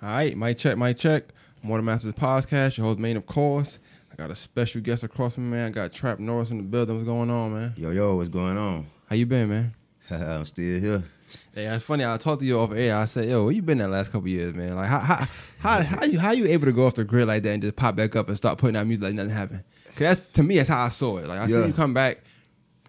All 0.00 0.08
right, 0.08 0.36
my 0.36 0.52
check, 0.52 0.76
my 0.76 0.92
check. 0.92 1.24
Morning 1.60 1.84
Masters 1.84 2.14
podcast. 2.14 2.78
Your 2.78 2.86
host, 2.86 3.00
Main, 3.00 3.16
of 3.16 3.26
course. 3.26 3.80
I 4.12 4.14
got 4.14 4.30
a 4.30 4.34
special 4.36 4.80
guest 4.80 5.02
across 5.02 5.34
from 5.34 5.50
me, 5.50 5.56
man. 5.56 5.66
I 5.66 5.70
got 5.70 5.92
Trap 5.92 6.20
Norris 6.20 6.52
in 6.52 6.58
the 6.58 6.62
building. 6.62 6.94
What's 6.94 7.04
going 7.04 7.28
on, 7.30 7.52
man? 7.52 7.74
Yo, 7.76 7.90
yo, 7.90 8.14
what's 8.14 8.28
going 8.28 8.56
on? 8.56 8.86
How 9.10 9.16
you 9.16 9.26
been, 9.26 9.48
man? 9.48 9.74
I'm 10.10 10.44
still 10.44 10.80
here. 10.80 11.02
Hey, 11.52 11.66
it's 11.66 11.82
funny. 11.82 12.04
I 12.06 12.16
talked 12.16 12.42
to 12.42 12.46
you 12.46 12.60
off 12.60 12.72
air. 12.72 12.96
I 12.96 13.06
said, 13.06 13.28
"Yo, 13.28 13.42
where 13.42 13.52
you 13.52 13.60
been 13.60 13.78
that 13.78 13.90
last 13.90 14.12
couple 14.12 14.28
years, 14.28 14.54
man? 14.54 14.76
Like, 14.76 14.88
how 14.88 15.00
how 15.00 15.26
how 15.58 15.82
how 15.82 16.04
you 16.04 16.20
how 16.20 16.30
you 16.30 16.46
able 16.46 16.66
to 16.66 16.72
go 16.72 16.86
off 16.86 16.94
the 16.94 17.02
grid 17.02 17.26
like 17.26 17.42
that 17.42 17.50
and 17.50 17.62
just 17.62 17.74
pop 17.74 17.96
back 17.96 18.14
up 18.14 18.28
and 18.28 18.36
start 18.36 18.56
putting 18.58 18.76
out 18.76 18.86
music 18.86 19.02
like 19.02 19.14
nothing 19.14 19.32
happened? 19.32 19.64
Cause 19.96 19.98
that's 19.98 20.20
to 20.34 20.44
me, 20.44 20.58
that's 20.58 20.68
how 20.68 20.84
I 20.84 20.90
saw 20.90 21.18
it. 21.18 21.26
Like, 21.26 21.40
I 21.40 21.46
see 21.48 21.66
you 21.66 21.72
come 21.72 21.92
back. 21.92 22.20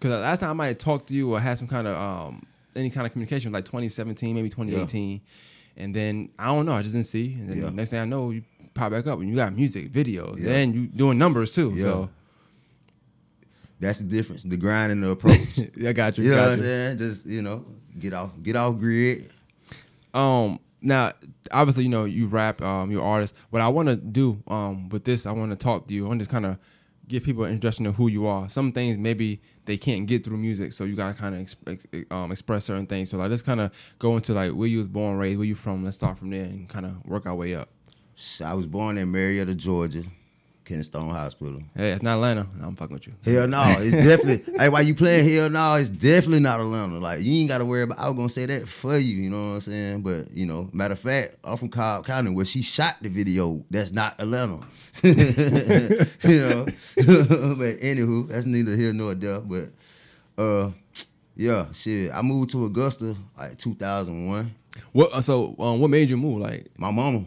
Cause 0.00 0.12
last 0.12 0.38
time 0.38 0.50
I 0.50 0.52
might 0.52 0.66
have 0.68 0.78
talked 0.78 1.08
to 1.08 1.14
you 1.14 1.34
or 1.34 1.40
had 1.40 1.58
some 1.58 1.66
kind 1.66 1.88
of 1.88 1.98
um 1.98 2.46
any 2.76 2.88
kind 2.88 3.04
of 3.04 3.12
communication, 3.12 3.50
like 3.50 3.64
2017, 3.64 4.32
maybe 4.32 4.48
2018, 4.48 5.20
and 5.80 5.94
then 5.94 6.30
I 6.38 6.46
don't 6.46 6.66
know. 6.66 6.72
I 6.74 6.82
just 6.82 6.94
didn't 6.94 7.06
see. 7.06 7.32
And 7.34 7.48
then 7.48 7.58
Yeah. 7.58 7.64
the 7.66 7.70
next 7.72 7.90
thing 7.90 7.98
I 8.00 8.04
know, 8.04 8.30
you 8.30 8.42
pop 8.74 8.92
back 8.92 9.06
up 9.06 9.18
and 9.18 9.28
you 9.28 9.34
got 9.36 9.54
music, 9.54 9.90
videos, 9.90 10.38
Yeah. 10.38 10.44
then 10.46 10.72
you 10.74 10.86
doing 10.86 11.18
numbers 11.18 11.50
too. 11.52 11.72
Yeah. 11.74 11.84
So 11.84 12.10
That's 13.80 13.98
the 13.98 14.04
difference. 14.04 14.42
The 14.42 14.56
grind 14.58 14.92
and 14.92 15.02
the 15.02 15.10
approach. 15.10 15.58
I 15.86 15.92
got 15.92 16.18
you. 16.18 16.24
you 16.24 16.30
know 16.30 16.36
got 16.36 16.42
what 16.44 16.52
I'm 16.52 16.58
saying? 16.58 16.98
Just, 16.98 17.26
you 17.26 17.42
know, 17.42 17.64
get 17.98 18.12
off 18.12 18.30
get 18.42 18.56
off 18.56 18.78
grid. 18.78 19.30
Um, 20.12 20.58
now 20.82 21.12
obviously 21.50 21.84
you 21.84 21.88
know 21.90 22.04
you 22.04 22.26
rap, 22.26 22.60
um, 22.62 22.90
you're 22.90 23.02
artist. 23.02 23.34
What 23.50 23.62
I 23.62 23.68
want 23.68 23.88
to 23.88 23.96
do, 23.96 24.42
um, 24.48 24.88
with 24.90 25.04
this, 25.04 25.24
I 25.26 25.32
want 25.32 25.50
to 25.52 25.56
talk 25.56 25.86
to 25.86 25.94
you. 25.94 26.04
I 26.04 26.08
want 26.08 26.20
to 26.20 26.24
just 26.24 26.30
kind 26.30 26.46
of 26.46 26.58
give 27.08 27.24
people 27.24 27.44
an 27.44 27.52
introduction 27.52 27.84
to 27.86 27.92
who 27.92 28.08
you 28.08 28.26
are. 28.26 28.48
Some 28.48 28.70
things 28.72 28.98
maybe 28.98 29.40
they 29.70 29.76
can't 29.76 30.06
get 30.06 30.24
through 30.24 30.36
music, 30.36 30.72
so 30.72 30.82
you 30.82 30.96
gotta 30.96 31.14
kind 31.14 31.34
of 31.36 31.96
um, 32.10 32.32
express 32.32 32.64
certain 32.64 32.86
things. 32.86 33.10
So 33.10 33.18
like, 33.18 33.30
let's 33.30 33.42
kind 33.42 33.60
of 33.60 33.94
go 34.00 34.16
into 34.16 34.34
like 34.34 34.50
where 34.50 34.66
you 34.66 34.78
was 34.78 34.88
born, 34.88 35.16
raised, 35.16 35.38
where 35.38 35.46
you 35.46 35.54
from. 35.54 35.84
Let's 35.84 35.96
start 35.96 36.18
from 36.18 36.30
there 36.30 36.42
and 36.42 36.68
kind 36.68 36.84
of 36.84 37.06
work 37.06 37.24
our 37.24 37.36
way 37.36 37.54
up. 37.54 37.68
I 38.44 38.54
was 38.54 38.66
born 38.66 38.98
in 38.98 39.12
Marietta, 39.12 39.54
Georgia, 39.54 40.02
Kennestone 40.70 41.10
Hospital. 41.10 41.60
Hey, 41.74 41.90
it's 41.90 42.02
not 42.02 42.14
Atlanta. 42.14 42.46
No, 42.56 42.68
I'm 42.68 42.76
fucking 42.76 42.94
with 42.94 43.06
you. 43.08 43.14
Hell 43.24 43.48
no, 43.48 43.62
it's 43.78 43.94
definitely. 43.94 44.54
hey, 44.58 44.68
why 44.68 44.82
you 44.82 44.94
playing? 44.94 45.28
Hell 45.28 45.50
no, 45.50 45.74
it's 45.74 45.90
definitely 45.90 46.40
not 46.40 46.60
Atlanta. 46.60 46.98
Like 46.98 47.20
you 47.22 47.32
ain't 47.40 47.48
got 47.48 47.58
to 47.58 47.64
worry 47.64 47.82
about. 47.82 47.98
I 47.98 48.06
was 48.08 48.14
gonna 48.16 48.28
say 48.28 48.46
that 48.46 48.68
for 48.68 48.96
you. 48.96 49.16
You 49.16 49.30
know 49.30 49.48
what 49.48 49.54
I'm 49.54 49.60
saying? 49.60 50.02
But 50.02 50.30
you 50.32 50.46
know, 50.46 50.70
matter 50.72 50.92
of 50.92 51.00
fact, 51.00 51.36
I'm 51.42 51.56
from 51.56 51.70
Cobb 51.70 52.06
County 52.06 52.30
where 52.30 52.44
she 52.44 52.62
shot 52.62 52.94
the 53.02 53.08
video. 53.08 53.64
That's 53.70 53.90
not 53.92 54.20
Atlanta. 54.20 54.60
you 55.02 56.40
know. 56.40 56.64
but 56.96 57.80
anywho, 57.80 58.28
that's 58.28 58.46
neither 58.46 58.76
here 58.76 58.92
nor 58.92 59.14
there. 59.14 59.40
But 59.40 59.70
uh, 60.38 60.70
yeah, 61.36 61.66
shit. 61.72 62.12
I 62.12 62.22
moved 62.22 62.50
to 62.50 62.64
Augusta 62.66 63.16
like 63.36 63.58
2001. 63.58 64.54
What? 64.92 65.12
uh, 65.12 65.20
So, 65.20 65.54
um, 65.58 65.80
what 65.80 65.88
made 65.90 66.08
you 66.10 66.16
move? 66.16 66.38
Like, 66.40 66.66
My 66.78 66.90
mama. 66.90 67.24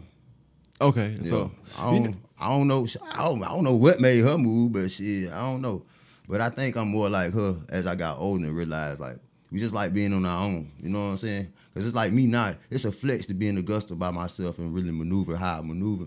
okay, 0.80 1.16
Yeah. 1.20 1.28
so 1.28 1.50
I 1.78 1.90
you 1.92 1.96
don't, 2.00 2.04
kn- 2.12 2.23
I 2.44 2.48
don't 2.48 2.68
know. 2.68 2.86
I 3.10 3.24
don't, 3.24 3.42
I 3.42 3.48
don't 3.48 3.64
know 3.64 3.76
what 3.76 4.00
made 4.00 4.22
her 4.22 4.36
move, 4.36 4.74
but 4.74 4.90
she, 4.90 5.28
I 5.32 5.40
don't 5.40 5.62
know. 5.62 5.82
But 6.28 6.42
I 6.42 6.50
think 6.50 6.76
I'm 6.76 6.88
more 6.88 7.08
like 7.08 7.32
her 7.32 7.56
as 7.70 7.86
I 7.86 7.94
got 7.94 8.18
older 8.18 8.46
and 8.46 8.56
realized 8.56 9.00
like 9.00 9.16
we 9.50 9.58
just 9.58 9.74
like 9.74 9.94
being 9.94 10.12
on 10.12 10.26
our 10.26 10.44
own. 10.44 10.70
You 10.82 10.90
know 10.90 10.98
what 10.98 11.10
I'm 11.12 11.16
saying? 11.16 11.52
Cause 11.74 11.86
it's 11.86 11.94
like 11.94 12.12
me 12.12 12.26
not. 12.26 12.56
It's 12.70 12.84
a 12.84 12.92
flex 12.92 13.26
to 13.26 13.34
be 13.34 13.48
in 13.48 13.56
Augusta 13.56 13.94
by 13.94 14.10
myself 14.10 14.58
and 14.58 14.74
really 14.74 14.90
maneuver 14.90 15.36
how 15.36 15.58
I 15.58 15.62
maneuver. 15.62 16.06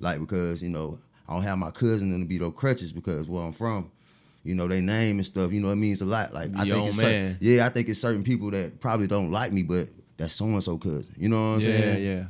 Like 0.00 0.20
because 0.20 0.62
you 0.62 0.70
know 0.70 0.98
I 1.28 1.34
don't 1.34 1.42
have 1.42 1.58
my 1.58 1.70
cousin 1.70 2.12
and 2.12 2.24
to 2.24 2.28
be 2.28 2.38
those 2.38 2.54
crutches 2.56 2.92
because 2.92 3.28
where 3.28 3.42
I'm 3.44 3.52
from. 3.52 3.90
You 4.42 4.54
know, 4.54 4.68
they 4.68 4.82
name 4.82 5.16
and 5.16 5.24
stuff, 5.24 5.52
you 5.52 5.60
know, 5.60 5.70
it 5.70 5.76
means 5.76 6.02
a 6.02 6.04
lot. 6.04 6.34
Like 6.34 6.50
I 6.56 6.64
think 6.64 6.88
it's 6.88 6.96
certain, 6.96 7.38
yeah, 7.40 7.64
I 7.64 7.70
think 7.70 7.88
it's 7.88 7.98
certain 7.98 8.22
people 8.22 8.50
that 8.50 8.78
probably 8.78 9.06
don't 9.06 9.30
like 9.30 9.52
me, 9.52 9.62
but 9.62 9.88
that's 10.16 10.32
so 10.34 10.44
and 10.46 10.62
so 10.62 10.78
cousin. 10.78 11.14
You 11.18 11.28
know 11.28 11.50
what 11.52 11.54
I'm 11.56 11.60
yeah, 11.60 11.66
saying? 11.66 12.04
yeah. 12.06 12.24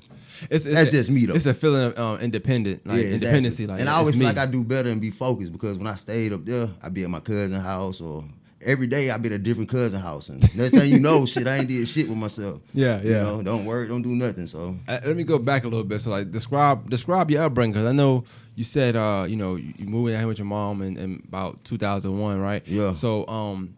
It's, 0.50 0.66
it's 0.66 0.74
That's 0.74 0.92
a- 0.92 0.96
just 0.96 1.10
me, 1.10 1.26
though. 1.26 1.34
It's 1.34 1.46
a 1.46 1.54
feeling 1.54 1.82
of 1.92 1.98
um, 1.98 2.18
independent, 2.20 2.84
like 2.86 2.96
Yeah, 2.96 3.02
exactly. 3.04 3.26
independency. 3.28 3.66
Like, 3.68 3.80
and 3.80 3.88
I 3.88 3.92
always 3.94 4.16
feel 4.16 4.24
like 4.24 4.36
I 4.38 4.46
do 4.46 4.64
better 4.64 4.90
and 4.90 5.00
be 5.00 5.10
focused 5.10 5.52
because 5.52 5.78
when 5.78 5.86
I 5.86 5.94
stayed 5.94 6.32
up 6.32 6.44
there, 6.44 6.68
I'd 6.82 6.92
be 6.92 7.04
at 7.04 7.10
my 7.10 7.20
cousin's 7.20 7.62
house 7.62 8.00
or 8.00 8.24
every 8.60 8.86
day 8.88 9.10
I'd 9.10 9.22
be 9.22 9.28
at 9.28 9.34
a 9.34 9.38
different 9.38 9.70
cousin 9.70 10.00
house. 10.00 10.30
And 10.30 10.40
next 10.56 10.72
thing 10.72 10.90
you 10.90 10.98
know, 10.98 11.24
shit, 11.32 11.46
I 11.46 11.58
ain't 11.58 11.68
did 11.68 11.86
shit 11.86 12.08
with 12.08 12.18
myself. 12.18 12.60
Yeah, 12.74 13.00
You 13.00 13.10
yeah. 13.12 13.22
know, 13.22 13.42
don't 13.42 13.64
work, 13.64 13.88
don't 13.88 14.02
do 14.02 14.10
nothing. 14.10 14.48
So 14.48 14.76
Uh, 14.88 14.98
let 15.04 15.16
me 15.16 15.22
go 15.22 15.38
back 15.38 15.62
a 15.64 15.68
little 15.68 15.84
bit. 15.84 16.00
So, 16.00 16.10
like, 16.10 16.30
describe 16.32 16.90
describe 16.90 17.30
your 17.30 17.42
upbringing 17.44 17.72
because 17.74 17.86
I 17.86 17.92
know 17.92 18.24
you 18.56 18.64
said, 18.64 18.96
uh, 18.96 19.26
you 19.28 19.36
know, 19.36 19.54
you, 19.54 19.72
you 19.78 19.86
moved 19.86 20.10
in 20.12 20.26
with 20.26 20.38
your 20.38 20.46
mom 20.46 20.82
in, 20.82 20.96
in 20.96 21.22
about 21.28 21.62
2001, 21.64 22.40
right? 22.40 22.66
Yeah. 22.66 22.94
So, 22.94 23.26
um, 23.28 23.76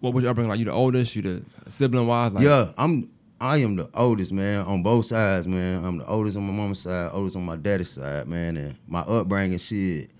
what 0.00 0.14
was 0.14 0.22
your 0.22 0.30
upbringing 0.30 0.50
like? 0.50 0.58
You 0.58 0.66
the 0.66 0.72
oldest? 0.72 1.16
You 1.16 1.22
the 1.22 1.44
sibling 1.68 2.06
wise? 2.06 2.32
Like, 2.32 2.44
yeah, 2.44 2.72
I'm 2.76 3.10
I 3.40 3.58
am 3.58 3.76
the 3.76 3.88
oldest 3.94 4.32
man 4.32 4.60
on 4.62 4.82
both 4.82 5.06
sides, 5.06 5.46
man. 5.46 5.84
I'm 5.84 5.98
the 5.98 6.06
oldest 6.06 6.36
on 6.36 6.44
my 6.44 6.52
mama's 6.52 6.80
side, 6.80 7.10
oldest 7.12 7.36
on 7.36 7.44
my 7.44 7.56
daddy's 7.56 7.90
side, 7.90 8.26
man. 8.26 8.56
And 8.56 8.76
my 8.86 9.00
upbringing, 9.00 9.58
shit. 9.58 10.10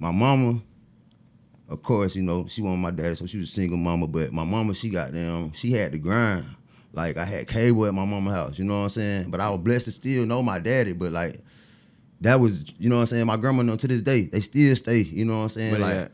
My 0.00 0.10
mama, 0.10 0.60
of 1.68 1.82
course, 1.82 2.16
you 2.16 2.22
know, 2.22 2.46
she 2.46 2.62
wasn't 2.62 2.82
my 2.82 2.90
daddy, 2.90 3.14
so 3.14 3.26
she 3.26 3.38
was 3.38 3.48
a 3.48 3.52
single 3.52 3.78
mama. 3.78 4.06
But 4.06 4.32
my 4.32 4.44
mama, 4.44 4.74
she 4.74 4.90
got 4.90 5.12
them, 5.12 5.52
she 5.52 5.72
had 5.72 5.92
to 5.92 5.98
grind. 5.98 6.44
Like 6.92 7.16
I 7.18 7.24
had 7.24 7.46
cable 7.46 7.86
at 7.86 7.94
my 7.94 8.04
mama's 8.04 8.34
house, 8.34 8.58
you 8.58 8.64
know 8.64 8.78
what 8.78 8.84
I'm 8.84 8.88
saying? 8.88 9.30
But 9.30 9.40
I 9.40 9.50
was 9.50 9.60
blessed 9.60 9.84
to 9.84 9.92
still 9.92 10.26
know 10.26 10.42
my 10.42 10.58
daddy, 10.58 10.92
but 10.94 11.12
like 11.12 11.40
that 12.22 12.40
was, 12.40 12.74
you 12.78 12.88
know 12.88 12.96
what 12.96 13.02
I'm 13.02 13.06
saying? 13.06 13.26
My 13.26 13.36
grandma 13.36 13.62
know 13.62 13.76
to 13.76 13.86
this 13.86 14.02
day, 14.02 14.22
they 14.22 14.40
still 14.40 14.74
stay, 14.74 15.02
you 15.02 15.24
know 15.24 15.36
what 15.36 15.42
I'm 15.42 15.48
saying? 15.50 15.72
Where 15.72 15.80
like? 15.80 16.12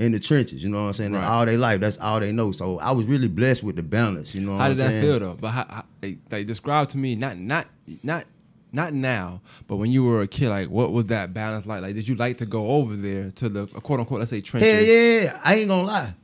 In 0.00 0.12
the 0.12 0.18
trenches, 0.18 0.64
you 0.64 0.70
know 0.70 0.80
what 0.80 0.88
I'm 0.88 0.92
saying? 0.94 1.12
Right. 1.12 1.24
all 1.24 1.44
their 1.44 1.58
life, 1.58 1.80
that's 1.80 1.98
all 1.98 2.20
they 2.20 2.32
know. 2.32 2.52
So 2.52 2.78
I 2.78 2.90
was 2.92 3.04
really 3.04 3.28
blessed 3.28 3.62
with 3.62 3.76
the 3.76 3.82
balance, 3.82 4.34
you 4.34 4.40
know 4.40 4.52
what 4.52 4.60
How 4.62 4.68
did 4.68 4.78
that 4.78 4.88
saying? 4.88 5.02
feel 5.02 5.20
though? 5.20 5.36
But 5.38 5.48
how, 5.50 5.66
how, 5.68 5.84
like, 6.02 6.46
describe 6.46 6.88
to 6.88 6.98
me, 6.98 7.16
not 7.16 7.36
not 7.36 7.66
not 8.02 8.24
not 8.72 8.94
now, 8.94 9.42
but 9.66 9.76
when 9.76 9.90
you 9.90 10.02
were 10.02 10.22
a 10.22 10.26
kid, 10.26 10.48
like, 10.48 10.70
what 10.70 10.92
was 10.92 11.06
that 11.06 11.34
balance 11.34 11.66
like? 11.66 11.82
Like, 11.82 11.94
did 11.94 12.08
you 12.08 12.14
like 12.14 12.38
to 12.38 12.46
go 12.46 12.68
over 12.68 12.96
there 12.96 13.30
to 13.32 13.48
the 13.50 13.66
quote 13.66 14.00
unquote, 14.00 14.20
let's 14.20 14.30
say 14.30 14.40
trenches? 14.40 14.72
Hell 14.72 14.82
yeah, 14.82 15.20
yeah. 15.22 15.40
I 15.44 15.54
ain't 15.56 15.68
gonna 15.68 15.82
lie. 15.82 16.14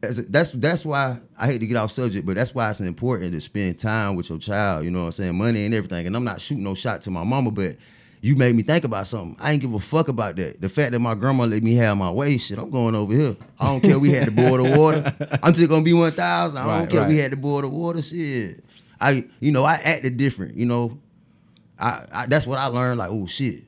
That's, 0.00 0.24
that's 0.26 0.52
that's 0.52 0.84
why 0.84 1.20
I 1.38 1.46
hate 1.46 1.58
to 1.60 1.66
get 1.66 1.76
off 1.76 1.92
subject, 1.92 2.26
but 2.26 2.34
that's 2.34 2.52
why 2.52 2.70
it's 2.70 2.80
important 2.80 3.32
to 3.34 3.40
spend 3.40 3.78
time 3.78 4.16
with 4.16 4.30
your 4.30 4.38
child. 4.40 4.84
You 4.84 4.90
know 4.90 5.02
what 5.02 5.06
I'm 5.06 5.12
saying? 5.12 5.38
Money 5.38 5.64
and 5.64 5.72
everything. 5.74 6.08
And 6.08 6.16
I'm 6.16 6.24
not 6.24 6.40
shooting 6.40 6.64
no 6.64 6.74
shot 6.74 7.02
to 7.02 7.12
my 7.12 7.22
mama, 7.22 7.52
but 7.52 7.76
you 8.22 8.36
made 8.36 8.54
me 8.54 8.62
think 8.62 8.84
about 8.84 9.06
something. 9.06 9.36
I 9.42 9.52
ain't 9.52 9.60
give 9.60 9.74
a 9.74 9.78
fuck 9.80 10.08
about 10.08 10.36
that. 10.36 10.60
The 10.60 10.68
fact 10.70 10.92
that 10.92 11.00
my 11.00 11.14
grandma 11.14 11.44
let 11.44 11.62
me 11.62 11.74
have 11.74 11.96
my 11.98 12.10
way, 12.10 12.38
shit, 12.38 12.56
I'm 12.56 12.70
going 12.70 12.94
over 12.94 13.12
here. 13.12 13.36
I 13.60 13.66
don't 13.66 13.80
care. 13.80 13.98
We 13.98 14.10
had 14.12 14.26
to 14.26 14.30
boil 14.32 14.56
the 14.62 14.78
water. 14.78 15.12
I'm 15.42 15.52
just 15.52 15.68
gonna 15.68 15.84
be 15.84 15.92
one 15.92 16.12
thousand. 16.12 16.60
I 16.60 16.64
don't 16.66 16.78
Right, 16.82 16.88
care. 16.90 17.08
We 17.08 17.18
had 17.18 17.32
to 17.32 17.36
boil 17.36 17.60
the 17.62 17.68
water. 17.68 18.00
Shit. 18.00 18.64
I, 19.00 19.24
you 19.40 19.50
know, 19.50 19.64
I 19.64 19.74
acted 19.84 20.16
different. 20.16 20.54
You 20.56 20.66
know, 20.66 21.00
I, 21.78 22.04
I 22.14 22.26
that's 22.26 22.46
what 22.46 22.58
I 22.58 22.66
learned. 22.66 22.98
Like, 22.98 23.10
oh 23.10 23.26
shit, 23.26 23.62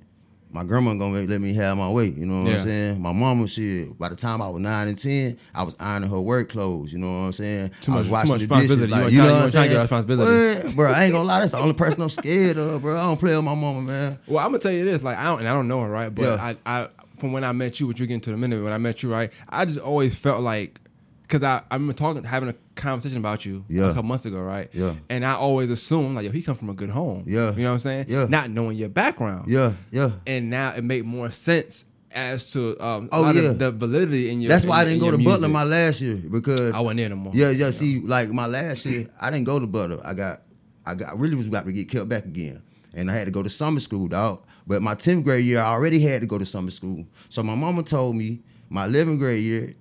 my 0.54 0.62
grandma 0.64 0.94
gonna 0.94 1.22
let 1.26 1.40
me 1.40 1.52
have 1.54 1.76
my 1.76 1.90
way. 1.90 2.06
You 2.06 2.24
know 2.26 2.36
what 2.38 2.46
Yeah. 2.46 2.52
I'm 2.52 2.58
saying? 2.60 3.02
My 3.02 3.12
mama, 3.12 3.48
shit. 3.48 3.98
By 3.98 4.08
the 4.08 4.14
time 4.16 4.40
I 4.40 4.48
was 4.48 4.62
nine 4.62 4.86
and 4.88 4.96
ten, 4.96 5.36
I 5.54 5.64
was 5.64 5.74
ironing 5.80 6.08
her 6.08 6.20
work 6.20 6.48
clothes. 6.48 6.92
You 6.92 7.00
know 7.00 7.08
what 7.08 7.26
I'm 7.26 7.32
saying? 7.32 7.72
Too 7.80 7.90
I 7.92 7.94
much- 7.96 8.06
too 8.06 8.12
much 8.12 8.22
the 8.26 8.32
dishes. 8.32 8.48
responsibility. 8.48 8.92
You 8.92 8.98
Like, 9.02 9.10
you 9.12 9.18
trying- 9.18 9.28
know 9.28 9.34
what 9.34 9.38
I'm 9.38 9.42
ain't 9.44 9.52
trying 9.52 9.64
to 9.64 9.68
saying? 9.70 9.80
responsibility. 9.82 10.66
What? 10.68 10.76
Bro, 10.76 10.92
I 10.92 11.04
ain't 11.04 11.12
gonna 11.12 11.24
lie. 11.28 11.40
That's 11.40 11.52
the 11.52 11.58
only 11.58 11.74
person 11.74 12.02
I'm 12.02 12.08
scared 12.08 12.56
of, 12.56 12.82
bro. 12.82 12.96
I 12.96 13.02
don't 13.02 13.18
play 13.20 13.34
with 13.34 13.44
my 13.44 13.54
mama, 13.56 13.82
man. 13.82 14.18
Well, 14.28 14.38
I'm 14.38 14.50
gonna 14.52 14.58
tell 14.60 14.72
you 14.72 14.84
this, 14.84 15.02
like 15.02 15.18
I 15.18 15.24
don't, 15.24 15.40
and 15.40 15.48
I 15.48 15.52
don't 15.52 15.66
know 15.68 15.82
her, 15.82 15.90
right? 15.90 16.14
But 16.14 16.22
Yeah. 16.22 16.54
I, 16.64 16.82
I, 16.82 16.88
from 17.18 17.32
when 17.32 17.42
I 17.42 17.50
met 17.52 17.80
you, 17.80 17.88
which 17.88 18.00
we 18.00 18.06
get 18.06 18.14
into 18.14 18.30
in 18.30 18.34
a 18.34 18.38
minute, 18.38 18.62
when 18.62 18.72
I 18.72 18.78
met 18.78 19.02
you, 19.02 19.10
right? 19.12 19.32
I 19.48 19.64
just 19.64 19.80
always 19.80 20.16
felt 20.16 20.42
like, 20.42 20.80
cause 21.28 21.42
I, 21.42 21.62
I 21.70 21.74
remember 21.74 21.92
talking, 21.94 22.22
having 22.24 22.48
a 22.48 22.54
conversation 22.74 23.18
about 23.18 23.44
you 23.46 23.64
Yeah. 23.68 23.84
a 23.84 23.88
couple 23.88 24.04
months 24.04 24.26
ago, 24.26 24.40
right? 24.40 24.68
Yeah. 24.72 24.94
And 25.08 25.24
I 25.24 25.34
always 25.34 25.70
assumed 25.70 26.14
like, 26.16 26.24
yo, 26.24 26.30
he 26.30 26.42
come 26.42 26.54
from 26.54 26.70
a 26.70 26.74
good 26.74 26.90
home. 26.90 27.24
Yeah. 27.26 27.52
You 27.52 27.62
know 27.62 27.68
what 27.68 27.72
I'm 27.74 27.78
saying? 27.80 28.06
Yeah. 28.08 28.26
Not 28.28 28.50
knowing 28.50 28.76
your 28.76 28.88
background. 28.88 29.46
Yeah, 29.48 29.72
yeah. 29.90 30.10
And 30.26 30.50
now 30.50 30.74
it 30.74 30.84
made 30.84 31.04
more 31.04 31.30
sense 31.30 31.86
as 32.12 32.52
to 32.52 32.78
um, 32.84 33.08
a 33.10 33.16
Oh, 33.16 33.22
lot 33.22 33.34
yeah. 33.34 33.50
of 33.50 33.58
the 33.58 33.72
validity 33.72 34.30
in 34.30 34.40
your. 34.40 34.48
That's 34.48 34.64
why 34.66 34.82
in- 34.82 34.86
I 34.86 34.90
didn't 34.90 35.00
go 35.02 35.10
to 35.10 35.18
Butler 35.18 35.48
my 35.48 35.64
last 35.64 36.00
year 36.00 36.14
because 36.16 36.72
I 36.74 36.80
wasn't 36.80 36.98
there 36.98 37.08
no 37.08 37.16
more. 37.16 37.32
Yeah, 37.34 37.50
yeah. 37.50 37.70
See, 37.70 38.00
like 38.00 38.28
my 38.28 38.46
last 38.46 38.86
year, 38.86 39.08
I 39.20 39.30
didn't 39.30 39.44
go 39.46 39.58
to 39.58 39.66
Butler. 39.66 40.00
I 40.04 40.14
got, 40.14 40.42
I 40.86 40.94
got, 40.94 41.08
I 41.10 41.14
really 41.16 41.34
was 41.34 41.46
about 41.46 41.64
to 41.64 41.72
get 41.72 41.88
killed 41.88 42.08
back 42.08 42.24
again, 42.24 42.62
and 42.92 43.10
I 43.10 43.16
had 43.16 43.24
to 43.24 43.32
go 43.32 43.42
to 43.42 43.48
summer 43.48 43.80
school, 43.80 44.06
dog. 44.06 44.42
But 44.66 44.80
my 44.80 44.94
tenth 44.94 45.24
grade 45.24 45.44
year, 45.44 45.60
I 45.60 45.72
already 45.72 46.00
had 46.00 46.20
to 46.20 46.26
go 46.28 46.38
to 46.38 46.44
summer 46.46 46.70
school. 46.70 47.04
So 47.30 47.42
my 47.42 47.54
mama 47.56 47.82
told 47.82 48.14
me 48.14 48.42
my 48.70 48.84
eleventh 48.84 49.18
grade 49.18 49.42
year, 49.42 49.74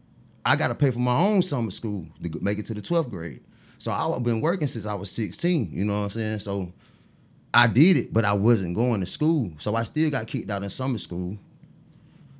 I 0.46 0.56
got 0.56 0.68
to 0.70 0.76
pay 0.76 0.92
for 0.92 1.00
my 1.00 1.18
own 1.18 1.42
summer 1.42 1.72
school 1.72 2.06
to 2.22 2.40
make 2.42 2.60
it 2.60 2.66
to 2.68 2.74
the 2.74 2.82
twelfth 2.82 3.10
grade. 3.10 3.42
So 3.78 3.92
I've 3.92 4.24
been 4.24 4.42
working 4.42 4.68
since 4.68 4.86
I 4.86 4.94
was 4.94 5.12
sixteen. 5.12 5.70
You 5.72 5.86
know 5.86 6.00
what 6.00 6.04
I'm 6.06 6.10
saying? 6.10 6.40
So 6.40 6.72
I 7.54 7.68
did 7.68 7.98
it, 7.98 8.14
but 8.14 8.26
I 8.26 8.34
wasn't 8.34 8.76
going 8.76 9.00
to 9.00 9.06
school. 9.06 9.52
So 9.58 9.76
I 9.76 9.84
still 9.84 10.10
got 10.10 10.28
kicked 10.28 10.50
out 10.50 10.64
in 10.64 10.70
summer 10.70 10.98
school. 10.98 11.38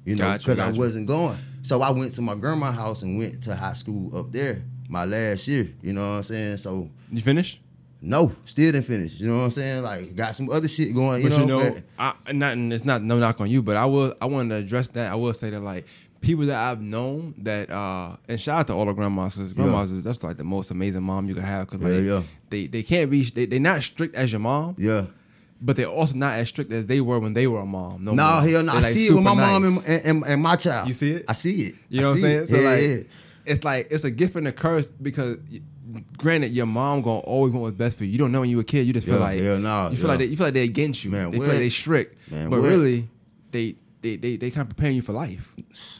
You 0.06 0.16
know, 0.16 0.26
Gotcha, 0.26 0.44
because 0.46 0.60
I 0.60 0.72
wasn't 0.72 1.08
going. 1.08 1.38
So 1.62 1.82
I 1.82 1.92
went 1.92 2.12
to 2.14 2.22
my 2.22 2.36
grandma's 2.36 2.76
house 2.76 3.04
and 3.04 3.18
went 3.18 3.44
to 3.44 3.56
high 3.56 3.74
school 3.74 4.18
up 4.18 4.32
there 4.32 4.64
my 4.90 5.06
last 5.06 5.48
year. 5.48 5.70
You 5.82 5.94
know 5.94 6.10
what 6.10 6.16
I'm 6.18 6.24
saying? 6.24 6.58
So 6.58 6.90
You 7.12 7.22
finished? 7.22 7.62
no, 8.02 8.34
still 8.44 8.70
didn't 8.74 8.86
finish. 8.86 9.18
You 9.18 9.30
know 9.32 9.38
what 9.38 9.44
I'm 9.46 9.50
saying? 9.52 9.82
Like 9.84 10.14
got 10.14 10.36
some 10.36 10.50
other 10.50 10.68
shit 10.68 10.94
going. 10.94 11.24
You 11.24 11.30
but 11.30 11.46
know, 11.46 11.60
you 11.62 11.70
know, 11.70 11.78
I, 11.98 12.14
not 12.34 12.54
and 12.54 12.74
it's 12.74 12.84
not 12.84 13.02
no 13.02 13.18
knock 13.18 13.40
on 13.40 13.50
you, 13.50 13.64
but 13.64 13.78
I 13.78 13.86
will. 13.86 14.14
I 14.22 14.26
wanted 14.26 14.50
to 14.50 14.56
address 14.56 14.90
that. 14.90 15.10
I 15.10 15.16
will 15.16 15.32
say 15.32 15.52
that 15.52 15.62
like 15.62 15.88
people 16.24 16.46
that 16.46 16.58
I've 16.72 16.82
known 16.84 17.36
that, 17.40 17.70
uh 17.70 18.16
and 18.28 18.40
shout 18.40 18.60
out 18.62 18.68
to 18.68 18.74
all 18.74 18.86
the 18.86 18.94
grandmas. 18.94 19.36
'cause 19.36 19.54
Grandmas 19.54 19.92
is 19.92 20.02
that's 20.04 20.24
like 20.24 20.38
the 20.38 20.44
most 20.44 20.72
amazing 20.72 21.04
mom 21.04 21.28
you 21.28 21.36
can 21.36 21.44
have 21.44 21.68
because 21.70 21.82
like 21.82 21.94
Yeah, 22.04 22.14
yeah. 22.16 22.24
they 22.50 22.68
they 22.68 22.82
can't 22.84 23.12
be 23.12 23.24
they 23.24 23.46
they 23.46 23.60
not 23.60 23.84
strict 23.84 24.16
as 24.16 24.32
your 24.32 24.40
mom, 24.40 24.76
yeah, 24.80 25.06
but 25.62 25.76
they're 25.76 25.86
also 25.88 26.16
not 26.16 26.40
as 26.40 26.50
strict 26.50 26.72
as 26.72 26.86
they 26.88 27.00
were 27.02 27.20
when 27.20 27.34
they 27.34 27.46
were 27.48 27.60
a 27.60 27.66
mom. 27.66 28.04
No, 28.04 28.14
No, 28.14 28.24
hell 28.24 28.64
no. 28.64 28.72
I 28.72 28.76
They're, 28.76 28.82
like, 28.82 28.84
see 28.92 29.08
it 29.08 29.14
with 29.14 29.24
my 29.24 29.32
super 29.32 29.42
mom 29.42 29.64
and, 29.64 30.06
and, 30.06 30.24
and, 30.26 30.42
my 30.42 30.56
child. 30.56 30.88
You 30.88 30.94
see 30.94 31.12
it? 31.12 31.26
I 31.30 31.34
see 31.34 31.62
it. 31.68 31.76
You 31.90 32.02
know 32.02 32.08
what 32.10 32.14
I'm 32.16 32.22
saying? 32.22 32.44
it. 32.44 32.50
So 32.50 32.56
Yeah, 32.58 32.70
like, 32.70 32.82
yeah. 32.82 32.98
it's 33.54 33.64
like 33.64 33.88
it's 33.92 34.04
a 34.04 34.12
gift 34.12 34.36
and 34.36 34.48
a 34.48 34.52
curse 34.52 34.90
because, 34.90 35.38
granted, 36.18 36.52
your 36.52 36.66
mom 36.66 37.02
gonna 37.02 37.20
always 37.20 37.52
want 37.54 37.64
what's 37.64 37.78
best 37.78 37.98
for 37.98 38.04
you. 38.06 38.12
You 38.12 38.18
don't 38.18 38.32
know 38.32 38.40
when 38.42 38.50
you 38.50 38.58
were 38.58 38.62
a 38.62 38.66
kid. 38.66 38.88
You 38.88 38.94
just 38.94 39.06
feel 39.08 39.16
Yeah, 39.20 39.22
like 39.30 39.40
hell 39.42 39.60
no, 39.60 39.90
you 39.90 39.96
feel 39.98 40.06
yeah. 40.06 40.10
like 40.10 40.20
they, 40.20 40.26
you 40.26 40.38
feel 40.38 40.48
like 40.48 40.54
they're 40.54 40.64
against 40.64 41.04
you. 41.04 41.12
Man, 41.12 41.32
they 41.32 41.40
feel 41.40 41.48
like 41.48 41.58
they 41.58 41.70
strict, 41.70 42.32
Man, 42.32 42.50
but 42.50 42.62
what? 42.62 42.70
really, 42.70 43.10
they 43.52 43.76
they 44.04 44.16
they 44.18 44.36
they 44.36 44.50
kind 44.52 44.62
of 44.70 44.76
preparing 44.76 44.96
you 44.98 45.02
for 45.02 45.14
life. 45.14 45.56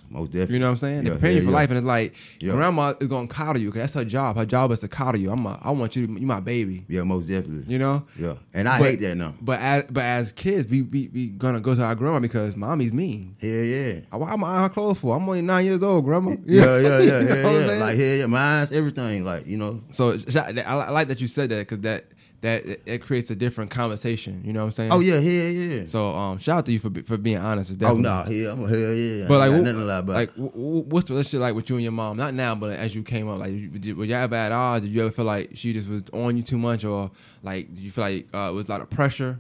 Most 0.10 0.32
definitely. 0.32 0.54
You 0.56 0.60
know 0.60 0.68
what 0.68 0.72
I'm 0.74 0.78
saying? 0.78 0.96
They're 1.04 1.14
Yeah, 1.14 1.14
preparing 1.16 1.38
you 1.38 1.44
for 1.44 1.50
yeah. 1.50 1.56
life, 1.56 1.70
and 1.70 1.78
it's 1.80 1.88
like 1.88 2.16
Yeah. 2.40 2.52
grandma 2.54 2.94
is 3.00 3.08
gonna 3.08 3.28
coddle 3.28 3.62
you 3.62 3.70
because 3.70 3.82
that's 3.82 3.94
her 3.96 4.06
job. 4.06 4.38
Her 4.38 4.46
job 4.46 4.72
is 4.72 4.82
to 4.82 4.88
coddle 4.88 5.20
you. 5.20 5.32
I'm 5.32 5.44
a, 5.46 5.58
I 5.62 5.72
want 5.72 5.96
you. 5.96 6.06
To, 6.06 6.14
you 6.20 6.28
my 6.28 6.40
baby. 6.40 6.86
Yeah, 6.88 7.04
most 7.04 7.28
definitely. 7.28 7.66
You 7.72 7.80
know. 7.80 8.06
Yeah, 8.20 8.34
and 8.54 8.68
I 8.70 8.78
But- 8.80 8.88
hate 8.90 9.00
that 9.00 9.16
now. 9.18 9.34
But 9.42 9.60
as 9.60 9.86
but 9.90 10.04
as 10.04 10.32
kids, 10.32 10.68
we 10.68 10.84
we, 10.84 11.10
we 11.14 11.28
gonna 11.30 11.60
go 11.62 11.74
to 11.74 11.82
our 11.84 11.96
grandma 11.96 12.20
because 12.20 12.56
mommy's 12.56 12.94
mean. 12.94 13.36
Yeah, 13.42 13.62
yeah. 13.64 13.94
Why 14.12 14.34
am 14.34 14.44
I 14.44 14.62
her 14.64 14.70
clothes 14.70 15.00
for? 15.00 15.16
I'm 15.16 15.28
only 15.28 15.42
nine 15.42 15.66
years 15.66 15.82
old, 15.82 16.06
grandma. 16.06 16.32
Yeah, 16.46 16.78
yeah, 16.78 16.78
yeah, 16.78 17.00
You 17.00 17.06
yeah, 17.08 17.20
know 17.22 17.26
yeah. 17.60 17.68
saying? 17.68 17.80
Like 17.80 17.98
hell 17.98 18.16
yeah, 18.18 18.26
mine's 18.28 18.72
everything. 18.72 19.24
Like 19.26 19.48
you 19.48 19.58
know, 19.58 19.80
So 19.90 20.16
I 20.36 20.62
I 20.62 20.90
like 20.92 21.08
that 21.08 21.22
you 21.22 21.28
said 21.28 21.50
that 21.50 21.60
because 21.68 21.80
that 21.82 22.06
that 22.44 22.66
it- 22.66 22.82
it 22.86 23.02
creates 23.02 23.32
a 23.32 23.36
different 23.36 23.72
conversation. 23.72 24.42
You 24.46 24.54
know 24.54 24.60
what 24.62 24.66
I'm 24.68 24.72
saying? 24.74 24.92
oh 24.94 25.00
yeah, 25.00 25.18
yeah, 25.20 25.48
yeah. 25.80 25.86
So 25.86 26.14
um, 26.14 26.38
shout 26.38 26.58
out 26.60 26.66
to 26.68 26.72
you 26.72 26.80
for 26.80 26.92
for 27.06 27.18
being 27.18 27.38
honest. 27.38 27.72
It's 27.72 27.84
Oh 27.84 27.96
no, 27.98 28.24
yeah, 28.30 28.52
I'm 28.52 28.64
a 28.64 28.68
hell 28.68 28.94
yeah. 28.94 29.26
But 29.28 29.40
like, 29.40 29.52
what, 29.52 29.62
nothing 29.62 29.80
to 29.80 29.86
lie 29.86 29.98
about. 30.00 30.14
like, 30.14 30.30
wh- 30.36 30.54
wh- 30.54 30.88
what's 30.92 31.08
the 31.08 31.14
relationship 31.16 31.40
like 31.42 31.56
with 31.56 31.70
you 31.70 31.78
and 31.78 31.84
your 31.84 31.92
mom? 31.94 32.18
Not 32.18 32.34
now, 32.34 32.54
but 32.56 32.72
as 32.72 32.94
you 32.96 33.02
came 33.04 33.28
up, 33.30 33.40
like, 33.40 33.52
did, 33.82 33.98
were 33.98 34.06
y'all 34.06 34.18
ever 34.18 34.36
at 34.36 34.52
odds? 34.52 34.86
Did 34.86 34.94
you 34.94 35.02
ever 35.02 35.12
feel 35.12 35.26
like 35.26 35.52
she 35.56 35.74
just 35.74 35.90
was 35.90 36.04
on 36.14 36.38
you 36.38 36.44
too 36.44 36.58
much, 36.58 36.86
or 36.86 37.12
like, 37.42 37.74
did 37.74 37.80
you 37.84 37.92
feel 37.92 38.04
like 38.04 38.28
uh, 38.34 38.50
it 38.52 38.54
was 38.54 38.68
a 38.68 38.72
lot 38.72 38.82
of 38.82 38.90
pressure 38.90 39.40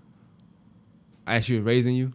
as 1.28 1.46
she 1.46 1.56
was 1.58 1.66
raising 1.66 1.96
you? 1.96 2.14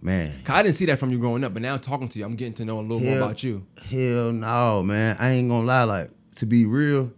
man, 0.00 0.30
'Cause 0.44 0.54
I 0.54 0.62
didn't 0.62 0.74
see 0.76 0.84
that 0.84 0.98
from 0.98 1.10
you 1.10 1.18
growing 1.18 1.42
up, 1.44 1.54
but 1.54 1.62
now 1.62 1.78
talking 1.78 2.08
to 2.08 2.18
you, 2.18 2.26
I'm 2.26 2.34
getting 2.34 2.52
to 2.54 2.64
know 2.66 2.78
a 2.78 2.82
little 2.82 3.00
more 3.00 3.16
about 3.16 3.42
you. 3.42 3.64
hell 3.90 4.32
no, 4.32 4.82
man. 4.82 5.16
I 5.18 5.30
ain't 5.30 5.48
gonna 5.48 5.66
lie. 5.66 5.84
Like 5.84 6.10
to 6.36 6.44
be 6.46 6.66
real, 6.66 7.10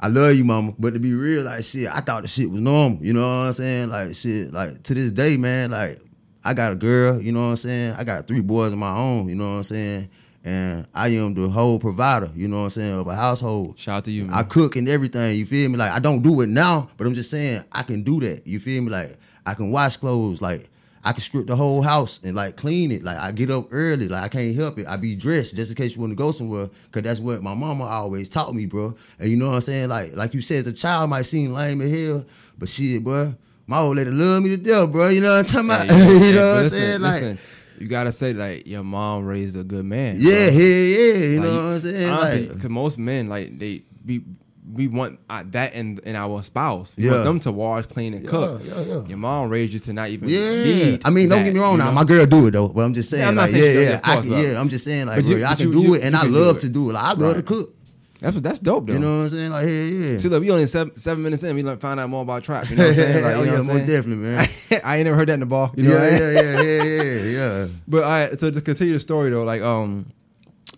I 0.00 0.08
love 0.08 0.34
you, 0.34 0.44
mama. 0.44 0.74
But 0.78 0.94
to 0.94 1.00
be 1.00 1.12
real, 1.12 1.44
like 1.44 1.64
shit, 1.64 1.88
I 1.88 2.00
thought 2.00 2.22
the 2.22 2.28
shit 2.28 2.50
was 2.50 2.60
normal. 2.60 3.04
You 3.04 3.14
know 3.14 3.20
what 3.20 3.46
I'm 3.46 3.52
saying? 3.52 3.90
Like 3.90 4.14
shit, 4.14 4.52
like 4.52 4.82
to 4.84 4.94
this 4.94 5.12
day, 5.12 5.36
man. 5.36 5.72
Like 5.72 6.00
I 6.44 6.54
got 6.54 6.72
a 6.72 6.76
girl. 6.76 7.20
You 7.20 7.32
know 7.32 7.40
what 7.40 7.50
I'm 7.50 7.56
saying? 7.56 7.94
I 7.98 8.04
got 8.04 8.26
three 8.26 8.40
boys 8.40 8.72
of 8.72 8.78
my 8.78 8.96
own. 8.96 9.28
You 9.28 9.34
know 9.34 9.50
what 9.50 9.56
I'm 9.56 9.62
saying? 9.64 10.08
And 10.44 10.86
I 10.94 11.08
am 11.08 11.34
the 11.34 11.48
whole 11.48 11.80
provider. 11.80 12.30
You 12.34 12.46
know 12.46 12.58
what 12.58 12.64
I'm 12.64 12.70
saying 12.70 12.94
of 12.98 13.08
a 13.08 13.14
household. 13.16 13.78
Shout 13.78 13.96
out 13.96 14.04
to 14.04 14.12
you, 14.12 14.26
man. 14.26 14.34
I 14.34 14.44
cook 14.44 14.76
and 14.76 14.88
everything. 14.88 15.36
You 15.36 15.44
feel 15.44 15.68
me? 15.68 15.76
Like 15.76 15.90
I 15.90 15.98
don't 15.98 16.22
do 16.22 16.40
it 16.42 16.48
now, 16.48 16.88
but 16.96 17.06
I'm 17.06 17.14
just 17.14 17.30
saying 17.30 17.64
I 17.72 17.82
can 17.82 18.02
do 18.02 18.20
that. 18.20 18.46
You 18.46 18.60
feel 18.60 18.82
me? 18.82 18.90
Like 18.90 19.18
I 19.44 19.54
can 19.54 19.72
wash 19.72 19.96
clothes. 19.96 20.40
Like 20.40 20.70
I 21.04 21.12
can 21.12 21.20
strip 21.20 21.46
the 21.46 21.56
whole 21.56 21.80
house 21.82 22.20
and 22.24 22.34
like 22.36 22.56
clean 22.56 22.90
it. 22.92 23.02
Like 23.04 23.18
I 23.18 23.32
get 23.32 23.50
up 23.50 23.68
early. 23.70 24.08
Like 24.08 24.22
I 24.24 24.28
can't 24.28 24.54
help 24.54 24.78
it. 24.78 24.86
I 24.86 24.96
be 24.96 25.14
dressed 25.16 25.56
just 25.56 25.70
in 25.70 25.76
case 25.76 25.94
you 25.94 26.00
want 26.00 26.10
to 26.12 26.16
go 26.16 26.32
somewhere. 26.32 26.68
Cause 26.92 27.02
that's 27.02 27.20
what 27.20 27.42
my 27.42 27.54
mama 27.54 27.84
always 27.84 28.28
taught 28.28 28.54
me, 28.54 28.66
bro. 28.66 28.94
And 29.18 29.30
you 29.30 29.36
know 29.36 29.48
what 29.48 29.54
I'm 29.56 29.60
saying? 29.60 29.88
Like 29.88 30.16
like 30.16 30.34
you 30.34 30.40
said, 30.40 30.58
as 30.58 30.66
a 30.66 30.72
child 30.72 31.10
might 31.10 31.22
seem 31.22 31.52
lame 31.52 31.80
as 31.82 31.92
hell, 31.92 32.24
but 32.58 32.68
shit, 32.68 33.02
bro. 33.04 33.34
My 33.66 33.78
old 33.80 33.96
lady 33.98 34.10
love 34.10 34.42
me 34.42 34.48
to 34.50 34.56
death, 34.56 34.90
bro. 34.90 35.08
You 35.10 35.20
know 35.20 35.36
what 35.36 35.54
I'm 35.54 35.66
talking 35.66 35.88
Hey, 35.88 35.94
about? 35.94 36.08
you 36.10 36.18
hey, 36.20 36.32
know 36.34 36.52
what 36.54 36.62
I'm 36.62 36.68
saying? 36.70 37.00
Like, 37.02 37.12
listen, 37.22 37.38
you 37.78 37.86
gotta 37.86 38.12
say 38.12 38.32
like 38.32 38.66
your 38.66 38.82
mom 38.82 39.24
raised 39.26 39.56
a 39.58 39.62
good 39.64 39.84
man. 39.84 40.16
yeah, 40.18 40.48
bro. 40.50 40.58
yeah, 40.58 40.60
yeah. 40.60 41.14
You 41.14 41.40
Like, 41.40 41.48
know 41.50 41.54
what 41.56 41.62
I'm 41.74 41.78
saying? 41.80 42.10
Like, 42.12 42.48
Because 42.54 42.70
most 42.70 42.98
men 42.98 43.28
like 43.28 43.58
they 43.58 43.82
we 44.06 44.24
we 44.72 44.86
want 44.88 45.18
uh, 45.30 45.44
that 45.50 45.74
in 45.74 45.98
in 46.04 46.14
our 46.16 46.42
spouse. 46.42 46.94
We 46.96 47.04
Yeah. 47.04 47.12
want 47.12 47.24
them 47.24 47.40
to 47.40 47.52
wash, 47.52 47.86
clean, 47.86 48.14
and 48.14 48.24
Yeah, 48.24 48.30
cook. 48.30 48.62
yeah, 48.64 48.80
yeah. 48.80 49.06
Your 49.06 49.18
mom 49.18 49.48
raised 49.50 49.72
you 49.72 49.78
to 49.80 49.92
not 49.92 50.10
even 50.10 50.28
Yeah, 50.28 50.96
I 51.04 51.10
mean, 51.10 51.28
don't 51.28 51.38
that, 51.38 51.44
get 51.44 51.54
me 51.54 51.60
wrong. 51.60 51.72
you 51.72 51.78
Now, 51.78 51.90
my 51.92 52.04
girl 52.04 52.26
do 52.26 52.46
it 52.48 52.50
though, 52.52 52.68
but 52.68 52.82
I'm 52.82 52.94
just 52.94 53.10
saying, 53.10 53.22
Yeah, 53.22 53.28
I'm 53.30 53.34
not 53.34 53.42
like, 53.42 53.50
saying 53.50 53.74
yeah, 53.74 53.80
yeah, 53.90 53.94
of 53.96 54.00
I 54.04 54.12
course, 54.14 54.24
can, 54.26 54.34
but- 54.34 54.42
yeah. 54.42 54.60
I'm 54.60 54.68
just 54.68 54.84
saying, 54.84 55.06
like, 55.06 55.16
But 55.16 55.24
bro, 55.26 55.44
I 55.44 55.54
can 55.54 55.66
you- 55.66 55.72
do 55.72 55.80
you- 55.82 55.94
it, 55.94 56.04
and 56.04 56.16
I 56.16 56.22
do 56.24 56.28
love 56.30 56.58
to 56.58 56.68
do 56.68 56.90
it. 56.90 56.92
Like, 56.94 57.04
I 57.04 57.12
love 57.20 57.36
to 57.36 57.42
cook. 57.42 57.74
That's 58.20 58.34
what 58.34 58.42
that's 58.42 58.58
dope 58.58 58.88
though. 58.88 58.94
You 58.94 58.98
know 58.98 59.18
what 59.18 59.22
I'm 59.22 59.28
saying? 59.28 59.50
Like, 59.52 59.66
yeah, 59.68 60.10
yeah. 60.12 60.18
See, 60.18 60.28
look, 60.28 60.40
we 60.42 60.50
only 60.50 60.66
seven, 60.66 60.96
seven 60.96 61.22
minutes 61.22 61.44
in. 61.44 61.54
We 61.54 61.62
learn 61.62 61.78
find 61.78 62.00
out 62.00 62.10
more 62.10 62.22
about 62.22 62.42
trap. 62.42 62.68
You 62.68 62.74
know 62.74 62.82
what 62.82 62.90
I'm 62.90 62.96
saying? 62.96 63.22
Like, 63.28 63.36
oh 63.36 63.42
yeah, 63.44 63.62
most 63.62 63.86
definitely, 63.86 64.16
man. 64.16 64.48
I 64.84 64.96
ain't 64.96 65.04
never 65.04 65.16
heard 65.16 65.28
that 65.28 65.34
in 65.34 65.40
the 65.40 65.46
ball. 65.46 65.70
You 65.76 65.84
know 65.84 65.90
yeah, 65.90 66.18
yeah, 66.18 66.30
yeah, 66.42 66.62
yeah, 66.62 66.82
yeah, 66.82 67.22
yeah. 67.62 67.66
But 67.86 68.02
all 68.02 68.10
right, 68.10 68.40
so 68.40 68.50
to 68.50 68.60
continue 68.60 68.94
the 68.94 68.98
story 68.98 69.30
though, 69.30 69.44
like 69.44 69.62
um, 69.62 70.06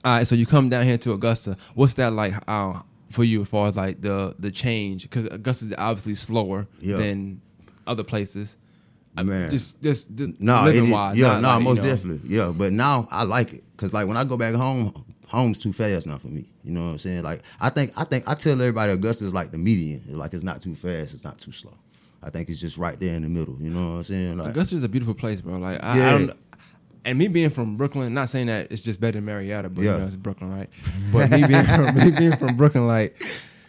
all 0.04 0.16
right, 0.16 0.26
so 0.26 0.34
you 0.34 0.44
come 0.44 0.68
down 0.68 0.84
here 0.84 0.98
to 0.98 1.12
Augusta. 1.14 1.56
What's 1.74 1.94
that 1.94 2.12
like 2.12 2.34
uh, 2.46 2.74
for 3.10 3.24
you 3.24 3.42
as 3.42 3.50
far 3.50 3.66
as 3.68 3.76
like 3.76 4.00
the 4.00 4.34
the 4.38 4.50
change? 4.50 5.02
Because 5.02 5.26
Augusta 5.26 5.66
is 5.66 5.74
obviously 5.78 6.14
slower 6.14 6.66
Yeah. 6.80 6.96
than 6.96 7.40
other 7.86 8.04
places. 8.04 8.56
I 9.16 9.24
just 9.50 9.82
just 9.82 10.16
the, 10.16 10.32
No, 10.38 10.62
living 10.64 10.84
is, 10.86 10.90
wise. 10.92 11.18
yeah, 11.18 11.40
no, 11.40 11.48
like, 11.48 11.58
you 11.58 11.64
most 11.64 11.82
know. 11.82 11.88
definitely, 11.88 12.30
yeah. 12.36 12.52
But 12.56 12.72
now 12.72 13.08
I 13.10 13.24
like 13.24 13.52
it 13.52 13.64
because, 13.72 13.92
like, 13.92 14.06
when 14.06 14.16
I 14.16 14.22
go 14.24 14.36
back 14.36 14.54
home, 14.54 15.04
home's 15.26 15.60
too 15.60 15.72
fast 15.72 16.06
now 16.06 16.16
for 16.16 16.28
me. 16.28 16.46
You 16.62 16.72
know 16.72 16.84
what 16.84 16.90
I'm 16.92 16.98
saying? 16.98 17.24
Like, 17.24 17.42
I 17.60 17.70
think, 17.70 17.90
I 17.96 18.04
think, 18.04 18.28
I 18.28 18.34
tell 18.34 18.52
everybody 18.52 18.92
Augusta 18.92 19.24
is 19.24 19.34
like 19.34 19.50
the 19.50 19.58
median. 19.58 20.02
Like, 20.16 20.32
it's 20.32 20.44
not 20.44 20.60
too 20.60 20.76
fast, 20.76 21.12
it's 21.14 21.24
not 21.24 21.38
too 21.38 21.50
slow. 21.50 21.76
I 22.22 22.30
think 22.30 22.48
it's 22.50 22.60
just 22.60 22.78
right 22.78 22.98
there 23.00 23.14
in 23.16 23.22
the 23.22 23.28
middle. 23.28 23.56
You 23.60 23.70
know 23.70 23.90
what 23.92 23.96
I'm 23.96 24.02
saying? 24.04 24.38
Like, 24.38 24.50
Augusta 24.50 24.76
is 24.76 24.84
a 24.84 24.88
beautiful 24.88 25.14
place, 25.14 25.40
bro. 25.40 25.58
Like 25.58 25.82
I, 25.82 25.92
I 25.92 26.10
don't. 26.18 26.32
And 27.04 27.18
me 27.18 27.28
being 27.28 27.50
from 27.50 27.76
Brooklyn, 27.76 28.12
not 28.12 28.28
saying 28.28 28.48
that 28.48 28.70
it's 28.70 28.82
just 28.82 29.00
better 29.00 29.12
than 29.12 29.24
Marietta, 29.24 29.70
but 29.70 29.82
Yeah. 29.84 29.92
you 29.94 29.98
know 30.00 30.04
it's 30.06 30.16
Brooklyn, 30.16 30.50
right? 30.54 30.68
But 31.12 31.30
me 31.30 31.46
being 31.46 31.64
from, 31.64 31.94
me 31.96 32.10
being 32.10 32.36
from 32.36 32.56
Brooklyn, 32.56 32.86
like 32.86 33.22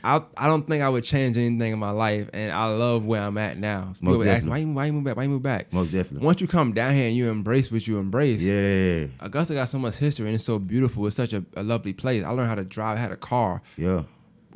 I 0.04 0.22
I 0.36 0.48
don't 0.48 0.68
think 0.68 0.81
I 0.83 0.89
would 0.89 1.04
change 1.04 1.38
anything 1.38 1.72
in 1.74 1.80
my 1.80 1.92
life, 1.92 2.30
and 2.33 2.51
I 2.51 2.66
love 2.66 3.06
where 3.06 3.22
I'm 3.22 3.38
at 3.38 3.57
now. 3.57 3.92
People 3.94 4.10
Most 4.10 4.18
would 4.18 4.28
ask, 4.28 4.44
definitely. 4.45 4.50
why 4.51 4.57
you 4.57 4.74
why 4.74 4.86
you 4.88 4.94
move 4.94 5.04
back? 5.06 5.16
Why 5.18 5.24
you 5.24 5.30
move 5.30 5.44
back? 5.44 5.72
most 5.72 5.92
definitely. 5.92 6.25
Once 6.25 6.42
you 6.42 6.48
come 6.48 6.74
down 6.74 6.94
here 6.95 7.07
and 7.07 7.16
you 7.16 7.30
embrace 7.30 7.72
what 7.72 7.88
you 7.88 8.00
embrace, 8.00 8.42
Yeah, 8.42 9.06
Augusta 9.19 9.54
got 9.54 9.69
so 9.69 9.77
much 9.80 9.95
history 9.98 10.25
and 10.25 10.36
it's 10.36 10.44
so 10.44 10.57
beautiful. 10.60 11.06
It's 11.07 11.16
such 11.16 11.34
a, 11.34 11.45
a 11.56 11.63
lovely 11.63 11.94
place. 11.94 12.24
I 12.24 12.30
learned 12.31 12.50
how 12.50 12.56
to 12.56 12.63
drive. 12.66 12.98
I 12.98 13.01
had 13.01 13.12
a 13.12 13.16
car, 13.16 13.62
yeah. 13.77 14.04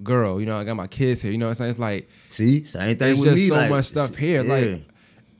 girl. 0.04 0.39
You 0.39 0.48
know, 0.48 0.57
I 0.57 0.63
got 0.63 0.75
my 0.75 0.88
kids 0.88 1.21
here. 1.21 1.31
You 1.31 1.38
know 1.38 1.45
what 1.45 1.51
I'm 1.51 1.56
saying? 1.56 1.69
It's 1.71 1.80
like 1.80 2.10
See, 2.30 2.63
same 2.63 2.98
thing 2.98 3.19
with 3.19 3.25
just 3.30 3.36
me. 3.44 3.48
so 3.48 3.56
like, 3.56 3.69
much 3.69 3.86
stuff 3.86 4.16
here. 4.16 4.44
Yeah. 4.44 4.54
Like, 4.54 4.81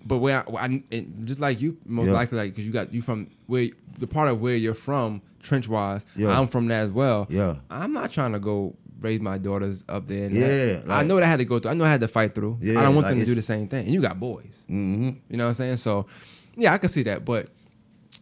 but 0.06 0.20
where 0.20 0.44
I, 0.58 0.84
I 0.92 1.06
just 1.24 1.40
like 1.40 1.62
you, 1.62 1.78
most 1.86 2.08
Yeah. 2.08 2.14
likely, 2.14 2.38
like 2.38 2.52
because 2.52 2.66
you 2.66 2.72
got 2.74 2.94
you 2.94 3.02
from 3.02 3.28
where 3.48 3.68
the 4.00 4.08
part 4.08 4.28
of 4.30 4.40
where 4.42 4.56
you're 4.56 4.74
from, 4.74 5.22
trench 5.42 5.68
wise. 5.68 6.06
Yeah. 6.16 6.38
I'm 6.40 6.48
from 6.48 6.68
that 6.68 6.84
as 6.84 6.92
well. 6.92 7.28
Yeah. 7.30 7.56
I'm 7.70 7.94
not 7.94 8.12
trying 8.12 8.34
to 8.34 8.40
go 8.40 8.76
raise 9.02 9.20
my 9.20 9.38
daughters 9.38 9.84
up 9.90 10.08
there. 10.08 10.30
Yeah, 10.32 10.66
that. 10.80 10.90
I 10.90 11.04
know 11.04 11.16
what 11.16 11.24
I 11.24 11.28
had 11.28 11.40
to 11.40 11.46
go 11.46 11.60
through. 11.60 11.72
I 11.72 11.74
know 11.74 11.86
I 11.86 11.90
had 11.90 12.02
to 12.02 12.08
fight 12.08 12.34
through. 12.36 12.58
Yeah, 12.62 12.80
I 12.80 12.84
don't 12.84 12.96
want 12.96 13.06
like 13.06 13.16
them 13.16 13.20
to 13.20 13.26
do 13.26 13.36
the 13.36 13.42
same 13.42 13.68
thing. 13.68 13.86
And 13.86 13.94
you 13.94 14.02
got 14.02 14.20
boys. 14.20 14.64
Mm-hmm. 14.70 15.10
You 15.30 15.38
know 15.38 15.46
what 15.46 15.50
I'm 15.50 15.54
saying? 15.56 15.78
So, 15.78 16.08
yeah, 16.56 16.74
I 16.74 16.78
can 16.78 16.90
see 16.90 17.04
that. 17.04 17.26
But, 17.26 17.50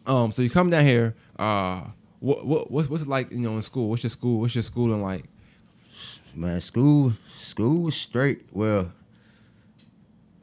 um, 0.06 0.32
so 0.32 0.42
you 0.42 0.50
come 0.50 0.70
down 0.70 0.84
here. 0.84 1.14
Uh, 1.38 1.82
what 2.20 2.46
what 2.46 2.70
what's 2.70 2.88
what's 2.88 3.02
it 3.02 3.08
like? 3.08 3.30
You 3.30 3.38
know, 3.38 3.56
in 3.56 3.62
school. 3.62 3.88
What's 3.90 4.02
your 4.02 4.10
school? 4.10 4.40
What's 4.40 4.54
your 4.54 4.62
schooling 4.62 5.02
like? 5.02 5.24
Man, 6.34 6.60
school, 6.60 7.12
school 7.24 7.82
was 7.84 7.94
straight. 7.94 8.42
Well, 8.52 8.90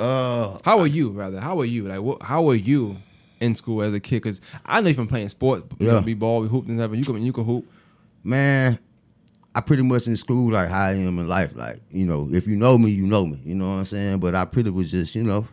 uh, 0.02 0.58
How 0.66 0.80
are 0.80 0.88
you, 0.88 1.12
rather? 1.12 1.40
How 1.40 1.60
are 1.60 1.66
you? 1.66 1.84
Like, 1.88 2.02
what? 2.02 2.22
How 2.24 2.48
are 2.50 2.56
you 2.56 2.98
in 3.40 3.56
school 3.56 3.82
as 3.84 3.94
a 3.94 4.00
kid? 4.00 4.18
Because 4.18 4.42
I 4.66 4.82
know 4.82 4.90
you 4.90 4.96
from 4.96 5.08
playing 5.08 5.30
sports. 5.30 5.64
You 5.80 5.88
know, 5.88 5.96
Yeah. 5.96 6.02
be 6.02 6.14
ball, 6.14 6.42
we 6.42 6.48
hooped 6.48 6.68
and 6.70 6.80
stuff. 6.80 6.96
You 6.96 7.04
can 7.04 7.22
you 7.22 7.34
can 7.34 7.44
hoop. 7.46 7.66
man, 8.24 8.78
I 9.54 9.62
pretty 9.62 9.84
much 9.84 10.08
in 10.08 10.16
school 10.18 10.52
like 10.52 10.70
how 10.70 10.86
I 10.88 10.92
am 10.94 11.20
in 11.20 11.28
life. 11.28 11.56
Like, 11.56 11.80
you 11.92 12.06
know, 12.06 12.28
if 12.32 12.48
you 12.48 12.56
know 12.56 12.78
me, 12.78 12.92
you 12.92 13.04
know 13.06 13.26
me. 13.26 13.40
You 13.44 13.56
know 13.56 13.70
what 13.72 13.78
I'm 13.80 13.86
saying? 13.86 14.20
But 14.20 14.34
I 14.36 14.46
pretty 14.46 14.70
was 14.70 14.90
just, 14.92 15.14
you 15.16 15.24
know, 15.24 15.46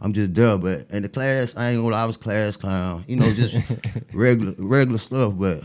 I'm 0.00 0.12
just 0.12 0.32
dumb. 0.32 0.60
But 0.60 0.90
in 0.90 1.02
the 1.02 1.08
class, 1.08 1.56
I 1.56 1.70
ain't 1.70 1.82
gonna 1.82 1.94
I 1.96 2.04
was 2.04 2.16
class 2.16 2.56
clown. 2.56 3.04
You 3.08 3.16
know, 3.16 3.30
just 3.32 3.56
regular 4.12 4.54
regular 4.58 4.98
stuff. 4.98 5.34
But 5.36 5.62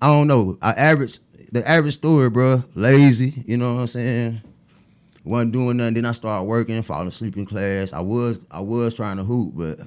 I 0.00 0.06
don't 0.08 0.26
know. 0.26 0.58
I 0.62 0.70
average 0.72 1.18
the 1.52 1.66
average 1.68 1.94
story, 1.94 2.30
bro. 2.30 2.62
Lazy. 2.74 3.42
You 3.46 3.56
know 3.56 3.74
what 3.74 3.80
I'm 3.82 3.86
saying? 3.86 4.42
Wasn't 5.28 5.52
doing 5.52 5.76
nothing. 5.76 5.94
Then 5.94 6.06
I 6.06 6.12
started 6.12 6.44
working, 6.44 6.82
falling 6.82 7.08
asleep 7.08 7.36
in 7.36 7.44
class. 7.46 7.92
I 7.92 8.00
was 8.00 8.40
I 8.50 8.60
was 8.60 8.94
trying 8.94 9.18
to 9.18 9.24
hoop, 9.24 9.52
but 9.56 9.80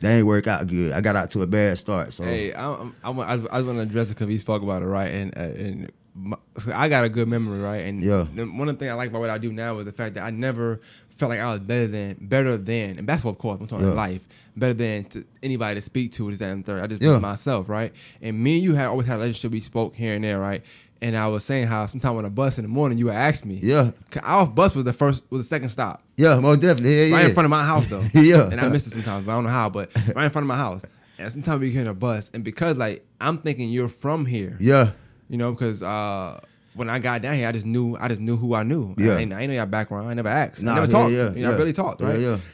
they 0.00 0.18
ain't 0.18 0.26
work 0.26 0.46
out 0.46 0.66
good. 0.66 0.92
I 0.92 1.00
got 1.00 1.16
out 1.16 1.30
to 1.30 1.42
a 1.42 1.46
bad 1.46 1.76
start. 1.78 2.12
So 2.12 2.24
Hey, 2.24 2.52
I, 2.52 2.72
I'm- 2.72 2.94
I, 3.04 3.10
I, 3.10 3.32
I 3.32 3.36
was 3.36 3.66
want 3.66 3.78
to 3.78 3.80
address 3.82 4.10
it 4.10 4.14
because 4.14 4.26
we 4.28 4.38
spoke 4.38 4.62
about 4.62 4.82
it, 4.82 4.86
right? 4.86 5.08
And 5.12 5.36
uh, 5.36 5.40
and 5.40 5.92
my, 6.14 6.36
I 6.74 6.88
got 6.88 7.04
a 7.04 7.08
good 7.08 7.28
memory, 7.28 7.60
right? 7.60 7.82
And 7.84 8.02
Yeah. 8.02 8.24
one 8.24 8.68
of 8.68 8.74
the 8.76 8.78
things 8.78 8.90
I 8.90 8.94
like 8.94 9.10
about 9.10 9.20
what 9.20 9.30
I 9.30 9.38
do 9.38 9.52
now 9.52 9.78
is 9.78 9.84
the 9.84 9.92
fact 9.92 10.14
that 10.14 10.24
I 10.24 10.30
never 10.30 10.80
felt 11.08 11.30
like 11.30 11.38
I 11.40 11.50
was 11.50 11.60
better 11.60 11.86
than 11.86 12.16
better 12.20 12.56
than 12.56 12.98
and 12.98 13.06
basketball, 13.06 13.32
of 13.32 13.38
course. 13.38 13.60
I'm 13.60 13.66
talking 13.66 13.86
Yeah. 13.86 13.92
life 13.92 14.26
better 14.56 14.72
than 14.74 15.04
to 15.04 15.24
anybody 15.42 15.76
to 15.76 15.82
speak 15.82 16.12
to. 16.12 16.30
Is 16.30 16.38
that 16.40 16.48
and 16.50 16.64
third? 16.64 16.82
I 16.82 16.86
just 16.88 17.02
Yeah. 17.02 17.10
was 17.10 17.20
myself, 17.20 17.68
right? 17.68 17.92
And 18.22 18.42
me 18.42 18.56
and 18.56 18.64
you 18.64 18.74
had 18.74 18.86
always 18.86 19.06
had 19.06 19.16
a 19.16 19.18
relationship. 19.18 19.52
We 19.52 19.60
spoke 19.60 19.94
here 19.94 20.14
and 20.14 20.24
there, 20.24 20.40
right? 20.40 20.62
And 21.02 21.16
I 21.16 21.28
was 21.28 21.44
saying 21.44 21.66
how 21.66 21.86
sometime 21.86 22.16
on 22.16 22.24
a 22.26 22.30
bus 22.30 22.58
in 22.58 22.64
the 22.64 22.68
morning 22.68 22.98
you 22.98 23.06
would 23.06 23.14
ask 23.14 23.44
me, 23.44 23.58
Yeah. 23.62 23.92
Our 24.22 24.46
bus 24.46 24.74
was 24.74 24.84
the 24.84 24.92
first 24.92 25.24
was 25.30 25.40
the 25.40 25.44
second 25.44 25.70
stop. 25.70 26.02
Yeah, 26.16 26.38
most 26.38 26.60
definitely. 26.60 26.94
Yeah, 26.94 27.04
yeah. 27.04 27.16
Right 27.16 27.24
in 27.26 27.34
front 27.34 27.46
of 27.46 27.50
my 27.50 27.64
house 27.64 27.88
though. 27.88 28.04
Yeah. 28.14 28.50
And 28.50 28.60
I 28.60 28.68
miss 28.68 28.86
it 28.86 28.90
sometimes, 28.90 29.24
but 29.24 29.32
I 29.32 29.34
don't 29.36 29.44
know 29.44 29.50
how, 29.50 29.70
but 29.70 29.94
right 30.14 30.26
in 30.26 30.30
front 30.30 30.44
of 30.44 30.48
my 30.48 30.56
house. 30.56 30.84
And 31.18 31.30
sometimes 31.32 31.60
we 31.60 31.70
get 31.70 31.82
in 31.82 31.86
a 31.86 31.94
bus. 31.94 32.30
And 32.34 32.44
because 32.44 32.76
like 32.76 33.04
I'm 33.20 33.38
thinking 33.38 33.70
you're 33.70 33.88
from 33.88 34.26
here. 34.26 34.56
Yeah. 34.60 34.90
You 35.28 35.38
know, 35.38 35.52
because 35.52 35.82
uh 35.82 36.40
when 36.74 36.88
I 36.88 36.98
got 36.98 37.22
down 37.22 37.34
here, 37.34 37.48
I 37.48 37.52
just 37.52 37.66
knew 37.66 37.96
I 37.98 38.08
just 38.08 38.20
knew 38.20 38.36
who 38.36 38.54
I 38.54 38.62
knew. 38.62 38.94
Yeah. 38.98 39.14
I 39.14 39.18
ain't, 39.20 39.32
I 39.32 39.40
ain't 39.40 39.50
know 39.50 39.56
your 39.56 39.66
background. 39.66 40.08
I 40.08 40.14
never 40.14 40.28
asked. 40.28 40.62
Nah, 40.62 40.72
I 40.72 40.74
never 40.76 40.86
yeah, 40.86 40.92
talked. 40.92 41.12
yeah, 41.12 41.30
you 41.32 41.42
know, 41.46 41.54
I 41.54 41.56
barely 41.56 41.72
talked, 41.72 42.00
right? 42.00 42.18
yeah. 42.18 42.38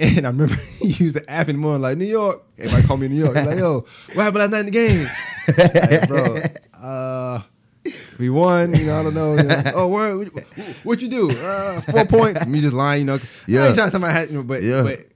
And 0.00 0.26
I 0.26 0.30
remember 0.30 0.54
he 0.78 0.88
used 0.90 1.16
the 1.16 1.28
app 1.28 1.48
in 1.48 1.56
the 1.56 1.60
morning, 1.60 1.82
like 1.82 1.98
New 1.98 2.04
York. 2.06 2.44
Everybody 2.56 2.86
call 2.86 2.98
me 2.98 3.08
New 3.08 3.16
York. 3.16 3.36
He's 3.36 3.46
like, 3.46 3.58
yo, 3.58 3.84
what 4.14 4.22
happened 4.22 4.38
last 4.38 4.50
night 4.52 4.60
in 4.60 4.66
the 4.66 4.70
game? 4.70 5.06
Like, 5.58 6.08
bro, 6.08 6.36
uh, 6.80 7.42
we 8.18 8.30
won. 8.30 8.74
You 8.74 8.86
know, 8.86 9.00
I 9.00 9.02
don't 9.04 9.14
know. 9.14 9.36
You 9.36 9.42
know. 9.44 9.62
Oh, 9.74 9.88
what, 9.88 10.28
what 10.84 11.02
you 11.02 11.08
do? 11.08 11.30
Uh, 11.30 11.80
four 11.82 12.04
points. 12.06 12.46
Me 12.46 12.60
just 12.60 12.74
lying. 12.74 13.00
You 13.00 13.06
know, 13.06 13.18
Yeah. 13.46 13.62
I 13.62 13.66
ain't 13.66 13.74
trying 13.74 13.88
to 13.88 13.90
tell 13.92 14.00
my 14.00 14.10
hat. 14.10 14.30
You 14.30 14.38
know, 14.38 14.42
but 14.42 14.62
Yeah. 14.62 14.82
but. 14.82 15.06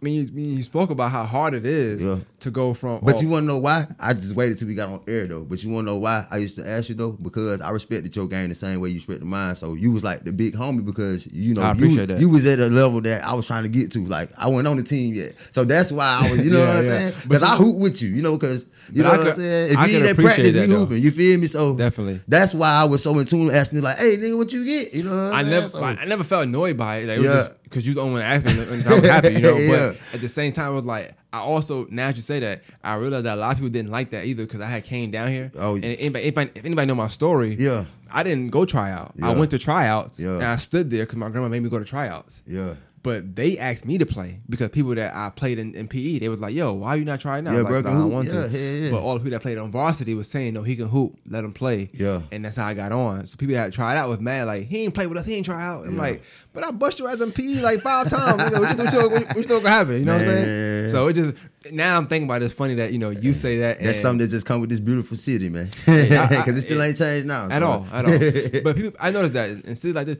I 0.00 0.04
mean, 0.04 0.30
you, 0.34 0.58
I 0.58 0.60
spoke 0.62 0.88
about 0.88 1.10
how 1.10 1.24
hard 1.24 1.52
it 1.52 1.66
is 1.66 2.02
Yeah. 2.06 2.16
to 2.40 2.50
go 2.50 2.72
from. 2.72 3.00
But 3.02 3.18
oh, 3.18 3.20
you 3.20 3.28
want 3.28 3.42
to 3.42 3.46
know 3.48 3.58
why? 3.58 3.86
I 3.98 4.14
just 4.14 4.34
waited 4.34 4.56
till 4.56 4.66
we 4.68 4.74
got 4.74 4.88
on 4.88 5.02
air 5.06 5.26
though. 5.26 5.42
But 5.44 5.62
you 5.62 5.68
want 5.70 5.86
to 5.86 5.92
know 5.92 5.98
why 5.98 6.24
I 6.30 6.38
used 6.38 6.56
to 6.56 6.66
ask 6.66 6.88
you 6.88 6.94
though? 6.94 7.12
Because 7.12 7.60
I 7.60 7.68
respected 7.68 8.16
your 8.16 8.26
game 8.26 8.48
the 8.48 8.54
same 8.54 8.80
way 8.80 8.88
you 8.88 8.94
respected 8.94 9.26
mine. 9.26 9.54
So 9.56 9.74
you 9.74 9.92
was 9.92 10.02
like 10.02 10.24
the 10.24 10.32
big 10.32 10.54
homie 10.54 10.82
because 10.86 11.30
you 11.32 11.54
know 11.54 11.60
I 11.62 11.74
you, 11.74 12.06
that. 12.06 12.18
you 12.18 12.30
was 12.30 12.46
at 12.46 12.60
a 12.60 12.68
level 12.68 13.02
that 13.02 13.22
I 13.24 13.34
was 13.34 13.46
trying 13.46 13.64
to 13.64 13.68
get 13.68 13.90
to. 13.92 13.98
Like 14.06 14.30
I 14.38 14.46
wasn't 14.46 14.68
on 14.68 14.78
the 14.78 14.82
team 14.84 15.14
yet, 15.14 15.34
so 15.50 15.64
that's 15.64 15.92
why 15.92 16.20
I 16.22 16.30
was. 16.30 16.44
You 16.46 16.50
know 16.54 16.60
Yeah, 16.60 16.66
what 16.68 16.76
I'm 16.78 16.84
yeah. 16.84 16.90
saying? 16.90 17.12
Because 17.24 17.42
I 17.42 17.52
you- 17.52 17.64
hoop 17.64 17.76
with 17.82 18.00
you. 18.00 18.08
You 18.08 18.22
know 18.22 18.38
because 18.38 18.66
you 18.92 19.02
know 19.02 19.10
I 19.10 19.18
what 19.18 19.26
I'm 19.28 19.32
saying. 19.34 19.70
If 19.72 19.76
I 19.76 19.84
you 19.86 19.98
could 19.98 20.08
ain't 20.08 20.18
at 20.18 20.24
practice, 20.24 20.52
that, 20.54 20.60
we 20.60 20.66
though. 20.72 20.78
hooping. 20.78 21.02
You 21.02 21.10
feel 21.10 21.38
me? 21.38 21.46
So 21.46 21.76
Definitely. 21.76 22.20
That's 22.26 22.54
why 22.54 22.70
I 22.70 22.84
was 22.84 23.02
so 23.02 23.18
in 23.18 23.26
tune, 23.26 23.50
asking 23.50 23.82
like, 23.82 23.98
"Hey, 23.98 24.16
nigga, 24.16 24.36
what 24.38 24.50
you 24.50 24.64
get?" 24.64 24.94
You 24.94 25.02
know 25.04 25.24
what 25.24 25.32
I 25.34 25.40
I'm 25.40 25.44
never, 25.50 25.68
saying? 25.68 25.96
So- 25.96 26.02
I 26.02 26.04
never 26.06 26.24
felt 26.24 26.46
annoyed 26.46 26.78
by 26.78 26.98
it. 26.98 27.08
Like, 27.08 27.18
it 27.18 27.24
Yeah. 27.24 27.34
was 27.34 27.52
because 27.70 27.86
you 27.86 27.94
the 27.94 28.00
only 28.02 28.14
one 28.14 28.22
asking, 28.22 28.58
and 28.58 28.86
I 28.86 28.94
was 28.94 29.06
happy, 29.06 29.32
you 29.34 29.40
know. 29.48 29.56
Yeah. 29.56 29.90
But 29.92 30.14
at 30.14 30.20
the 30.20 30.28
same 30.28 30.52
time, 30.52 30.66
I 30.66 30.70
was 30.70 30.84
like 30.84 31.14
I 31.32 31.38
also 31.38 31.86
now 31.90 32.08
that 32.08 32.16
you 32.16 32.22
say 32.22 32.40
that, 32.40 32.62
I 32.82 32.96
realized 32.96 33.24
that 33.24 33.38
a 33.38 33.40
lot 33.40 33.52
of 33.52 33.58
people 33.58 33.70
didn't 33.70 33.92
like 33.92 34.10
that 34.10 34.24
either 34.26 34.44
because 34.44 34.60
I 34.60 34.66
had 34.66 34.82
came 34.84 35.10
down 35.12 35.28
here. 35.28 35.52
Oh, 35.56 35.76
and 35.76 35.84
anybody, 35.84 36.24
if, 36.24 36.36
I, 36.36 36.50
if 36.54 36.64
anybody 36.64 36.86
know 36.88 36.96
my 36.96 37.06
story, 37.06 37.54
Yeah. 37.54 37.84
I 38.12 38.24
didn't 38.24 38.50
go 38.50 38.64
try 38.64 38.90
out. 38.90 39.14
I 39.22 39.32
went 39.34 39.52
to 39.52 39.58
tryouts, 39.58 40.18
Yeah. 40.18 40.30
and 40.34 40.42
I 40.44 40.56
stood 40.56 40.90
there 40.90 41.04
because 41.04 41.16
my 41.16 41.28
grandma 41.30 41.48
made 41.48 41.62
me 41.62 41.68
go 41.70 41.78
to 41.78 41.84
tryouts. 41.84 42.42
yeah. 42.46 42.74
But 43.02 43.34
they 43.34 43.56
asked 43.56 43.86
me 43.86 43.96
to 43.96 44.04
play 44.04 44.40
because 44.50 44.68
people 44.68 44.94
that 44.94 45.16
I 45.16 45.30
played 45.30 45.58
in, 45.58 45.74
in 45.74 45.88
PE, 45.88 46.18
they 46.18 46.28
was 46.28 46.38
like, 46.38 46.52
"Yo, 46.54 46.74
why 46.74 46.96
you 46.96 47.06
not 47.06 47.18
trying 47.18 47.46
out?" 47.46 47.54
Yeah, 47.54 47.60
like, 47.60 47.68
bro, 47.68 47.80
"Nah, 47.80 47.88
can 47.88 47.96
I 47.98 48.02
hoop." 48.02 48.12
want 48.12 48.26
Yeah, 48.28 48.46
to. 48.46 48.48
yeah, 48.50 48.84
yeah. 48.84 48.90
But 48.90 49.00
all 49.00 49.14
the 49.14 49.20
people 49.20 49.30
that 49.30 49.40
played 49.40 49.56
on 49.56 49.70
varsity 49.70 50.12
was 50.12 50.30
saying, 50.30 50.52
"No, 50.52 50.62
he 50.62 50.76
can 50.76 50.86
hoop. 50.86 51.16
Let 51.26 51.42
him 51.42 51.52
play." 51.54 51.88
Yeah. 51.94 52.20
and 52.30 52.44
that's 52.44 52.56
how 52.56 52.66
I 52.66 52.74
got 52.74 52.92
on. 52.92 53.24
So 53.24 53.38
people 53.38 53.54
that 53.54 53.72
tried 53.72 53.96
out 53.96 54.10
was 54.10 54.20
mad, 54.20 54.48
like 54.48 54.64
he 54.66 54.84
ain't 54.84 54.92
play 54.94 55.06
with 55.06 55.16
us, 55.16 55.24
he 55.24 55.34
ain't 55.34 55.46
try 55.46 55.64
out. 55.64 55.86
I'm 55.86 55.96
like, 55.96 56.22
but 56.52 56.62
I 56.62 56.72
bust 56.72 56.98
your 56.98 57.08
ass 57.08 57.22
in 57.22 57.32
PE 57.32 57.62
like 57.62 57.80
five 57.80 58.10
times. 58.10 58.42
Nigga, 58.42 58.60
what, 58.60 58.76
you, 58.76 58.84
what, 58.84 58.92
you, 58.92 58.98
what, 58.98 59.20
you- 59.20 59.26
what 59.28 59.36
you 59.36 59.42
think 59.44 59.48
gonna 59.62 59.68
happen? 59.70 59.98
You 59.98 60.04
know 60.04 60.12
what 60.12 60.20
I'm 60.20 60.26
saying? 60.28 60.88
So 60.90 61.08
it 61.08 61.12
just 61.14 61.36
now 61.72 61.96
I'm 61.96 62.06
thinking 62.06 62.28
about 62.28 62.42
it. 62.42 62.44
It's 62.46 62.54
funny 62.54 62.74
that 62.74 62.92
you 62.92 62.98
know 62.98 63.08
you 63.08 63.32
say 63.32 63.60
that. 63.60 63.80
That's 63.80 63.98
something 63.98 64.18
that 64.26 64.28
just 64.28 64.44
come 64.44 64.60
with 64.60 64.68
this 64.68 64.80
beautiful 64.80 65.16
city, 65.16 65.48
man. 65.48 65.70
Yeah, 65.86 66.28
I- 66.30 66.34
I- 66.34 66.36
Because 66.40 66.58
it 66.58 66.62
still 66.62 66.82
ain't 66.82 66.98
changed 66.98 67.26
now. 67.26 67.48
at 67.50 67.62
all, 67.62 67.86
at 67.94 68.04
all. 68.04 68.60
but 68.62 68.76
people, 68.76 68.92
I 69.00 69.10
noticed 69.10 69.32
that 69.32 69.48
in 69.64 69.74
cities 69.74 69.94
like 69.94 70.04
this, 70.04 70.18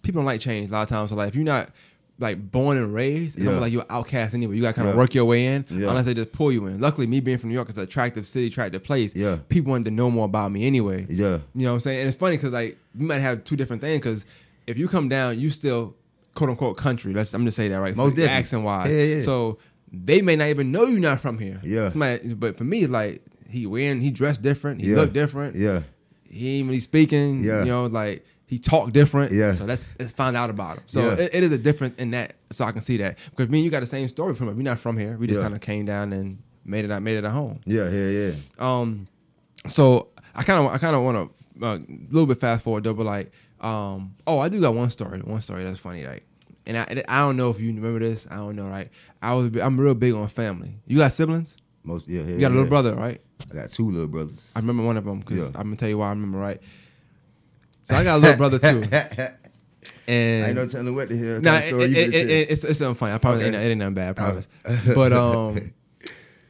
people 0.00 0.20
don't 0.20 0.26
like 0.26 0.40
change 0.40 0.70
a 0.70 0.72
lot 0.72 0.84
of 0.84 0.88
times. 0.88 1.10
So 1.10 1.16
like, 1.16 1.28
if 1.28 1.34
you're 1.34 1.44
not 1.44 1.68
like 2.18 2.50
born 2.50 2.78
and 2.78 2.94
raised, 2.94 3.36
it's 3.36 3.44
Yeah. 3.46 3.58
like 3.58 3.72
you're 3.72 3.82
an 3.82 3.88
outcast 3.90 4.34
anyway. 4.34 4.56
You 4.56 4.62
got 4.62 4.68
to 4.68 4.74
kind 4.74 4.88
of 4.88 4.94
Yeah. 4.94 4.98
work 4.98 5.14
your 5.14 5.26
way 5.26 5.46
in, 5.46 5.64
Yeah. 5.70 5.88
unless 5.90 6.06
they 6.06 6.14
just 6.14 6.32
pull 6.32 6.50
you 6.50 6.64
in. 6.66 6.80
Luckily, 6.80 7.06
me 7.06 7.20
being 7.20 7.36
from 7.36 7.50
New 7.50 7.54
York, 7.54 7.68
it's 7.68 7.76
an 7.76 7.84
attractive 7.84 8.26
city, 8.26 8.46
attractive 8.46 8.82
place. 8.82 9.14
Yeah. 9.14 9.36
people 9.48 9.70
wanted 9.72 9.84
to 9.86 9.90
know 9.90 10.10
more 10.10 10.24
about 10.24 10.50
me 10.52 10.66
anyway. 10.66 11.04
Yeah. 11.10 11.38
you 11.54 11.62
know 11.64 11.70
what 11.70 11.74
I'm 11.74 11.80
saying. 11.80 12.00
And 12.00 12.08
it's 12.08 12.16
funny 12.16 12.36
because 12.36 12.52
like 12.52 12.78
we 12.98 13.04
might 13.04 13.20
have 13.20 13.44
two 13.44 13.56
different 13.56 13.82
things. 13.82 13.98
Because 13.98 14.24
if 14.66 14.78
you 14.78 14.88
come 14.88 15.08
down, 15.10 15.38
you 15.38 15.50
still 15.50 15.94
quote 16.34 16.48
unquote 16.50 16.76
country. 16.78 17.12
Let's 17.12 17.34
I'm 17.34 17.42
gonna 17.42 17.50
say 17.50 17.68
that 17.68 17.76
right. 17.80 17.94
Most 17.94 18.18
accent 18.18 18.62
wise. 18.62 18.90
Yeah, 18.90 19.02
yeah. 19.16 19.20
So 19.20 19.58
they 19.92 20.22
may 20.22 20.36
not 20.36 20.48
even 20.48 20.72
know 20.72 20.84
you're 20.86 21.00
not 21.00 21.20
from 21.20 21.38
here. 21.38 21.60
Yeah. 21.62 21.88
Somebody, 21.90 22.32
but 22.34 22.56
for 22.56 22.64
me, 22.64 22.80
it's 22.80 22.90
like 22.90 23.22
he 23.50 23.66
wearing, 23.66 24.00
he 24.00 24.10
dressed 24.10 24.40
different, 24.42 24.80
he 24.80 24.94
looked 24.96 25.12
different 25.12 25.54
Yeah. 25.54 25.82
he 26.28 26.58
ain't 26.60 26.68
really 26.68 26.80
speaking. 26.80 27.44
Yeah. 27.44 27.60
You 27.60 27.66
know, 27.66 27.84
like 27.86 28.24
he 28.46 28.58
talked 28.58 28.92
different. 28.92 29.32
Yeah. 29.32 29.52
So 29.54 29.66
that's 29.66 29.90
let's 29.98 30.12
find 30.12 30.36
out 30.36 30.50
about 30.50 30.78
him. 30.78 30.84
So 30.86 31.00
Yeah. 31.00 31.24
it, 31.24 31.34
it 31.34 31.42
is 31.44 31.52
a 31.52 31.58
difference 31.58 31.94
in 31.96 32.12
that. 32.12 32.36
So 32.50 32.64
I 32.64 32.72
can 32.72 32.80
see 32.80 32.96
that 32.98 33.18
because 33.30 33.48
me 33.48 33.58
and 33.58 33.64
you 33.64 33.70
got 33.70 33.80
the 33.80 33.86
same 33.86 34.08
story 34.08 34.34
from 34.34 34.48
it. 34.48 34.54
We're 34.54 34.62
not 34.62 34.78
from 34.78 34.96
here. 34.96 35.16
We 35.16 35.26
just 35.26 35.38
Yeah. 35.38 35.44
kind 35.44 35.54
of 35.54 35.60
came 35.60 35.84
down 35.84 36.12
and 36.12 36.38
made 36.64 36.84
it. 36.84 36.90
I 36.90 36.98
Made 37.00 37.16
it 37.16 37.24
at 37.24 37.32
home. 37.32 37.60
Yeah, 37.66 37.90
yeah, 37.90 38.08
yeah. 38.08 38.32
Um, 38.58 39.08
so 39.66 40.08
I 40.34 40.42
kind 40.42 40.64
of 40.64 40.72
I 40.72 40.78
kind 40.78 40.94
of 40.96 41.02
want 41.02 41.16
to 41.58 41.66
uh, 41.66 41.76
a 41.76 41.80
little 42.10 42.26
bit 42.26 42.40
fast 42.40 42.64
forward 42.64 42.84
though, 42.84 42.94
but 42.94 43.06
like 43.06 43.32
um 43.60 44.14
oh 44.26 44.38
I 44.38 44.48
do 44.48 44.60
got 44.60 44.74
one 44.74 44.90
story. 44.90 45.20
One 45.20 45.40
story 45.40 45.64
that's 45.64 45.78
funny 45.78 46.06
like. 46.06 46.24
And 46.68 46.76
I, 46.76 47.04
I 47.08 47.18
don't 47.20 47.36
know 47.36 47.50
if 47.50 47.60
you 47.60 47.72
remember 47.72 48.00
this. 48.00 48.26
I 48.28 48.34
don't 48.36 48.56
know, 48.56 48.66
right? 48.66 48.90
I 49.22 49.34
was 49.34 49.56
I'm 49.56 49.78
real 49.78 49.94
big 49.94 50.14
on 50.14 50.26
family. 50.26 50.74
You 50.88 50.98
got 50.98 51.12
siblings? 51.12 51.56
Most 51.84 52.08
yeah, 52.08 52.22
yeah. 52.22 52.34
You 52.34 52.40
got 52.40 52.48
a 52.48 52.54
little 52.54 52.64
yeah. 52.64 52.68
brother, 52.68 52.94
right? 52.96 53.20
I 53.50 53.54
got 53.54 53.70
two 53.70 53.88
little 53.88 54.08
brothers. 54.08 54.52
I 54.56 54.58
remember 54.58 54.82
one 54.82 54.96
of 54.96 55.04
them 55.04 55.20
because. 55.20 55.46
I'm 55.54 55.62
gonna 55.62 55.76
tell 55.76 55.88
you 55.88 55.98
why 55.98 56.06
I 56.08 56.10
remember 56.10 56.38
right. 56.38 56.60
So 57.86 57.94
I 57.94 58.02
got 58.04 58.16
a 58.16 58.18
little 58.18 58.36
brother 58.36 58.58
too, 58.58 58.82
and 60.08 60.44
I 60.44 60.48
ain't 60.48 60.56
no 60.56 60.66
telling 60.66 60.92
what 60.94 61.08
the 61.08 61.16
hell 61.16 61.34
kind 61.34 61.44
nah, 61.44 61.60
story 61.60 61.84
it, 61.84 61.90
you 61.90 61.96
it, 62.02 62.14
it- 62.14 62.50
it's 62.50 62.64
it's 62.64 62.78
something 62.80 62.94
funny. 62.96 63.14
I 63.14 63.18
promise 63.18 63.38
Okay. 63.44 63.48
it, 63.48 63.54
ain't, 63.54 63.64
it 63.64 63.70
ain't 63.70 63.78
nothing 63.78 63.94
bad. 63.94 64.10
I 64.10 64.12
promise. 64.12 64.48
but 64.94 65.12
um, 65.24 65.72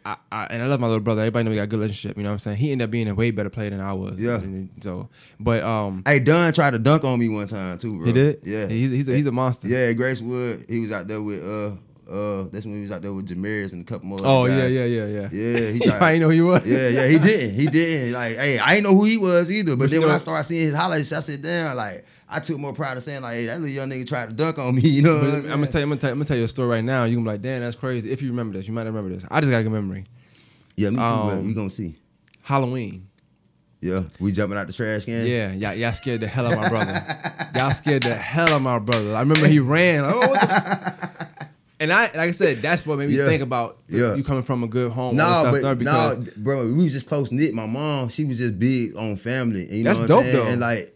I, 0.04 0.16
I 0.32 0.44
and 0.46 0.62
I 0.62 0.66
love 0.66 0.80
my 0.80 0.86
little 0.86 1.02
brother. 1.02 1.20
Everybody 1.22 1.44
know 1.44 1.50
we 1.50 1.56
got 1.56 1.64
a 1.64 1.66
good 1.66 1.80
relationship. 1.80 2.16
You 2.16 2.22
know 2.22 2.30
what 2.30 2.34
I'm 2.34 2.38
saying? 2.38 2.56
He 2.58 2.72
ended 2.72 2.86
up 2.86 2.90
being 2.90 3.08
a 3.08 3.14
way 3.14 3.32
better 3.32 3.50
player 3.50 3.70
than 3.70 3.80
I 3.80 3.92
was. 3.92 4.20
Yeah. 4.22 4.36
And 4.36 4.70
so, 4.80 5.08
but 5.38 5.62
um, 5.62 6.02
Hey, 6.06 6.20
Dunn 6.20 6.52
tried 6.52 6.70
to 6.70 6.78
dunk 6.78 7.04
on 7.04 7.18
me 7.18 7.28
one 7.28 7.46
time 7.46 7.76
too, 7.76 7.96
bro. 7.98 8.06
he 8.06 8.12
did. 8.12 8.40
Yeah. 8.44 8.66
he's 8.68 8.90
he's 8.90 9.08
a, 9.08 9.12
he's 9.12 9.26
a 9.26 9.32
monster. 9.32 9.68
Yeah, 9.68 9.92
Gracewood. 9.92 10.70
He 10.70 10.80
was 10.80 10.92
out 10.92 11.06
there 11.08 11.20
with 11.20 11.42
uh 11.44 11.76
uh 12.08 12.44
that's 12.52 12.64
when 12.64 12.76
he 12.76 12.82
was 12.82 12.92
out 12.92 13.02
there 13.02 13.12
with 13.12 13.28
Jamaris 13.28 13.72
and 13.72 13.82
a 13.82 13.84
couple 13.84 14.06
more. 14.08 14.18
Oh 14.22 14.44
yeah, 14.46 14.66
yeah, 14.66 14.84
yeah, 14.84 15.06
yeah. 15.06 15.28
Yeah, 15.32 15.58
he 15.70 15.72
He 15.74 15.78
tried. 15.84 15.98
probably 15.98 16.18
know 16.20 16.26
who 16.26 16.32
he 16.32 16.40
was. 16.42 16.66
Yeah, 16.66 16.88
yeah, 16.88 17.08
he 17.08 17.18
didn't. 17.18 17.54
He 17.58 17.66
didn't. 17.66 18.12
Like, 18.14 18.36
hey, 18.36 18.58
I 18.58 18.74
ain't 18.74 18.84
know 18.84 18.94
who 18.94 19.04
he 19.04 19.16
was 19.16 19.50
either. 19.52 19.72
But, 19.72 19.84
But 19.84 19.90
then 19.90 20.00
you 20.00 20.06
when 20.06 20.10
I 20.10 20.14
know- 20.14 20.18
started 20.18 20.44
seeing 20.44 20.66
his 20.66 20.74
highlights, 20.74 21.12
I 21.12 21.20
said, 21.20 21.42
damn, 21.42 21.76
like, 21.76 22.04
I 22.28 22.38
took 22.40 22.58
more 22.58 22.72
pride 22.72 22.96
in 22.96 23.00
saying, 23.02 23.22
like, 23.22 23.34
hey, 23.34 23.46
that 23.46 23.60
little 23.60 23.74
young 23.74 23.88
nigga 23.90 24.06
tried 24.06 24.30
to 24.30 24.34
dunk 24.36 24.58
on 24.58 24.74
me. 24.76 24.82
You 24.84 25.02
know 25.02 25.14
what 25.16 25.24
I'm 25.24 25.30
saying? 25.30 25.52
I'm 25.52 25.58
gonna 25.60 25.66
tell 25.70 25.80
you, 25.80 25.84
I'm 25.84 25.88
gonna 25.90 26.00
tell 26.00 26.08
you, 26.10 26.12
I'm 26.12 26.18
gonna 26.18 26.24
tell 26.28 26.36
you 26.38 26.44
a 26.44 26.48
story 26.48 26.68
right 26.68 26.84
now. 26.84 27.04
You 27.04 27.16
gonna 27.16 27.24
be 27.24 27.30
like, 27.32 27.42
damn, 27.42 27.60
that's 27.62 27.76
crazy. 27.76 28.10
If 28.10 28.22
you 28.22 28.30
remember 28.30 28.56
this, 28.56 28.66
you 28.68 28.74
might 28.74 28.84
remember 28.86 29.10
this. 29.10 29.24
I 29.30 29.40
just 29.40 29.50
got 29.50 29.58
a 29.58 29.62
good 29.64 29.72
memory. 29.72 30.04
yeah, 30.76 30.90
me 30.90 30.96
too, 30.96 31.02
but 31.02 31.08
um, 31.38 31.46
we 31.46 31.54
gonna 31.54 31.70
see. 31.70 31.96
Halloween. 32.42 33.08
Yeah, 33.80 34.00
we 34.18 34.32
jumping 34.32 34.58
out 34.58 34.66
the 34.66 34.72
trash 34.72 35.04
can. 35.04 35.26
Yeah, 35.26 35.52
y'all, 35.52 35.74
y'all 35.74 35.92
scared 35.92 36.20
the 36.20 36.26
hell 36.26 36.46
out 36.46 36.52
of 36.54 36.58
my 36.58 36.68
brother. 36.68 37.04
y'all 37.54 37.70
scared 37.70 38.02
the 38.04 38.14
hell 38.14 38.48
out 38.48 38.56
of 38.56 38.62
my 38.62 38.78
brother. 38.78 39.14
I 39.14 39.20
remember 39.20 39.46
he 39.46 39.60
ran. 39.60 40.02
Like, 40.02 40.14
oh, 40.16 40.18
what 40.28 40.40
the 40.40 40.52
f-" 40.54 40.95
And 41.78 41.92
I, 41.92 42.04
like 42.04 42.16
I 42.16 42.30
said, 42.30 42.58
that's 42.58 42.86
what 42.86 42.98
made 42.98 43.10
me 43.10 43.16
Yeah. 43.16 43.26
think 43.26 43.42
about 43.42 43.86
the- 43.88 43.98
Yeah. 43.98 44.14
you 44.14 44.24
coming 44.24 44.42
from 44.44 44.62
a 44.62 44.66
good 44.68 44.92
home. 44.92 45.16
No, 45.16 45.52
this 45.52 45.62
but 45.62 45.78
because 45.78 46.18
bro, 46.36 46.66
we 46.66 46.84
was 46.84 46.92
just 46.92 47.06
close 47.06 47.30
knit. 47.30 47.52
My 47.54 47.66
mom, 47.66 48.08
she 48.08 48.24
was 48.24 48.38
just 48.38 48.58
big 48.58 48.96
on 48.96 49.16
family. 49.16 49.64
and 49.66 49.72
You 49.74 49.84
That's 49.84 49.98
know 49.98 50.02
what 50.04 50.08
dope, 50.08 50.18
I'm 50.20 50.24
saying? 50.24 50.36
though. 50.44 50.50
And 50.52 50.60
like, 50.60 50.92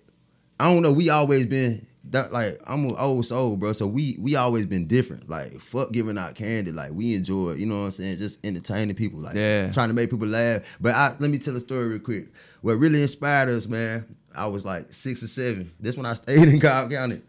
I 0.59 0.73
don't 0.73 0.83
know, 0.83 0.93
we 0.93 1.11
always 1.11 1.45
been 1.47 1.87
that. 2.13 2.33
Like, 2.33 2.61
I'm 2.67 2.85
an 2.87 2.95
old 2.99 3.27
soul, 3.27 3.57
bro. 3.57 3.73
So 3.73 3.87
we 3.87 4.17
we 4.21 4.37
always 4.37 4.65
been 4.67 4.87
different. 4.87 5.29
Like, 5.29 5.61
fuck 5.61 5.93
giving 5.93 6.17
out 6.17 6.35
candy. 6.35 6.73
Like, 6.73 6.93
we 6.93 7.15
enjoy. 7.15 7.53
You 7.53 7.67
know 7.67 7.81
what 7.81 7.85
I'm 7.87 7.91
saying? 7.91 8.17
Just 8.19 8.45
entertaining 8.45 8.95
people. 8.97 9.21
Like, 9.21 9.35
Yeah. 9.37 9.71
trying 9.73 9.89
to 9.89 9.95
make 9.95 10.09
people 10.11 10.29
laugh. 10.29 10.63
But 10.81 10.95
I 10.95 11.15
let 11.19 11.31
me 11.31 11.37
tell 11.39 11.55
a 11.57 11.61
story 11.61 11.89
real 11.89 11.99
quick. 11.99 12.29
What 12.63 12.79
really 12.79 13.03
inspired 13.03 13.49
us, 13.51 13.67
man? 13.69 14.05
I 14.35 14.47
was 14.47 14.65
like 14.65 14.93
six 14.93 15.23
or 15.23 15.27
seven. 15.29 15.73
This 15.79 15.97
when 15.97 16.07
I 16.07 16.15
stayed 16.15 16.49
in 16.49 16.59
Cobb 16.61 16.91
County. 16.91 17.21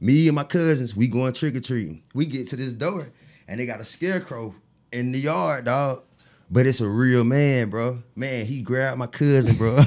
Me 0.00 0.28
and 0.28 0.34
my 0.34 0.44
cousins, 0.44 0.96
we 0.96 1.06
going 1.08 1.32
trick 1.32 1.54
or 1.56 1.60
treating. 1.60 2.02
We 2.14 2.26
get 2.26 2.48
to 2.48 2.56
this 2.56 2.74
door, 2.74 3.08
and 3.48 3.58
they 3.60 3.66
got 3.66 3.80
a 3.80 3.84
scarecrow 3.84 4.54
in 4.92 5.12
the 5.12 5.18
yard, 5.18 5.64
dog. 5.66 6.02
But 6.50 6.66
it's 6.66 6.80
a 6.82 6.88
real 6.88 7.24
man, 7.24 7.70
bro. 7.70 8.02
Man, 8.14 8.44
he 8.44 8.60
grabbed 8.60 8.98
my 8.98 9.06
cousin, 9.06 9.56
bro. 9.56 9.78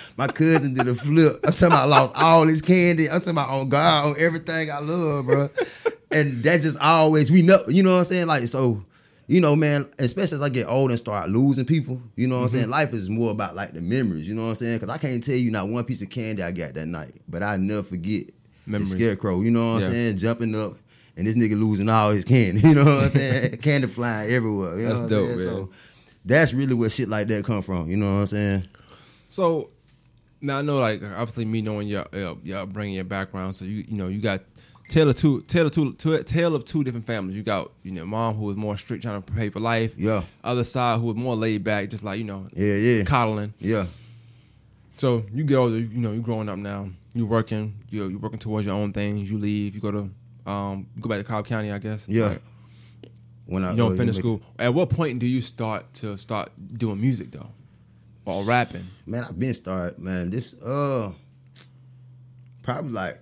my 0.16 0.26
cousin 0.28 0.72
did 0.72 0.88
a 0.88 0.94
flip. 0.94 1.36
I'm 1.44 1.52
talking 1.52 1.68
about 1.68 1.84
I 1.84 1.86
lost 1.86 2.14
all 2.16 2.46
his 2.46 2.62
candy. 2.62 3.08
I'm 3.08 3.18
talking 3.20 3.32
about 3.32 3.50
on 3.50 3.68
God, 3.68 4.06
on 4.06 4.14
everything 4.18 4.70
I 4.70 4.78
love, 4.78 5.26
bro. 5.26 5.48
and 6.10 6.42
that 6.42 6.62
just 6.62 6.78
always 6.80 7.30
we 7.30 7.42
know, 7.42 7.58
you 7.68 7.82
know 7.82 7.92
what 7.92 7.98
I'm 7.98 8.04
saying? 8.04 8.26
Like 8.26 8.42
so, 8.44 8.82
you 9.26 9.40
know, 9.42 9.54
man, 9.54 9.88
especially 9.98 10.36
as 10.36 10.42
I 10.42 10.48
get 10.48 10.66
old 10.66 10.90
and 10.90 10.98
start 10.98 11.28
losing 11.28 11.66
people, 11.66 12.00
you 12.16 12.26
know 12.26 12.36
what 12.36 12.40
I'm 12.42 12.46
Mm-hmm. 12.48 12.56
saying? 12.58 12.70
Life 12.70 12.92
is 12.94 13.10
more 13.10 13.30
about 13.30 13.54
like 13.54 13.72
the 13.74 13.82
memories, 13.82 14.26
you 14.26 14.34
know 14.34 14.44
what 14.44 14.48
I'm 14.48 14.54
saying? 14.56 14.78
Because 14.78 14.92
I 14.92 14.98
can't 14.98 15.22
tell 15.22 15.36
you 15.36 15.50
not 15.50 15.68
one 15.68 15.84
piece 15.84 16.02
of 16.02 16.08
candy 16.08 16.42
I 16.42 16.50
got 16.50 16.74
that 16.74 16.86
night, 16.86 17.12
but 17.28 17.42
I 17.42 17.56
never 17.58 17.82
forget 17.82 18.24
Memories. 18.70 18.92
the 18.92 18.98
scarecrow, 18.98 19.40
you 19.42 19.50
know 19.50 19.74
what 19.74 19.84
I'm 19.84 19.92
saying? 19.92 20.16
Jumping 20.18 20.54
up 20.54 20.74
and 21.16 21.26
this 21.26 21.36
nigga 21.36 21.58
losing 21.58 21.88
all 21.88 22.10
his 22.10 22.24
candy, 22.24 22.60
you 22.68 22.74
know 22.74 22.84
what 22.84 23.02
I'm 23.04 23.08
saying? 23.08 23.56
candy 23.62 23.86
flying 23.88 24.30
everywhere, 24.30 24.76
you 24.78 24.82
know 24.88 24.88
That's 24.88 25.00
what 25.00 25.04
I'm 25.04 25.10
dope, 25.28 25.40
saying? 25.40 25.56
man. 25.58 25.66
So 25.68 25.70
that's 26.24 26.54
really 26.54 26.74
where 26.74 26.88
shit 26.90 27.08
like 27.08 27.26
that 27.28 27.44
come 27.44 27.62
from, 27.62 27.90
you 27.90 27.96
know 27.96 28.14
what 28.14 28.20
I'm 28.20 28.26
saying? 28.26 28.68
so 29.28 29.68
now 30.42 30.58
I 30.58 30.62
know, 30.62 30.78
like 30.78 31.02
obviously 31.02 31.44
me 31.44 31.60
knowing 31.62 31.86
your 31.86 32.06
uh, 32.14 32.34
your 32.42 32.60
upbringing, 32.60 32.94
your 32.94 33.04
background. 33.04 33.54
So 33.54 33.64
you 33.66 33.84
you 33.86 33.96
know 33.98 34.08
you 34.08 34.20
got 34.22 34.40
tale 34.88 35.08
of 35.10 35.14
two 35.14 35.42
tale 35.42 35.66
of 35.66 35.72
two, 35.72 35.92
two 35.92 36.22
tale 36.22 36.56
of 36.56 36.64
two 36.64 36.82
different 36.82 37.06
families. 37.06 37.36
You 37.36 37.42
got 37.42 37.70
you 37.82 37.90
know 37.92 38.06
mom 38.06 38.36
who 38.36 38.46
was 38.46 38.56
more 38.56 38.78
strict, 38.78 39.02
trying 39.02 39.20
to 39.20 39.26
prepare 39.26 39.50
for 39.50 39.60
life. 39.60 39.94
Yeah. 39.98 40.22
Other 40.42 40.64
side 40.64 40.98
who 40.98 41.08
was 41.08 41.16
more 41.16 41.36
laid 41.36 41.62
back, 41.62 41.90
just 41.90 42.02
like 42.02 42.16
you 42.18 42.24
know 42.24 42.46
Yeah, 42.54 42.74
yeah. 42.76 43.04
coddling. 43.04 43.52
Yeah. 43.58 43.84
So 44.96 45.24
you 45.32 45.44
get 45.44 45.56
older, 45.56 45.78
you 45.78 46.00
know, 46.00 46.12
you 46.12 46.22
growing 46.22 46.48
up 46.48 46.58
now. 46.58 46.88
You 47.14 47.26
working, 47.26 47.74
you 47.90 48.06
you 48.08 48.18
working 48.18 48.38
towards 48.38 48.66
your 48.66 48.76
own 48.76 48.92
things. 48.92 49.30
You 49.30 49.38
leave, 49.38 49.74
you 49.74 49.80
go 49.80 49.90
to 49.90 50.10
um, 50.46 50.86
go 51.00 51.08
back 51.08 51.18
to 51.18 51.24
Cobb 51.24 51.46
County, 51.46 51.72
I 51.72 51.78
guess. 51.78 52.08
Yeah. 52.08 52.28
Right? 52.28 52.38
When 53.46 53.64
I 53.64 53.72
You 53.72 53.78
don't 53.78 53.96
finish 53.96 54.16
school. 54.16 54.40
At 54.58 54.72
what 54.74 54.90
point 54.90 55.18
do 55.18 55.26
you 55.26 55.40
start 55.40 55.92
to 55.94 56.16
start 56.16 56.50
doing 56.74 57.00
music 57.00 57.32
though, 57.32 57.48
or 58.24 58.44
rapping? 58.44 58.84
Man, 59.06 59.24
I've 59.24 59.38
been 59.38 59.54
started, 59.54 59.98
man. 59.98 60.30
This 60.30 60.54
uh 60.62 61.10
probably 62.62 62.92
like 62.92 63.20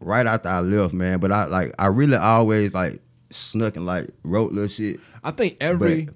right 0.00 0.26
after 0.26 0.48
I 0.48 0.60
left, 0.60 0.94
man. 0.94 1.18
But 1.18 1.32
I 1.32 1.46
like 1.46 1.74
I 1.78 1.86
really 1.86 2.16
always 2.16 2.72
like 2.72 3.00
snuck 3.30 3.76
and 3.76 3.84
like 3.84 4.08
wrote 4.22 4.52
little 4.52 4.68
shit. 4.68 5.00
I 5.24 5.32
think 5.32 5.56
every, 5.60 6.08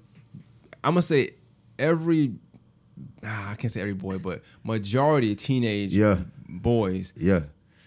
I'm 0.83 0.93
gonna 0.93 1.01
say 1.01 1.31
every, 1.77 2.33
ah, 3.25 3.51
I 3.51 3.55
can't 3.55 3.71
say 3.71 3.81
every 3.81 3.93
boy, 3.93 4.19
but 4.19 4.41
majority 4.63 5.35
teenage 5.35 5.93
Yeah. 5.93 6.19
Boys, 6.47 7.13
Yeah. 7.17 7.41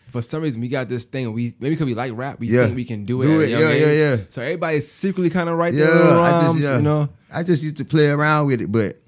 for 0.08 0.22
some 0.22 0.42
reason 0.42 0.60
we 0.60 0.68
got 0.68 0.88
this 0.88 1.04
thing. 1.04 1.32
We 1.32 1.54
maybe 1.60 1.74
because 1.74 1.86
we 1.86 1.94
like 1.94 2.12
rap, 2.14 2.40
we 2.40 2.48
Yeah. 2.48 2.64
think 2.64 2.76
we 2.76 2.84
can 2.84 3.04
do 3.04 3.22
it. 3.22 3.26
Do 3.26 3.40
it, 3.40 3.50
yeah, 3.50 3.58
yeah, 3.60 3.68
age. 3.70 3.98
yeah. 4.20 4.24
So 4.30 4.42
everybody's 4.42 4.90
secretly 4.90 5.30
kind 5.30 5.48
of 5.48 5.56
right 5.58 5.74
Yeah, 5.74 5.86
there, 5.86 6.16
I 6.18 6.30
just 6.46 6.58
yeah, 6.60 6.76
you 6.76 6.82
know. 6.82 7.08
I 7.32 7.42
just 7.42 7.62
used 7.62 7.76
to 7.78 7.84
play 7.84 8.08
around 8.08 8.46
with 8.46 8.60
it, 8.62 8.70
but 8.72 9.00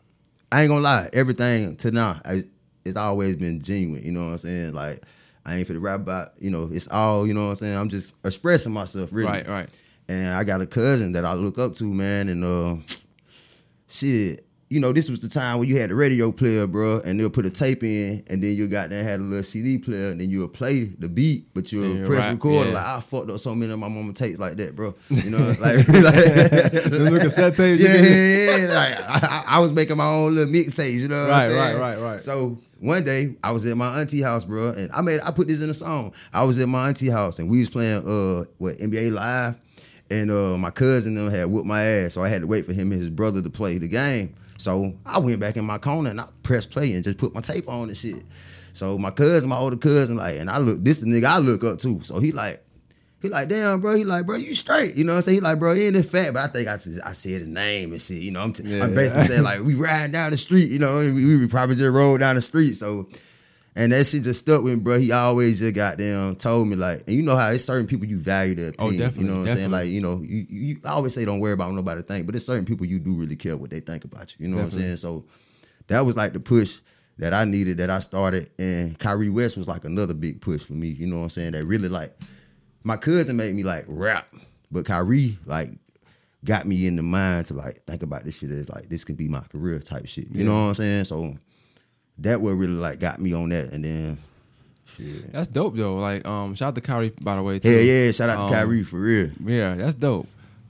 I 0.50 0.62
ain't 0.62 0.68
gonna 0.70 0.80
lie, 0.82 1.08
everything 1.12 1.76
to 1.76 1.90
now, 1.90 2.20
I, 2.24 2.42
it's 2.84 2.96
always 2.96 3.36
been 3.36 3.60
genuine. 3.60 4.02
You 4.04 4.12
know 4.12 4.24
what 4.26 4.32
I'm 4.32 4.38
saying? 4.38 4.72
Like 4.74 5.02
I 5.44 5.56
ain't 5.56 5.66
for 5.66 5.72
the 5.72 5.80
rap 5.80 6.00
about, 6.00 6.32
you 6.38 6.50
know, 6.50 6.68
it's 6.72 6.88
all, 6.88 7.26
you 7.26 7.32
know 7.34 7.44
what 7.44 7.50
I'm 7.50 7.56
saying. 7.56 7.76
I'm 7.76 7.88
just 7.88 8.14
expressing 8.24 8.72
myself, 8.72 9.10
really. 9.12 9.28
Right, 9.28 9.48
right. 9.48 9.82
And 10.08 10.28
I 10.28 10.44
got 10.44 10.60
a 10.62 10.66
cousin 10.66 11.12
that 11.12 11.24
I 11.26 11.34
look 11.34 11.58
up 11.58 11.74
to, 11.74 11.84
man, 11.84 12.28
and 12.28 12.44
uh, 12.44 12.76
shit. 13.88 14.44
You 14.70 14.80
know, 14.80 14.92
this 14.92 15.08
was 15.08 15.20
the 15.20 15.28
time 15.30 15.58
when 15.58 15.66
you 15.66 15.78
had 15.80 15.88
the 15.88 15.94
radio 15.94 16.30
player, 16.30 16.66
bro, 16.66 17.00
and 17.00 17.18
they'll 17.18 17.30
put 17.30 17.46
a 17.46 17.50
tape 17.50 17.82
in, 17.82 18.22
and 18.28 18.44
then 18.44 18.54
you 18.54 18.68
got 18.68 18.90
there 18.90 19.02
had 19.02 19.18
a 19.18 19.22
little 19.22 19.42
CD 19.42 19.78
player, 19.78 20.10
and 20.10 20.20
then 20.20 20.28
you'll 20.28 20.46
play 20.48 20.84
the 20.84 21.08
beat, 21.08 21.46
but 21.54 21.72
you'll 21.72 22.04
press 22.06 22.26
rap, 22.26 22.30
record. 22.34 22.66
yeah. 22.66 22.75
Like 22.75 22.84
I 22.87 23.00
fucked 23.00 23.30
up 23.30 23.38
so 23.38 23.54
many 23.54 23.72
of 23.72 23.78
my 23.78 23.88
mama 23.88 24.12
tapes 24.12 24.38
like 24.38 24.56
that, 24.58 24.76
bro. 24.76 24.94
You 25.08 25.30
know, 25.30 25.38
like, 25.58 25.88
like 25.88 26.72
little 26.92 27.18
cassette 27.18 27.56
tapes. 27.56 27.82
you 27.82 27.88
yeah, 27.88 28.02
yeah, 28.02 28.56
yeah. 28.56 28.75
Like 28.75 29.00
I, 29.00 29.26
I- 29.26 29.44
I 29.56 29.60
was 29.60 29.72
making 29.72 29.96
my 29.96 30.04
own 30.04 30.34
little 30.34 30.52
mixtapes, 30.52 31.00
you 31.00 31.08
know 31.08 31.22
what 31.22 31.30
Right, 31.30 31.44
I'm 31.46 31.50
saying? 31.50 31.78
right, 31.80 31.96
right, 31.96 32.02
right. 32.12 32.20
So 32.20 32.58
one 32.80 33.02
day 33.04 33.37
I 33.42 33.52
was 33.52 33.64
at 33.66 33.75
my 33.78 33.98
auntie 34.00 34.20
house, 34.20 34.44
bro, 34.44 34.72
and 34.76 34.92
I 34.92 35.00
made 35.00 35.20
I 35.25 35.30
put 35.30 35.48
this 35.48 35.62
in 35.62 35.70
a 35.70 35.75
song. 35.75 36.12
I 36.34 36.44
was 36.44 36.60
at 36.60 36.68
my 36.68 36.88
auntie 36.88 37.08
house 37.10 37.38
and 37.38 37.48
we 37.50 37.60
was 37.60 37.70
playing 37.70 38.06
uh 38.06 38.44
what 38.58 38.76
NBA 38.76 39.12
Live, 39.14 39.58
and 40.10 40.30
uh 40.30 40.58
my 40.58 40.70
cousin 40.70 41.14
them 41.14 41.30
had 41.30 41.46
whooped 41.46 41.66
my 41.66 41.82
ass, 41.82 42.12
so 42.12 42.22
I 42.22 42.28
had 42.28 42.42
to 42.42 42.46
wait 42.46 42.66
for 42.66 42.75
him 42.75 42.92
and 42.92 43.00
his 43.00 43.08
brother 43.08 43.40
to 43.40 43.48
play 43.48 43.78
the 43.78 43.88
game. 43.88 44.34
So 44.58 44.92
I 45.06 45.18
went 45.18 45.40
back 45.40 45.56
in 45.56 45.64
my 45.64 45.78
corner 45.78 46.10
and 46.10 46.20
I 46.20 46.26
pressed 46.42 46.70
play 46.70 46.92
and 46.92 47.02
just 47.02 47.16
put 47.16 47.34
my 47.34 47.40
tape 47.40 47.68
on 47.68 47.88
and 47.88 47.96
shit. 47.96 48.22
So 48.74 48.98
my 48.98 49.10
cousin, 49.10 49.48
my 49.48 49.56
older 49.56 49.76
cousin, 49.76 50.16
like, 50.18 50.36
and 50.36 50.50
I 50.50 50.58
look, 50.58 50.84
this 50.84 51.00
the 51.00 51.06
nigga 51.06 51.24
I 51.24 51.38
look 51.38 51.64
up 51.64 51.78
to. 51.78 52.00
So 52.02 52.18
he 52.18 52.32
like, 52.32 52.62
he 53.22 53.28
like, 53.28 53.48
damn, 53.48 53.80
bro. 53.80 53.96
He 53.96 54.04
like, 54.04 54.26
bro, 54.26 54.36
you 54.36 54.54
straight. 54.54 54.94
You 54.96 55.04
know 55.04 55.12
what 55.14 55.16
I'm 55.18 55.22
saying? 55.22 55.36
He 55.36 55.40
like, 55.40 55.58
bro, 55.58 55.74
he 55.74 55.84
ain't 55.86 55.94
this 55.94 56.08
fat, 56.10 56.34
but 56.34 56.42
I 56.42 56.46
think 56.52 56.68
I, 56.68 56.74
I 56.74 56.76
said 56.76 57.30
his 57.32 57.48
name 57.48 57.90
and 57.92 58.00
shit. 58.00 58.18
You 58.22 58.30
know, 58.30 58.40
I'm, 58.40 58.52
t- 58.52 58.62
Yeah, 58.64 58.84
I'm 58.84 58.94
basically 58.94 59.22
yeah. 59.22 59.28
saying 59.28 59.42
like, 59.42 59.62
we 59.62 59.74
riding 59.74 60.12
down 60.12 60.30
the 60.30 60.36
street, 60.36 60.70
you 60.70 60.78
know, 60.78 60.98
and 60.98 61.14
we, 61.14 61.24
we 61.36 61.48
probably 61.48 61.74
just 61.74 61.90
rolled 61.90 62.20
down 62.20 62.36
the 62.36 62.40
street. 62.40 62.74
So, 62.74 63.08
and 63.78 63.92
that 63.92 64.06
shit 64.06 64.23
just 64.25 64.40
stuck 64.40 64.62
with 64.62 64.75
me, 64.75 64.80
bro. 64.80 64.99
He 64.99 65.12
always 65.12 65.61
just 65.61 65.75
goddamn 65.75 66.37
told 66.37 66.68
me 66.68 66.76
like, 66.76 67.04
and 67.06 67.16
you 67.16 67.23
know 67.23 67.37
how 67.37 67.50
it's 67.50 67.64
certain 67.64 67.87
people 67.87 68.06
you 68.06 68.18
value 68.18 68.54
their 68.54 68.73
Oh, 68.78 68.87
opinion. 68.88 68.99
definitely, 68.99 69.25
You 69.25 69.30
know 69.30 69.40
what 69.42 69.50
I'm 69.50 69.56
saying? 69.56 69.70
Like, 69.70 69.87
you 69.88 70.00
know, 70.00 70.20
you, 70.23 70.47
you 70.49 70.80
I 70.85 70.90
always 70.90 71.14
say 71.14 71.25
don't 71.25 71.40
worry 71.40 71.52
about 71.54 71.73
nobody 71.73 72.02
think, 72.02 72.26
but 72.26 72.35
it's 72.37 72.44
certain 72.44 72.64
people 72.66 72.85
you 72.87 72.99
do 72.99 73.14
really 73.14 73.37
care 73.37 73.56
what 73.56 73.70
they 73.70 73.80
think 73.80 74.04
about 74.04 74.35
you. 74.38 74.44
You 74.47 74.50
know 74.50 74.58
what 74.58 74.64
I'm 74.64 74.70
saying? 74.78 74.97
So 74.97 75.25
that 75.87 76.00
was 76.00 76.16
like 76.16 76.32
the 76.35 76.40
push 76.40 76.80
that 77.18 77.32
I 77.32 77.44
needed 77.44 77.78
that 77.78 77.88
I 77.90 77.99
started. 78.00 78.50
And 78.58 78.99
Kyrie 78.99 79.30
West 79.30 79.56
was 79.56 79.66
like 79.68 79.85
another 79.85 80.14
big 80.14 80.40
push 80.40 80.62
for 80.62 80.75
me. 80.75 80.88
You 80.88 81.06
know 81.06 81.16
what 81.16 81.23
I'm 81.25 81.28
saying? 81.30 81.52
That 81.52 81.64
really 81.64 81.88
like 81.88 82.14
my 82.85 82.97
cousin 82.97 83.37
made 83.37 83.54
me 83.54 83.62
like 83.64 83.85
rap, 83.88 84.28
but 84.70 84.85
Kyrie 84.87 85.38
like 85.47 85.70
got 86.44 86.66
me 86.66 86.87
in 86.87 86.94
the 86.97 87.02
mind 87.02 87.47
to 87.47 87.54
like 87.54 87.82
think 87.87 88.02
about 88.02 88.25
this 88.25 88.38
shit 88.38 88.50
as 88.50 88.68
like 88.70 88.88
this 88.88 89.04
can 89.04 89.16
be 89.16 89.28
my 89.28 89.40
career 89.40 89.78
type 89.80 90.06
shit. 90.06 90.28
You 90.30 90.44
know 90.44 90.52
what 90.52 90.68
I'm 90.68 90.75
saying? 90.75 91.04
So 91.04 91.37
that 92.20 92.40
what 92.40 92.50
really 92.50 92.72
like 92.72 93.00
got 93.00 93.20
me 93.20 93.32
on 93.34 93.48
that. 93.50 93.72
And 93.72 93.84
then 93.84 94.18
shit. 94.87 95.32
That's 95.32 95.48
dope 95.48 95.76
though. 95.76 95.96
Like, 95.96 96.26
um, 96.26 96.54
shout 96.54 96.68
out 96.68 96.75
to 96.76 96.80
Kyrie 96.80 97.12
by 97.20 97.37
the 97.37 97.42
way. 97.42 97.58
Too. 97.58 97.68
Hell 97.70 97.80
yeah, 97.80 98.10
shout 98.12 98.30
out 98.30 98.38
Um, 98.38 98.48
to 98.50 98.54
Kyrie 98.56 98.82
for 98.84 98.98
real. 99.00 99.30
Yeah, 99.44 99.75
that's 99.75 99.94
dope. 99.94 100.26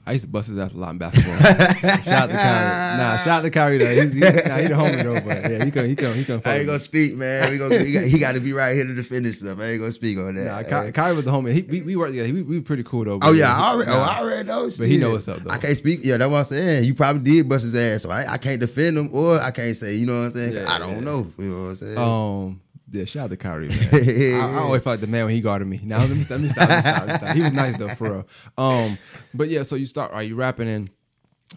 I 0.09 0.13
used 0.13 0.25
to 0.25 0.31
bust 0.31 0.49
his 0.49 0.57
ass 0.57 0.73
a 0.73 0.77
lot 0.77 0.89
in 0.89 0.97
basketball. 0.97 1.37
shout 2.01 2.23
out 2.23 2.29
to 2.31 2.35
Kyrie. 2.35 2.97
Nah, 2.97 3.17
shout 3.17 3.27
out 3.27 3.41
to 3.43 3.51
Kyrie 3.51 3.77
though. 3.77 3.93
He's, 3.93 4.13
he, 4.13 4.19
nah, 4.21 4.57
he 4.57 4.67
the 4.67 4.73
homie 4.73 5.03
though, 5.03 5.21
but 5.21 5.51
yeah, 5.51 5.63
he 5.63 5.69
can 5.69 5.87
he 5.87 5.95
can 5.95 6.15
he 6.15 6.25
can. 6.25 6.41
I 6.45 6.57
ain't 6.57 6.65
gonna 6.65 6.79
speak, 6.79 7.15
man. 7.15 7.51
We 7.51 7.59
gonna, 7.59 7.77
he, 7.77 8.17
got, 8.17 8.31
to 8.31 8.39
be 8.39 8.51
right 8.51 8.73
here 8.75 8.85
to 8.85 8.95
defend 8.95 9.25
himself. 9.25 9.59
I 9.59 9.65
ain't 9.65 9.79
gonna 9.79 9.91
speak 9.91 10.17
on 10.17 10.33
that. 10.33 10.67
Nah, 10.71 10.83
Ky- 10.83 10.91
Kyrie 10.93 11.15
was 11.15 11.25
the 11.25 11.31
homie. 11.31 11.53
He, 11.53 11.61
we, 11.61 11.85
we 11.85 11.95
worked 11.95 12.13
together. 12.13 12.33
We, 12.33 12.41
we 12.41 12.59
pretty 12.59 12.81
cool 12.81 13.05
though. 13.05 13.19
Oh 13.21 13.33
yeah, 13.33 13.55
I 13.55 13.71
already, 13.71 13.91
oh. 13.91 14.01
I 14.01 14.19
already 14.19 14.47
know. 14.47 14.63
But 14.63 14.87
he 14.87 14.93
shit. 14.93 15.01
know 15.01 15.11
what's 15.11 15.27
up, 15.27 15.37
though. 15.37 15.51
I 15.51 15.59
can't 15.59 15.77
speak. 15.77 15.99
Yeah, 16.01 16.17
that's 16.17 16.31
what 16.31 16.39
I'm 16.39 16.43
saying. 16.43 16.85
You 16.85 16.95
probably 16.95 17.21
did 17.21 17.47
bust 17.47 17.65
his 17.65 17.75
ass, 17.75 18.01
so 18.01 18.09
I, 18.09 18.33
I 18.33 18.37
can't 18.39 18.59
defend 18.59 18.97
him 18.97 19.09
or 19.13 19.39
I 19.39 19.51
can't 19.51 19.75
say. 19.75 19.93
You 19.93 20.07
know 20.07 20.17
what 20.17 20.25
I'm 20.25 20.31
saying? 20.31 20.53
Yeah, 20.55 20.73
I 20.73 20.79
don't 20.79 20.95
yeah. 20.95 20.99
know. 21.01 21.27
You 21.37 21.49
know 21.49 21.61
what 21.61 21.69
I'm 21.69 21.75
saying? 21.75 21.97
Um, 21.99 22.61
yeah, 22.91 23.05
shout 23.05 23.25
out 23.25 23.29
to 23.31 23.37
Kyrie, 23.37 23.67
man. 23.67 23.89
I, 23.93 24.51
I 24.55 24.59
always 24.59 24.83
felt 24.83 24.93
like 24.93 25.01
the 25.01 25.07
man 25.07 25.25
when 25.25 25.33
he 25.33 25.41
guarded 25.41 25.67
me. 25.67 25.79
Now 25.83 25.99
let 25.99 26.09
me 26.09 26.21
stop. 26.21 26.39
Let 26.39 26.41
me 26.41 26.47
stop. 26.47 26.69
Let 26.69 26.75
me 26.75 26.81
stop, 26.81 27.07
let 27.07 27.07
me 27.07 27.15
stop. 27.15 27.35
He 27.35 27.41
was 27.41 27.53
nice 27.53 27.77
though, 27.77 27.87
for 27.89 28.11
real. 28.11 28.27
Um, 28.57 28.97
but 29.33 29.49
yeah, 29.49 29.63
so 29.63 29.75
you 29.75 29.85
start 29.85 30.11
right. 30.11 30.27
You 30.27 30.35
rapping 30.35 30.67
and 30.67 30.89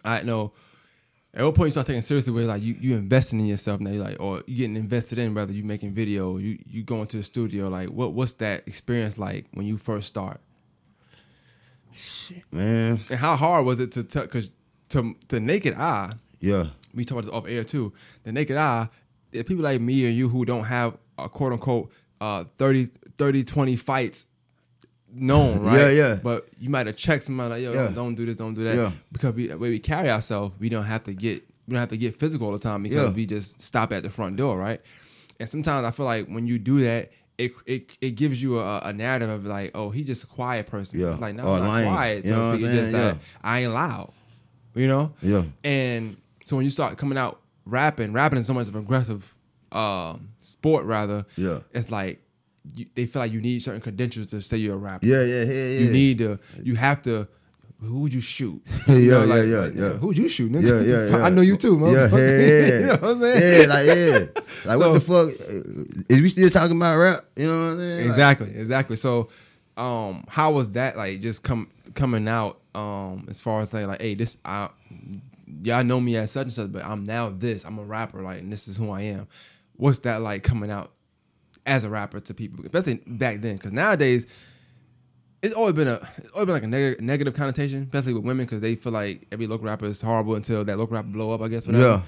I 0.05 0.23
know. 0.23 0.53
At 1.35 1.45
what 1.45 1.55
point 1.55 1.69
you 1.69 1.73
start 1.73 1.87
taking 1.87 2.03
seriously 2.03 2.33
where 2.35 2.45
like 2.45 2.63
you 2.63 2.77
you 2.79 2.95
investing 2.95 3.41
in 3.41 3.47
yourself 3.47 3.81
now, 3.81 3.91
you're 3.91 4.05
like 4.05 4.19
or 4.21 4.43
you 4.47 4.59
getting 4.59 4.77
invested 4.77 5.19
in 5.19 5.35
whether 5.35 5.53
you 5.53 5.65
making 5.65 5.95
video, 5.95 6.37
you 6.37 6.59
you 6.67 6.83
going 6.83 7.07
to 7.07 7.17
the 7.17 7.23
studio, 7.23 7.69
like 7.69 7.89
what 7.89 8.13
what's 8.13 8.35
that 8.35 8.69
experience 8.69 9.17
like 9.17 9.47
when 9.53 9.67
you 9.67 9.79
first 9.79 10.09
start? 10.09 10.41
Shit, 11.93 12.45
man. 12.53 13.01
And 13.11 13.19
how 13.19 13.37
hard 13.37 13.65
was 13.65 13.81
it 13.81 13.93
to 13.93 14.05
tell 14.05 14.27
cause 14.27 14.51
to 14.91 15.17
to 15.29 15.41
naked 15.41 15.75
eye, 15.75 16.13
Yeah, 16.41 16.67
we 16.95 17.05
talked 17.05 17.27
about 17.27 17.33
this 17.33 17.35
off 17.35 17.49
air 17.49 17.65
too. 17.65 17.95
The 18.25 18.33
naked 18.33 18.57
eye, 18.59 18.89
are 19.35 19.43
people 19.43 19.65
like 19.65 19.81
me 19.81 20.07
and 20.07 20.15
you 20.15 20.29
who 20.29 20.45
don't 20.45 20.65
have 20.65 20.97
a 21.19 21.29
quote 21.29 21.53
unquote 21.53 21.91
uh 22.21 22.45
30, 22.59 22.87
30 23.19 23.45
20 23.45 23.77
fights 23.77 24.27
known, 25.13 25.61
right? 25.65 25.79
Yeah, 25.81 25.91
yeah. 25.91 26.19
But 26.23 26.49
you 26.59 26.71
might 26.71 26.87
have 26.87 26.97
checked 26.97 27.25
somebody 27.25 27.55
like, 27.55 27.63
yo, 27.63 27.73
Yeah. 27.73 27.89
don't 27.95 28.15
do 28.15 28.25
this, 28.27 28.37
don't 28.37 28.55
do 28.55 28.65
that. 28.65 28.77
Yeah. 28.77 28.93
Because 29.11 29.35
we, 29.35 29.49
the 29.49 29.59
way 29.59 29.71
we 29.71 29.79
carry 29.79 30.11
ourselves, 30.11 30.55
we 30.59 30.69
don't 30.69 30.85
have 30.85 31.05
to 31.05 31.15
get 31.15 31.43
we 31.69 31.73
don't 31.75 31.81
have 31.81 31.91
to 31.91 31.97
get 31.97 32.17
physical 32.17 32.47
all 32.49 32.53
the 32.53 32.59
time 32.59 32.83
because 32.83 33.05
Yeah. 33.09 33.11
we 33.11 33.27
just 33.27 33.61
stop 33.61 33.93
at 33.93 34.03
the 34.03 34.11
front 34.11 34.37
door, 34.37 34.59
right? 34.59 34.81
And 35.41 35.49
sometimes 35.49 35.85
I 35.85 35.91
feel 35.91 36.07
like 36.07 36.27
when 36.29 36.47
you 36.47 36.59
do 36.59 36.81
that, 36.81 37.11
it 37.39 37.53
it, 37.67 37.91
it 38.01 38.11
gives 38.13 38.43
you 38.43 38.59
a, 38.59 38.81
a 38.81 38.93
narrative 38.93 39.31
of 39.31 39.45
like, 39.47 39.71
oh, 39.75 39.91
he's 39.91 40.07
just 40.07 40.25
a 40.25 40.27
quiet 40.27 40.67
person. 40.67 41.01
Yeah. 41.01 41.17
Like, 41.17 41.35
no, 41.35 41.55
I'm 41.55 41.65
not 41.65 41.93
quiet. 41.93 42.25
You 42.25 42.31
know 42.33 42.41
what 42.41 42.49
I'm 42.51 42.59
speak. 42.59 42.71
Just 42.71 42.91
saying? 42.93 43.15
that 43.15 43.19
I 43.43 43.61
ain't 43.61 43.73
loud. 43.73 44.13
You 44.75 44.89
know? 44.89 45.13
Yeah. 45.23 45.43
And 45.65 46.17
so 46.45 46.57
when 46.57 46.65
you 46.65 46.71
start 46.71 46.97
coming 46.99 47.19
out 47.19 47.41
rapping, 47.67 48.13
rapping 48.13 48.39
is 48.39 48.47
so 48.47 48.55
much 48.55 48.69
of 48.69 48.77
aggressive 48.77 49.35
um, 49.75 50.29
sport 50.39 50.85
rather. 50.85 51.25
Yeah. 51.37 51.61
It's 51.73 51.91
like 51.91 52.21
you, 52.75 52.87
they 52.95 53.07
feel 53.07 53.21
like 53.23 53.33
you 53.33 53.41
need 53.41 53.63
certain 53.63 53.81
credentials 53.81 54.27
to 54.29 54.41
say 54.41 54.57
you're 54.57 54.75
a 54.75 54.79
rapper. 54.79 55.07
yeah, 55.07 55.23
yeah, 55.25 55.43
yeah, 55.45 55.53
yeah. 55.53 55.79
You 55.81 55.91
need 55.91 56.19
to. 56.19 56.39
You 56.63 56.75
have 56.77 57.03
to. 57.03 57.27
Who 57.81 58.03
would 58.03 58.15
you 58.15 58.21
shoot? 58.21 58.63
Yeah, 58.87 58.95
You 58.97 59.11
know, 59.11 59.25
yeah, 59.25 59.35
like- 59.35 59.49
yeah, 59.49 59.57
like, 59.59 59.75
yeah. 59.75 59.89
Who'd 59.99 60.17
you 60.19 60.29
shoot? 60.29 60.53
Nigga? 60.53 60.63
Yeah, 60.87 60.95
yeah, 61.11 61.17
yeah. 61.19 61.25
I 61.25 61.31
know 61.31 61.41
you 61.41 61.57
too, 61.57 61.73
Yeah, 61.75 61.81
motherfucker. 61.81 62.13
yeah, 62.19 62.69
yeah. 62.69 62.79
you 62.81 62.87
know 62.87 62.93
what 62.93 63.05
I'm 63.05 63.21
saying? 63.21 63.61
Yeah, 63.63 63.75
like 63.75 63.87
yeah, 63.87 64.41
like 64.71 64.79
So- 64.79 64.79
what 64.79 64.93
the 64.95 65.01
fuck? 65.01 66.07
Is 66.09 66.23
we 66.23 66.29
still 66.29 66.49
talking 66.51 66.77
about 66.77 66.97
rap? 66.97 67.25
You 67.35 67.47
know 67.49 67.59
what 67.59 67.65
I'm 67.73 67.79
saying? 67.79 67.97
Like, 67.99 68.07
Exactly, 68.07 68.49
exactly. 68.55 68.97
So, 68.97 69.31
um, 69.77 70.25
how 70.29 70.53
was 70.53 70.71
that 70.73 70.97
like? 70.97 71.21
Just 71.21 71.43
come 71.43 71.71
coming 71.95 72.29
out, 72.29 72.61
um, 72.77 73.27
as 73.29 73.41
far 73.41 73.61
as 73.63 73.73
like, 73.75 73.87
like, 73.89 74.01
hey, 74.01 74.15
this, 74.15 74.39
I, 74.45 74.69
y'all 75.65 75.83
know 75.83 76.01
me 76.01 76.17
as 76.17 76.31
such 76.31 76.43
and 76.45 76.53
such, 76.53 76.71
but 76.71 76.85
I'm 76.85 77.03
now 77.03 77.31
this. 77.31 77.65
I'm 77.65 77.79
a 77.79 77.83
rapper, 77.83 78.23
like, 78.23 78.41
and 78.43 78.53
this 78.53 78.69
is 78.69 78.77
who 78.77 78.91
I 78.93 79.01
am. 79.03 79.27
What's 79.77 80.01
that 80.01 80.23
like 80.23 80.43
coming 80.43 80.71
out 80.71 80.93
as 81.67 81.85
a 81.85 81.91
rapper 81.91 82.21
to 82.21 82.35
people, 82.35 82.65
especially 82.65 83.03
back 83.07 83.41
then? 83.41 83.57
Because 83.57 83.73
nowadays, 83.73 84.27
it's 85.43 85.55
always 85.55 85.75
been 85.75 85.89
a, 85.89 85.95
it's 86.19 86.31
always 86.31 86.47
been 86.47 86.55
like 86.55 86.63
a 86.63 86.67
neg- 86.69 87.01
negative 87.01 87.35
connotation, 87.35 87.83
especially 87.83 88.15
with 88.15 88.25
women, 88.25 88.47
because 88.47 88.61
they 88.61 88.75
feel 88.77 88.93
like 88.93 89.27
every 89.33 89.47
local 89.47 89.67
rapper 89.67 89.87
is 89.87 90.01
horrible 90.01 90.35
until 90.37 90.65
that 90.65 90.79
local 90.79 90.95
rapper 90.95 91.09
blow 91.09 91.33
up. 91.33 91.41
I 91.41 91.49
guess. 91.49 91.67
Whatever. 91.67 91.85
Yeah. 91.85 92.03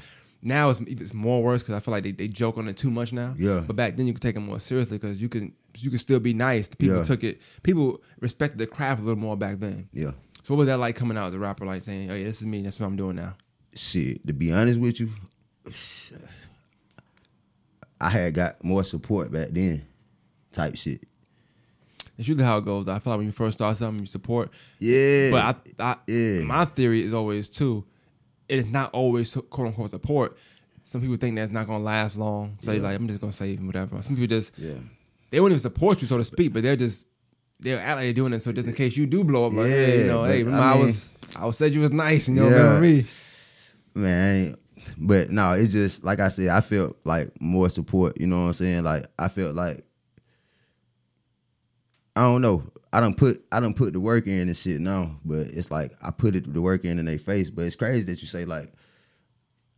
Now 0.46 0.68
it's 0.68 0.80
it's 0.80 1.14
more 1.14 1.42
worse 1.42 1.62
because 1.62 1.74
I 1.74 1.80
feel 1.80 1.92
like 1.92 2.04
they, 2.04 2.12
they 2.12 2.28
joke 2.28 2.58
on 2.58 2.68
it 2.68 2.76
too 2.76 2.90
much 2.90 3.12
now. 3.14 3.34
Yeah. 3.38 3.64
But 3.66 3.76
back 3.76 3.96
then 3.96 4.06
you 4.06 4.12
could 4.12 4.20
take 4.22 4.36
it 4.36 4.40
more 4.40 4.60
seriously 4.60 4.98
because 4.98 5.20
you 5.22 5.28
can 5.30 5.54
you 5.78 5.88
can 5.88 5.98
still 5.98 6.20
be 6.20 6.34
nice. 6.34 6.68
People 6.68 6.98
Yeah. 6.98 7.02
took 7.02 7.24
it. 7.24 7.40
People 7.62 8.02
respected 8.20 8.58
the 8.58 8.66
craft 8.66 9.00
a 9.00 9.04
little 9.04 9.18
more 9.18 9.36
back 9.38 9.56
then. 9.58 9.88
Yeah. 9.92 10.10
So 10.42 10.52
what 10.54 10.58
was 10.58 10.66
that 10.66 10.78
like 10.78 10.96
coming 10.96 11.16
out 11.16 11.28
as 11.28 11.34
a 11.34 11.38
rapper, 11.38 11.64
like 11.64 11.80
saying, 11.80 12.10
"Oh 12.10 12.14
yeah, 12.14 12.24
this 12.24 12.40
is 12.42 12.46
me. 12.46 12.60
That's 12.60 12.78
what 12.78 12.86
I'm 12.86 12.96
doing 12.96 13.16
now." 13.16 13.34
Shit, 13.74 14.26
to 14.26 14.34
be 14.34 14.52
honest 14.52 14.78
with 14.78 15.00
you, 15.00 15.08
I 18.00 18.10
had 18.10 18.34
got 18.34 18.62
more 18.64 18.84
support 18.84 19.30
back 19.32 19.48
then, 19.50 19.86
type 20.52 20.76
shit. 20.76 21.02
It's 22.18 22.28
usually 22.28 22.44
how 22.44 22.58
it 22.58 22.64
goes. 22.64 22.86
I 22.88 22.98
feel 23.00 23.12
like 23.12 23.18
when 23.18 23.26
you 23.26 23.32
first 23.32 23.58
start 23.58 23.76
something, 23.76 24.00
you 24.00 24.06
support. 24.06 24.50
Yeah, 24.78 25.30
But 25.32 25.56
I, 25.80 25.82
I 25.92 25.96
Yeah. 26.06 26.44
my 26.44 26.64
theory 26.64 27.02
is 27.02 27.12
always 27.14 27.48
too. 27.48 27.84
It 28.48 28.58
is 28.60 28.66
not 28.66 28.90
always 28.92 29.34
quote 29.50 29.68
unquote 29.68 29.90
support. 29.90 30.36
Some 30.82 31.00
people 31.00 31.16
think 31.16 31.34
that's 31.36 31.50
not 31.50 31.66
gonna 31.66 31.82
last 31.82 32.16
long, 32.16 32.56
so 32.60 32.70
Yeah. 32.72 32.82
like 32.82 32.96
I'm 32.96 33.08
just 33.08 33.20
gonna 33.20 33.32
save 33.32 33.58
him, 33.58 33.66
whatever. 33.66 34.00
Some 34.02 34.14
people 34.16 34.28
just 34.28 34.56
yeah, 34.58 34.74
they 35.30 35.40
won't 35.40 35.52
even 35.52 35.60
support 35.60 36.00
you, 36.02 36.06
so 36.06 36.18
to 36.18 36.24
speak, 36.24 36.52
but 36.52 36.62
they're 36.62 36.76
just 36.76 37.04
they're 37.58 37.80
out 37.80 37.96
like 37.96 38.04
they're 38.04 38.12
doing 38.12 38.32
it 38.34 38.40
so 38.40 38.52
just 38.52 38.68
in 38.68 38.74
case 38.74 38.96
you 38.96 39.06
do 39.06 39.24
blow 39.24 39.46
up, 39.46 39.52
like 39.54 39.66
hey, 39.66 40.02
you 40.02 40.06
know, 40.08 40.24
hey, 40.24 40.34
I 40.34 40.38
remember 40.40 40.58
I, 40.62 40.74
mean- 40.74 40.82
was 40.84 41.10
I 41.36 41.46
was 41.46 41.56
said 41.56 41.74
you 41.74 41.80
was 41.80 41.90
nice, 41.92 42.28
and 42.28 42.36
you 42.36 42.42
know, 42.44 42.50
Yeah. 42.50 42.54
remember 42.62 42.80
me. 42.82 43.04
man. 43.94 44.56
But 44.96 45.30
no, 45.30 45.52
it's 45.52 45.72
just 45.72 46.04
like 46.04 46.20
I 46.20 46.28
said. 46.28 46.48
I 46.48 46.60
felt 46.60 46.96
like 47.04 47.30
more 47.40 47.68
support. 47.68 48.20
You 48.20 48.26
know 48.26 48.40
what 48.40 48.46
I'm 48.46 48.52
saying? 48.52 48.84
Like 48.84 49.06
I 49.18 49.28
felt 49.28 49.54
like 49.54 49.84
I 52.16 52.22
don't 52.22 52.42
know. 52.42 52.64
I 52.92 53.00
don't 53.00 53.16
put 53.16 53.44
I 53.50 53.60
don't 53.60 53.74
put 53.74 53.92
the 53.92 54.00
work 54.00 54.26
in 54.26 54.48
and 54.48 54.56
shit 54.56 54.80
now, 54.80 55.18
but 55.24 55.46
it's 55.48 55.70
like 55.70 55.92
I 56.02 56.10
put 56.10 56.36
it 56.36 56.52
the 56.52 56.62
work 56.62 56.84
in 56.84 56.98
in 56.98 57.06
their 57.06 57.18
face. 57.18 57.50
But 57.50 57.62
it's 57.62 57.76
crazy 57.76 58.04
that 58.12 58.20
you 58.22 58.28
say 58.28 58.44
like 58.44 58.72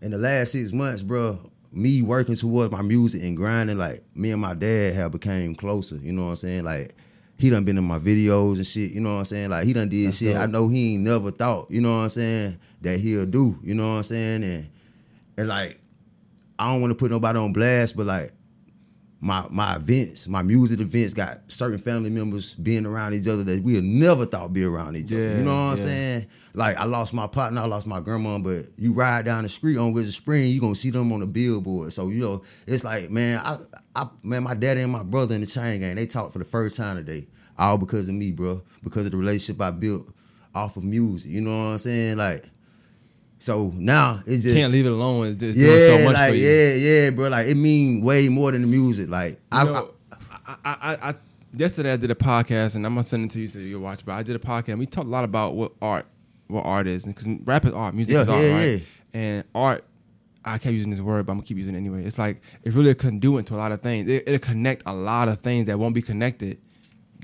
in 0.01 0.11
the 0.11 0.19
last 0.19 0.53
six 0.53 0.73
months, 0.73 1.03
bro, 1.03 1.39
me 1.73 2.03
working 2.03 2.37
towards 2.37 2.71
my 2.71 2.83
music 2.83 3.23
and 3.23 3.37
grinding, 3.37 3.79
like 3.79 4.03
me 4.15 4.31
and 4.31 4.41
my 4.41 4.55
dad 4.55 4.95
have 4.95 5.13
became 5.13 5.55
closer. 5.55 5.97
You 5.97 6.13
know 6.13 6.25
what 6.25 6.31
I'm 6.31 6.37
saying? 6.37 6.65
Like 6.65 6.95
he 7.39 7.51
done 7.51 7.65
been 7.65 7.79
in 7.79 7.85
my 7.85 7.99
videos 7.99 8.57
and 8.57 8.67
shit. 8.67 8.93
You 8.93 9.01
know 9.01 9.15
what 9.15 9.19
I'm 9.21 9.25
saying? 9.25 9.51
Like 9.51 9.65
he 9.65 9.73
done 9.73 9.89
did 9.89 10.07
That's 10.07 10.19
shit. 10.19 10.37
I 10.37 10.47
know 10.47 10.69
he 10.69 10.95
ain't 10.95 11.03
never 11.03 11.31
thought. 11.31 11.71
You 11.71 11.81
know 11.81 11.97
what 11.97 12.03
I'm 12.05 12.09
saying? 12.09 12.59
That 12.83 13.01
he'll 13.01 13.27
do. 13.27 13.59
You 13.63 13.75
know 13.75 13.91
what 13.91 13.97
I'm 13.97 14.03
saying? 14.05 14.45
And 14.45 14.71
and 15.37 15.49
like 15.49 15.81
I 16.59 16.73
don't 16.73 16.81
want 16.81 16.93
to 16.93 16.95
put 16.95 17.11
nobody 17.11 17.39
on 17.39 17.53
blast, 17.53 17.97
but 17.97 18.07
like 18.07 18.33
my 19.25 19.47
my 19.51 19.77
events, 19.77 20.27
my 20.27 20.43
music 20.43 20.81
events 20.81 21.15
got 21.15 21.39
certain 21.47 21.79
family 21.79 22.11
members 22.11 22.57
being 22.57 22.85
around 22.85 23.15
each 23.15 23.29
other 23.29 23.45
that 23.45 23.63
we 23.63 23.77
had 23.77 23.85
never 23.85 24.27
thought 24.27 24.53
be 24.53 24.65
around 24.65 24.97
each 24.97 25.13
other. 25.13 25.23
Yeah, 25.23 25.39
You 25.39 25.45
know 25.45 25.55
what 25.55 25.71
I'm 25.71 25.77
saying? 25.77 26.27
Like 26.55 26.77
I 26.77 26.87
lost 26.87 27.15
my 27.15 27.29
partner, 27.29 27.61
I 27.61 27.67
lost 27.67 27.87
my 27.87 28.01
grandma, 28.01 28.39
but 28.39 28.67
you 28.77 28.93
ride 28.93 29.25
down 29.25 29.45
the 29.45 29.49
street 29.49 29.79
on 29.79 29.93
Windsor 29.93 30.11
Spring, 30.11 30.49
you 30.49 30.61
gonna 30.61 30.75
see 30.75 30.91
them 30.91 31.13
on 31.13 31.21
the 31.21 31.29
billboard. 31.29 31.93
So 31.93 32.09
you 32.09 32.19
know, 32.19 32.43
it's 32.67 32.83
like 32.83 33.11
man, 33.11 33.41
I, 33.45 33.59
I 33.95 34.09
man, 34.25 34.43
my 34.43 34.55
daddy 34.55 34.81
and 34.81 34.91
my 34.91 35.05
brother 35.05 35.37
in 35.37 35.41
the 35.41 35.47
chain 35.47 35.81
gang, 35.81 35.95
they 35.95 36.07
talked 36.07 36.33
for 36.33 36.41
the 36.41 36.45
first 36.45 36.77
time 36.77 36.97
today, 36.97 37.29
all 37.57 37.79
because 37.79 38.09
of 38.09 38.17
me, 38.17 38.33
bro, 38.33 38.61
because 38.83 39.07
of 39.07 39.13
the 39.13 39.19
relationship 39.19 39.63
I 39.63 39.71
built 39.71 40.13
off 40.53 40.77
of 40.77 40.83
music. 40.83 41.31
You 41.31 41.43
know 41.43 41.51
what 41.51 41.73
I'm 41.73 41.79
saying? 41.79 42.17
Like, 42.17 42.45
so 43.43 43.73
now 43.75 44.21
it's 44.25 44.45
just 44.45 44.57
Can't 44.57 44.73
leave 44.73 44.87
it 44.87 44.93
alone. 44.93 45.27
It's 45.27 45.37
just 45.37 45.59
yeah, 45.59 45.67
doing 45.67 45.81
so 45.81 46.05
much 46.05 46.15
like 46.15 46.31
for 46.31 46.37
you. 46.37 46.49
yeah, 46.49 46.75
yeah, 46.75 47.11
bro. 47.11 47.29
Like 47.29 47.49
it 47.49 47.57
mean 47.57 48.01
way 48.01 48.29
more 48.29 48.53
than 48.53 48.63
the 48.63 48.69
music. 48.69 49.11
Like 49.11 49.41
I, 49.51 49.65
know, 49.65 49.91
I, 50.47 50.57
I, 50.65 50.77
I, 50.95 51.09
I, 51.11 51.15
yesterday 51.57 51.93
I 51.93 51.97
did 51.97 52.13
a 52.13 52.15
podcast, 52.15 52.77
and 52.77 52.87
I'm 52.87 52.95
gonna 52.95 53.03
send 53.03 53.25
it 53.25 53.31
to 53.33 53.41
you 53.41 53.49
so 53.49 53.59
you 53.59 53.75
can 53.75 53.83
watch. 53.83 54.07
But 54.07 54.13
I 54.13 54.23
did 54.23 54.37
a 54.37 54.39
podcast. 54.39 54.69
and 54.69 54.79
We 54.79 54.87
talked 54.87 55.09
a 55.09 55.11
lot 55.11 55.25
about 55.25 55.57
what 55.57 55.73
art, 55.83 56.07
what 56.47 56.65
art 56.65 56.87
is, 56.87 57.05
because 57.05 57.27
rap 57.45 57.65
is 57.65 57.73
art, 57.75 57.95
music 57.95 58.15
Yeah, 58.15 58.23
is 58.23 58.29
art, 58.29 58.41
yeah, 58.43 58.57
right? 58.57 58.65
yeah. 58.75 58.79
And 59.21 59.45
art, 59.57 59.85
I 60.45 60.59
kept 60.59 60.73
using 60.73 60.91
this 60.91 61.01
word, 61.01 61.27
but 61.27 61.33
I'm 61.33 61.39
gonna 61.39 61.47
keep 61.47 61.57
using 61.57 61.75
it 61.75 61.79
anyway. 61.79 62.05
It's 62.05 62.19
like 62.21 62.43
it's 62.63 62.77
really 62.77 62.91
a 62.91 62.95
conduit 62.95 63.47
to 63.47 63.55
a 63.55 63.57
lot 63.57 63.73
of 63.73 63.81
things. 63.83 64.09
It, 64.09 64.23
it'll 64.29 64.39
connect 64.39 64.85
a 64.87 64.93
lot 64.93 65.29
of 65.29 65.41
things 65.41 65.67
that 65.67 65.81
won't 65.81 65.97
be 65.97 66.03
connected 66.03 66.59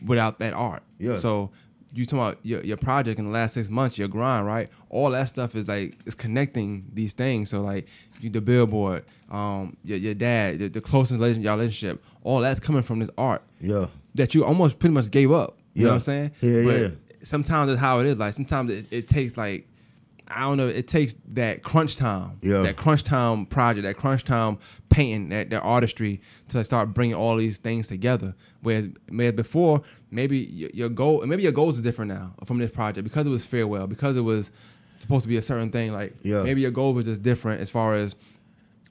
without 0.05 0.41
that 0.41 0.53
art. 0.53 0.83
Yeah. 0.99 1.15
So 1.15 1.53
you 1.95 2.05
talking 2.05 2.19
about 2.19 2.39
your, 2.43 2.63
your 2.63 2.77
project 2.77 3.19
in 3.19 3.25
the 3.25 3.31
last 3.31 3.55
six 3.55 3.71
months, 3.71 3.99
your 3.99 4.09
grind, 4.09 4.47
right? 4.47 4.69
All 4.91 5.11
that 5.11 5.29
stuff 5.29 5.55
is 5.55 5.69
like 5.69 5.97
it's 6.07 6.15
connecting 6.15 6.85
these 6.93 7.13
things. 7.13 7.51
So 7.51 7.63
like 7.63 7.89
you, 8.21 8.31
the 8.31 8.41
billboard, 8.41 9.05
um, 9.31 9.77
your, 9.85 9.99
your 9.99 10.15
dad, 10.15 10.59
the, 10.59 10.69
the 10.69 10.81
closest 10.81 11.19
relation, 11.21 11.43
y'all 11.43 11.57
relationship, 11.57 12.03
all 12.25 12.41
that's 12.41 12.61
coming 12.61 12.83
from 12.83 12.99
this 12.99 13.11
art 13.17 13.43
yeah, 13.61 13.87
that 14.15 14.35
you 14.35 14.45
almost 14.45 14.79
pretty 14.79 14.95
much 14.95 15.11
gave 15.11 15.33
up. 15.33 15.57
You 15.75 15.85
know 15.85 15.91
what 15.91 15.95
I'm 15.95 16.01
saying? 16.01 16.33
Yeah, 16.41 16.65
but 16.65 16.81
yeah. 16.81 16.89
Sometimes 17.23 17.71
it's 17.71 17.81
how 17.81 18.01
it 18.01 18.07
is. 18.07 18.19
Like 18.19 18.33
sometimes 18.33 18.71
it, 18.71 18.87
it 18.91 19.09
takes 19.09 19.37
like 19.37 19.67
I 20.31 20.41
don't 20.43 20.59
know. 20.59 20.69
It 20.69 20.87
takes 20.87 21.15
that 21.29 21.63
crunch 21.63 21.97
time, 21.97 22.39
Yeah. 22.43 22.63
that 22.63 22.77
crunch 22.77 23.03
time 23.03 23.47
project, 23.47 23.85
that 23.85 23.97
crunch 23.97 24.25
time 24.25 24.59
painting, 24.91 25.31
that, 25.31 25.49
that 25.51 25.61
artistry 25.63 26.21
to 26.49 26.63
start 26.65 26.93
bringing 26.93 27.15
all 27.17 27.37
these 27.37 27.57
things 27.59 27.89
together. 27.89 28.35
Whereas, 28.61 28.91
whereas 29.09 29.33
before, 29.33 29.83
maybe 30.11 30.39
your, 30.39 30.91
goal, 30.91 31.25
maybe 31.27 31.43
your 31.45 31.53
goals 31.53 31.77
is 31.77 31.83
different 31.83 32.11
now 32.13 32.35
from 32.45 32.59
this 32.59 32.71
project 32.71 33.05
because 33.05 33.27
it 33.27 33.31
was 33.31 33.47
farewell, 33.47 33.87
because 33.87 34.17
it 34.19 34.23
was 34.23 34.53
supposed 34.93 35.23
to 35.23 35.29
be 35.29 35.37
a 35.39 35.43
certain 35.43 35.71
thing. 35.71 35.93
Like 35.93 36.15
Yeah. 36.23 36.43
maybe 36.43 36.61
your 36.61 36.73
goal 36.73 36.93
was 36.93 37.07
just 37.07 37.23
different 37.23 37.61
as 37.63 37.71
far 37.71 37.95
as 37.95 38.15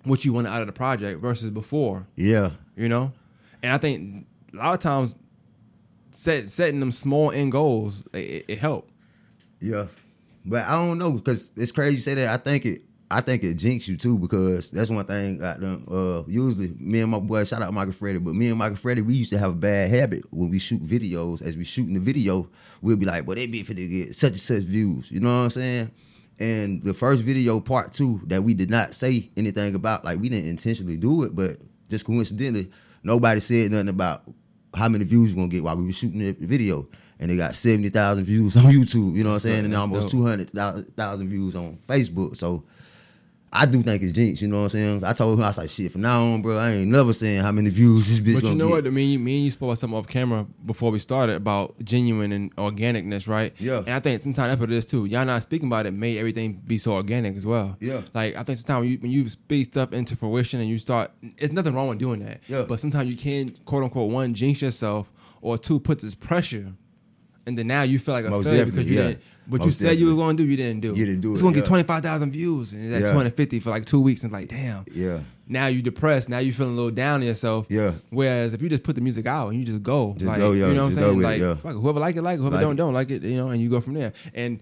what 0.04 0.24
you 0.26 0.34
wanted 0.34 0.50
out 0.50 0.62
of 0.62 0.68
the 0.68 0.74
project 0.74 1.20
versus 1.22 1.52
before 1.52 2.08
yeah, 2.16 2.52
you 2.78 2.88
know 2.88 3.12
and 3.62 3.74
i 3.74 3.78
think 3.78 4.26
a 4.54 4.56
lot 4.56 4.74
of 4.74 4.80
times 4.80 5.18
set, 6.12 6.50
setting 6.50 6.80
them 6.80 6.92
small 6.92 7.30
end 7.32 7.52
goals 7.52 8.06
it, 8.14 8.18
it, 8.20 8.46
it 8.48 8.58
help 8.60 8.90
yeah. 9.60 9.88
But 10.48 10.66
I 10.66 10.72
don't 10.72 10.98
know 10.98 11.12
because 11.12 11.52
it's 11.58 11.72
crazy 11.72 11.96
you 11.96 12.02
say 12.02 12.16
that. 12.16 12.30
I 12.30 12.38
think 12.38 12.66
it. 12.66 12.82
I 13.10 13.22
think 13.22 13.42
it 13.46 13.56
jinx 13.56 13.88
you 13.88 13.96
too 13.96 14.20
because 14.20 14.70
that's 14.70 14.90
one 14.90 15.06
thing. 15.06 15.42
I 15.42 15.54
done, 15.58 15.86
uh, 15.90 16.24
usually 16.28 16.76
me 16.78 17.00
and 17.00 17.10
my 17.10 17.20
boy, 17.20 17.46
shout 17.46 17.62
out 17.62 17.74
Michael 17.74 17.94
Freddy, 17.94 18.20
but 18.20 18.36
me 18.36 18.50
and 18.50 18.58
Michael 18.58 18.76
Freddy, 18.76 19.02
we 19.02 19.14
used 19.14 19.30
to 19.30 19.38
have 19.38 19.52
a 19.52 19.56
bad 19.56 19.90
habit 19.90 20.26
when 20.30 20.50
we 20.50 20.60
shoot 20.60 20.82
videos. 20.84 21.42
As 21.42 21.56
we 21.56 21.64
shooting 21.64 21.94
the 21.94 22.02
video, 22.02 22.50
we'll 22.82 22.98
be 22.98 23.06
like, 23.06 23.26
"Well, 23.26 23.36
they 23.36 23.48
be 23.48 23.64
for 23.64 23.74
to 23.74 23.88
get 23.88 24.14
such 24.14 24.32
and 24.32 24.40
such 24.40 24.64
views." 24.64 25.10
You 25.10 25.22
know 25.22 25.30
what 25.30 25.44
I'm 25.44 25.50
saying? 25.52 25.92
And 26.40 26.84
the 26.84 26.94
first 26.94 27.24
video, 27.24 27.62
part 27.62 27.94
two, 27.94 28.22
that 28.28 28.44
we 28.44 28.54
did 28.54 28.70
not 28.70 28.94
say 28.94 29.32
anything 29.38 29.74
about, 29.74 30.04
like 30.04 30.20
we 30.20 30.30
didn't 30.30 30.50
intentionally 30.50 30.98
do 30.98 31.24
it, 31.24 31.36
but 31.36 31.58
just 31.90 32.06
coincidentally, 32.06 32.70
nobody 33.04 33.40
said 33.40 33.72
nothing 33.72 33.88
about 33.88 34.24
how 34.76 34.90
many 34.90 35.06
views 35.06 35.34
we 35.34 35.42
gonna 35.42 35.48
get 35.48 35.64
while 35.64 35.78
we 35.78 35.86
were 35.86 35.92
shooting 35.94 36.20
the 36.20 36.34
video. 36.34 36.88
And 37.20 37.32
they 37.32 37.38
got 37.38 37.56
70,000 37.56 38.24
views 38.26 38.56
on 38.58 38.64
YouTube, 38.72 39.16
you 39.16 39.24
know 39.24 39.30
what 39.30 39.36
I'm 39.36 39.40
saying? 39.40 39.66
And 39.66 39.74
That's 39.74 39.82
almost 39.82 40.10
200,000 40.10 41.30
views 41.30 41.56
on 41.56 41.78
Facebook. 41.88 42.36
So 42.38 42.64
I 43.52 43.66
do 43.66 43.82
think 43.82 44.04
it's 44.04 44.12
jinx, 44.12 44.42
you 44.42 44.50
know 44.50 44.58
what 44.58 44.64
I'm 44.66 44.70
saying? 44.70 45.04
I 45.06 45.14
told 45.14 45.38
him, 45.40 45.44
I 45.44 45.48
was 45.48 45.58
like, 45.58 45.70
shit, 45.70 45.90
from 45.92 46.02
now 46.02 46.22
on, 46.22 46.42
bro, 46.42 46.58
I 46.58 46.72
ain't 46.72 46.92
never 46.92 47.14
saying 47.14 47.42
how 47.42 47.52
many 47.54 47.70
views 47.70 48.08
this 48.08 48.20
bitch 48.20 48.42
but 48.44 48.50
you 48.50 48.56
know 48.56 48.68
get. 48.68 48.74
what 48.76 48.88
I 48.88 48.90
mean, 48.90 49.24
me 49.24 49.38
and 49.38 49.46
you 49.46 49.52
spoke 49.52 49.68
about 49.70 49.78
something 49.80 49.98
off 49.98 50.06
camera 50.06 50.46
before 50.66 50.92
we 50.92 51.00
started 51.00 51.38
about 51.38 51.74
genuine 51.84 52.34
and 52.34 52.54
organicness 52.58 53.28
right 53.28 53.54
Yeah. 53.58 53.78
and 53.80 53.90
i 53.92 54.00
think 54.02 54.22
sometimes 54.22 54.52
after 54.54 54.66
this 54.66 54.86
too 54.86 55.06
y'all 55.06 55.26
not 55.26 55.42
speaking 55.44 55.68
about 55.70 55.86
it 55.86 55.94
made 55.94 56.18
everything 56.18 56.62
be 56.68 56.78
so 56.78 56.92
organic 56.92 57.36
as 57.38 57.48
well 57.48 57.78
Yeah. 57.80 58.02
like 58.14 58.36
i 58.36 58.44
think 58.44 58.60
sometimes 58.60 58.82
when 58.82 58.90
you, 58.92 58.98
when 59.00 59.12
you 59.12 59.30
speak 59.30 59.66
stuff 59.72 59.94
into 59.94 60.16
fruition 60.18 60.60
and 60.60 60.70
you 60.70 60.78
start 60.78 61.12
it's 61.38 61.54
nothing 61.54 61.74
wrong 61.74 61.88
with 61.88 62.00
doing 62.00 62.20
that 62.20 62.42
Yeah. 62.48 62.66
but 62.68 62.80
sometimes 62.82 63.10
you 63.10 63.16
can't, 63.16 63.64
quote 63.66 63.82
unquote 63.84 64.12
one 64.12 64.34
jinx 64.34 64.62
yourself 64.62 65.12
or 65.42 65.58
two 65.58 65.80
put 65.80 66.00
this 66.02 66.16
pressure 66.16 66.74
and 67.48 67.58
then 67.58 67.66
now 67.68 67.82
you 67.82 67.98
feel 67.98 68.14
like 68.14 68.26
a 68.26 68.30
Most 68.30 68.46
failure 68.46 68.66
because 68.66 68.86
you 68.90 68.98
yeah. 68.98 69.08
didn't 69.08 69.22
what 69.48 69.62
you 69.62 69.68
Most 69.68 69.80
said 69.80 69.98
you 69.98 70.08
were 70.08 70.16
going 70.16 70.36
to 70.38 70.44
do 70.44 70.50
you 70.50 70.58
didn't 70.58 70.82
do 70.82 70.94
You 70.94 71.06
didn't 71.06 71.22
do 71.22 71.30
it. 71.30 71.34
it's 71.34 71.42
it, 71.42 71.44
going 71.44 71.54
to 71.54 71.60
yeah. 71.60 71.64
get 71.64 71.68
25,000 71.70 72.32
views 72.32 72.74
and 72.74 72.82
it's 72.84 72.94
at 72.94 73.02
Yeah. 73.02 73.08
250 73.08 73.60
for 73.62 73.70
like 73.70 73.86
two 73.86 74.02
weeks 74.02 74.24
and 74.24 74.34
it's 74.34 74.40
like 74.40 74.50
damn 74.50 74.84
Yeah. 74.94 75.20
now 75.48 75.68
you 75.68 75.82
depressed. 75.82 76.28
Now 76.30 76.40
you 76.40 76.52
feeling 76.52 76.74
a 76.74 76.76
little 76.76 76.92
down 76.92 77.22
on 77.22 77.28
yourself. 77.28 77.68
Yeah. 77.70 77.94
Whereas 78.10 78.54
if 78.54 78.62
you 78.62 78.68
just 78.70 78.84
put 78.84 78.96
the 78.96 79.02
music 79.02 79.26
out 79.26 79.48
and 79.50 79.58
you 79.60 79.66
just 79.66 79.82
go, 79.84 80.14
Just 80.16 80.26
like, 80.28 80.38
go, 80.38 80.52
yo, 80.52 80.68
you 80.68 80.74
know 80.74 80.84
what 80.84 80.90
I'm 80.90 80.94
saying? 80.96 81.18
with 81.18 81.26
it, 81.26 81.30
like 81.30 81.40
yeah. 81.42 81.56
fuck 81.56 81.74
whoever 81.76 82.00
like 82.02 82.16
it, 82.18 82.22
like 82.22 82.36
it. 82.36 82.42
Whoever 82.42 82.56
Like 82.58 82.64
don't, 82.64 82.74
it. 82.74 82.84
don't 82.84 82.94
like 82.94 83.10
it. 83.10 83.24
You 83.24 83.38
know, 83.38 83.50
and 83.50 83.62
you 83.62 83.70
go 83.70 83.80
from 83.80 83.94
there. 83.94 84.12
And 84.34 84.60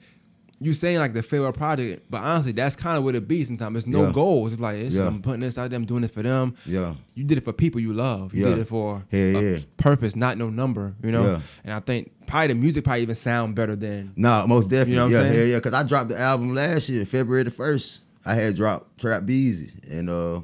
you 0.62 0.74
saying 0.74 1.00
like 1.00 1.14
the 1.14 1.22
farewell 1.22 1.52
project, 1.52 2.06
but 2.10 2.22
honestly, 2.22 2.52
that's 2.54 2.76
kind 2.76 2.98
of 2.98 3.04
what 3.04 3.16
it 3.16 3.28
be. 3.28 3.44
Sometimes 3.44 3.78
it's 3.80 3.88
no 3.88 4.06
Yeah. 4.08 4.12
goals. 4.14 4.54
It's 4.54 4.62
like 4.62 4.78
it's, 4.78 4.96
Yeah. 4.96 5.08
I'm 5.08 5.22
putting 5.22 5.42
this 5.42 5.58
out 5.58 5.70
there. 5.70 5.78
I'm 5.78 5.86
doing 5.86 6.04
it 6.04 6.12
for 6.12 6.22
them. 6.24 6.56
Yeah. 6.66 6.94
You 7.14 7.24
did 7.26 7.38
it 7.38 7.44
for 7.44 7.54
people 7.54 7.82
you 7.82 7.94
love. 7.94 8.34
You 8.34 8.44
Yeah. 8.46 8.50
did 8.52 8.60
it 8.60 8.68
for 8.68 9.04
Hell 9.12 9.20
a 9.38 9.42
yeah. 9.54 9.58
purpose, 9.78 10.16
not 10.16 10.38
no 10.38 10.50
number. 10.50 10.96
You 11.04 11.12
know. 11.12 11.24
Yeah. 11.24 11.40
And 11.66 11.74
I 11.74 11.80
think 11.82 12.12
probably 12.26 12.48
the 12.48 12.56
music 12.56 12.84
probably 12.86 13.02
even 13.04 13.16
sound 13.16 13.56
better 13.56 13.76
than 13.76 14.14
Nah, 14.16 14.46
most 14.48 14.70
definitely. 14.70 14.94
You 14.94 14.98
know 15.00 15.04
what 15.06 15.12
yeah, 15.12 15.20
I'm 15.22 15.32
saying? 15.34 15.48
yeah, 15.50 15.54
yeah. 15.56 15.60
Cause 15.60 15.74
I 15.74 15.84
dropped 15.84 16.10
the 16.10 16.20
album 16.20 16.54
last 16.56 16.90
year, 16.90 17.06
February 17.06 17.44
the 17.44 17.52
first. 17.52 18.02
I 18.26 18.34
had 18.36 18.56
dropped 18.56 19.00
Trap 19.00 19.26
Beezy. 19.26 19.72
And 19.92 20.10
uh 20.10 20.40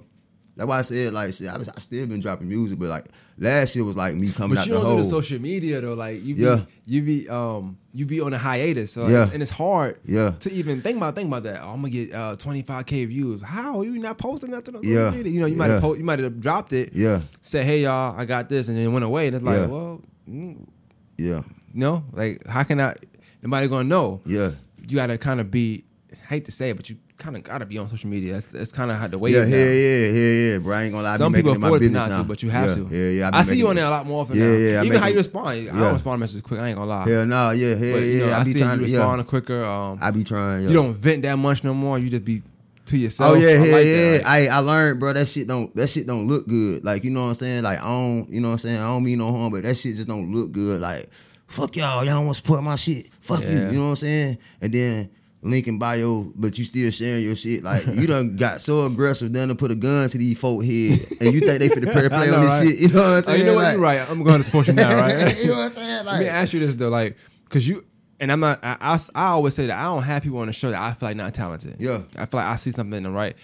That's 0.61 0.69
why 0.69 0.77
I 0.77 0.81
said 0.83 1.13
like 1.13 1.33
shit. 1.33 1.47
I, 1.47 1.57
was, 1.57 1.69
I 1.69 1.79
still 1.79 2.05
been 2.05 2.19
dropping 2.19 2.47
music, 2.47 2.77
but 2.77 2.89
like 2.89 3.05
last 3.39 3.75
year 3.75 3.83
was 3.83 3.97
like 3.97 4.13
me 4.13 4.29
coming 4.31 4.53
But 4.55 4.61
out 4.61 4.65
the. 4.67 4.67
But 4.67 4.67
you 4.67 4.73
don't 4.73 4.83
do 4.83 4.87
hole. 4.89 4.97
the 4.97 5.03
social 5.03 5.39
media 5.41 5.81
though. 5.81 5.95
Like 5.95 6.23
you 6.23 6.35
be 6.35 6.41
Yeah. 6.43 6.61
you 6.85 7.01
be 7.01 7.27
um 7.29 7.77
you 7.93 8.05
be 8.05 8.21
on 8.21 8.31
a 8.33 8.37
hiatus. 8.37 8.91
So 8.93 9.07
Yeah. 9.07 9.23
it's, 9.23 9.31
and 9.31 9.41
it's 9.41 9.49
hard 9.51 9.97
Yeah. 10.05 10.31
to 10.39 10.51
even 10.51 10.81
think 10.83 10.97
about 10.97 11.15
think 11.15 11.27
about 11.29 11.41
that. 11.43 11.61
Oh, 11.63 11.69
I'm 11.71 11.77
gonna 11.77 11.89
get 11.89 12.13
uh 12.13 12.35
25k 12.35 13.07
views. 13.07 13.41
How 13.41 13.81
you 13.81 13.97
not 13.97 14.19
posting 14.19 14.51
nothing 14.51 14.75
on 14.75 14.83
social 14.83 15.03
Yeah. 15.05 15.09
media? 15.09 15.31
You 15.33 15.39
know 15.39 15.47
you 15.47 15.55
might 15.55 15.71
have 15.71 15.81
Yeah. 15.81 15.87
po- 15.87 15.95
you 15.95 16.03
might 16.03 16.19
have 16.19 16.39
dropped 16.39 16.73
it. 16.73 16.91
yeah, 16.93 17.21
Said 17.41 17.65
hey 17.65 17.81
y'all 17.81 18.13
I 18.15 18.25
got 18.25 18.47
this 18.47 18.67
and 18.67 18.77
then 18.77 18.85
it 18.85 18.89
went 18.89 19.03
away 19.03 19.25
and 19.27 19.35
it's 19.35 19.43
like 19.45 19.57
Yeah. 19.57 19.65
well 19.65 20.01
mm, 20.29 20.67
yeah, 21.17 21.41
no 21.73 22.03
like 22.13 22.45
how 22.45 22.61
can 22.61 22.79
I 22.79 22.93
nobody 23.41 23.67
gonna 23.67 23.89
know. 23.89 24.21
yeah. 24.27 24.51
You 24.87 24.95
gotta 24.95 25.17
kind 25.17 25.39
of 25.41 25.49
be 25.49 25.85
hate 26.29 26.45
to 26.45 26.51
say 26.51 26.69
it 26.69 26.77
but 26.77 26.87
you 26.89 26.97
kind 27.21 27.37
of 27.37 27.43
gotta 27.43 27.65
be 27.65 27.77
on 27.77 27.87
social 27.87 28.09
media. 28.09 28.33
That's, 28.33 28.45
that's 28.47 28.71
kind 28.71 28.89
of 28.91 28.97
how 28.97 29.07
the 29.07 29.17
way 29.17 29.31
Yeah, 29.31 29.45
yeah, 29.45 29.55
yeah, 29.55 30.07
yeah, 30.11 30.51
yeah, 30.51 30.57
bro. 30.57 30.75
I 30.75 30.83
ain't 30.83 30.91
gonna 30.91 31.03
lie. 31.03 31.17
Some 31.17 31.33
people 31.33 31.51
afford 31.51 31.81
to 31.81 31.89
not 31.89 32.09
now. 32.09 32.17
to, 32.17 32.23
but 32.23 32.41
you 32.43 32.49
have 32.49 32.69
yeah, 32.69 32.75
to. 32.75 32.95
Yeah, 32.95 33.09
yeah. 33.09 33.29
I 33.33 33.43
see 33.43 33.57
you 33.57 33.67
on 33.67 33.75
there 33.75 33.85
a 33.85 33.89
lot 33.89 34.05
more 34.05 34.21
often 34.21 34.37
Yeah, 34.37 34.45
now. 34.45 34.51
yeah, 34.53 34.81
I 34.81 34.85
Even 34.85 34.99
how 34.99 35.07
you 35.07 35.17
respond. 35.17 35.63
yeah. 35.63 35.73
I 35.73 35.79
don't 35.79 35.93
respond 35.93 36.15
to 36.15 36.19
messages 36.19 36.41
quick. 36.41 36.59
I 36.59 36.67
ain't 36.69 36.77
gonna 36.77 36.89
lie. 36.89 37.07
Hell 37.07 37.25
no, 37.25 37.51
yeah, 37.51 37.67
yeah, 37.67 37.75
But, 37.75 37.81
yeah. 37.83 37.99
you 37.99 38.19
know, 38.25 38.31
I, 38.31 38.35
I 38.35 38.39
be 38.39 38.45
see 38.45 38.59
trying 38.59 38.79
you 38.79 38.85
respond 38.85 39.19
yeah. 39.19 39.23
quicker. 39.23 39.63
Um, 39.63 39.99
I 40.01 40.11
be 40.11 40.23
trying. 40.23 40.63
Yeah. 40.63 40.69
You 40.69 40.75
don't 40.75 40.93
vent 40.93 41.21
that 41.23 41.37
much 41.37 41.63
no 41.63 41.73
more. 41.73 41.99
You 41.99 42.09
just 42.09 42.25
be 42.25 42.41
to 42.87 42.97
yourself. 42.97 43.35
Oh 43.35 43.39
yeah, 43.39 43.63
yeah, 43.63 43.75
like 43.75 43.85
yeah. 43.85 44.11
like- 44.23 44.25
I 44.25 44.55
I 44.55 44.59
learned, 44.59 44.99
bro. 44.99 45.13
That 45.13 45.27
shit 45.27 45.47
don't 45.47 45.73
that 45.75 45.87
shit 45.87 46.07
don't 46.07 46.27
look 46.27 46.47
good. 46.47 46.83
Like 46.83 47.03
you 47.03 47.11
know 47.11 47.21
what 47.23 47.29
I'm 47.29 47.33
saying. 47.35 47.63
Like 47.63 47.79
I 47.79 47.87
don't, 47.87 48.29
you 48.29 48.41
know 48.41 48.49
what 48.49 48.53
I'm 48.53 48.57
saying. 48.59 48.77
I 48.77 48.87
don't 48.87 49.03
mean 49.03 49.19
no 49.19 49.31
harm, 49.31 49.51
but 49.51 49.63
that 49.63 49.77
shit 49.77 49.95
just 49.95 50.07
don't 50.07 50.31
look 50.33 50.51
good. 50.51 50.81
Like 50.81 51.09
fuck 51.47 51.75
y'all, 51.75 52.03
y'all 52.03 52.23
want 52.23 52.29
to 52.29 52.41
support 52.41 52.63
my 52.63 52.75
shit. 52.75 53.07
Fuck 53.21 53.43
you, 53.43 53.49
you 53.49 53.71
know 53.73 53.83
what 53.83 53.89
I'm 53.89 53.95
saying. 53.97 54.37
And 54.61 54.73
then 54.73 55.09
link 55.43 55.67
in 55.67 55.79
bio, 55.79 56.31
but 56.35 56.57
you 56.57 56.63
still 56.65 56.91
sharing 56.91 57.23
your 57.23 57.35
shit. 57.35 57.63
Like 57.63 57.85
you 57.87 58.07
done 58.07 58.35
got 58.37 58.61
so 58.61 58.85
aggressive, 58.85 59.33
then 59.33 59.47
to 59.49 59.55
put 59.55 59.71
a 59.71 59.75
gun 59.75 60.07
to 60.09 60.17
these 60.17 60.39
folk 60.39 60.63
head, 60.63 60.99
and 61.19 61.33
you 61.33 61.39
think 61.41 61.59
they 61.59 61.69
finna 61.69 61.91
play, 61.91 62.05
I 62.05 62.09
play 62.09 62.27
know, 62.27 62.35
on 62.35 62.41
this 62.41 62.61
right? 62.61 62.69
shit. 62.69 62.79
You 62.79 62.87
know 62.89 62.99
what 63.01 63.05
I'm 63.07 63.17
Oh, 63.17 63.19
saying? 63.21 63.39
you 63.39 63.45
know 63.45 63.55
what? 63.55 63.63
Like- 63.63 63.73
You're 63.73 63.81
right. 63.81 64.09
I'm 64.09 64.23
going 64.23 64.37
to 64.37 64.43
support 64.43 64.67
you 64.67 64.73
now, 64.73 64.89
right? 65.01 65.37
you 65.39 65.47
know 65.47 65.53
what 65.55 65.63
I'm 65.63 65.69
saying? 65.69 66.05
Let 66.05 66.19
me 66.19 66.27
ask 66.27 66.53
you 66.53 66.59
this 66.59 66.75
though, 66.75 66.89
like, 66.89 67.17
cause 67.49 67.67
you 67.67 67.83
and 68.19 68.31
I'm 68.31 68.39
not. 68.39 68.59
I, 68.63 68.77
I, 68.79 68.97
I 69.15 69.27
always 69.29 69.55
say 69.55 69.65
that 69.67 69.79
I 69.79 69.83
don't 69.85 70.03
have 70.03 70.21
people 70.21 70.37
on 70.39 70.47
the 70.47 70.53
show 70.53 70.69
that 70.69 70.79
I 70.79 70.93
feel 70.93 71.09
like 71.09 71.17
not 71.17 71.33
talented. 71.33 71.77
Yeah. 71.79 72.01
I 72.17 72.27
feel 72.27 72.39
like 72.39 72.45
I 72.49 72.55
see 72.55 72.69
something 72.69 72.95
in 72.95 73.01
them, 73.03 73.13
right? 73.13 73.35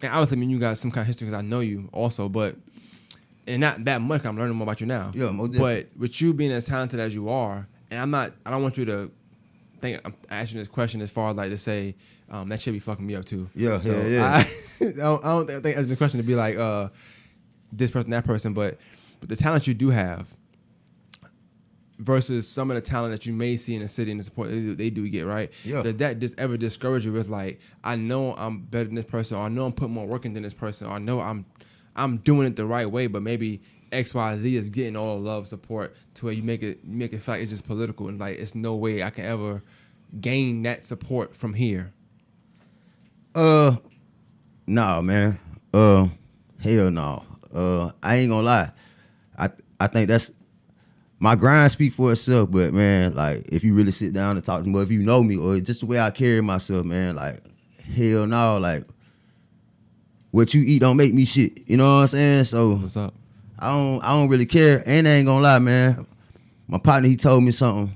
And 0.00 0.10
obviously, 0.10 0.38
I 0.38 0.40
mean, 0.40 0.48
you 0.50 0.58
got 0.58 0.78
some 0.78 0.90
kind 0.90 1.02
of 1.02 1.06
history 1.06 1.26
because 1.26 1.38
I 1.42 1.46
know 1.46 1.60
you 1.60 1.90
also, 1.92 2.28
but 2.30 2.56
and 3.46 3.60
not 3.60 3.84
that 3.84 4.00
much. 4.00 4.24
I'm 4.24 4.36
learning 4.38 4.56
more 4.56 4.64
about 4.64 4.80
you 4.80 4.86
now. 4.86 5.12
Yeah, 5.14 5.30
most 5.32 5.58
But 5.58 5.88
with 5.98 6.20
you 6.22 6.32
being 6.32 6.50
as 6.50 6.64
talented 6.66 6.98
as 6.98 7.14
you 7.14 7.28
are, 7.28 7.68
and 7.90 8.00
I'm 8.00 8.10
not. 8.10 8.32
I 8.46 8.50
don't 8.50 8.62
want 8.62 8.76
you 8.78 8.86
to 8.86 9.10
think 9.90 10.00
I'm 10.04 10.14
asking 10.30 10.58
this 10.58 10.68
question 10.68 11.00
as 11.00 11.10
far 11.10 11.30
as 11.30 11.36
like 11.36 11.50
to 11.50 11.58
say 11.58 11.94
um, 12.30 12.48
that 12.48 12.60
should 12.60 12.72
be 12.72 12.80
fucking 12.80 13.06
me 13.06 13.14
up 13.14 13.24
too. 13.24 13.48
Yeah, 13.54 13.80
so 13.80 13.92
yeah, 13.92 14.06
yeah. 14.06 14.24
I, 14.24 14.84
I 14.86 14.92
don't, 14.92 15.24
I 15.24 15.28
don't 15.28 15.62
think 15.62 15.76
asking 15.76 15.88
the 15.88 15.96
question 15.96 16.20
to 16.20 16.26
be 16.26 16.34
like 16.34 16.56
uh, 16.56 16.88
this 17.72 17.90
person, 17.90 18.10
that 18.10 18.24
person, 18.24 18.52
but 18.52 18.78
but 19.20 19.28
the 19.28 19.36
talent 19.36 19.66
you 19.66 19.74
do 19.74 19.90
have 19.90 20.34
versus 21.98 22.48
some 22.48 22.70
of 22.70 22.74
the 22.74 22.80
talent 22.80 23.12
that 23.12 23.26
you 23.26 23.32
may 23.32 23.56
see 23.56 23.74
in 23.74 23.80
the 23.80 23.88
city 23.88 24.10
and 24.10 24.20
the 24.20 24.24
support 24.24 24.50
they 24.50 24.60
do, 24.60 24.74
they 24.74 24.90
do 24.90 25.08
get 25.08 25.24
right. 25.24 25.50
Yeah. 25.64 25.82
Did 25.82 25.98
that 25.98 26.18
just 26.18 26.38
ever 26.38 26.56
discourage 26.56 27.06
you? 27.06 27.12
With 27.12 27.28
like, 27.28 27.60
I 27.84 27.96
know 27.96 28.34
I'm 28.34 28.60
better 28.62 28.84
than 28.84 28.96
this 28.96 29.06
person, 29.06 29.38
or 29.38 29.44
I 29.44 29.48
know 29.48 29.66
I'm 29.66 29.72
putting 29.72 29.94
more 29.94 30.06
work 30.06 30.24
in 30.24 30.32
than 30.32 30.42
this 30.42 30.54
person, 30.54 30.88
or 30.88 30.94
I 30.94 30.98
know 30.98 31.20
I'm 31.20 31.46
I'm 31.94 32.18
doing 32.18 32.46
it 32.46 32.56
the 32.56 32.66
right 32.66 32.90
way, 32.90 33.06
but 33.06 33.22
maybe 33.22 33.62
X 33.92 34.14
Y 34.14 34.36
Z 34.36 34.56
is 34.56 34.70
getting 34.70 34.96
all 34.96 35.14
the 35.14 35.22
love 35.22 35.46
support 35.46 35.96
to 36.14 36.26
where 36.26 36.34
you 36.34 36.42
make 36.42 36.62
it 36.62 36.80
you 36.84 36.96
make 36.96 37.12
it 37.12 37.22
feel 37.22 37.34
like 37.34 37.42
it's 37.42 37.52
just 37.52 37.66
political 37.66 38.08
and 38.08 38.18
like 38.18 38.38
it's 38.38 38.54
no 38.54 38.74
way 38.74 39.02
I 39.02 39.10
can 39.10 39.24
ever 39.24 39.62
gain 40.20 40.62
that 40.62 40.84
support 40.84 41.34
from 41.34 41.52
here. 41.54 41.92
Uh, 43.34 43.76
nah, 44.66 45.00
man. 45.00 45.38
Uh, 45.72 46.08
hell 46.62 46.90
no. 46.90 47.22
Uh, 47.54 47.90
I 48.02 48.16
ain't 48.16 48.30
gonna 48.30 48.42
lie. 48.42 48.70
I 49.38 49.50
I 49.78 49.86
think 49.86 50.08
that's 50.08 50.32
my 51.18 51.34
grind 51.34 51.70
speak 51.70 51.92
for 51.92 52.12
itself. 52.12 52.50
But 52.50 52.72
man, 52.72 53.14
like 53.14 53.46
if 53.52 53.64
you 53.64 53.74
really 53.74 53.92
sit 53.92 54.12
down 54.12 54.36
and 54.36 54.44
talk 54.44 54.62
to 54.62 54.68
me, 54.68 54.78
or 54.78 54.82
if 54.82 54.90
you 54.90 55.02
know 55.02 55.22
me, 55.22 55.36
or 55.36 55.58
just 55.60 55.80
the 55.80 55.86
way 55.86 56.00
I 56.00 56.10
carry 56.10 56.40
myself, 56.40 56.84
man, 56.86 57.16
like 57.16 57.40
hell 57.94 58.26
no, 58.26 58.58
like 58.58 58.84
what 60.30 60.52
you 60.54 60.62
eat 60.62 60.80
don't 60.80 60.96
make 60.96 61.14
me 61.14 61.24
shit. 61.24 61.68
You 61.68 61.76
know 61.76 61.94
what 61.96 62.00
I'm 62.00 62.06
saying? 62.08 62.44
So 62.44 62.76
What's 62.76 62.96
up? 62.96 63.14
I 63.58 63.74
don't 63.74 64.04
I 64.04 64.08
don't 64.08 64.28
really 64.28 64.46
care. 64.46 64.82
And 64.86 65.06
I 65.06 65.12
ain't 65.12 65.26
gonna 65.26 65.42
lie, 65.42 65.58
man. 65.58 66.06
My 66.68 66.78
partner 66.78 67.08
he 67.08 67.16
told 67.16 67.42
me 67.44 67.52
something. 67.52 67.94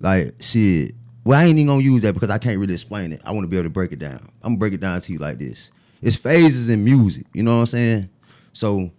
Like 0.00 0.34
shit. 0.40 0.92
Well, 1.24 1.38
I 1.38 1.44
ain't 1.44 1.58
even 1.58 1.66
gonna 1.66 1.82
use 1.82 2.02
that 2.02 2.14
because 2.14 2.30
I 2.30 2.38
can't 2.38 2.58
really 2.58 2.74
explain 2.74 3.12
it. 3.12 3.20
I 3.24 3.32
want 3.32 3.44
to 3.44 3.48
be 3.48 3.56
able 3.56 3.64
to 3.64 3.70
break 3.70 3.92
it 3.92 3.98
down. 3.98 4.20
I'm 4.42 4.50
gonna 4.50 4.58
break 4.58 4.72
it 4.74 4.80
down 4.80 5.00
to 5.00 5.12
you 5.12 5.18
like 5.18 5.38
this. 5.38 5.72
It's 6.02 6.16
phases 6.16 6.70
in 6.70 6.84
music. 6.84 7.26
You 7.32 7.42
know 7.42 7.54
what 7.54 7.60
I'm 7.60 7.66
saying? 7.66 8.10
So 8.52 8.90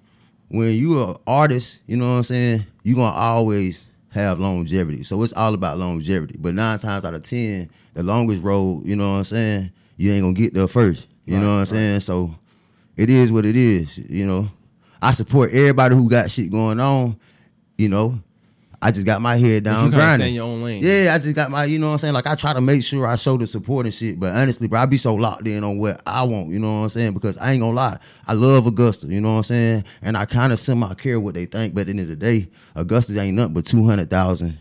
when 0.50 0.72
you 0.74 1.00
are 1.00 1.18
artist, 1.26 1.82
you 1.88 1.96
know 1.98 2.12
what 2.12 2.18
I'm 2.18 2.24
saying, 2.24 2.66
You 2.84 2.96
are 2.96 2.98
gonna 2.98 3.16
always 3.16 3.86
have 4.10 4.40
longevity. 4.40 5.04
So 5.04 5.22
it's 5.24 5.34
all 5.34 5.54
about 5.54 5.78
longevity. 5.78 6.36
But 6.40 6.54
nine 6.54 6.80
times 6.80 7.06
out 7.06 7.14
of 7.14 7.22
ten, 7.22 7.70
the 7.94 8.04
longest 8.04 8.44
road, 8.44 8.86
you 8.86 8.96
know 8.96 9.12
what 9.12 9.18
I'm 9.20 9.24
saying, 9.26 9.72
you 9.96 10.12
ain't 10.12 10.24
gonna 10.24 10.34
get 10.34 10.54
there 10.54 10.68
first. 10.68 11.08
You 11.26 11.36
Right, 11.36 11.42
know 11.44 11.48
what 11.50 11.54
I'm 11.54 11.60
right. 11.60 11.68
saying? 11.68 12.00
So 12.02 12.36
it 12.98 13.10
is 13.10 13.32
what 13.32 13.46
it 13.46 13.56
is, 13.56 13.98
you 13.98 14.26
know. 14.26 14.50
I 15.02 15.12
support 15.12 15.52
everybody 15.54 15.96
who 15.96 16.10
got 16.10 16.32
shit 16.32 16.52
going 16.52 16.80
on, 16.80 17.18
you 17.78 17.90
know. 17.90 18.20
I 18.82 18.92
just 18.92 19.06
got 19.06 19.22
my 19.22 19.36
head 19.36 19.63
down 19.63 19.90
grinding. 19.90 20.26
stay 20.26 20.30
in 20.30 20.36
your 20.36 20.46
own 20.46 20.62
lane. 20.62 20.82
Yeah, 20.84 21.13
I 21.13 21.18
just 21.18 21.36
got 21.36 21.50
my, 21.50 21.66
you 21.66 21.80
know 21.80 21.88
what 21.88 21.94
I'm 21.94 21.98
saying? 21.98 22.13
Like 22.13 22.28
I 22.28 22.36
try 22.36 22.54
to 22.54 22.62
make 22.62 22.84
sure 22.84 23.08
I 23.08 23.16
show 23.16 23.36
the 23.36 23.48
support 23.48 23.86
and 23.86 23.94
shit, 23.94 24.20
but 24.20 24.36
honestly, 24.36 24.68
bro, 24.68 24.80
I 24.80 24.86
be 24.86 24.98
so 24.98 25.16
locked 25.16 25.48
in 25.48 25.63
on 25.63 25.80
what 25.80 26.02
I 26.06 26.24
want, 26.24 26.50
you 26.50 26.60
know 26.60 26.80
what 26.80 26.84
I'm 26.84 26.90
saying? 26.90 27.13
Because 27.13 27.38
I 27.40 27.54
ain't 27.54 27.62
gonna 27.62 27.76
lie, 27.76 27.98
I 28.28 28.34
love 28.34 28.68
Augusta, 28.68 29.08
you 29.08 29.20
know 29.20 29.32
what 29.32 29.38
I'm 29.38 29.44
saying? 29.44 29.84
And 30.04 30.16
I 30.16 30.26
kind 30.26 30.54
of 30.54 30.60
semi 30.60 30.94
care 30.94 31.20
what 31.20 31.34
they 31.34 31.46
think, 31.46 31.74
but 31.74 31.82
at 31.82 31.88
the 31.88 31.92
end 31.92 32.02
of 32.02 32.08
the 32.08 32.16
day, 32.16 32.50
Augusta 32.76 33.20
ain't 33.20 33.36
nothing 33.36 33.56
but 33.56 33.66
200,000 33.66 34.58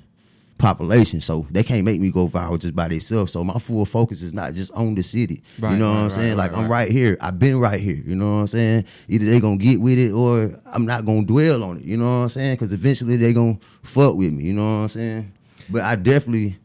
population, 0.58 1.20
so 1.20 1.46
they 1.50 1.62
can't 1.62 1.84
make 1.84 2.00
me 2.00 2.10
go 2.10 2.28
viral 2.28 2.58
just 2.58 2.74
by 2.74 2.88
themselves. 2.88 3.32
So 3.32 3.44
my 3.44 3.58
full 3.58 3.84
focus 3.84 4.22
is 4.22 4.32
not 4.32 4.54
just 4.54 4.72
on 4.72 4.94
the 4.94 5.02
city, 5.02 5.42
Right, 5.60 5.72
you 5.72 5.78
know 5.78 5.88
what 5.90 5.96
I'm 5.96 6.02
right, 6.04 6.12
saying? 6.12 6.28
right, 6.36 6.50
like 6.50 6.52
I'm 6.54 6.62
right. 6.62 6.70
right 6.84 6.90
here, 6.90 7.18
I've 7.20 7.38
been 7.38 7.58
right 7.60 7.80
here, 7.80 7.96
you 7.96 8.16
know 8.16 8.36
what 8.36 8.40
I'm 8.40 8.46
saying? 8.48 8.84
Either 9.08 9.24
they 9.26 9.40
gonna 9.40 9.58
get 9.58 9.80
with 9.80 9.98
it 9.98 10.12
or 10.12 10.50
I'm 10.66 10.86
not 10.86 11.04
gonna 11.04 11.24
dwell 11.24 11.62
on 11.62 11.78
it, 11.78 11.84
you 11.84 11.96
know 11.96 12.04
what 12.04 12.22
I'm 12.24 12.28
saying? 12.30 12.54
Because 12.54 12.72
eventually 12.72 13.16
they 13.16 13.32
gonna 13.32 13.58
fuck 13.82 14.16
with 14.16 14.32
me, 14.32 14.44
you 14.44 14.54
know 14.54 14.62
what 14.78 14.82
I'm 14.84 14.88
saying? 14.88 15.32
But 15.70 15.82
I 15.82 15.96
definitely 15.96 16.56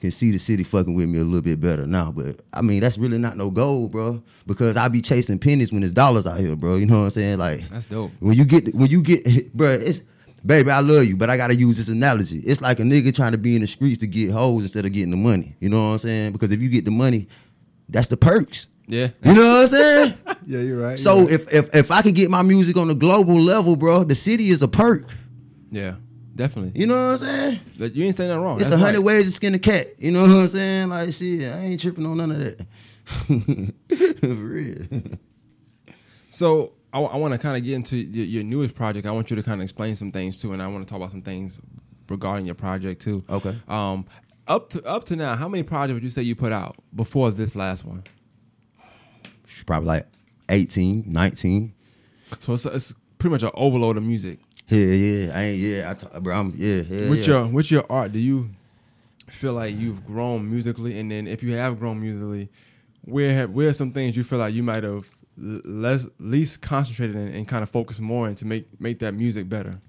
can 0.00 0.10
see 0.12 0.30
the 0.30 0.38
city 0.38 0.62
fucking 0.62 0.94
with 0.94 1.08
me 1.08 1.18
a 1.18 1.24
little 1.24 1.42
bit 1.42 1.60
better 1.60 1.86
now. 1.86 2.12
But 2.12 2.40
I 2.52 2.62
mean, 2.62 2.80
that's 2.80 2.98
really 2.98 3.18
not 3.18 3.36
no 3.36 3.50
goal, 3.50 3.88
bro. 3.88 4.22
Because 4.46 4.76
I 4.76 4.88
be 4.88 5.00
chasing 5.00 5.38
pennies 5.40 5.72
when 5.72 5.80
there's 5.80 5.92
dollars 5.92 6.26
out 6.26 6.38
here, 6.38 6.54
bro. 6.54 6.76
You 6.76 6.86
know 6.86 6.98
what 6.98 7.04
I'm 7.04 7.10
saying? 7.10 7.38
Like 7.38 7.68
That's 7.68 7.86
dope. 7.86 8.12
when 8.20 8.36
you 8.36 8.44
get 8.44 8.72
when 8.76 8.90
you 8.90 9.02
get, 9.02 9.52
bro, 9.56 9.68
it's 9.70 10.02
baby, 10.48 10.70
I 10.70 10.80
love 10.80 11.04
you, 11.04 11.16
but 11.16 11.28
I 11.30 11.36
gotta 11.36 11.54
use 11.54 11.76
this 11.76 11.88
analogy. 11.88 12.38
It's 12.38 12.60
like 12.60 12.80
a 12.80 12.82
nigga 12.82 13.14
trying 13.14 13.32
to 13.32 13.38
be 13.38 13.54
in 13.54 13.60
the 13.60 13.66
streets 13.66 13.98
to 13.98 14.06
get 14.06 14.32
hoes 14.32 14.62
instead 14.62 14.86
of 14.86 14.92
getting 14.92 15.10
the 15.10 15.16
money. 15.16 15.54
You 15.60 15.68
know 15.68 15.88
what 15.88 15.92
I'm 15.92 15.98
saying? 15.98 16.32
Because 16.32 16.50
if 16.50 16.60
you 16.60 16.70
get 16.70 16.84
the 16.86 16.90
money, 16.90 17.28
that's 17.88 18.08
the 18.08 18.16
perks. 18.16 18.66
Yeah. 18.88 19.10
You 19.22 19.34
know 19.34 19.54
what 19.54 19.60
I'm 19.60 19.66
saying? 19.66 20.14
Yeah, 20.48 20.60
you're 20.60 20.80
right. 20.80 20.98
so 20.98 21.28
if 21.28 21.52
if 21.52 21.74
if 21.74 21.90
I 21.90 22.00
can 22.00 22.12
get 22.12 22.30
my 22.30 22.40
music 22.40 22.78
on 22.78 22.88
the 22.88 22.94
global 22.94 23.38
level, 23.38 23.76
bro, 23.76 24.02
the 24.02 24.14
city 24.14 24.44
is 24.44 24.62
a 24.62 24.68
perk. 24.68 25.04
yeah, 25.70 25.96
definitely. 26.34 26.80
You 26.80 26.86
know 26.86 26.94
what 26.94 27.10
I'm 27.10 27.16
saying? 27.18 27.60
But 27.78 27.94
you 27.94 28.06
ain't 28.06 28.16
saying 28.16 28.30
that 28.30 28.40
wrong. 28.40 28.58
It's 28.58 28.70
a 28.70 28.78
hundred 28.78 29.00
right. 29.00 29.04
ways 29.04 29.26
to 29.26 29.30
skin 29.30 29.52
a 29.52 29.58
cat. 29.58 29.88
You 29.98 30.10
know 30.10 30.22
what 30.22 30.30
I'm 30.30 30.46
saying? 30.46 30.88
Like, 30.88 31.12
shit, 31.12 31.52
I 31.52 31.58
ain't 31.64 31.80
tripping 31.80 32.06
on 32.06 32.16
none 32.16 32.30
of 32.30 32.38
that. 32.38 32.66
For 34.20 34.26
real. 34.26 34.86
So 36.30 36.72
I, 36.92 37.16
want 37.16 37.34
to 37.34 37.38
kind 37.38 37.56
of 37.56 37.64
get 37.64 37.74
into 37.74 37.96
your, 37.96 38.24
your 38.24 38.44
newest 38.44 38.74
project. 38.74 39.06
I 39.06 39.10
want 39.12 39.30
you 39.30 39.36
to 39.36 39.42
kind 39.42 39.60
of 39.60 39.62
explain 39.62 39.94
some 39.94 40.10
things 40.10 40.40
too, 40.40 40.52
and 40.52 40.62
I 40.62 40.66
want 40.68 40.86
to 40.86 40.90
talk 40.90 40.98
about 40.98 41.10
some 41.10 41.22
things 41.22 41.60
regarding 42.08 42.46
your 42.46 42.54
project 42.54 43.02
too. 43.02 43.22
Okay. 43.28 43.54
Um, 43.68 44.06
up 44.46 44.70
to 44.70 44.84
up 44.86 45.04
to 45.04 45.16
now, 45.16 45.36
how 45.36 45.48
many 45.48 45.62
projects 45.62 45.94
would 45.94 46.02
you 46.02 46.10
say 46.10 46.22
you 46.22 46.34
put 46.34 46.52
out 46.52 46.76
before 46.94 47.30
this 47.30 47.54
last 47.54 47.84
one? 47.84 48.02
Probably 49.66 49.86
like 49.86 50.06
18, 50.48 51.04
19. 51.06 51.74
So 52.38 52.54
it's, 52.54 52.64
it's 52.66 52.94
pretty 53.18 53.32
much 53.32 53.42
an 53.42 53.50
overload 53.54 53.96
of 53.96 54.02
music. 54.02 54.38
Yeah, 54.68 54.84
yeah. 54.84 55.32
I 55.34 55.42
ain't, 55.42 55.58
yeah. 55.58 55.90
I 55.90 55.94
t- 55.94 56.20
bro, 56.20 56.34
I'm, 56.34 56.52
yeah, 56.56 56.82
yeah. 56.88 57.10
with 57.10 57.26
yeah. 57.26 57.34
your 57.34 57.46
with 57.48 57.70
your 57.70 57.84
art, 57.90 58.12
do 58.12 58.18
you 58.18 58.50
feel 59.26 59.54
like 59.54 59.74
you've 59.74 60.06
grown 60.06 60.50
musically? 60.50 60.98
And 60.98 61.10
then 61.10 61.26
if 61.26 61.42
you 61.42 61.54
have 61.54 61.78
grown 61.78 62.00
musically, 62.00 62.48
where 63.02 63.34
have, 63.34 63.50
where 63.50 63.68
are 63.68 63.72
some 63.74 63.92
things 63.92 64.16
you 64.16 64.24
feel 64.24 64.38
like 64.38 64.54
you 64.54 64.62
might 64.62 64.84
have 64.84 65.08
less 65.38 66.06
least 66.18 66.62
concentrated 66.62 67.16
in 67.16 67.28
and 67.28 67.46
kind 67.46 67.62
of 67.62 67.70
focus 67.70 68.00
more 68.00 68.28
in 68.28 68.34
to 68.36 68.46
make 68.46 68.80
make 68.80 68.98
that 69.00 69.14
music 69.14 69.48
better? 69.48 69.80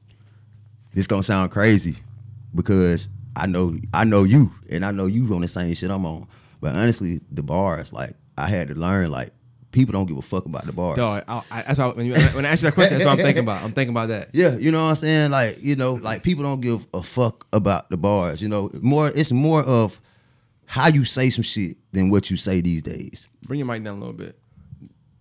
this 0.94 1.08
gonna 1.08 1.24
sound 1.24 1.52
crazy 1.52 1.96
because 2.54 3.10
I 3.36 3.46
know 3.46 3.78
I 3.94 4.04
know 4.04 4.24
you 4.24 4.52
and 4.70 4.84
I 4.86 4.92
know 4.92 5.06
you 5.06 5.34
on 5.34 5.42
the 5.42 5.48
same 5.48 5.74
shit 5.74 5.90
I'm 5.90 6.06
on. 6.06 6.28
But 6.62 6.76
honestly, 6.76 7.22
the 7.32 7.44
bars, 7.44 7.94
like 7.94 8.12
I 8.38 8.50
had 8.50 8.68
to 8.70 8.76
learn, 8.76 9.12
like 9.12 9.32
people 9.72 9.94
don't 9.94 10.08
give 10.08 10.18
a 10.18 10.22
fuck 10.22 10.46
about 10.46 10.66
the 10.66 10.74
bars. 10.74 10.98
Dog, 10.98 11.24
I, 11.28 11.42
I, 11.52 11.62
that's 11.62 11.80
why 11.80 11.88
when, 11.90 12.06
you, 12.06 12.16
when 12.34 12.46
I 12.46 12.50
ask 12.50 12.64
you 12.64 12.68
that 12.68 12.74
question, 12.74 12.98
that's 12.98 13.06
what 13.06 13.18
I'm 13.18 13.24
thinking 13.24 13.44
about. 13.44 13.64
I'm 13.64 13.72
thinking 13.72 13.94
about 13.94 14.10
that. 14.10 14.30
Yeah, 14.34 14.58
you 14.58 14.72
know 14.72 14.84
what 14.84 14.90
I'm 14.90 14.96
saying? 14.96 15.32
Like, 15.32 15.58
you 15.62 15.76
know, 15.76 15.94
like 15.94 16.24
people 16.24 16.44
don't 16.44 16.60
give 16.60 16.86
a 16.94 17.02
fuck 17.02 17.48
about 17.54 17.90
the 17.90 17.98
bars. 17.98 18.42
You 18.42 18.50
know, 18.50 18.70
more 18.82 19.08
it's 19.08 19.32
more 19.32 19.64
of 19.64 20.02
how 20.66 20.88
you 20.88 21.06
say 21.06 21.30
some 21.30 21.44
shit 21.44 21.78
than 21.94 22.10
what 22.10 22.30
you 22.30 22.36
say 22.36 22.62
these 22.62 22.84
days. 22.84 23.30
Bring 23.44 23.60
your 23.60 23.68
mic 23.68 23.84
down 23.84 23.96
a 23.96 24.00
little 24.00 24.14
bit. 24.14 24.38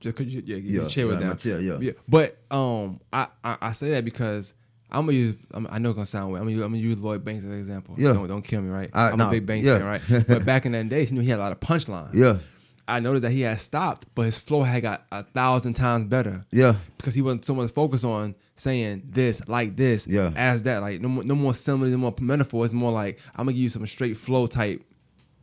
Just 0.00 0.16
cause 0.16 0.26
you, 0.26 0.42
yeah, 0.44 0.56
you 0.56 0.82
Yeah, 0.82 0.88
chill 0.88 1.08
with 1.08 1.16
yeah, 1.16 1.20
them. 1.20 1.28
my 1.30 1.34
chill, 1.36 1.60
yeah. 1.82 1.92
But 2.08 2.38
um, 2.50 3.00
I, 3.12 3.28
I 3.42 3.56
I 3.60 3.72
say 3.72 3.90
that 3.90 4.04
because 4.04 4.54
I'm 4.90 5.06
gonna 5.06 5.18
use. 5.18 5.36
I'm, 5.52 5.66
I 5.70 5.78
know 5.78 5.90
it's 5.90 5.96
gonna 5.96 6.06
sound 6.06 6.32
weird. 6.32 6.40
I'm 6.42 6.46
gonna 6.46 6.56
use, 6.56 6.64
I'm 6.64 6.72
gonna 6.72 6.82
use 6.82 6.98
Lloyd 7.00 7.24
Banks 7.24 7.44
as 7.44 7.50
an 7.52 7.58
example. 7.58 7.94
Yeah. 7.98 8.12
Don't, 8.14 8.26
don't 8.28 8.42
kill 8.42 8.62
me, 8.62 8.70
right? 8.70 8.90
I- 8.94 9.10
I'm 9.10 9.18
no, 9.18 9.28
a 9.28 9.30
big 9.30 9.44
Banks 9.46 9.66
yeah. 9.66 9.78
fan, 9.78 9.86
right? 9.86 10.26
But 10.28 10.44
back 10.46 10.66
in 10.66 10.72
that 10.72 10.88
day, 10.88 11.04
he 11.04 11.14
knew 11.14 11.20
he 11.20 11.28
had 11.30 11.38
a 11.38 11.42
lot 11.42 11.52
of 11.52 11.60
punchlines. 11.60 12.14
Yeah, 12.14 12.38
I 12.86 13.00
noticed 13.00 13.22
that 13.22 13.32
he 13.32 13.42
had 13.42 13.60
stopped, 13.60 14.06
but 14.14 14.22
his 14.22 14.38
flow 14.38 14.62
had 14.62 14.82
got 14.82 15.04
a 15.12 15.22
thousand 15.22 15.74
times 15.74 16.04
better. 16.06 16.46
yeah, 16.50 16.74
Because 16.96 17.14
he 17.14 17.20
wasn't 17.22 17.44
so 17.44 17.54
much 17.54 17.70
focused 17.72 18.04
on 18.04 18.34
saying 18.54 19.02
this, 19.10 19.46
like 19.46 19.76
this, 19.76 20.06
Yeah. 20.06 20.32
as 20.34 20.62
that. 20.62 20.80
Like 20.80 21.00
no 21.02 21.08
more, 21.08 21.22
no 21.24 21.34
more 21.34 21.52
similes, 21.54 21.92
no 21.92 21.98
more 21.98 22.14
metaphors. 22.20 22.72
More 22.72 22.90
like 22.92 23.18
I'm 23.36 23.44
gonna 23.44 23.52
give 23.52 23.62
you 23.62 23.68
some 23.70 23.84
straight 23.86 24.16
flow 24.16 24.46
type. 24.46 24.82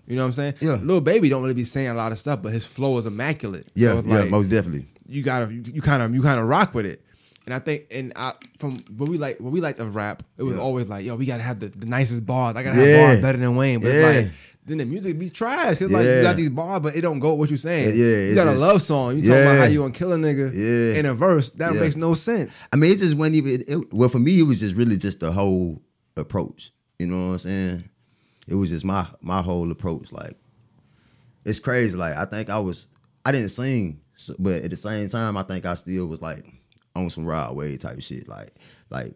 You 0.08 0.16
know 0.16 0.22
what 0.24 0.28
I'm 0.28 0.34
saying? 0.34 0.54
Yeah. 0.62 0.78
Lil 0.82 1.02
Baby 1.02 1.30
don't 1.30 1.42
really 1.42 1.54
be 1.56 1.64
saying 1.64 1.88
a 1.90 1.94
lot 1.94 2.12
of 2.12 2.18
stuff, 2.18 2.42
but 2.42 2.54
his 2.54 2.66
flow 2.66 2.98
is 2.98 3.06
immaculate. 3.06 3.68
yeah, 3.76 3.90
so 3.90 3.98
it's 4.00 4.08
yeah. 4.08 4.20
like, 4.22 4.30
most 4.30 4.50
definitely. 4.50 4.86
you 5.08 5.24
gotta 5.24 5.54
you 5.54 5.82
kind 5.82 6.04
of 6.04 6.14
you 6.14 6.22
kind 6.22 6.40
of 6.40 6.48
rock 6.48 6.74
with 6.74 6.86
it. 6.86 7.02
And 7.46 7.54
I 7.54 7.60
think 7.60 7.86
and 7.92 8.12
I 8.16 8.34
from 8.60 8.78
what 8.98 9.08
we 9.10 9.18
like 9.18 9.40
what 9.40 9.52
we 9.52 9.62
like 9.62 9.80
of 9.80 9.96
rap, 9.96 10.24
it 10.38 10.44
was 10.44 10.56
Yeah. 10.56 10.62
always 10.62 10.90
like, 10.90 11.06
yo, 11.06 11.16
we 11.16 11.26
gotta 11.26 11.44
have 11.44 11.60
the, 11.60 11.68
the 11.70 11.86
nicest 11.86 12.26
bars. 12.26 12.56
I 12.56 12.64
gotta 12.64 12.76
have 12.76 13.00
bars 13.08 13.22
better 13.22 13.38
than 13.38 13.56
Wayne. 13.56 13.80
But 13.80 13.88
Yeah. 13.90 13.94
it's 14.10 14.26
like 14.28 14.34
then 14.68 14.80
the 14.80 14.86
music 14.86 15.20
be 15.20 15.30
trash. 15.30 15.78
Cause 15.78 15.92
like 15.92 16.06
you 16.06 16.22
got 16.24 16.36
these 16.38 16.50
bars, 16.50 16.80
but 16.82 16.96
it 16.96 17.02
don't 17.02 17.20
go 17.20 17.32
with 17.32 17.40
what 17.42 17.50
you're 17.52 17.58
saying. 17.58 17.90
Yeah, 17.96 18.30
you 18.30 18.34
got 18.36 18.48
a 18.48 18.58
love 18.58 18.82
song. 18.82 19.16
You 19.16 19.22
talking 19.22 19.42
about 19.44 19.58
how 19.60 19.66
you 19.66 19.80
gonna 19.80 19.94
kill 19.94 20.12
a 20.14 20.18
nigga 20.18 20.52
Yeah. 20.54 21.00
in 21.00 21.06
a 21.06 21.14
verse. 21.14 21.52
That 21.52 21.76
Yeah. 21.76 21.82
makes 21.82 21.96
no 21.96 22.16
sense. 22.16 22.68
I 22.74 22.76
mean, 22.78 22.92
it 22.92 22.98
just 22.98 23.16
wasn't 23.16 23.36
even. 23.38 23.64
It, 23.68 23.94
well, 23.94 24.10
for 24.10 24.18
me, 24.20 24.40
it 24.40 24.44
was 24.44 24.60
just 24.60 24.76
really 24.76 24.98
just 24.98 25.20
the 25.20 25.32
whole 25.32 25.82
approach. 26.18 26.72
You 26.98 27.06
know 27.08 27.28
what 27.28 27.34
I'm 27.34 27.38
saying? 27.40 27.84
It 28.48 28.56
was 28.56 28.70
just 28.70 28.86
my 28.86 29.08
my 29.22 29.42
whole 29.42 29.72
approach. 29.72 30.12
Like, 30.12 30.38
it's 31.46 31.60
crazy. 31.60 31.98
Like, 31.98 32.16
I 32.16 32.26
think 32.26 32.50
I 32.50 32.60
was. 32.60 32.88
I 33.26 33.32
didn't 33.32 33.50
sing, 33.50 34.02
but 34.38 34.62
at 34.64 34.70
the 34.70 34.76
same 34.76 35.08
time, 35.08 35.36
I 35.36 35.42
think 35.44 35.66
I 35.66 35.74
still 35.74 36.06
was 36.06 36.22
like 36.22 36.46
on 36.96 37.10
some 37.10 37.26
Rod 37.26 37.56
Wave 37.56 37.80
type 37.80 38.02
shit. 38.02 38.28
Like, 38.28 38.52
like 38.92 39.16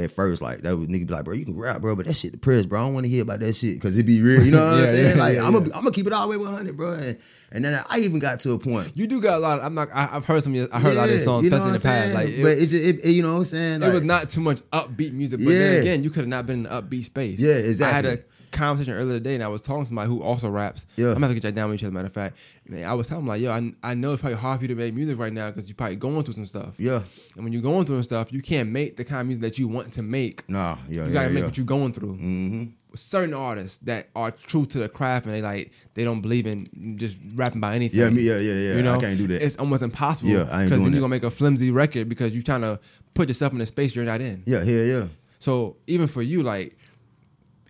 at 0.00 0.10
first, 0.10 0.42
like 0.42 0.62
that 0.62 0.76
was 0.76 0.88
nigga 0.88 1.06
be 1.06 1.14
like, 1.14 1.24
bro, 1.24 1.34
you 1.34 1.44
can 1.44 1.56
rap, 1.56 1.80
bro, 1.80 1.94
but 1.94 2.06
that 2.06 2.14
shit 2.14 2.32
depressed, 2.32 2.68
bro. 2.68 2.80
I 2.80 2.84
don't 2.84 2.94
want 2.94 3.06
to 3.06 3.10
hear 3.10 3.22
about 3.22 3.38
that 3.40 3.52
shit 3.54 3.76
because 3.76 3.96
it 3.96 4.04
be 4.06 4.22
real. 4.22 4.42
You 4.44 4.50
know 4.50 4.58
what 4.58 4.80
I'm 4.80 4.86
saying? 4.86 5.16
yeah, 5.16 5.22
like, 5.22 5.36
yeah, 5.36 5.44
I'm 5.46 5.52
gonna 5.52 5.68
yeah. 5.68 5.76
I'm 5.76 5.82
gonna 5.82 5.92
keep 5.92 6.08
it 6.08 6.12
all 6.12 6.28
the 6.28 6.36
way 6.36 6.44
100, 6.44 6.76
bro. 6.76 6.94
And, 6.94 7.18
and 7.52 7.64
then 7.64 7.80
I 7.88 8.00
even 8.00 8.18
got 8.18 8.40
to 8.40 8.52
a 8.52 8.58
point. 8.58 8.92
You 8.96 9.06
do 9.06 9.20
got 9.20 9.36
a 9.36 9.40
lot. 9.40 9.58
Of, 9.60 9.64
I'm 9.66 9.74
not. 9.74 9.88
I, 9.94 10.08
I've 10.16 10.26
heard 10.26 10.42
some. 10.42 10.52
of 10.52 10.56
your- 10.56 10.68
I 10.72 10.80
heard 10.80 10.94
a 10.94 10.96
lot 10.96 11.04
of 11.04 11.10
your 11.10 11.18
Yeah, 11.18 11.24
songs, 11.24 11.44
you 11.44 11.50
know 11.50 11.56
in 11.58 11.62
the 11.62 11.68
I'm 11.68 11.72
past. 11.80 12.14
Like 12.14 12.26
saying? 12.28 12.40
it, 12.40 12.42
but 12.42 12.52
it, 12.58 12.72
it, 12.72 13.04
it- 13.04 13.12
you 13.12 13.22
know 13.22 13.32
what 13.34 13.38
I'm 13.38 13.44
saying? 13.44 13.82
it 13.84 13.94
was 13.94 14.02
not 14.02 14.30
too 14.30 14.40
much 14.40 14.60
upbeat 14.72 15.12
music. 15.12 15.38
But 15.38 15.50
Yeah. 15.52 15.58
then 15.58 15.80
again, 15.82 16.02
you 16.04 16.10
could 16.10 16.20
have 16.22 16.28
not 16.28 16.46
been 16.46 16.66
in 16.66 16.66
an 16.66 16.82
upbeat 16.82 17.04
space. 17.04 17.40
Yeah, 17.40 17.52
I 17.52 17.56
had 17.56 17.64
exactly. 17.64 18.24
Conversation 18.50 18.94
earlier 18.94 19.18
today, 19.18 19.34
and 19.34 19.42
I 19.44 19.48
was 19.48 19.60
talking 19.60 19.82
to 19.82 19.86
somebody 19.86 20.08
who 20.08 20.22
also 20.22 20.48
raps. 20.48 20.86
Yeah. 20.96 21.08
I'm 21.08 21.14
gonna 21.14 21.26
have 21.26 21.30
to 21.30 21.40
get 21.40 21.42
that 21.48 21.54
down 21.54 21.70
with 21.70 21.80
each 21.80 21.84
other. 21.84 21.92
Matter 21.92 22.06
of 22.06 22.12
fact, 22.12 22.36
and 22.66 22.84
I 22.84 22.94
was 22.94 23.08
telling 23.08 23.24
him 23.24 23.28
like, 23.28 23.40
yo, 23.40 23.50
I, 23.52 23.72
I 23.82 23.94
know 23.94 24.12
it's 24.12 24.20
probably 24.20 24.38
hard 24.38 24.58
for 24.58 24.64
you 24.64 24.68
to 24.68 24.74
make 24.74 24.94
music 24.94 25.18
right 25.18 25.32
now 25.32 25.48
because 25.50 25.68
you're 25.68 25.76
probably 25.76 25.96
going 25.96 26.22
through 26.24 26.34
some 26.34 26.46
stuff. 26.46 26.78
Yeah. 26.78 27.00
And 27.36 27.44
when 27.44 27.52
you're 27.52 27.62
going 27.62 27.84
through 27.84 27.96
some 27.96 28.02
stuff, 28.04 28.32
you 28.32 28.42
can't 28.42 28.70
make 28.70 28.96
the 28.96 29.04
kind 29.04 29.20
of 29.22 29.26
music 29.28 29.42
that 29.42 29.58
you 29.58 29.68
want 29.68 29.92
to 29.94 30.02
make. 30.02 30.48
Nah, 30.48 30.76
yeah, 30.88 31.02
You 31.02 31.08
yeah, 31.08 31.12
gotta 31.12 31.28
make 31.30 31.38
yeah. 31.40 31.44
what 31.46 31.56
you're 31.56 31.66
going 31.66 31.92
through. 31.92 32.14
Mm-hmm. 32.14 32.64
Certain 32.94 33.34
artists 33.34 33.78
that 33.78 34.08
are 34.16 34.30
true 34.30 34.64
to 34.66 34.78
the 34.78 34.88
craft 34.88 35.26
and 35.26 35.34
they 35.34 35.42
like 35.42 35.72
they 35.94 36.04
don't 36.04 36.22
believe 36.22 36.46
in 36.46 36.96
just 36.98 37.18
rapping 37.34 37.60
by 37.60 37.74
anything. 37.74 38.00
Yeah, 38.00 38.08
me, 38.10 38.22
yeah, 38.22 38.38
yeah, 38.38 38.54
yeah. 38.54 38.76
You 38.76 38.82
know, 38.82 38.94
I 38.94 39.00
can't 39.00 39.18
do 39.18 39.26
that. 39.28 39.42
It's 39.42 39.56
almost 39.56 39.82
impossible. 39.82 40.30
Yeah, 40.30 40.48
I 40.50 40.62
ain't 40.62 40.70
because 40.70 40.82
then 40.82 40.92
you're 40.92 41.02
gonna 41.02 41.10
make 41.10 41.22
a 41.22 41.30
flimsy 41.30 41.70
record 41.70 42.08
because 42.08 42.32
you're 42.32 42.42
trying 42.42 42.62
to 42.62 42.80
put 43.12 43.28
yourself 43.28 43.52
in 43.52 43.60
a 43.60 43.66
space 43.66 43.94
you're 43.94 44.06
not 44.06 44.20
in. 44.22 44.42
yeah, 44.46 44.62
yeah, 44.64 44.82
yeah. 44.84 45.04
So 45.38 45.76
even 45.86 46.06
for 46.08 46.22
you, 46.22 46.42
like 46.42 46.76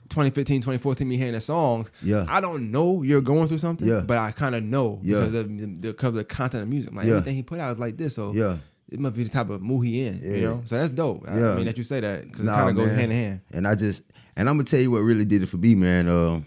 2015, 0.09 0.61
2014, 0.63 1.09
me 1.09 1.17
hearing 1.17 1.33
the 1.35 1.41
songs, 1.41 1.93
Yeah. 2.03 2.25
I 2.29 2.41
don't 2.41 2.71
know 2.71 3.03
you're 3.03 3.21
going 3.21 3.49
through 3.49 3.59
something, 3.59 3.87
Yeah. 3.87 4.03
but 4.07 4.19
I 4.19 4.31
kind 4.33 4.55
of 4.55 4.63
know 4.63 5.01
Yeah. 5.03 5.21
because 5.21 5.35
of 5.35 5.59
the, 5.59 5.67
because 5.67 6.09
of 6.09 6.15
the 6.15 6.25
content 6.25 6.63
of 6.63 6.69
music. 6.69 6.93
Like 6.95 7.07
Yeah. 7.07 7.13
everything 7.17 7.37
he 7.37 7.43
put 7.43 7.61
out 7.61 7.73
is 7.73 7.79
like 7.79 7.97
this, 7.97 8.15
so 8.15 8.33
Yeah. 8.33 8.57
it 8.91 8.99
must 8.99 9.15
be 9.17 9.25
the 9.25 9.29
type 9.31 9.51
of 9.51 9.61
mood 9.63 9.87
he 9.87 10.07
in, 10.07 10.21
you 10.23 10.41
know. 10.43 10.63
So 10.65 10.79
that's 10.79 10.91
dope. 10.91 11.25
I- 11.29 11.39
Yeah. 11.39 11.53
I 11.53 11.57
mean 11.57 11.67
that 11.67 11.77
you 11.77 11.85
say 11.85 12.01
that 12.01 12.25
because 12.25 12.45
Nah, 12.45 12.55
it 12.55 12.57
kind 12.57 12.71
of 12.71 12.77
goes 12.77 12.91
hand 12.97 13.13
in 13.13 13.19
hand. 13.19 13.41
And 13.53 13.69
I 13.69 13.75
just, 13.75 14.03
and 14.37 14.49
I'm 14.49 14.57
gonna 14.57 14.65
tell 14.65 14.81
you 14.81 14.91
what 14.91 15.01
really 15.01 15.25
did 15.25 15.43
it 15.43 15.47
for 15.47 15.59
me, 15.59 15.75
man. 15.75 16.09
Um, 16.09 16.45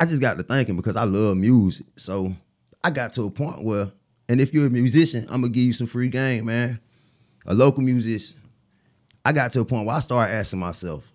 I 0.00 0.04
just 0.06 0.20
got 0.20 0.36
to 0.38 0.42
thinking 0.42 0.76
because 0.76 0.96
I 0.96 1.04
love 1.04 1.36
music, 1.36 1.86
so 1.96 2.34
I 2.82 2.90
got 2.90 3.12
to 3.14 3.22
a 3.24 3.30
point 3.30 3.62
where, 3.62 3.92
and 4.28 4.40
if 4.40 4.52
you're 4.52 4.66
a 4.66 4.70
musician, 4.70 5.24
I'm 5.30 5.42
gonna 5.42 5.52
give 5.52 5.62
you 5.64 5.72
some 5.72 5.86
free 5.86 6.08
game, 6.08 6.46
man. 6.46 6.80
A 7.46 7.54
local 7.54 7.82
musician. 7.82 8.36
I 9.24 9.32
got 9.32 9.52
to 9.52 9.60
a 9.60 9.64
point 9.64 9.86
where 9.86 9.96
I 9.96 10.00
started 10.00 10.34
asking 10.34 10.60
myself, 10.60 11.12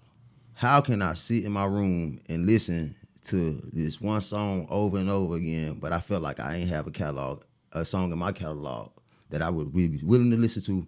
how 0.54 0.82
can 0.82 1.02
I 1.02 1.14
sit 1.14 1.46
in 1.46 1.52
my 1.52 1.66
room 1.66 2.20
and 2.30 2.46
listen 2.46 2.96
to 3.28 3.62
this 3.74 4.00
one 4.00 4.22
song 4.22 4.66
over 4.70 4.98
and 4.98 5.10
over 5.10 5.36
again, 5.36 5.74
but 5.74 5.92
I 5.92 6.00
felt 6.00 6.22
like 6.22 6.40
I 6.40 6.56
ain't 6.56 6.70
have 6.70 6.88
a 6.88 6.92
catalog, 6.92 7.44
a 7.74 7.84
song 7.84 8.12
in 8.12 8.18
my 8.18 8.32
catalog 8.32 8.92
that 9.30 9.42
I 9.42 9.50
would 9.50 9.74
be 9.74 10.00
willing 10.04 10.32
to 10.32 10.38
listen 10.38 10.64
to 10.64 10.88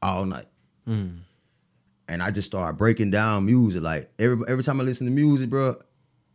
all 0.00 0.24
night. 0.24 0.46
Hmm. 0.86 1.16
And 2.08 2.22
I 2.22 2.30
just 2.30 2.46
started 2.46 2.78
breaking 2.78 3.10
down 3.10 3.46
music. 3.46 3.82
Like 3.82 4.08
every 4.18 4.44
every 4.46 4.62
time 4.62 4.80
I 4.80 4.84
listen 4.84 5.08
to 5.08 5.12
music, 5.12 5.50
bro, 5.50 5.74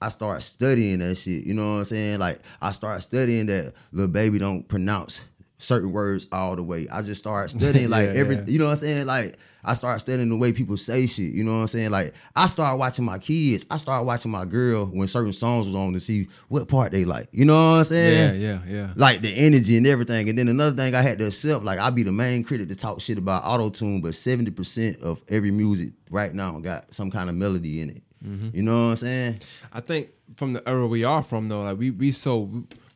I 0.02 0.10
start 0.10 0.41
studying 0.41 1.00
that 1.00 1.15
shit. 1.15 1.45
You 1.45 1.54
know 1.54 1.74
what 1.74 1.80
I'm 1.80 1.86
saying? 1.86 2.19
Like 2.19 2.39
I 2.62 2.71
start 2.71 3.02
studying 3.02 3.45
that 3.45 3.74
Lil 3.93 4.10
Baby 4.10 4.39
don't 4.39 4.67
pronounce 4.67 5.26
certain 5.62 5.91
words 5.91 6.28
all 6.32 6.56
the 6.56 6.63
way. 6.63 6.88
I 6.91 7.02
just 7.02 7.19
start 7.19 7.50
studying 7.50 7.89
like 7.91 8.10
Yeah, 8.10 8.19
every 8.19 8.36
yeah. 8.36 8.45
you 8.47 8.60
know 8.60 8.65
what 8.65 8.71
I'm 8.71 8.78
saying? 8.78 9.06
Like 9.06 9.38
I 9.63 9.76
start 9.76 10.00
studying 10.00 10.30
the 10.30 10.38
way 10.38 10.52
people 10.54 10.76
say 10.76 11.06
shit. 11.06 11.34
You 11.34 11.43
know 11.43 11.54
what 11.56 11.62
I'm 11.62 11.67
saying? 11.67 11.91
Like 11.91 12.13
I 12.36 12.47
start 12.47 12.80
watching 12.80 13.06
my 13.06 13.19
kids. 13.19 13.65
I 13.69 13.78
start 13.78 14.06
watching 14.06 14.32
my 14.32 14.45
girl 14.45 14.86
when 14.88 15.08
certain 15.08 15.34
songs 15.34 15.67
was 15.67 15.76
on 15.76 15.93
to 15.93 16.00
see 16.00 16.28
what 16.50 16.67
part 16.67 16.91
they 16.91 17.06
like. 17.06 17.28
You 17.32 17.45
know 17.45 17.54
what 17.54 17.78
I'm 17.80 17.84
saying? 17.84 18.41
yeah, 18.41 18.60
yeah. 18.67 18.76
Yeah. 18.76 18.93
Like 18.95 19.21
the 19.21 19.32
energy 19.34 19.78
and 19.78 19.86
everything. 19.86 20.30
And 20.30 20.38
then 20.38 20.47
another 20.47 20.76
thing 20.76 20.95
I 20.95 21.02
had 21.02 21.19
to 21.19 21.28
accept, 21.28 21.63
like 21.63 21.80
I 21.80 21.89
be 21.91 22.04
the 22.04 22.12
main 22.12 22.43
critic 22.43 22.69
to 22.69 22.76
talk 22.76 23.00
shit 23.02 23.17
about 23.17 23.43
auto 23.45 23.69
tune, 23.69 24.02
but 24.02 24.15
seventy 24.15 24.52
percent 24.52 24.97
of 25.02 25.21
every 25.30 25.52
music 25.52 25.93
right 26.10 26.34
now 26.34 26.60
got 26.60 26.93
some 26.93 27.12
kind 27.12 27.30
of 27.30 27.36
melody 27.36 27.82
in 27.82 27.89
it. 27.91 28.04
Mm-hmm. 28.26 28.50
You 28.56 28.63
know 28.63 28.74
what 28.86 28.89
I'm 28.91 28.95
saying? 28.97 29.41
I 29.74 29.80
think 29.82 30.10
from 30.36 30.54
the 30.54 30.67
era 30.67 30.88
we 30.88 31.04
are 31.04 31.24
from 31.24 31.47
though, 31.47 31.62
like 31.63 31.78
we 31.78 31.91
we 31.91 32.12
so 32.12 32.50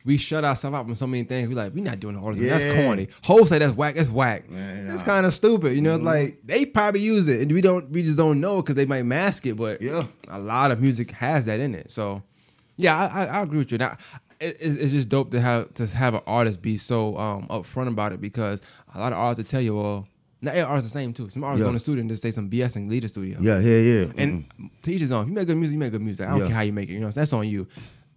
we 0.06 0.16
shut 0.16 0.44
ourselves 0.44 0.74
out 0.74 0.84
from 0.86 0.94
so 0.94 1.06
many 1.06 1.24
things. 1.24 1.48
We 1.48 1.54
like 1.54 1.74
we're 1.74 1.84
not 1.84 2.00
doing 2.00 2.16
all 2.16 2.32
this. 2.32 2.48
That's 2.48 2.82
corny. 2.82 3.08
Whole 3.24 3.44
say 3.44 3.58
that's 3.58 3.74
whack. 3.74 3.96
That's 3.96 4.08
whack. 4.08 4.48
Man, 4.48 4.88
It's 4.90 5.02
nah. 5.02 5.12
kind 5.12 5.26
of 5.26 5.34
stupid. 5.34 5.74
You 5.74 5.82
know, 5.82 5.96
it's 5.96 6.04
like 6.04 6.38
they 6.44 6.64
probably 6.64 7.00
use 7.00 7.28
it, 7.28 7.42
and 7.42 7.52
we 7.52 7.60
don't. 7.60 7.90
We 7.90 8.02
just 8.02 8.16
don't 8.16 8.40
know 8.40 8.62
because 8.62 8.76
they 8.76 8.86
might 8.86 9.02
mask 9.04 9.44
it. 9.46 9.56
But 9.56 9.82
Yeah. 9.82 10.04
a 10.28 10.38
lot 10.38 10.70
of 10.70 10.80
music 10.80 11.10
has 11.10 11.44
that 11.46 11.60
in 11.60 11.74
it. 11.74 11.90
So 11.90 12.22
yeah, 12.76 12.96
I, 12.96 13.24
I, 13.24 13.24
I 13.26 13.42
agree 13.42 13.58
with 13.58 13.72
you. 13.72 13.78
Now 13.78 13.96
it, 14.38 14.56
it's, 14.60 14.76
it's 14.76 14.92
just 14.92 15.08
dope 15.08 15.30
to 15.32 15.40
have 15.40 15.74
to 15.74 15.86
have 15.86 16.14
an 16.14 16.20
artist 16.26 16.62
be 16.62 16.76
so 16.78 17.18
um 17.18 17.48
upfront 17.48 17.88
about 17.88 18.12
it 18.12 18.20
because 18.20 18.62
a 18.94 18.98
lot 19.00 19.12
of 19.12 19.18
artists 19.18 19.52
will 19.52 19.58
tell 19.58 19.64
you, 19.64 19.76
well, 19.76 20.06
not 20.42 20.54
every 20.54 20.62
artist 20.70 20.92
the 20.92 20.98
same 21.00 21.12
too. 21.14 21.28
Some 21.30 21.42
artists 21.42 21.60
Yeah. 21.60 21.64
go 21.64 21.68
in 21.70 21.74
the 21.74 21.80
studio 21.80 22.00
and 22.02 22.10
just 22.10 22.22
say 22.22 22.30
some 22.30 22.48
BS 22.48 22.76
and 22.76 22.88
leave 22.90 23.02
the 23.02 23.08
studio. 23.08 23.38
Yeah, 23.40 23.58
yeah, 23.58 23.78
yeah. 23.78 24.12
And 24.18 24.44
to 24.82 24.92
each 24.92 25.00
his 25.00 25.10
own. 25.10 25.22
If 25.22 25.28
you 25.30 25.34
make 25.34 25.46
good 25.48 25.56
music, 25.56 25.72
you 25.72 25.78
make 25.80 25.90
good 25.90 26.02
music. 26.02 26.26
I 26.26 26.30
don't 26.30 26.40
Yeah. 26.40 26.46
care 26.48 26.56
how 26.56 26.62
you 26.62 26.72
make 26.74 26.90
it. 26.90 26.92
You 26.92 27.00
know, 27.00 27.10
that's 27.10 27.32
on 27.32 27.48
you. 27.48 27.66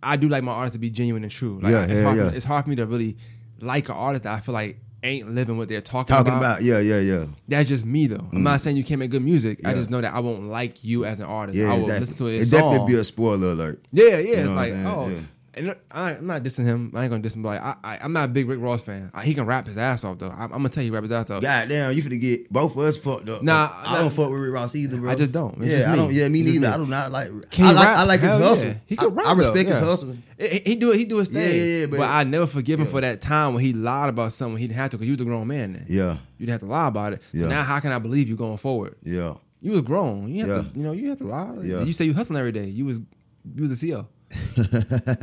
I 0.01 0.17
do 0.17 0.29
like 0.29 0.43
my 0.43 0.51
artists 0.51 0.75
to 0.75 0.79
be 0.79 0.89
genuine 0.89 1.23
and 1.23 1.31
true. 1.31 1.59
Like 1.61 1.71
Yeah, 1.71 1.83
it's, 1.83 1.93
yeah, 1.93 2.03
hard 2.03 2.17
yeah. 2.17 2.29
For, 2.29 2.35
it's 2.35 2.45
hard 2.45 2.63
for 2.63 2.69
me 2.69 2.75
to 2.77 2.85
really 2.85 3.17
like 3.59 3.89
an 3.89 3.95
artist 3.95 4.23
that 4.23 4.33
I 4.33 4.39
feel 4.39 4.53
like 4.53 4.79
ain't 5.03 5.33
living 5.33 5.57
what 5.57 5.69
they're 5.69 5.81
talking, 5.81 6.13
talking 6.13 6.33
about. 6.33 6.59
about, 6.59 6.63
yeah, 6.63 6.79
yeah, 6.79 6.99
yeah. 6.99 7.25
That's 7.47 7.69
just 7.69 7.85
me 7.85 8.07
though. 8.07 8.27
I'm 8.31 8.43
not 8.43 8.59
mm. 8.59 8.61
saying 8.61 8.77
you 8.77 8.83
can't 8.83 8.99
make 8.99 9.11
good 9.11 9.23
music. 9.23 9.65
I 9.65 9.73
just 9.73 9.89
know 9.89 10.01
that 10.01 10.13
I 10.13 10.19
won't 10.19 10.45
like 10.45 10.83
you 10.83 11.05
as 11.05 11.19
an 11.19 11.25
artist. 11.25 11.57
Yeah, 11.57 11.65
I 11.65 11.73
will 11.73 11.81
exactly. 11.81 11.99
listen 11.99 12.15
to 12.15 12.25
his 12.25 12.53
it 12.53 12.57
definitely 12.57 12.93
be 12.93 12.99
a 12.99 13.03
spoiler 13.03 13.51
alert. 13.51 13.83
yeah, 13.91 14.17
yeah. 14.17 14.43
know 14.43 14.49
it's 14.49 14.49
like 14.51 14.73
oh. 14.73 15.09
Yeah. 15.09 15.19
And 15.59 15.75
I, 15.91 16.11
I'm 16.15 16.25
not 16.25 16.41
dissing 16.41 16.63
him. 16.63 16.93
I 16.95 17.03
ain't 17.03 17.09
gonna 17.11 17.21
diss 17.21 17.35
him. 17.35 17.43
But 17.43 17.61
like, 17.61 17.61
I, 17.61 17.75
I, 17.83 17.99
I'm 18.01 18.13
not 18.13 18.29
a 18.29 18.31
big 18.31 18.47
Rick 18.47 18.61
Ross 18.61 18.81
fan. 18.81 19.11
I, 19.13 19.25
he 19.25 19.33
can 19.33 19.45
rap 19.45 19.67
his 19.67 19.77
ass 19.77 20.05
off 20.05 20.17
though. 20.17 20.29
I, 20.29 20.43
I'm 20.43 20.49
gonna 20.51 20.69
tell 20.69 20.81
you, 20.81 20.89
he 20.91 20.93
rap 20.95 21.03
his 21.03 21.11
ass 21.11 21.29
off. 21.29 21.41
God 21.41 21.67
damn, 21.67 21.91
you 21.91 22.01
finna 22.01 22.19
get 22.19 22.49
both 22.51 22.71
of 22.75 22.79
us 22.81 22.95
fucked 22.95 23.27
up. 23.27 23.43
Nah, 23.43 23.69
I 23.73 23.91
nah. 23.91 23.97
don't 23.99 24.13
fuck 24.13 24.29
with 24.31 24.39
Rick 24.39 24.53
Ross 24.53 24.73
either, 24.75 24.97
bro. 24.97 25.11
I 25.11 25.15
just 25.15 25.33
don't. 25.33 25.55
It's 25.57 25.65
yeah, 25.65 25.71
just 25.71 25.87
I 25.89 25.95
don't. 25.97 26.13
Yeah, 26.13 26.29
me 26.29 26.43
neither. 26.43 26.61
me. 26.61 26.73
I 26.73 26.77
do 26.77 26.85
not 26.87 27.11
like. 27.11 27.27
Can 27.51 27.65
I 27.65 27.71
like. 27.73 27.85
rap? 27.85 27.97
I 27.97 28.03
like 28.05 28.19
his 28.21 28.31
Hell 28.31 28.41
hustle. 28.41 28.69
yeah. 28.69 28.75
He 28.87 28.95
can 28.95 29.07
I- 29.09 29.11
rap. 29.11 29.25
I, 29.27 29.33
respect 29.33 29.69
though, 29.69 29.75
his 29.75 29.81
yeah. 29.81 29.85
hustle. 29.87 30.17
He, 30.39 30.61
he 30.65 30.75
do 30.75 30.91
it. 30.93 30.97
He 30.97 31.03
do 31.05 31.17
his 31.17 31.27
thing. 31.27 31.41
Yeah, 31.41 31.49
yeah, 31.63 31.79
yeah, 31.81 31.85
but, 31.87 31.97
but- 31.99 32.09
I 32.09 32.23
never 32.23 32.47
forgive 32.47 32.79
him 32.79 32.87
for 32.87 33.01
that 33.01 33.19
time 33.19 33.53
when 33.53 33.61
he 33.63 33.73
lied 33.73 34.09
about 34.09 34.31
something 34.31 34.57
he 34.57 34.67
didn't 34.67 34.77
have 34.79 34.91
to 34.91 34.97
because 34.97 35.07
you 35.07 35.13
was 35.13 35.21
a 35.21 35.25
grown 35.25 35.47
man 35.47 35.73
then. 35.73 35.85
Yeah, 35.89 36.13
You 36.37 36.45
didn't 36.45 36.51
have 36.51 36.61
to 36.61 36.67
lie 36.67 36.87
about 36.87 37.13
it. 37.13 37.23
So 37.23 37.39
Yeah. 37.39 37.47
now 37.49 37.63
how 37.63 37.79
can 37.81 37.91
I 37.91 37.99
believe 37.99 38.29
you 38.29 38.37
going 38.37 38.57
forward? 38.57 38.95
yeah. 39.03 39.33
You 39.61 39.71
was 39.71 39.81
grown. 39.81 40.33
You 40.33 40.45
have 40.45 40.49
Yeah. 40.65 40.71
to, 40.71 40.77
you 40.77 40.83
know, 40.83 40.93
you 40.93 41.09
have 41.09 41.17
to 41.17 41.27
lie. 41.27 41.53
Yeah. 41.63 41.83
You 41.83 41.91
say 41.91 42.05
you 42.05 42.13
hustling 42.13 42.39
every 42.39 42.53
day. 42.53 42.63
You 42.67 42.85
was 42.85 43.01
you 43.55 43.61
was 43.61 43.71
a 43.83 43.87
CO. 43.87 44.07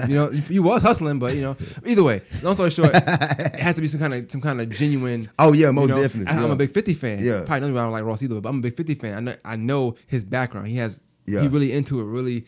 you 0.09 0.15
know, 0.15 0.31
you 0.49 0.63
was 0.63 0.83
hustling, 0.83 1.19
but 1.19 1.35
you 1.35 1.43
know, 1.43 1.57
either 1.85 2.03
way, 2.03 2.21
long 2.43 2.55
story 2.55 2.71
short, 2.71 2.91
it 2.95 3.55
has 3.57 3.75
to 3.77 3.81
be 3.81 3.87
some 3.87 4.01
kind 4.01 4.15
of 4.15 4.31
some 4.31 4.41
kind 4.41 4.61
of 4.61 4.69
genuine. 4.69 5.31
Oh 5.39 5.53
yeah, 5.53 5.69
you 5.69 5.73
most 5.73 5.89
know, 5.89 6.03
definitely. 6.03 6.33
I, 6.33 6.37
am 6.37 6.45
yeah. 6.47 6.53
a 6.53 6.57
big 6.57 6.71
50 6.71 6.95
fan. 6.95 7.19
Yeah. 7.21 7.45
Probably 7.47 7.71
me, 7.71 7.79
I 7.79 7.83
don't 7.83 7.93
like 7.93 8.05
Ross 8.05 8.23
either, 8.23 8.41
but 8.41 8.49
I'm 8.49 8.59
a 8.59 8.63
big 8.63 8.77
50 8.77 8.95
fan. 8.97 9.15
I 9.17 9.21
know 9.21 9.37
I 9.45 9.57
know 9.57 9.97
his 10.07 10.25
background. 10.25 10.69
He 10.69 10.77
has 10.77 11.01
Yeah. 11.27 11.43
he 11.43 11.49
really 11.49 11.73
into 11.73 12.01
it, 12.01 12.05
really 12.05 12.47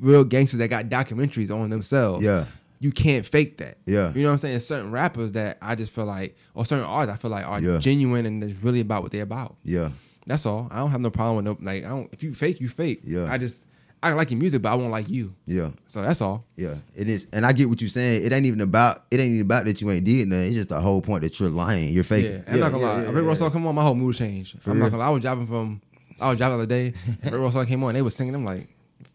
real 0.00 0.24
gangsters 0.24 0.58
that 0.58 0.68
got 0.68 0.86
documentaries 0.86 1.54
on 1.54 1.70
themselves. 1.70 2.24
Yeah. 2.24 2.46
You 2.80 2.92
can't 2.92 3.26
fake 3.26 3.58
that. 3.58 3.78
Yeah. 3.86 4.12
You 4.14 4.22
know 4.22 4.28
what 4.28 4.32
I'm 4.34 4.38
saying? 4.38 4.60
Certain 4.60 4.90
rappers 4.90 5.32
that 5.32 5.58
I 5.60 5.74
just 5.74 5.92
feel 5.94 6.04
like, 6.04 6.36
or 6.54 6.64
certain 6.64 6.84
artists 6.86 7.18
I 7.18 7.20
feel 7.20 7.30
like 7.30 7.46
are 7.46 7.60
Yeah. 7.60 7.78
genuine 7.78 8.24
and 8.24 8.42
it's 8.42 8.62
really 8.62 8.80
about 8.80 9.02
what 9.02 9.12
they're 9.12 9.22
about. 9.22 9.56
Yeah, 9.64 9.90
That's 10.26 10.46
all. 10.46 10.68
I 10.70 10.78
don't 10.78 10.90
have 10.90 11.00
no 11.00 11.10
problem 11.10 11.36
with 11.36 11.44
no 11.44 11.56
like. 11.60 11.84
I 11.84 11.88
don't. 11.88 12.08
If 12.12 12.22
you 12.22 12.34
fake, 12.34 12.60
you 12.60 12.68
fake. 12.68 13.00
Yeah. 13.02 13.26
I 13.30 13.38
just 13.38 13.66
I 14.02 14.12
like 14.12 14.30
your 14.30 14.38
music, 14.38 14.62
but 14.62 14.70
I 14.70 14.74
won't 14.76 14.90
like 14.92 15.08
you. 15.08 15.34
Yeah. 15.46 15.70
So 15.86 16.02
that's 16.02 16.20
all. 16.22 16.44
Yeah, 16.56 16.74
it 16.94 17.08
is, 17.08 17.26
and 17.32 17.44
I 17.44 17.52
get 17.52 17.68
what 17.68 17.80
you're 17.80 17.88
saying. 17.88 18.24
It 18.24 18.32
ain't 18.32 18.46
even 18.46 18.60
about 18.60 19.04
it 19.10 19.18
ain't 19.18 19.30
even 19.30 19.46
about 19.46 19.64
that 19.64 19.80
you 19.80 19.90
ain't 19.90 20.04
did 20.04 20.28
nothing. 20.28 20.46
It's 20.46 20.54
just 20.56 20.68
the 20.68 20.80
whole 20.80 21.00
point 21.02 21.22
that 21.24 21.38
you're 21.40 21.50
lying. 21.50 21.92
You're 21.92 22.04
fake. 22.04 22.24
Yeah, 22.24 22.52
I'm 22.52 22.60
not 22.60 22.72
gonna 22.72 22.84
lie. 22.84 23.02
Rick 23.04 23.24
Ross 23.24 23.38
song 23.40 23.50
come 23.50 23.66
on, 23.66 23.74
my 23.74 23.82
whole 23.82 23.94
mood 23.96 24.14
changed. 24.14 24.56
I'm 24.66 24.78
not 24.78 24.90
gonna 24.90 24.98
lie. 25.02 25.08
I 25.08 25.10
was 25.10 25.22
driving 25.22 25.46
from, 25.46 25.80
I 26.20 26.28
was 26.28 26.38
driving 26.38 26.58
the 26.58 26.62
other 26.64 26.66
day. 26.68 26.92
Rick 27.24 27.32
Ross 27.40 27.54
song 27.54 27.66
came 27.66 27.82
on. 27.82 27.94
They 27.94 28.02
was 28.02 28.14
singing. 28.14 28.34
I'm 28.36 28.44
like, 28.44 28.68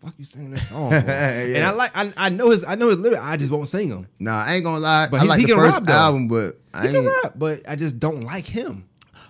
fuck 0.04 0.14
you 0.18 0.26
singing 0.26 0.52
this 0.52 0.70
song? 0.70 0.90
for?" 0.92 0.96
And 0.98 1.64
I 1.64 1.72
like, 1.72 1.92
I, 1.96 2.12
I 2.18 2.30
know 2.30 2.50
his, 2.50 2.66
I 2.66 2.76
know 2.76 2.88
his 2.90 2.98
lyrics. 2.98 3.22
I 3.22 3.38
just 3.38 3.52
won't 3.52 3.68
sing 3.70 3.90
them. 3.90 4.08
Nah, 4.20 4.44
I 4.46 4.56
ain't 4.56 4.64
gonna 4.66 4.80
lie. 4.80 5.08
But 5.10 5.22
I 5.22 5.24
he- 5.24 5.30
like 5.30 5.40
he 5.40 5.46
the 5.46 5.52
can 5.54 5.58
first 5.60 5.80
rap, 5.82 5.90
album, 5.90 6.28
but 6.28 6.60
I 6.74 6.88
He 6.88 6.94
can 6.94 7.06
rap, 7.06 7.34
but 7.38 7.62
I 7.70 7.76
just 7.78 8.00
don't 8.00 8.22
like 8.22 8.46
him. 8.46 8.86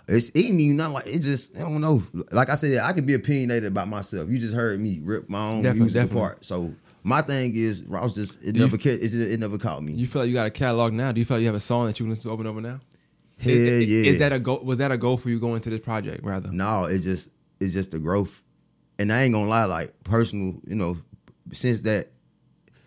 It's 0.08 0.30
it 0.30 0.46
ain't 0.46 0.60
even 0.60 0.78
not 0.78 0.92
like 0.92 1.08
it. 1.08 1.20
Just 1.20 1.56
I 1.56 1.62
don't 1.62 1.80
know. 1.82 2.04
Like 2.32 2.50
I 2.50 2.56
said, 2.56 2.80
I 2.80 2.92
can 2.94 3.06
be 3.06 3.14
opinionated 3.14 3.66
about 3.72 3.88
myself. 3.88 4.30
You 4.30 4.38
just 4.38 4.54
heard 4.54 4.80
me 4.80 5.00
rip 5.02 5.30
my 5.30 5.48
own 5.48 5.56
Definitely, 5.62 5.80
music 5.82 6.02
definitely. 6.02 6.22
apart. 6.22 6.46
So 6.46 6.74
my 7.04 7.22
thing 7.22 7.54
is, 7.56 7.84
Ross 7.84 8.14
just 8.16 8.44
it 8.44 8.54
Do 8.54 8.62
never 8.62 8.78
ca- 8.78 8.90
it, 9.00 9.14
it 9.14 9.40
never 9.40 9.58
caught 9.58 9.82
me. 9.82 9.94
You 9.94 10.06
feel 10.08 10.22
like 10.24 10.28
you 10.30 10.34
got 10.36 10.48
a 10.48 10.52
catalog 10.52 10.92
now? 10.94 11.12
Do 11.12 11.20
you 11.20 11.26
feel 11.26 11.38
like 11.38 11.42
you 11.42 11.48
have 11.48 11.56
a 11.56 11.60
song 11.62 11.88
that 11.88 12.00
you 12.00 12.06
can 12.06 12.10
listen 12.10 12.30
to 12.30 12.34
over 12.34 12.42
and 12.42 12.50
over 12.50 12.62
now? 12.62 12.82
Hell 13.40 13.52
is, 13.52 13.92
yeah. 13.92 14.10
Is 14.12 14.20
that 14.20 14.32
a 14.34 14.40
goal? 14.40 14.60
Was 14.64 14.78
that 14.80 14.92
a 14.92 14.98
goal 14.98 15.18
for 15.18 15.30
you 15.30 15.40
going 15.40 15.62
to 15.62 15.70
this 15.70 15.82
project? 15.82 16.24
Rather, 16.24 16.52
No, 16.52 16.84
it's 16.86 17.04
just 17.04 17.30
it's 17.60 17.74
just 17.74 17.92
the 17.92 18.00
growth. 18.00 18.44
And 19.00 19.12
I 19.12 19.24
ain't 19.24 19.34
gonna 19.34 19.50
lie, 19.50 19.66
like 19.66 19.92
personal, 20.04 20.60
you 20.68 20.76
know, 20.76 20.98
since 21.52 21.82
that 21.84 22.10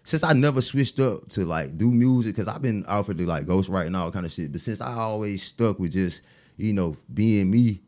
since 0.05 0.23
I 0.23 0.35
never 0.35 0.61
switched 0.61 1.01
up 1.01 1.29
to 1.31 1.45
like 1.45 1.77
do 1.77 1.91
music, 1.91 2.37
cause 2.37 2.47
I've 2.47 2.63
been 2.63 2.85
offered 2.87 3.19
to 3.19 3.27
like 3.27 3.47
ghostwrite 3.47 3.87
and 3.87 3.97
all 3.97 4.13
kind 4.13 4.25
of 4.25 4.31
shit. 4.33 4.53
But 4.53 4.61
since 4.61 4.81
I 4.81 4.93
always 4.95 5.43
stuck 5.43 5.79
with 5.81 5.93
just, 5.93 6.23
you 6.57 6.73
know, 6.73 6.97
being 7.13 7.51
me, 7.51 7.81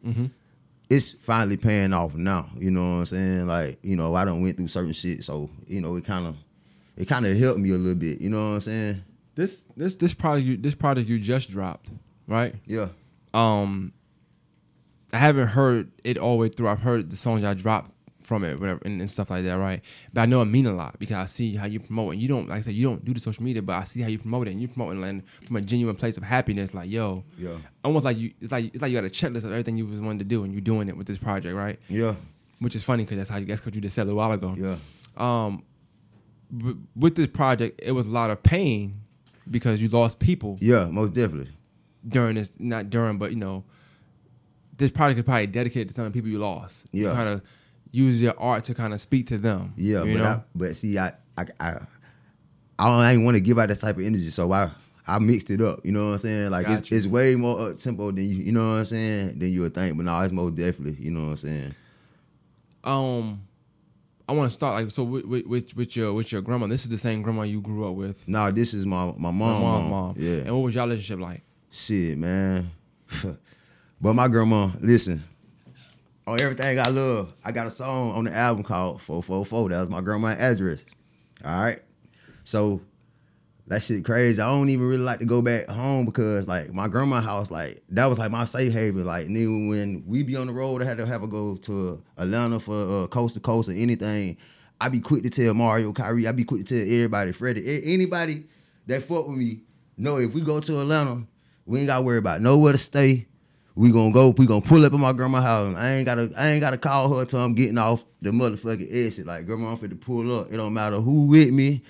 it's 0.91 1.13
finally 1.13 1.57
paying 1.57 1.93
off 1.93 2.15
now. 2.15 2.49
You 2.57 2.71
know 2.71 2.81
what 2.81 2.99
I'm 2.99 3.05
saying? 3.07 3.47
Like, 3.47 3.79
you 3.83 3.97
know, 3.97 4.15
I 4.15 4.25
don't 4.25 4.43
went 4.43 4.57
through 4.57 4.69
certain 4.69 4.93
shit. 4.93 5.25
So, 5.25 5.51
you 5.67 5.81
know, 5.81 5.97
it 5.97 6.05
kinda 6.05 6.35
it 6.97 7.09
kinda 7.09 7.35
helped 7.35 7.61
me 7.61 7.71
a 7.71 7.77
little 7.77 7.95
bit. 7.95 8.21
You 8.21 8.31
know 8.31 8.49
what 8.51 8.55
I'm 8.55 8.61
saying? 8.61 9.03
this 9.39 9.67
this 9.77 9.95
this 9.95 10.15
product 10.15 10.45
you 10.45 10.57
this 10.57 10.75
product 10.75 11.09
you 11.09 11.19
just 11.21 11.49
dropped, 11.49 11.91
right? 12.27 12.55
Yeah. 12.67 12.89
Um, 13.33 13.93
I 15.13 15.19
haven't 15.19 15.47
heard 15.47 15.93
it 16.03 16.19
all 16.19 16.33
the 16.33 16.41
way 16.41 16.49
through. 16.49 16.69
I've 16.69 16.83
heard 16.83 17.09
the 17.09 17.17
songs 17.17 17.43
y'all 17.43 17.55
dropped 17.55 17.93
from 18.29 18.45
it, 18.45 18.61
whatever, 18.61 18.81
and, 18.85 19.01
and 19.01 19.11
stuff 19.11 19.31
like 19.31 19.43
that, 19.45 19.55
right? 19.55 19.81
But 20.13 20.21
I 20.21 20.27
know 20.27 20.43
it 20.43 20.45
mean 20.45 20.67
a 20.67 20.73
lot 20.73 20.99
because 20.99 21.17
I 21.17 21.25
see 21.25 21.57
how 21.57 21.67
you 21.67 21.81
promote, 21.81 22.13
and 22.13 22.23
you 22.23 22.29
don't, 22.29 22.47
like 22.49 22.59
I 22.59 22.61
said, 22.61 22.75
you 22.75 22.87
don't 22.89 23.03
do 23.05 23.15
the 23.15 23.21
social 23.21 23.43
media, 23.43 23.63
but 23.63 23.73
I 23.77 23.85
see 23.85 24.03
how 24.03 24.09
you 24.09 24.19
promote 24.19 24.49
it, 24.49 24.53
and 24.53 24.61
you 24.61 24.69
promote 24.69 24.97
it 24.97 25.01
like, 25.01 25.27
from 25.47 25.57
a 25.57 25.61
genuine 25.63 25.97
place 25.97 26.17
of 26.19 26.23
happiness, 26.25 26.75
like 26.75 26.91
yo, 26.91 27.25
Yeah. 27.39 27.57
almost 27.83 28.05
like 28.05 28.19
you, 28.19 28.33
it's 28.41 28.53
like 28.53 28.67
it's 28.73 28.83
like 28.83 28.93
you 28.93 28.99
got 28.99 29.05
a 29.07 29.09
checklist 29.11 29.45
of 29.45 29.51
everything 29.51 29.77
you 29.79 29.87
was 29.87 30.01
wanting 30.01 30.19
to 30.21 30.25
do, 30.27 30.45
and 30.45 30.53
you're 30.53 30.61
doing 30.61 30.89
it 30.89 30.97
with 30.97 31.07
this 31.07 31.19
project, 31.19 31.57
right? 31.57 31.79
Yeah. 31.89 32.15
Which 32.61 32.77
is 32.77 32.85
funny 32.85 33.05
because 33.05 33.17
that's 33.17 33.31
how 33.31 33.39
you 33.39 33.47
that's 33.47 33.65
what 33.65 33.75
you 33.75 33.81
just 33.81 33.95
said 33.95 34.07
a 34.09 34.15
while 34.15 34.33
ago. 34.33 34.55
Yeah. 34.57 34.77
Um, 35.17 35.63
with 36.97 37.15
this 37.15 37.27
project, 37.27 37.81
it 37.83 37.93
was 37.93 38.07
a 38.07 38.11
lot 38.13 38.31
of 38.31 38.43
pain 38.43 39.01
because 39.51 39.83
you 39.83 39.89
lost 39.89 40.19
people 40.19 40.57
Yeah, 40.61 40.89
most 40.91 41.13
definitely. 41.15 41.53
during 42.07 42.35
this, 42.37 42.59
not 42.61 42.91
during, 42.91 43.19
but 43.19 43.31
you 43.31 43.37
know, 43.37 43.65
this 44.77 44.91
project 44.91 45.19
is 45.19 45.25
probably 45.25 45.47
dedicated 45.47 45.89
to 45.89 45.95
some 45.95 46.07
of 46.07 46.13
the 46.13 46.17
people 46.17 46.31
you 46.31 46.39
lost. 46.39 46.87
Yeah. 46.93 47.13
kind 47.13 47.29
of 47.29 47.43
use 47.93 48.21
your 48.23 48.35
art 48.39 48.65
to 48.65 48.75
kind 48.75 48.93
of 48.95 49.01
speak 49.01 49.27
to 49.29 49.39
them. 49.39 49.73
Yeah, 49.77 50.03
you 50.05 50.15
but 50.17 50.23
know. 50.23 50.31
I, 50.31 50.43
but 50.55 50.77
see, 50.77 50.99
I 50.99 51.13
I 51.37 51.45
I, 51.61 51.71
I 52.79 52.85
don't 52.87 53.01
I 53.01 53.25
want 53.25 53.37
to 53.37 53.43
give 53.43 53.59
out 53.59 53.69
that 53.69 53.81
type 53.81 53.97
of 53.97 54.03
energy, 54.03 54.31
so 54.31 54.53
I 54.53 54.71
I 55.07 55.19
mixed 55.19 55.51
it 55.51 55.61
up. 55.61 55.81
You 55.85 55.93
know 55.93 56.07
what 56.07 56.13
I'm 56.13 56.19
saying? 56.19 56.51
Like 56.51 56.69
it's, 56.69 56.93
it's 56.93 57.07
way 57.07 57.35
more 57.35 57.71
up 57.71 57.77
tempo 57.79 58.11
than 58.11 58.25
you 58.25 58.37
you 58.45 58.53
know 58.53 58.71
what 58.71 58.79
I'm 58.79 58.85
saying 58.85 59.39
than 59.39 59.51
you 59.51 59.63
would 59.63 59.75
think. 59.75 59.97
But 59.97 60.07
no, 60.07 60.21
it's 60.21 60.33
most 60.33 60.55
definitely. 60.55 61.03
You 61.03 61.13
know 61.13 61.25
what 61.25 61.31
I'm 61.31 61.37
saying? 61.37 61.75
um, 62.85 63.43
I 64.29 64.33
want 64.33 64.51
to 64.51 64.55
start 64.55 64.83
like 64.83 64.91
so 64.91 65.05
with, 65.05 65.25
with 65.25 65.75
with 65.75 65.97
your 65.97 66.13
with 66.13 66.31
your 66.33 66.43
grandma. 66.43 66.67
This 66.67 66.83
is 66.83 66.91
the 66.91 66.99
same 66.99 67.23
grandma 67.23 67.43
you 67.43 67.63
grew 67.63 67.89
up 67.89 67.95
with. 67.95 68.29
No, 68.29 68.51
this 68.51 68.75
is 68.75 68.85
my 68.85 69.07
my 69.17 69.31
My 69.31 69.31
mom. 69.31 69.63
mom, 69.63 69.91
mom. 69.91 70.15
Yeah. 70.19 70.41
And 70.41 70.51
what 70.55 70.63
was 70.65 70.75
y'all 70.75 70.85
relationship 70.87 71.21
like? 71.21 71.43
Shit, 71.71 72.19
man. 72.19 72.71
but 74.01 74.13
my 74.15 74.29
grandma, 74.29 74.71
listen. 74.81 75.25
On 76.29 76.39
everything 76.39 76.79
I 76.79 76.89
love, 76.89 77.33
I 77.43 77.53
got 77.53 77.67
a 77.67 77.71
song 77.71 78.13
on 78.13 78.25
the 78.25 78.37
album 78.37 78.63
called 78.63 79.01
444. 79.01 79.71
That 79.71 79.79
was 79.79 79.89
my 79.89 80.03
grandma's 80.03 80.37
address. 80.37 80.85
All 81.43 81.59
right. 81.59 81.81
So 82.45 82.83
that 83.67 83.81
shit 83.81 84.05
crazy. 84.05 84.43
I 84.43 84.51
don't 84.51 84.69
even 84.69 84.87
really 84.87 85.03
like 85.03 85.21
to 85.21 85.25
go 85.25 85.41
back 85.41 85.69
home 85.69 86.05
because 86.05 86.47
like 86.47 86.71
my 86.71 86.87
grandma 86.87 87.23
house, 87.23 87.51
like 87.51 87.83
that 87.89 88.05
was 88.05 88.19
like 88.19 88.31
my 88.31 88.45
safe 88.45 88.75
haven. 88.75 89.07
Like 89.07 89.29
nigga, 89.29 89.71
when 89.71 90.05
we 90.07 90.23
be 90.23 90.37
on 90.37 90.49
the 90.49 90.53
road, 90.53 90.83
I 90.83 90.85
had 90.85 90.99
to 90.99 91.07
have 91.07 91.23
to 91.23 91.27
go 91.27 91.57
to 91.57 92.03
Atlanta 92.19 92.61
for 92.61 93.05
uh, 93.05 93.07
coast 93.07 93.35
to 93.37 93.41
coast 93.41 93.71
or 93.71 93.73
anything. 93.73 94.37
I 94.79 94.91
be 94.91 95.01
quick 95.01 95.23
to 95.23 95.31
tell 95.31 95.55
Mario, 95.55 95.95
Kyrie. 95.95 96.29
I 96.29 96.33
be 96.33 96.45
quick 96.45 96.67
to 96.67 96.75
tell 96.75 96.95
everybody, 96.95 97.33
Freddie, 97.33 97.95
anybody 97.95 98.45
that 98.87 99.03
fuck 99.03 99.29
with 99.29 99.39
me. 99.39 99.63
Know 99.97 100.19
if 100.19 100.35
we 100.35 100.43
go 100.43 100.61
to 100.61 100.81
Atlanta, 100.83 101.27
we 101.65 101.79
ain't 101.79 101.89
gotta 101.89 102.03
worry 102.03 102.19
about 102.19 102.43
nowhere 102.43 102.73
to 102.73 102.79
stay. 102.79 103.28
We 103.79 103.93
gonna 103.93 104.11
go. 104.11 104.31
We 104.37 104.45
gonna 104.45 104.61
pull 104.61 104.85
up 104.85 104.93
at 104.93 104.99
my 104.99 105.13
grandma's 105.13 105.45
house. 105.45 105.77
I 105.77 105.93
ain't 105.93 106.05
gotta. 106.05 106.33
I 106.37 106.49
ain't 106.49 106.61
gotta 106.61 106.79
call 106.79 107.17
her 107.17 107.25
till 107.25 107.39
I'm 107.39 107.55
getting 107.55 107.79
off 107.79 108.05
the 108.21 108.31
motherfucking 108.31 108.89
exit. 108.91 109.25
Like 109.25 109.47
grandma, 109.47 109.71
I'm 109.71 109.77
fit 109.77 109.91
to 109.91 109.97
pull 109.97 110.37
up. 110.37 110.49
It 110.51 110.57
don't 110.57 110.75
matter 110.75 110.97
who 110.97 111.29
with 111.29 111.55
me. 111.55 111.83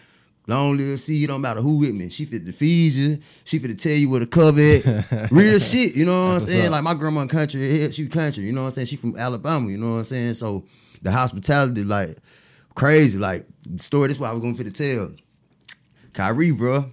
Long 0.46 0.76
live 0.76 1.00
see. 1.00 1.24
It 1.24 1.28
don't 1.28 1.40
matter 1.40 1.62
who 1.62 1.78
with 1.78 1.94
me. 1.94 2.10
She 2.10 2.26
fit 2.26 2.44
to 2.44 2.52
feed 2.52 2.92
you. 2.92 3.16
She 3.44 3.58
fit 3.58 3.68
to 3.70 3.74
tell 3.74 3.96
you 3.96 4.10
where 4.10 4.20
to 4.20 4.26
cover 4.26 4.58
it. 4.60 5.30
Real 5.30 5.58
shit. 5.58 5.96
You 5.96 6.04
know 6.04 6.26
what 6.26 6.34
I'm 6.34 6.40
saying? 6.40 6.66
up. 6.66 6.72
Like 6.72 6.84
my 6.84 6.92
grandma 6.92 7.24
country. 7.24 7.90
She 7.90 8.06
country. 8.06 8.44
You 8.44 8.52
know 8.52 8.60
what 8.60 8.66
I'm 8.66 8.72
saying? 8.72 8.88
She 8.88 8.96
from 8.96 9.16
Alabama. 9.16 9.70
You 9.70 9.78
know 9.78 9.92
what 9.92 9.98
I'm 9.98 10.04
saying? 10.04 10.34
So 10.34 10.66
the 11.00 11.10
hospitality 11.10 11.84
like 11.84 12.18
crazy. 12.74 13.18
Like 13.18 13.46
story. 13.78 14.08
This 14.08 14.20
what 14.20 14.28
I 14.28 14.32
was 14.34 14.42
gonna 14.42 14.54
fit 14.54 14.74
to 14.74 14.96
tell. 14.96 15.12
Kyrie, 16.12 16.50
bro. 16.50 16.92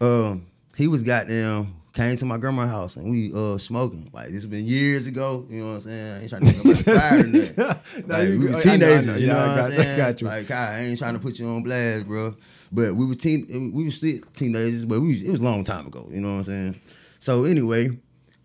Um, 0.00 0.46
he 0.76 0.86
was 0.86 1.02
goddamn 1.02 1.79
came 1.92 2.16
to 2.16 2.24
my 2.24 2.38
grandma's 2.38 2.68
house 2.70 2.96
and 2.96 3.10
we 3.10 3.32
uh 3.34 3.58
smoking. 3.58 4.08
Like 4.12 4.26
this 4.26 4.34
has 4.42 4.46
been 4.46 4.64
years 4.64 5.06
ago. 5.06 5.46
You 5.50 5.60
know 5.62 5.66
what 5.68 5.74
I'm 5.74 5.80
saying? 5.80 6.12
I 6.16 6.20
ain't 6.20 6.30
trying 6.30 6.42
to 6.44 6.52
get 6.52 6.56
nobody 6.64 6.82
fired 6.98 7.24
or 7.24 7.28
nothing. 7.28 8.06
Nah, 8.06 8.16
Like, 8.16 8.28
you 8.28 8.38
we 8.38 8.44
good. 8.46 8.54
was 8.54 8.66
I 8.66 8.76
know, 8.76 8.86
I 8.86 8.88
teenagers, 8.88 9.06
know. 9.06 9.16
you 9.16 9.26
know 9.28 9.38
I 9.38 9.46
what 9.48 9.64
I'm 9.64 9.70
saying? 9.70 9.98
got 9.98 10.20
you. 10.20 10.26
Like, 10.28 10.46
God, 10.46 10.72
I 10.74 10.78
ain't 10.80 10.98
trying 10.98 11.14
to 11.14 11.20
put 11.20 11.38
you 11.38 11.48
on 11.48 11.62
blast, 11.62 12.06
bro. 12.06 12.34
But 12.72 12.94
we 12.94 13.06
were 13.06 13.14
teen, 13.14 13.72
we 13.74 13.84
was 13.84 13.96
still 13.96 14.20
teenagers, 14.32 14.84
but 14.86 15.00
we 15.00 15.08
was, 15.08 15.22
it 15.22 15.30
was 15.30 15.40
a 15.40 15.44
long 15.44 15.64
time 15.64 15.86
ago. 15.88 16.06
You 16.10 16.20
know 16.20 16.30
what 16.32 16.38
I'm 16.38 16.44
saying? 16.44 16.80
So 17.18 17.44
anyway, 17.44 17.88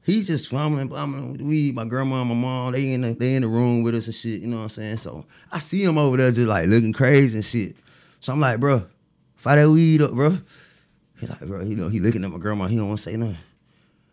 he's 0.04 0.26
just 0.28 0.50
fumbling, 0.50 0.89
with 0.89 1.41
weed. 1.41 1.76
My 1.76 1.86
grandma, 1.86 2.22
and 2.22 2.30
my 2.30 2.36
mom, 2.36 2.74
they 2.74 2.93
in 2.93 3.02
the, 3.02 3.14
they 3.14 3.36
in 3.36 3.43
the 3.43 3.48
room 3.48 3.84
with 3.84 3.93
us 3.93 4.08
and 4.08 4.16
shit. 4.16 4.41
You 4.41 4.48
know 4.48 4.58
what 4.58 4.64
I'm 4.64 4.70
saying? 4.70 4.98
So 4.98 5.26
I 5.52 5.60
see 5.60 5.84
him 5.84 5.98
over 6.00 6.18
there 6.18 6.32
just 6.32 6.48
like 6.48 6.68
looking 6.68 6.93
crazy 6.93 7.38
and 7.38 7.46
shit. 7.46 7.76
So 8.20 8.34
I'm 8.34 8.39
like, 8.39 8.60
bro, 8.60 8.84
fire 9.36 9.58
that 9.64 9.70
weed 9.72 10.02
up, 10.02 10.12
bro. 10.14 10.36
He's 11.20 11.30
like, 11.30 11.41
bro, 11.41 11.61
you 11.61 11.76
know, 11.76 11.88
he 11.88 11.99
looking 11.99 12.24
at 12.24 12.32
my 12.32 12.38
grandma. 12.38 12.68
He 12.68 12.76
don't 12.76 12.88
want 12.88 12.99
to 12.99 13.03
say 13.03 13.16
nothing. 13.18 13.38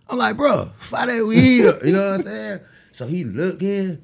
I'm 0.09 0.19
like, 0.19 0.37
bro, 0.37 0.67
fire 0.77 1.07
that 1.07 1.27
weed 1.27 1.67
up. 1.67 1.77
You 1.85 1.93
know 1.93 2.03
what 2.03 2.15
I'm 2.15 2.19
saying? 2.19 2.59
So 2.95 3.07
he 3.07 3.25
looking. 3.25 4.03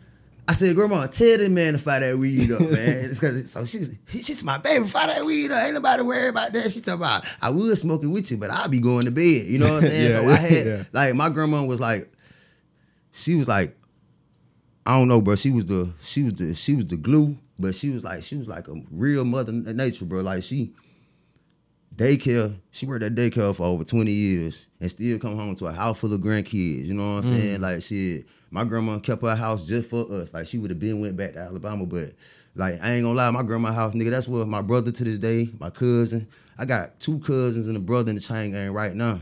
I 0.48 0.52
said, 0.52 0.74
Grandma, 0.74 1.06
tell 1.08 1.36
that 1.36 1.50
man 1.50 1.74
to 1.74 1.78
fire 1.78 2.00
that 2.00 2.16
weed 2.16 2.50
up, 2.50 2.60
man. 2.62 2.70
It's 3.04 3.20
cause 3.20 3.50
so 3.50 3.66
she's 3.66 3.98
she, 4.08 4.22
she's 4.22 4.42
my 4.42 4.56
baby, 4.56 4.86
fire 4.86 5.08
that 5.08 5.26
weed 5.26 5.52
up. 5.52 5.62
Ain't 5.62 5.74
nobody 5.74 6.02
worry 6.02 6.28
about 6.28 6.54
that. 6.54 6.70
She 6.70 6.80
talking 6.80 7.02
about 7.02 7.26
I 7.42 7.50
will 7.50 7.76
smoke 7.76 8.02
it 8.02 8.06
with 8.06 8.30
you, 8.30 8.38
but 8.38 8.48
I'll 8.48 8.70
be 8.70 8.80
going 8.80 9.04
to 9.04 9.10
bed. 9.10 9.44
You 9.46 9.58
know 9.58 9.66
what 9.66 9.82
I'm 9.84 9.90
saying? 9.90 10.04
Yeah, 10.04 10.10
so 10.10 10.26
I 10.26 10.36
had 10.36 10.66
yeah. 10.66 10.82
like 10.94 11.14
my 11.14 11.28
grandma 11.28 11.66
was 11.66 11.80
like, 11.80 12.10
she 13.12 13.34
was 13.34 13.46
like, 13.46 13.76
I 14.86 14.98
don't 14.98 15.08
know, 15.08 15.20
bro. 15.20 15.36
She 15.36 15.50
was 15.50 15.66
the 15.66 15.92
she 16.00 16.24
was 16.24 16.32
the 16.32 16.54
she 16.54 16.74
was 16.74 16.86
the 16.86 16.96
glue, 16.96 17.36
but 17.58 17.74
she 17.74 17.90
was 17.90 18.02
like 18.02 18.22
she 18.22 18.38
was 18.38 18.48
like 18.48 18.68
a 18.68 18.74
real 18.90 19.26
mother 19.26 19.52
nature, 19.52 20.06
bro. 20.06 20.22
Like 20.22 20.42
she 20.42 20.72
daycare. 21.98 22.54
She 22.70 22.86
worked 22.86 23.04
at 23.04 23.14
daycare 23.14 23.54
for 23.54 23.64
over 23.64 23.84
20 23.84 24.10
years 24.10 24.66
and 24.80 24.90
still 24.90 25.18
come 25.18 25.36
home 25.36 25.54
to 25.56 25.66
a 25.66 25.72
house 25.72 25.98
full 25.98 26.12
of 26.12 26.20
grandkids. 26.20 26.86
You 26.86 26.94
know 26.94 27.14
what 27.16 27.24
I'm 27.26 27.32
Mm. 27.32 27.36
saying? 27.36 27.60
Like 27.60 27.82
shit, 27.82 28.26
my 28.50 28.64
grandma 28.64 28.98
kept 29.00 29.22
her 29.22 29.34
house 29.36 29.66
just 29.66 29.90
for 29.90 30.10
us. 30.10 30.32
Like 30.32 30.46
she 30.46 30.58
would 30.58 30.70
have 30.70 30.78
been 30.78 31.00
went 31.00 31.16
back 31.16 31.32
to 31.34 31.40
Alabama, 31.40 31.84
but 31.84 32.12
like 32.54 32.74
I 32.82 32.94
ain't 32.94 33.02
gonna 33.04 33.16
lie, 33.16 33.30
my 33.30 33.42
grandma 33.42 33.72
house, 33.72 33.94
nigga, 33.94 34.10
that's 34.10 34.28
where 34.28 34.46
my 34.46 34.62
brother 34.62 34.90
to 34.92 35.04
this 35.04 35.18
day, 35.18 35.50
my 35.60 35.70
cousin. 35.70 36.26
I 36.56 36.64
got 36.64 36.98
two 37.00 37.18
cousins 37.18 37.68
and 37.68 37.76
a 37.76 37.80
brother 37.80 38.10
in 38.10 38.16
the 38.16 38.22
chain 38.22 38.52
gang 38.52 38.72
right 38.72 38.94
now. 38.94 39.20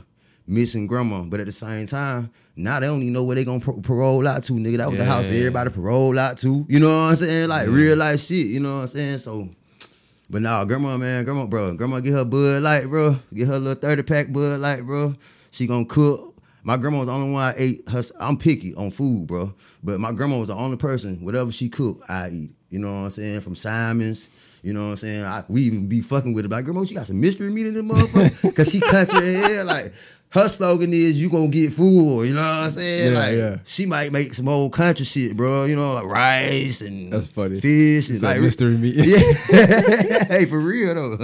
Missing 0.49 0.87
grandma, 0.87 1.23
but 1.23 1.41
at 1.41 1.47
the 1.47 1.53
same 1.53 1.87
time, 1.87 2.31
now 2.55 2.79
they 2.79 2.87
don't 2.87 3.01
even 3.01 3.13
know 3.13 3.25
where 3.25 3.35
they 3.35 3.45
gonna 3.45 3.59
parole 3.59 4.29
out 4.29 4.45
to, 4.45 4.53
nigga. 4.53 4.77
That 4.77 4.89
was 4.91 4.97
the 4.99 5.05
house 5.05 5.29
Yeah. 5.29 5.39
everybody 5.39 5.71
parole 5.71 6.17
out 6.21 6.37
to. 6.39 6.65
You 6.69 6.79
know 6.79 6.89
what 6.95 7.01
I'm 7.11 7.15
saying? 7.17 7.49
Like 7.49 7.69
real 7.69 7.97
life 7.97 8.21
shit. 8.21 8.47
You 8.47 8.61
know 8.61 8.77
what 8.77 8.81
I'm 8.83 8.87
saying? 8.87 9.19
So 9.19 9.49
but 10.29 10.43
nah, 10.43 10.65
grandma, 10.65 10.97
man, 10.97 11.25
grandma, 11.25 11.47
bro, 11.47 11.75
grandma 11.75 12.01
get 12.01 12.13
her 12.13 12.25
Bud 12.25 12.63
Light, 12.63 12.87
bro. 12.87 13.17
Get 13.33 13.49
her 13.49 13.59
little 13.59 13.81
30 13.81 14.03
pack 14.03 14.33
Bud 14.33 14.61
Light, 14.61 14.83
bro. 14.85 15.15
She 15.51 15.67
gonna 15.67 15.85
cook. 15.85 16.35
My 16.65 16.77
grandma 16.77 16.99
was 16.99 17.07
the 17.07 17.13
only 17.13 17.33
one 17.33 17.43
I 17.43 17.55
ate. 17.57 17.89
Her, 17.89 18.03
I'm 18.21 18.37
picky 18.37 18.75
on 18.75 18.91
food, 18.91 19.29
bro. 19.29 19.55
But 19.85 20.01
my 20.01 20.13
grandma 20.13 20.39
was 20.39 20.49
the 20.49 20.57
only 20.57 20.77
person, 20.77 21.25
whatever 21.25 21.53
she 21.53 21.69
cooked, 21.69 22.11
I 22.11 22.29
eat. 22.31 22.51
You 22.71 22.81
know 22.81 22.89
what 22.89 23.05
I'm 23.05 23.11
saying? 23.11 23.41
From 23.43 23.55
Simon's, 23.55 24.29
you 24.67 24.73
know 24.73 24.87
what 24.87 24.91
I'm 24.91 24.97
saying? 24.97 25.23
I, 25.23 25.45
we 25.47 25.63
even 25.63 25.87
be 25.89 26.01
fucking 26.01 26.35
with 26.35 26.45
it. 26.45 26.51
Like, 26.51 26.65
grandma, 26.65 26.83
she 26.83 26.97
got 26.97 27.07
some 27.07 27.21
mystery 27.21 27.51
meat 27.51 27.69
in 27.69 27.75
this 27.75 27.85
motherfucker. 27.85 28.57
Cause 28.57 28.73
she 28.73 28.81
country 28.81 29.21
in 29.21 29.41
hair. 29.41 29.65
like, 29.65 29.95
her 30.31 30.49
slogan 30.49 30.93
is 30.93 31.23
you 31.23 31.31
gonna 31.31 31.47
get 31.47 31.73
full. 31.73 32.27
You 32.27 32.35
know 32.35 32.41
what 32.41 32.65
I'm 32.65 32.71
saying? 32.71 33.13
Yeah, 33.13 33.19
like 33.19 33.37
yeah. 33.37 33.57
she 33.63 33.87
might 33.87 34.11
make 34.11 34.35
some 34.35 34.49
old 34.49 34.73
country 34.73 35.05
shit, 35.05 35.37
bro. 35.37 35.67
You 35.67 35.77
know, 35.77 35.95
like 35.95 36.07
rice 36.07 36.81
and 36.81 37.13
That's 37.13 37.29
funny. 37.29 37.61
fish 37.61 38.11
and 38.11 38.21
like 38.23 38.41
mystery 38.41 38.77
meat. 38.77 38.97
Yeah, 38.97 40.25
hey, 40.29 40.47
for 40.47 40.59
real 40.59 40.97
though. 40.97 41.17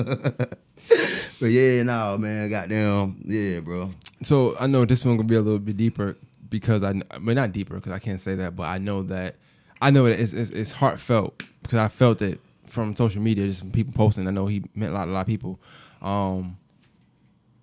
but 1.40 1.46
yeah, 1.46 1.82
no 1.82 2.18
man, 2.18 2.48
goddamn, 2.48 3.22
yeah, 3.24 3.58
bro. 3.58 3.90
So 4.22 4.54
I 4.60 4.68
know 4.68 4.84
this 4.84 5.04
one 5.04 5.16
gonna 5.16 5.26
be 5.26 5.34
a 5.34 5.40
little 5.42 5.58
bit 5.58 5.76
deeper 5.76 6.16
because 6.48 6.84
I, 6.84 6.94
I 7.10 7.18
mean 7.18 7.34
not 7.34 7.50
deeper 7.50 7.74
because 7.74 7.90
I 7.90 7.98
can't 7.98 8.20
say 8.20 8.36
that, 8.36 8.54
but 8.54 8.68
I 8.68 8.78
know 8.78 9.02
that 9.02 9.34
I 9.80 9.90
know 9.90 10.04
that 10.04 10.20
it's, 10.20 10.32
it's, 10.32 10.50
it's 10.50 10.70
heartfelt 10.70 11.42
because 11.60 11.80
I 11.80 11.88
felt 11.88 12.22
it 12.22 12.40
from 12.72 12.96
social 12.96 13.22
media, 13.22 13.46
just 13.46 13.60
from 13.60 13.70
people 13.70 13.92
posting. 13.92 14.26
I 14.26 14.30
know 14.30 14.46
he 14.46 14.64
meant 14.74 14.92
a 14.92 14.94
lot, 14.94 15.08
a 15.08 15.10
lot 15.10 15.20
of 15.20 15.26
people. 15.26 15.60
Um, 16.00 16.56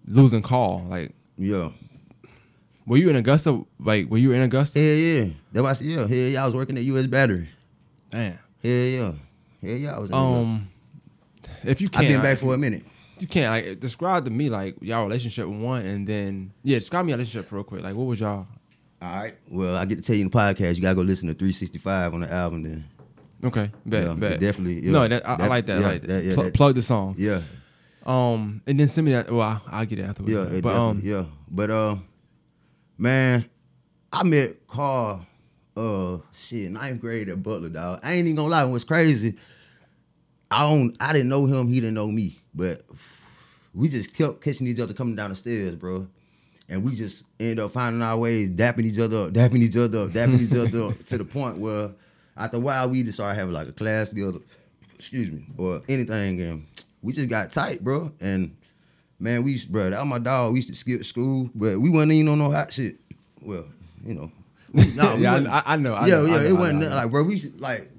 losing 0.05 0.41
call, 0.41 0.86
like, 0.88 1.12
Yeah, 1.38 1.72
were 2.86 2.97
you 2.97 3.10
in 3.10 3.16
Augusta? 3.16 3.64
Like, 3.80 4.10
were 4.10 4.18
you 4.18 4.32
in 4.32 4.41
Augusta? 4.41 4.80
hell 4.80 4.88
yeah. 4.88 5.30
That's 5.51 5.82
why 5.82 5.88
I 5.88 5.89
yeah, 5.89 6.07
hell 6.07 6.32
yeah. 6.32 6.41
I 6.41 6.45
was 6.45 6.55
working 6.55 6.78
at 6.78 6.84
U.S. 6.84 7.07
Battery. 7.07 7.47
Damn. 8.10 8.32
Hell 8.32 8.39
yeah, 8.64 9.12
hell 9.62 9.78
yeah. 9.78 9.95
I 9.95 9.99
was. 9.99 10.10
In 10.10 10.16
Augusta. 10.16 10.49
Um, 10.49 10.68
if 11.64 11.82
you 11.82 11.88
I've 11.88 12.01
can't, 12.01 12.07
been 12.14 12.22
back 12.22 12.38
for 12.38 12.53
a 12.53 12.57
minute. 12.57 12.84
you 13.20 13.28
can't 13.28 13.68
like 13.68 13.80
describe 13.80 14.26
to 14.26 14.32
me 14.32 14.49
like 14.49 14.76
y'all 14.82 15.03
relationship 15.03 15.47
one, 15.47 15.86
and 15.86 16.07
then 16.07 16.51
yeah, 16.64 16.80
describe 16.80 17.05
me 17.05 17.12
your 17.12 17.18
relationship 17.18 17.51
real 17.51 17.64
quick. 17.64 17.84
Like, 17.84 17.95
what 17.95 18.05
was 18.05 18.20
y'all? 18.20 18.47
All 19.01 19.16
right. 19.16 19.36
Well, 19.51 19.76
I 19.76 19.86
get 19.86 19.95
to 19.97 20.01
tell 20.01 20.16
you 20.16 20.24
in 20.24 20.30
the 20.30 20.38
podcast. 20.38 20.76
You 20.76 20.82
gotta 20.82 20.95
go 20.95 21.01
listen 21.01 21.28
to 21.30 21.34
365 21.34 22.14
on 22.14 22.22
the 22.22 22.34
album. 22.34 22.64
Then. 22.64 22.86
Okay, 23.43 23.71
bet, 23.85 24.03
Yeah, 24.07 24.13
bet. 24.15 24.39
definitely, 24.41 24.81
yeah. 24.85 24.91
No, 24.91 25.07
that, 25.07 25.27
I, 25.27 25.33
I 25.35 25.47
like 25.47 25.65
that. 25.67 25.77
I 25.77 25.81
yeah, 25.81 25.87
like 25.87 26.01
that. 26.01 26.07
that- 26.07 26.33
Pl- 26.35 26.43
that- 26.43 26.53
plug 26.53 26.75
the 26.75 26.81
song. 26.81 27.15
Yeah. 27.17 27.41
Um, 28.05 28.61
and 28.65 28.79
then 28.79 28.87
send 28.87 29.05
me 29.05 29.11
that. 29.13 29.31
Well, 29.31 29.41
I'll, 29.41 29.61
I'll 29.67 29.85
get 29.85 29.99
it 29.99 30.03
afterwards. 30.03 30.33
Yeah, 30.33 30.57
it 30.57 30.63
but 30.63 30.75
um, 30.75 31.01
yeah. 31.03 31.25
But 31.49 31.69
uh, 31.69 31.95
man, 32.97 33.45
I 34.11 34.23
met 34.23 34.67
Carl. 34.67 35.25
Uh, 35.77 36.17
shit, 36.33 36.71
ninth 36.71 36.99
grade 36.99 37.29
at 37.29 37.41
Butler, 37.41 37.69
dog. 37.69 37.99
I 38.03 38.13
ain't 38.13 38.25
even 38.25 38.35
gonna 38.35 38.49
lie. 38.49 38.63
What's 38.65 38.83
crazy? 38.83 39.35
I 40.51 40.67
don't. 40.69 40.95
I 40.99 41.13
didn't 41.13 41.29
know 41.29 41.45
him. 41.45 41.67
He 41.67 41.75
didn't 41.79 41.93
know 41.93 42.07
me. 42.11 42.37
But 42.53 42.81
we 43.73 43.87
just 43.87 44.15
kept 44.17 44.41
catching 44.41 44.67
each 44.67 44.79
other 44.79 44.93
coming 44.93 45.15
down 45.15 45.29
the 45.29 45.35
stairs, 45.35 45.75
bro. 45.75 46.07
And 46.67 46.83
we 46.83 46.95
just 46.95 47.25
ended 47.39 47.59
up 47.59 47.71
finding 47.71 48.01
our 48.01 48.17
ways, 48.17 48.51
dapping 48.51 48.83
each 48.85 48.99
other 48.99 49.25
up, 49.25 49.31
dapping 49.31 49.57
each 49.57 49.77
other 49.77 50.03
up, 50.03 50.09
dapping 50.09 50.39
each 50.41 50.53
other 50.53 50.85
up 50.87 50.97
to 51.05 51.17
the 51.17 51.25
point 51.25 51.57
where 51.57 51.91
after 52.39 52.57
a 52.57 52.59
while 52.59 52.89
we 52.89 53.03
just 53.03 53.17
started 53.17 53.37
having 53.37 53.53
like 53.53 53.67
a 53.67 53.73
class 53.73 54.09
together, 54.09 54.39
excuse 54.95 55.31
me, 55.31 55.45
or 55.57 55.81
anything, 55.89 56.41
and 56.41 56.65
we 57.01 57.13
just 57.13 57.29
got 57.29 57.51
tight, 57.51 57.83
bro. 57.83 58.11
And 58.21 58.55
man, 59.19 59.43
we 59.43 59.51
used, 59.51 59.71
bro, 59.71 59.89
that 59.89 59.99
was 59.99 60.07
my 60.07 60.19
dog. 60.19 60.53
We 60.53 60.59
used 60.59 60.69
to 60.69 60.75
skip 60.75 61.03
school, 61.03 61.49
but 61.53 61.79
we 61.79 61.89
wasn't 61.89 62.13
even 62.13 62.29
on 62.29 62.39
no 62.39 62.51
hot 62.51 62.71
shit. 62.71 62.95
Well, 63.41 63.65
you 64.03 64.15
know, 64.15 64.31
we 64.73 64.83
yeah, 64.95 65.61
I, 65.65 65.73
I 65.73 65.77
know. 65.77 65.93
I 65.93 66.07
yeah, 66.07 66.15
know, 66.15 66.25
yeah, 66.25 66.33
I 66.33 66.37
know, 66.37 66.43
it 66.43 66.53
wasn't 66.53 66.79
know, 66.79 66.89
like, 66.89 67.11
bro, 67.11 67.23
we 67.23 67.39
like 67.57 67.89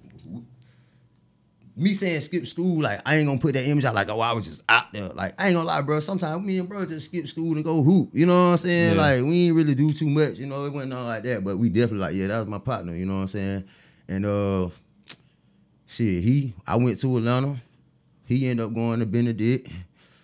me 1.81 1.95
saying 1.95 2.21
skip 2.21 2.47
school, 2.47 2.83
like 2.83 3.01
I 3.07 3.17
ain't 3.17 3.27
gonna 3.27 3.41
put 3.41 3.55
that 3.55 3.67
image 3.67 3.85
out 3.85 3.95
like, 3.95 4.11
oh, 4.11 4.21
I 4.21 4.33
was 4.33 4.47
just 4.47 4.65
out 4.69 4.93
there. 4.93 5.09
Like 5.09 5.41
I 5.41 5.47
ain't 5.47 5.55
gonna 5.55 5.67
lie, 5.67 5.81
bro. 5.81 6.01
Sometimes 6.01 6.45
me 6.45 6.59
and 6.59 6.69
bro 6.69 6.85
just 6.85 7.07
skip 7.07 7.27
school 7.27 7.55
and 7.55 7.65
go 7.65 7.83
hoop. 7.83 8.11
You 8.13 8.27
know 8.27 8.35
what 8.35 8.51
I'm 8.53 8.57
saying? 8.59 8.97
Yeah. 8.97 9.03
Like 9.03 9.23
we 9.23 9.47
ain't 9.47 9.57
really 9.57 9.75
do 9.75 9.93
too 9.93 10.09
much. 10.09 10.35
You 10.35 10.47
know, 10.47 10.65
it 10.67 10.73
wasn't 10.73 10.91
nothing 10.91 11.07
like 11.07 11.23
that. 11.25 11.43
But 11.43 11.59
we 11.59 11.71
definitely 11.71 11.99
like, 11.99 12.15
yeah, 12.15 12.27
that 12.27 12.39
was 12.39 12.47
my 12.49 12.59
partner. 12.59 12.95
You 12.95 13.07
know 13.07 13.15
what 13.15 13.23
I'm 13.23 13.29
saying? 13.29 13.65
And 14.11 14.27
uh, 14.27 14.69
shit, 15.87 16.23
he, 16.23 16.53
I 16.67 16.77
went 16.77 16.99
to 17.01 17.17
Atlanta. 17.17 17.61
He 18.27 18.49
ended 18.49 18.67
up 18.67 18.75
going 18.75 19.01
to 19.01 19.07
Benedict. 19.07 19.71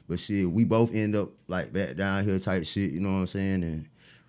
But 0.09 0.19
shit, 0.19 0.49
we 0.51 0.65
both 0.65 0.95
end 0.95 1.17
up 1.17 1.31
like 1.49 1.73
back 1.73 1.97
down 1.97 2.25
here 2.25 2.39
type 2.39 2.65
shit. 2.65 2.91
You 2.93 3.01
know 3.01 3.13
what 3.13 3.19
I'm 3.19 3.27
saying? 3.27 3.63
And 3.63 3.89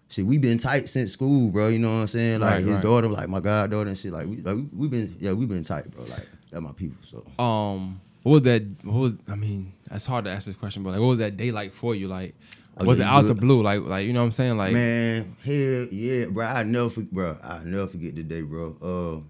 shit, 0.10 0.26
we 0.26 0.38
been 0.38 0.58
tight 0.58 0.90
since 0.90 1.12
school, 1.14 1.50
bro. 1.52 1.68
You 1.68 1.80
know 1.80 1.94
what 1.96 2.02
I'm 2.02 2.08
saying? 2.08 2.40
Like 2.40 2.52
Right, 2.54 2.64
his 2.64 2.74
right. 2.74 2.82
daughter, 2.82 3.08
like 3.10 3.30
my 3.30 3.40
goddaughter 3.40 3.90
and 3.90 3.98
shit. 3.98 4.12
Like 4.12 4.26
we, 4.28 4.38
like 4.38 4.58
we, 4.74 4.88
been, 4.88 5.14
yeah, 5.20 5.34
we 5.34 5.46
been 5.46 5.64
tight, 5.64 5.90
bro. 5.92 6.04
Like 6.06 6.28
that 6.52 6.62
my 6.62 6.72
people. 6.72 6.98
So. 7.02 7.24
Um, 7.44 8.00
what 8.24 8.32
was 8.34 8.42
that? 8.44 8.64
What 8.84 8.94
was? 9.00 9.16
I 9.30 9.36
mean, 9.36 9.72
it's 9.92 10.06
hard 10.06 10.26
to 10.26 10.32
ask 10.32 10.46
this 10.48 10.56
question, 10.56 10.84
but 10.84 10.92
like, 10.92 11.00
what 11.00 11.08
was 11.08 11.20
that 11.20 11.38
day 11.38 11.52
like 11.52 11.74
for 11.74 11.94
you? 11.96 12.08
Like, 12.08 12.34
Oh, 12.80 12.86
was 12.86 13.00
it 13.00 13.04
out 13.08 13.22
good. 13.22 13.30
the 13.30 13.36
blue? 13.36 13.64
Like, 13.64 13.82
like 13.82 14.06
you 14.06 14.14
know 14.14 14.20
what 14.20 14.26
I'm 14.28 14.32
saying? 14.34 14.58
Like, 14.58 14.72
Man, 14.74 15.36
hell 15.44 15.88
yeah, 15.92 16.26
bro. 16.26 16.46
I 16.46 16.62
never, 16.64 17.02
bro. 17.12 17.36
I 17.44 17.62
never 17.64 17.88
forget 17.88 18.16
the 18.16 18.22
day, 18.24 18.42
bro. 18.44 18.76
Uh, 18.82 19.24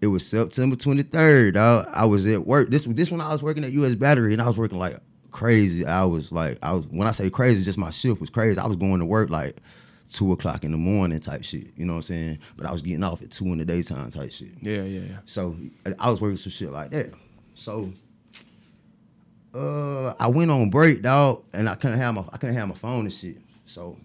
it 0.00 0.06
was 0.06 0.26
September 0.26 0.76
twenty 0.76 1.02
third. 1.02 1.56
I, 1.56 1.86
I 1.92 2.04
was 2.06 2.26
at 2.26 2.46
work. 2.46 2.70
This 2.70 2.84
this 2.84 3.10
when 3.10 3.20
I 3.20 3.32
was 3.32 3.42
working 3.42 3.64
at 3.64 3.72
U.S. 3.72 3.94
Battery, 3.94 4.32
and 4.32 4.42
I 4.42 4.46
was 4.46 4.58
working 4.58 4.78
like 4.78 4.96
crazy. 5.30 5.86
I 5.86 6.04
was 6.04 6.32
like, 6.32 6.58
I 6.62 6.72
was 6.72 6.86
when 6.88 7.06
I 7.06 7.12
say 7.12 7.30
crazy, 7.30 7.64
just 7.64 7.78
my 7.78 7.90
shift 7.90 8.20
was 8.20 8.30
crazy. 8.30 8.58
I 8.58 8.66
was 8.66 8.76
going 8.76 9.00
to 9.00 9.06
work 9.06 9.30
like 9.30 9.56
two 10.10 10.32
o'clock 10.32 10.64
in 10.64 10.72
the 10.72 10.78
morning 10.78 11.20
type 11.20 11.44
shit. 11.44 11.68
You 11.76 11.86
know 11.86 11.94
what 11.94 11.98
I'm 11.98 12.02
saying? 12.02 12.38
But 12.56 12.66
I 12.66 12.72
was 12.72 12.82
getting 12.82 13.04
off 13.04 13.22
at 13.22 13.30
two 13.30 13.46
in 13.46 13.58
the 13.58 13.64
daytime 13.64 14.10
type 14.10 14.32
shit. 14.32 14.50
yeah, 14.60 14.82
yeah, 14.82 15.00
yeah. 15.00 15.18
So 15.24 15.56
I 15.98 16.10
was 16.10 16.20
working 16.20 16.36
some 16.36 16.50
shit 16.50 16.72
like 16.72 16.90
that. 16.90 17.12
So 17.54 17.92
uh 19.54 20.14
I 20.18 20.28
went 20.28 20.50
on 20.50 20.70
break, 20.70 21.02
dog, 21.02 21.44
and 21.52 21.68
I 21.68 21.74
couldn't 21.74 21.98
have 21.98 22.14
my 22.14 22.24
I 22.32 22.38
couldn't 22.38 22.56
have 22.56 22.68
my 22.68 22.74
phone 22.74 23.00
and 23.00 23.12
shit. 23.12 23.36
So 23.66 23.96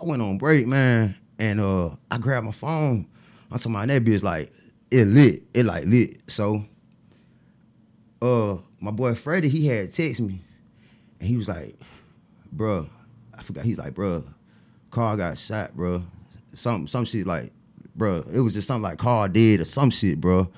I 0.00 0.04
went 0.04 0.22
on 0.22 0.38
break, 0.38 0.66
man, 0.66 1.16
and 1.38 1.60
uh 1.60 1.90
I 2.10 2.18
grabbed 2.18 2.46
my 2.46 2.52
phone. 2.52 3.06
I'm 3.50 3.58
talking 3.58 3.74
about 3.74 3.88
that 3.88 4.04
bitch 4.04 4.22
like 4.22 4.52
it 4.90 5.06
lit. 5.06 5.42
It 5.54 5.64
like 5.66 5.84
lit. 5.86 6.18
So 6.28 6.64
uh 8.22 8.56
my 8.80 8.90
boy 8.90 9.14
Freddie, 9.14 9.48
he 9.48 9.66
had 9.66 9.90
text 9.90 10.20
me 10.20 10.40
and 11.20 11.28
he 11.28 11.36
was 11.36 11.48
like, 11.48 11.78
bruh, 12.54 12.88
I 13.38 13.42
forgot, 13.42 13.64
he's 13.64 13.78
like, 13.78 13.94
bruh, 13.94 14.24
Carl 14.90 15.16
got 15.16 15.38
shot, 15.38 15.72
bruh. 15.76 16.02
Some 16.54 16.86
some 16.86 17.04
shit 17.04 17.26
like, 17.26 17.52
bruh, 17.96 18.32
it 18.34 18.40
was 18.40 18.54
just 18.54 18.66
something 18.66 18.82
like 18.82 18.98
Carl 18.98 19.28
did 19.28 19.60
or 19.60 19.64
some 19.64 19.90
shit, 19.90 20.20
bruh. 20.20 20.48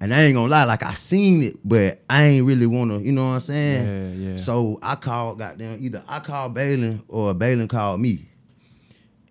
And 0.00 0.12
I 0.12 0.22
ain't 0.22 0.34
gonna 0.34 0.50
lie, 0.50 0.64
like 0.64 0.82
I 0.82 0.92
seen 0.92 1.42
it, 1.42 1.56
but 1.64 2.00
I 2.10 2.24
ain't 2.24 2.46
really 2.46 2.66
wanna, 2.66 2.98
you 2.98 3.12
know 3.12 3.28
what 3.28 3.34
I'm 3.34 3.40
saying? 3.40 3.86
Yeah, 3.86 4.30
yeah. 4.30 4.36
So 4.36 4.78
I 4.82 4.96
called 4.96 5.38
goddamn 5.38 5.78
either 5.80 6.02
I 6.08 6.18
called 6.18 6.54
Balin 6.54 7.02
or 7.08 7.34
Balin 7.34 7.68
called 7.68 8.00
me. 8.00 8.28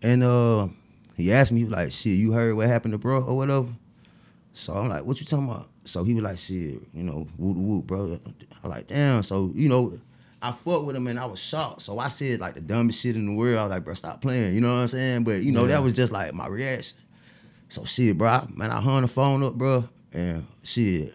And 0.01 0.23
uh 0.23 0.67
he 1.17 1.31
asked 1.31 1.51
me, 1.51 1.59
he 1.59 1.65
was 1.65 1.73
like, 1.73 1.91
shit, 1.91 2.17
you 2.17 2.31
heard 2.31 2.55
what 2.55 2.67
happened 2.67 2.93
to 2.93 2.97
bro 2.97 3.21
or 3.23 3.35
whatever? 3.37 3.67
So 4.53 4.73
I'm 4.73 4.89
like, 4.89 5.05
what 5.05 5.19
you 5.19 5.25
talking 5.25 5.49
about? 5.49 5.69
So 5.85 6.03
he 6.03 6.13
was 6.13 6.23
like, 6.23 6.37
shit, 6.37 6.81
you 6.93 7.03
know, 7.03 7.27
whoop 7.37 7.57
whoop, 7.57 7.87
bro. 7.87 8.19
I'm 8.63 8.69
like, 8.69 8.87
damn. 8.87 9.23
So, 9.23 9.51
you 9.55 9.69
know, 9.69 9.93
I 10.41 10.51
fucked 10.51 10.85
with 10.85 10.95
him 10.95 11.07
and 11.07 11.19
I 11.19 11.25
was 11.25 11.41
shocked. 11.41 11.81
So 11.81 11.99
I 11.99 12.07
said 12.09 12.39
like 12.39 12.55
the 12.55 12.61
dumbest 12.61 13.01
shit 13.01 13.15
in 13.15 13.25
the 13.27 13.33
world. 13.33 13.57
I 13.59 13.63
was 13.63 13.71
like, 13.71 13.85
bro, 13.85 13.93
stop 13.93 14.21
playing. 14.21 14.53
You 14.53 14.61
know 14.61 14.73
what 14.75 14.81
I'm 14.81 14.87
saying? 14.87 15.23
But 15.23 15.41
you 15.43 15.51
know, 15.51 15.61
Yeah. 15.65 15.75
that 15.77 15.83
was 15.83 15.93
just 15.93 16.11
like 16.11 16.33
my 16.33 16.47
reaction. 16.47 16.97
So 17.69 17.85
shit, 17.85 18.17
bro, 18.17 18.27
I- 18.27 18.47
man, 18.55 18.71
I 18.71 18.81
hung 18.81 19.01
the 19.03 19.07
phone 19.07 19.43
up, 19.43 19.53
bro, 19.55 19.87
and 20.13 20.45
shit, 20.63 21.13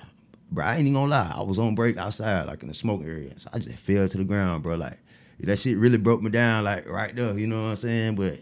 bro, 0.51 0.65
I 0.65 0.73
ain't 0.77 0.83
even 0.83 0.95
gonna 0.95 1.11
lie. 1.11 1.33
I 1.37 1.43
was 1.43 1.59
on 1.59 1.75
break 1.75 1.99
outside, 1.99 2.47
like 2.47 2.63
in 2.63 2.69
the 2.69 2.75
smoking 2.75 3.09
area. 3.09 3.39
So 3.39 3.51
I 3.53 3.59
just 3.59 3.79
fell 3.79 4.09
to 4.09 4.19
the 4.19 4.25
ground, 4.25 4.63
bro. 4.63 4.77
Like 4.77 4.99
that 5.41 5.59
shit 5.59 5.77
really 5.77 5.99
broke 5.99 6.23
me 6.23 6.31
down, 6.31 6.65
like 6.65 6.89
right 6.89 7.15
there. 7.15 7.39
You 7.39 7.47
know 7.47 7.65
what 7.65 7.71
I'm 7.71 7.77
saying? 7.77 8.15
But 8.17 8.41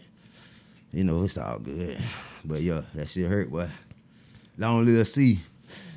you 0.93 1.03
know, 1.03 1.23
it's 1.23 1.37
all 1.37 1.59
good. 1.59 1.97
But 2.45 2.61
yeah, 2.61 2.81
that 2.93 3.07
shit 3.09 3.29
hurt, 3.29 3.51
boy. 3.51 3.67
Long 4.57 4.85
live 4.85 5.07
C. 5.07 5.39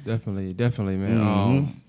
Definitely, 0.05 0.53
definitely, 0.53 0.97
man. 0.97 1.11
Mhm. 1.19 1.59
Um, 1.59 1.83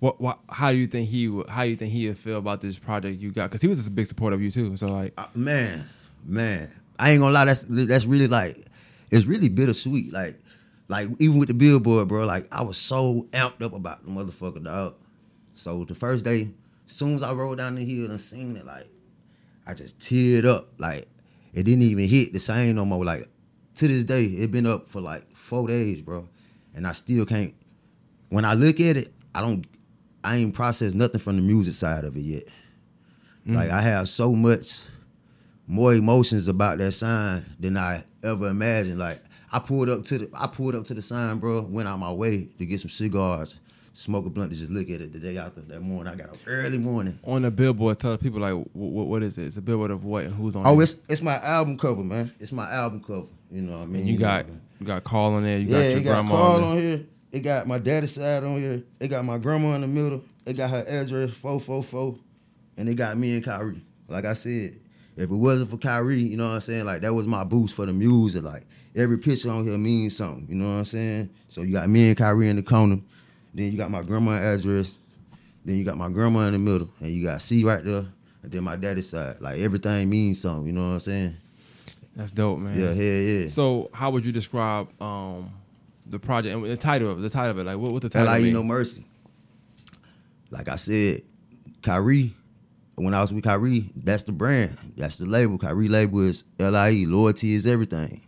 what, 0.00 0.20
what, 0.20 0.38
how 0.48 0.72
do 0.72 0.78
you 0.78 0.86
think 0.86 1.08
he, 1.08 1.28
would- 1.28 1.48
how 1.48 1.62
you 1.62 1.76
think 1.76 1.92
he 1.92 2.08
would 2.08 2.18
feel 2.18 2.38
about 2.38 2.60
this 2.60 2.78
project 2.78 3.20
you 3.20 3.30
got? 3.30 3.50
Because 3.50 3.62
he 3.62 3.68
was 3.68 3.86
a 3.86 3.90
big 3.90 4.06
supporter 4.06 4.34
of 4.34 4.42
you 4.42 4.50
too. 4.50 4.76
So 4.76 4.88
like, 4.88 5.12
Uh, 5.16 5.26
man, 5.34 5.84
man, 6.24 6.70
I 6.98 7.10
ain't 7.10 7.20
gonna 7.20 7.32
lie. 7.34 7.44
That's 7.44 7.62
that's 7.62 8.04
really 8.06 8.26
like, 8.26 8.56
it's 9.10 9.26
really 9.26 9.48
bittersweet. 9.48 10.12
Like, 10.12 10.38
like 10.88 11.08
even 11.18 11.38
with 11.38 11.48
the 11.48 11.54
billboard, 11.54 12.08
bro. 12.08 12.24
Like 12.26 12.46
I 12.52 12.62
was 12.62 12.76
so 12.76 13.28
amped 13.32 13.62
up 13.62 13.74
about 13.74 14.04
the 14.04 14.10
motherfucker, 14.10 14.62
dog. 14.64 14.94
So 15.52 15.84
the 15.84 15.94
first 15.94 16.24
day, 16.24 16.48
as 16.86 16.92
soon 16.92 17.14
as 17.16 17.22
I 17.22 17.32
rolled 17.32 17.58
down 17.58 17.74
the 17.76 17.84
hill 17.84 18.10
and 18.10 18.20
seen 18.20 18.56
it, 18.56 18.66
like, 18.66 18.88
I 19.66 19.74
just 19.74 19.98
teared 20.00 20.44
up. 20.46 20.68
Like 20.78 21.06
it 21.54 21.62
didn't 21.64 21.82
even 21.82 22.08
hit 22.08 22.32
the 22.32 22.40
same 22.40 22.74
no 22.76 22.84
more. 22.84 23.04
Like 23.04 23.28
to 23.76 23.88
this 23.88 24.04
day, 24.04 24.24
it 24.24 24.50
been 24.50 24.66
up 24.66 24.88
for 24.88 25.00
like 25.00 25.34
four 25.36 25.66
days, 25.68 26.02
bro, 26.02 26.28
and 26.74 26.86
I 26.86 26.92
still 26.92 27.24
can't. 27.26 27.54
When 28.28 28.44
I 28.44 28.54
look 28.54 28.80
at 28.80 28.96
it, 28.96 29.12
I 29.34 29.40
don't. 29.40 29.66
I 30.24 30.36
ain't 30.36 30.54
processed 30.54 30.94
nothing 30.94 31.20
from 31.20 31.36
the 31.36 31.42
music 31.42 31.74
side 31.74 32.04
of 32.04 32.16
it 32.16 32.20
yet. 32.20 32.44
Mm. 33.46 33.56
Like 33.56 33.70
I 33.70 33.80
have 33.80 34.08
so 34.08 34.32
much 34.34 34.84
more 35.66 35.94
emotions 35.94 36.48
about 36.48 36.78
that 36.78 36.92
sign 36.92 37.44
than 37.58 37.76
I 37.76 38.04
ever 38.22 38.48
imagined. 38.48 38.98
Like 38.98 39.20
I 39.52 39.58
pulled 39.58 39.88
up 39.88 40.02
to 40.04 40.18
the 40.18 40.30
I 40.34 40.46
pulled 40.46 40.74
up 40.76 40.84
to 40.84 40.94
the 40.94 41.02
sign, 41.02 41.38
bro. 41.38 41.62
Went 41.62 41.88
out 41.88 41.98
my 41.98 42.12
way 42.12 42.44
to 42.58 42.66
get 42.66 42.78
some 42.80 42.88
cigars, 42.88 43.58
smoke 43.92 44.26
a 44.26 44.30
blunt 44.30 44.52
to 44.52 44.58
just 44.58 44.70
look 44.70 44.88
at 44.90 45.00
it 45.00 45.12
the 45.12 45.18
day 45.18 45.38
after 45.38 45.60
that 45.62 45.80
morning. 45.80 46.12
I 46.12 46.16
got 46.16 46.30
up 46.30 46.36
early 46.46 46.78
morning. 46.78 47.18
on 47.24 47.42
the 47.42 47.50
billboard, 47.50 47.98
tell 47.98 48.16
people 48.16 48.40
like, 48.40 48.54
what, 48.74 49.06
what 49.08 49.22
is 49.24 49.36
it? 49.38 49.46
It's 49.46 49.56
a 49.56 49.62
billboard 49.62 49.90
of 49.90 50.04
what 50.04 50.24
and 50.24 50.34
who's 50.34 50.54
on 50.54 50.64
Oh, 50.66 50.78
it? 50.78 50.84
it's 50.84 50.96
it's 51.08 51.22
my 51.22 51.36
album 51.38 51.76
cover, 51.78 52.04
man. 52.04 52.32
It's 52.38 52.52
my 52.52 52.70
album 52.70 53.02
cover. 53.02 53.26
You 53.52 53.62
know 53.62 53.78
what 53.78 53.82
I 53.82 53.86
mean? 53.86 54.00
And 54.00 54.08
you 54.08 54.18
got, 54.18 54.46
you 54.80 54.86
got 54.86 55.04
Carl 55.04 55.34
on 55.34 55.44
there. 55.44 55.58
You 55.58 55.68
got 55.68 55.76
yeah, 55.76 55.88
your 55.90 55.98
it 55.98 56.04
got 56.04 56.10
grandma 56.12 56.36
Carl 56.36 56.56
on 56.56 56.64
on 56.64 56.78
here. 56.78 57.00
It 57.32 57.40
got 57.40 57.66
my 57.66 57.78
daddy's 57.78 58.14
side 58.14 58.44
on 58.44 58.58
here. 58.58 58.82
It 58.98 59.08
got 59.08 59.24
my 59.24 59.38
grandma 59.38 59.74
in 59.74 59.82
the 59.82 59.88
middle. 59.88 60.22
It 60.46 60.56
got 60.56 60.70
her 60.70 60.84
address 60.88 61.34
four 61.34 61.60
four 61.60 61.82
four, 61.82 62.18
and 62.76 62.88
it 62.88 62.94
got 62.94 63.16
me 63.16 63.34
and 63.34 63.44
Kyrie. 63.44 63.82
like 64.08 64.24
I 64.24 64.32
said, 64.32 64.72
if 65.16 65.30
it 65.30 65.34
wasn't 65.34 65.70
for 65.70 65.76
Kyrie, 65.76 66.20
you 66.20 66.36
know 66.36 66.46
what 66.48 66.54
I'm 66.54 66.60
saying? 66.60 66.86
Like 66.86 67.02
that 67.02 67.12
was 67.12 67.26
my 67.26 67.44
boost 67.44 67.76
for 67.76 67.86
the 67.86 67.92
music. 67.92 68.42
Like 68.42 68.64
every 68.96 69.18
picture 69.18 69.50
on 69.50 69.64
here 69.64 69.76
means 69.76 70.16
something. 70.16 70.46
You 70.48 70.56
know 70.56 70.72
what 70.72 70.78
I'm 70.78 70.84
saying? 70.84 71.30
So 71.48 71.62
you 71.62 71.72
got 71.72 71.88
me 71.88 72.08
and 72.08 72.16
Kyrie 72.16 72.48
in 72.48 72.56
the 72.56 72.62
corner. 72.62 72.98
Then 73.54 73.70
you 73.70 73.76
got 73.76 73.90
my 73.90 74.02
grandma 74.02 74.32
address. 74.32 74.98
Then 75.64 75.76
you 75.76 75.84
got 75.84 75.96
my 75.96 76.08
grandma 76.08 76.46
in 76.46 76.54
the 76.54 76.58
middle, 76.58 76.88
and 77.00 77.10
you 77.10 77.24
got 77.24 77.42
C 77.42 77.64
right 77.64 77.84
there. 77.84 78.06
And 78.42 78.50
then 78.50 78.64
my 78.64 78.76
daddy's 78.76 79.10
side. 79.10 79.36
Like 79.40 79.60
everything 79.60 80.10
means 80.10 80.40
something. 80.40 80.66
You 80.66 80.72
know 80.72 80.88
what 80.88 80.94
I'm 80.94 81.00
saying? 81.00 81.36
That's 82.16 82.32
dope, 82.32 82.58
man. 82.58 82.78
Yeah, 82.78 82.92
yeah, 82.92 83.18
yeah. 83.40 83.46
So 83.46 83.90
how 83.94 84.10
would 84.10 84.26
you 84.26 84.32
describe 84.32 84.88
um 85.00 85.50
the 86.06 86.18
project 86.18 86.54
and 86.54 86.64
the 86.64 86.76
title 86.76 87.10
of 87.10 87.22
the 87.22 87.30
title 87.30 87.52
of 87.52 87.58
it? 87.58 87.66
Like 87.66 87.78
what 87.78 87.92
what 87.92 88.02
the 88.02 88.08
title? 88.08 88.28
L.I.E. 88.28 88.44
mean? 88.44 88.52
No 88.52 88.62
Mercy. 88.62 89.04
Like 90.50 90.68
I 90.68 90.76
said, 90.76 91.22
Kyrie, 91.82 92.34
when 92.96 93.14
I 93.14 93.22
was 93.22 93.32
with 93.32 93.44
Kyrie, 93.44 93.90
that's 93.96 94.24
the 94.24 94.32
brand. 94.32 94.76
That's 94.96 95.16
the 95.16 95.24
label. 95.26 95.56
Kyrie 95.56 95.88
label 95.88 96.20
is 96.20 96.44
L.I.E. 96.58 97.06
Loyalty 97.06 97.54
is 97.54 97.66
everything. 97.66 98.20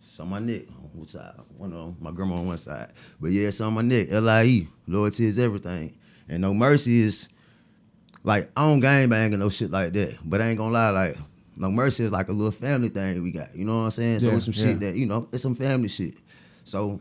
It's 0.00 0.18
on 0.18 0.30
my 0.30 0.38
neck. 0.38 0.62
On 0.70 0.98
what 0.98 1.08
side? 1.08 1.34
One 1.58 1.74
on 1.74 1.96
my 2.00 2.10
grandma 2.12 2.36
on 2.36 2.46
one 2.46 2.56
side. 2.56 2.92
But 3.20 3.32
yeah, 3.32 3.48
it's 3.48 3.60
on 3.60 3.74
my 3.74 3.82
neck. 3.82 4.06
L.I.E. 4.10 4.66
Loyalty 4.86 5.26
is 5.26 5.38
everything. 5.38 5.94
And 6.28 6.40
No 6.40 6.54
Mercy 6.54 7.00
is 7.00 7.28
like 8.24 8.50
I 8.56 8.62
don't 8.62 8.80
gang 8.80 9.08
bang 9.10 9.32
and 9.34 9.42
no 9.42 9.48
shit 9.50 9.70
like 9.70 9.92
that. 9.92 10.16
But 10.24 10.40
I 10.40 10.48
ain't 10.48 10.58
gonna 10.58 10.72
lie, 10.72 10.90
like 10.90 11.16
No 11.58 11.70
Mercy 11.70 12.04
is 12.04 12.12
like 12.12 12.28
a 12.28 12.32
little 12.32 12.52
family 12.52 12.88
thing 12.88 13.22
we 13.22 13.32
got. 13.32 13.54
You 13.54 13.64
know 13.64 13.78
what 13.78 13.84
I'm 13.84 13.90
saying? 13.90 14.20
So 14.20 14.28
Yeah, 14.30 14.36
it's 14.36 14.44
some 14.44 14.54
yeah. 14.56 14.72
shit 14.74 14.80
that, 14.82 14.94
you 14.96 15.06
know, 15.06 15.28
it's 15.32 15.42
some 15.42 15.54
family 15.54 15.88
shit. 15.88 16.14
So 16.64 17.00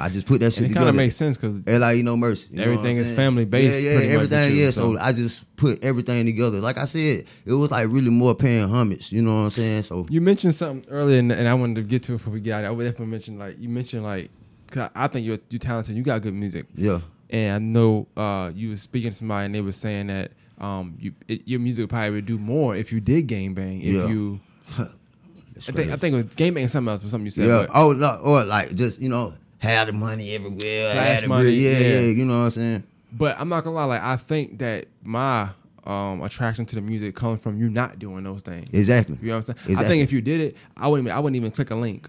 I 0.00 0.08
just 0.08 0.26
put 0.26 0.40
that 0.40 0.52
shit 0.52 0.58
And 0.62 0.66
it 0.66 0.68
together. 0.70 0.86
kind 0.86 0.90
of 0.90 0.96
makes 0.96 1.16
sense 1.16 1.36
because 1.36 1.62
L.I.E. 1.66 2.02
No 2.02 2.16
Mercy. 2.16 2.48
You 2.52 2.56
know 2.64 2.70
what 2.72 2.78
Everything 2.78 2.96
is 2.98 3.12
family-based 3.12 3.82
Yeah, 3.82 3.90
yeah, 3.90 3.96
pretty 3.96 4.08
much 4.14 4.24
everything. 4.24 4.56
you, 4.56 4.62
yeah, 4.64 4.70
so- 4.70 4.94
so 4.96 5.00
I 5.00 5.12
just 5.12 5.56
put 5.56 5.82
everything 5.84 6.24
together. 6.26 6.60
Like 6.60 6.78
I 6.78 6.84
said, 6.86 7.24
it 7.44 7.52
was 7.52 7.70
like 7.70 7.88
really 7.88 8.10
more 8.10 8.34
paying 8.34 8.68
homage. 8.68 9.12
You 9.12 9.22
know 9.22 9.34
what 9.34 9.40
I'm 9.44 9.50
saying? 9.50 9.82
So 9.82 10.06
you 10.08 10.20
mentioned 10.20 10.54
something 10.54 10.90
earlier, 10.90 11.18
and, 11.18 11.30
and 11.32 11.46
I 11.48 11.54
wanted 11.54 11.76
to 11.76 11.82
get 11.82 12.02
to 12.04 12.12
it 12.14 12.16
before 12.18 12.32
we 12.32 12.40
got 12.40 12.64
it. 12.64 12.68
I 12.68 12.70
would 12.70 12.84
definitely 12.84 13.06
mention 13.06 13.38
like 13.38 13.58
you 13.58 13.68
mentioned 13.68 14.02
like 14.04 14.30
because 14.66 14.90
I, 14.94 15.04
I 15.04 15.08
think 15.08 15.26
you're 15.26 15.38
you 15.50 15.58
talented. 15.58 15.94
You 15.94 16.02
got 16.02 16.22
good 16.22 16.34
music. 16.34 16.66
yeah, 16.74 17.00
And 17.30 17.52
I 17.52 17.58
know 17.58 18.08
uh, 18.16 18.50
you 18.54 18.70
were 18.70 18.76
speaking 18.76 19.10
to 19.10 19.16
somebody 19.16 19.46
and 19.46 19.54
they 19.54 19.60
were 19.60 19.72
saying 19.72 20.06
that 20.08 20.32
um, 20.62 20.96
you 20.98 21.12
it, 21.28 21.42
your 21.46 21.60
music 21.60 21.88
probably 21.88 22.10
would 22.10 22.26
do 22.26 22.38
more 22.38 22.74
if 22.76 22.92
you 22.92 23.00
did 23.00 23.26
game 23.26 23.52
bang. 23.54 23.80
If 23.82 23.94
Yeah. 23.94 24.06
you, 24.08 24.40
I 24.78 25.60
think. 25.60 25.92
I 25.92 25.96
think 25.96 26.14
it 26.14 26.24
was 26.26 26.34
game 26.34 26.54
bang 26.54 26.68
something 26.68 26.90
else 26.90 27.04
or 27.04 27.08
something 27.08 27.26
you 27.26 27.30
said. 27.30 27.48
yeah. 27.48 27.66
but- 27.66 27.70
Oh 27.74 27.92
no, 27.92 28.18
or 28.24 28.44
like 28.44 28.74
just 28.74 29.00
you 29.00 29.08
know 29.08 29.34
have 29.58 29.86
the 29.88 29.92
money 29.92 30.32
everywhere. 30.34 30.92
Flash 30.92 31.26
money. 31.26 31.50
Yeah, 31.50 31.70
yeah. 31.72 31.78
yeah, 31.78 32.00
You 32.00 32.24
know 32.24 32.38
what 32.38 32.44
I'm 32.44 32.50
saying? 32.50 32.82
But 33.12 33.38
I'm 33.38 33.48
not 33.48 33.62
gonna 33.64 33.76
lie, 33.76 33.84
like 33.84 34.02
I 34.02 34.16
think 34.16 34.58
that 34.60 34.86
my 35.02 35.48
um, 35.84 36.22
attraction 36.22 36.64
to 36.66 36.76
the 36.76 36.80
music 36.80 37.14
comes 37.14 37.42
from 37.42 37.58
you 37.58 37.68
not 37.68 37.98
doing 37.98 38.24
those 38.24 38.42
things. 38.42 38.68
Exactly. 38.72 39.18
You 39.20 39.28
know 39.28 39.38
what 39.38 39.48
I'm 39.50 39.56
saying? 39.58 39.78
I 39.78 39.82
think 39.84 40.02
if 40.02 40.12
you 40.12 40.20
did 40.22 40.40
it, 40.40 40.56
I 40.76 40.88
wouldn't. 40.88 41.06
Even, 41.08 41.16
I 41.16 41.20
wouldn't 41.20 41.36
even 41.36 41.50
click 41.50 41.70
a 41.70 41.74
link. 41.74 42.08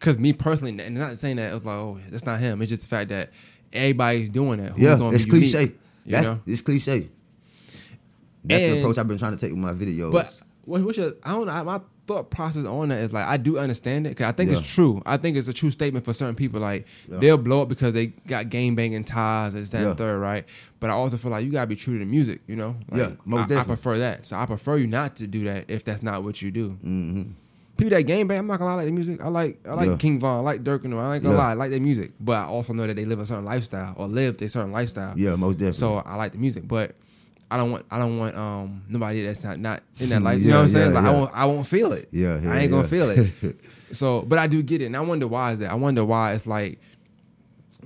Cause 0.00 0.18
me 0.18 0.34
personally, 0.34 0.78
and 0.84 0.96
not 0.96 1.16
saying 1.18 1.36
that 1.36 1.50
it 1.50 1.54
was 1.54 1.64
like, 1.64 1.76
oh, 1.76 1.98
that's 2.10 2.26
not 2.26 2.38
him. 2.38 2.60
It's 2.60 2.68
just 2.68 2.82
the 2.82 2.88
fact 2.88 3.08
that 3.08 3.30
everybody's 3.72 4.28
doing 4.28 4.58
that. 4.58 4.72
Who's 4.72 4.82
yeah, 4.82 4.98
gonna 4.98 5.14
it's 5.16 5.24
be 5.24 5.36
unique, 5.36 5.50
cliche. 5.52 5.72
you 6.04 6.12
That's 6.12 6.26
know? 6.26 6.40
it's 6.46 6.60
cliche. 6.60 7.08
That's 8.44 8.62
And- 8.62 8.72
the 8.74 8.78
approach 8.80 8.98
I've 8.98 9.08
been 9.08 9.18
trying 9.18 9.32
to 9.32 9.38
take 9.38 9.50
with 9.50 9.58
my 9.60 9.72
videos. 9.72 10.12
But 10.12 10.42
what, 10.64 10.82
what's 10.82 10.98
your? 10.98 11.12
I 11.22 11.30
don't 11.32 11.46
know. 11.46 11.64
My 11.64 11.80
thought 12.06 12.30
process 12.30 12.66
on 12.66 12.90
that 12.90 12.98
is 12.98 13.14
like 13.14 13.26
I 13.26 13.38
do 13.38 13.56
understand 13.58 14.06
it 14.06 14.10
because 14.10 14.26
I 14.26 14.32
think 14.32 14.50
Yeah. 14.50 14.58
it's 14.58 14.74
true. 14.74 15.00
I 15.06 15.16
think 15.16 15.38
it's 15.38 15.48
a 15.48 15.54
true 15.54 15.70
statement 15.70 16.04
for 16.04 16.12
certain 16.12 16.34
people. 16.34 16.60
Like 16.60 16.86
Yeah. 17.10 17.16
they'll 17.18 17.38
blow 17.38 17.62
up 17.62 17.68
because 17.70 17.94
they 17.94 18.08
got 18.26 18.50
game 18.50 18.74
banging 18.74 19.04
ties 19.04 19.54
and 19.54 19.64
that 19.64 19.86
and 19.86 19.96
third, 19.96 20.18
right? 20.18 20.44
But 20.80 20.90
I 20.90 20.92
also 20.92 21.16
feel 21.16 21.30
like 21.30 21.46
you 21.46 21.50
gotta 21.50 21.66
be 21.66 21.76
true 21.76 21.94
to 21.94 22.04
the 22.04 22.10
music. 22.10 22.42
You 22.46 22.56
know? 22.56 22.76
Like, 22.90 23.00
Yeah, 23.00 23.10
most 23.24 23.50
I, 23.50 23.60
I 23.60 23.64
prefer 23.64 23.98
that. 24.00 24.26
So 24.26 24.36
I 24.36 24.44
prefer 24.44 24.76
you 24.76 24.86
not 24.86 25.16
to 25.16 25.26
do 25.26 25.44
that 25.44 25.70
if 25.70 25.84
that's 25.86 26.02
not 26.02 26.22
what 26.22 26.42
you 26.42 26.50
do. 26.50 26.70
hmm 26.70 27.22
People 27.78 27.90
that 27.96 28.02
game 28.02 28.28
bang, 28.28 28.38
I'm 28.38 28.46
not 28.46 28.58
gonna 28.60 28.66
lie, 28.66 28.72
I 28.74 28.76
like 28.76 28.86
the 28.86 28.92
music. 28.92 29.20
I 29.24 29.28
like 29.28 29.66
I 29.66 29.72
like 29.74 29.88
Yeah. 29.88 29.96
King 29.96 30.20
Von, 30.20 30.36
I 30.38 30.40
like 30.42 30.62
Durk 30.62 30.84
and. 30.84 30.94
I 30.94 31.14
ain't 31.14 31.24
gonna 31.24 31.34
Yeah. 31.36 31.40
lie, 31.42 31.50
I 31.52 31.54
like 31.54 31.70
their 31.70 31.80
music. 31.80 32.12
But 32.20 32.34
I 32.36 32.44
also 32.44 32.72
know 32.74 32.86
that 32.86 32.94
they 32.96 33.04
live 33.06 33.18
a 33.18 33.24
certain 33.24 33.44
lifestyle 33.46 33.94
or 33.96 34.06
lived 34.08 34.42
a 34.42 34.48
certain 34.48 34.70
lifestyle. 34.72 35.14
yeah, 35.18 35.34
most 35.36 35.54
definitely. 35.54 35.72
So 35.78 35.94
I 36.04 36.14
like 36.16 36.32
the 36.32 36.38
music, 36.38 36.68
but 36.68 36.94
I 37.50 37.56
don't 37.56 37.70
want 37.70 37.84
I 37.90 37.98
don't 37.98 38.18
want 38.18 38.36
um 38.36 38.82
nobody 38.88 39.24
that's 39.24 39.44
not 39.44 39.58
not 39.60 39.82
in 40.00 40.08
that 40.10 40.22
life. 40.28 40.40
You 40.40 40.48
know 40.48 40.56
what 40.56 40.60
I'm 40.62 40.66
Yeah, 40.68 40.72
saying? 40.72 40.92
yeah, 40.92 41.00
like 41.00 41.04
I 41.04 41.10
won't 41.10 41.30
I 41.34 41.44
won't 41.46 41.66
feel 41.66 41.92
it. 41.92 42.08
Yeah, 42.10 42.40
yeah, 42.40 42.52
I 42.52 42.58
ain't 42.60 42.70
gonna 42.70 42.88
feel 42.88 43.10
it. 43.10 43.32
so, 43.92 44.22
but 44.22 44.38
I 44.38 44.46
do 44.46 44.62
get 44.62 44.82
it, 44.82 44.86
and 44.86 44.96
I 44.96 45.00
wonder 45.00 45.26
why 45.28 45.52
is 45.52 45.58
that? 45.58 45.70
I 45.70 45.74
wonder 45.74 46.04
why 46.04 46.32
it's 46.32 46.46
like 46.46 46.80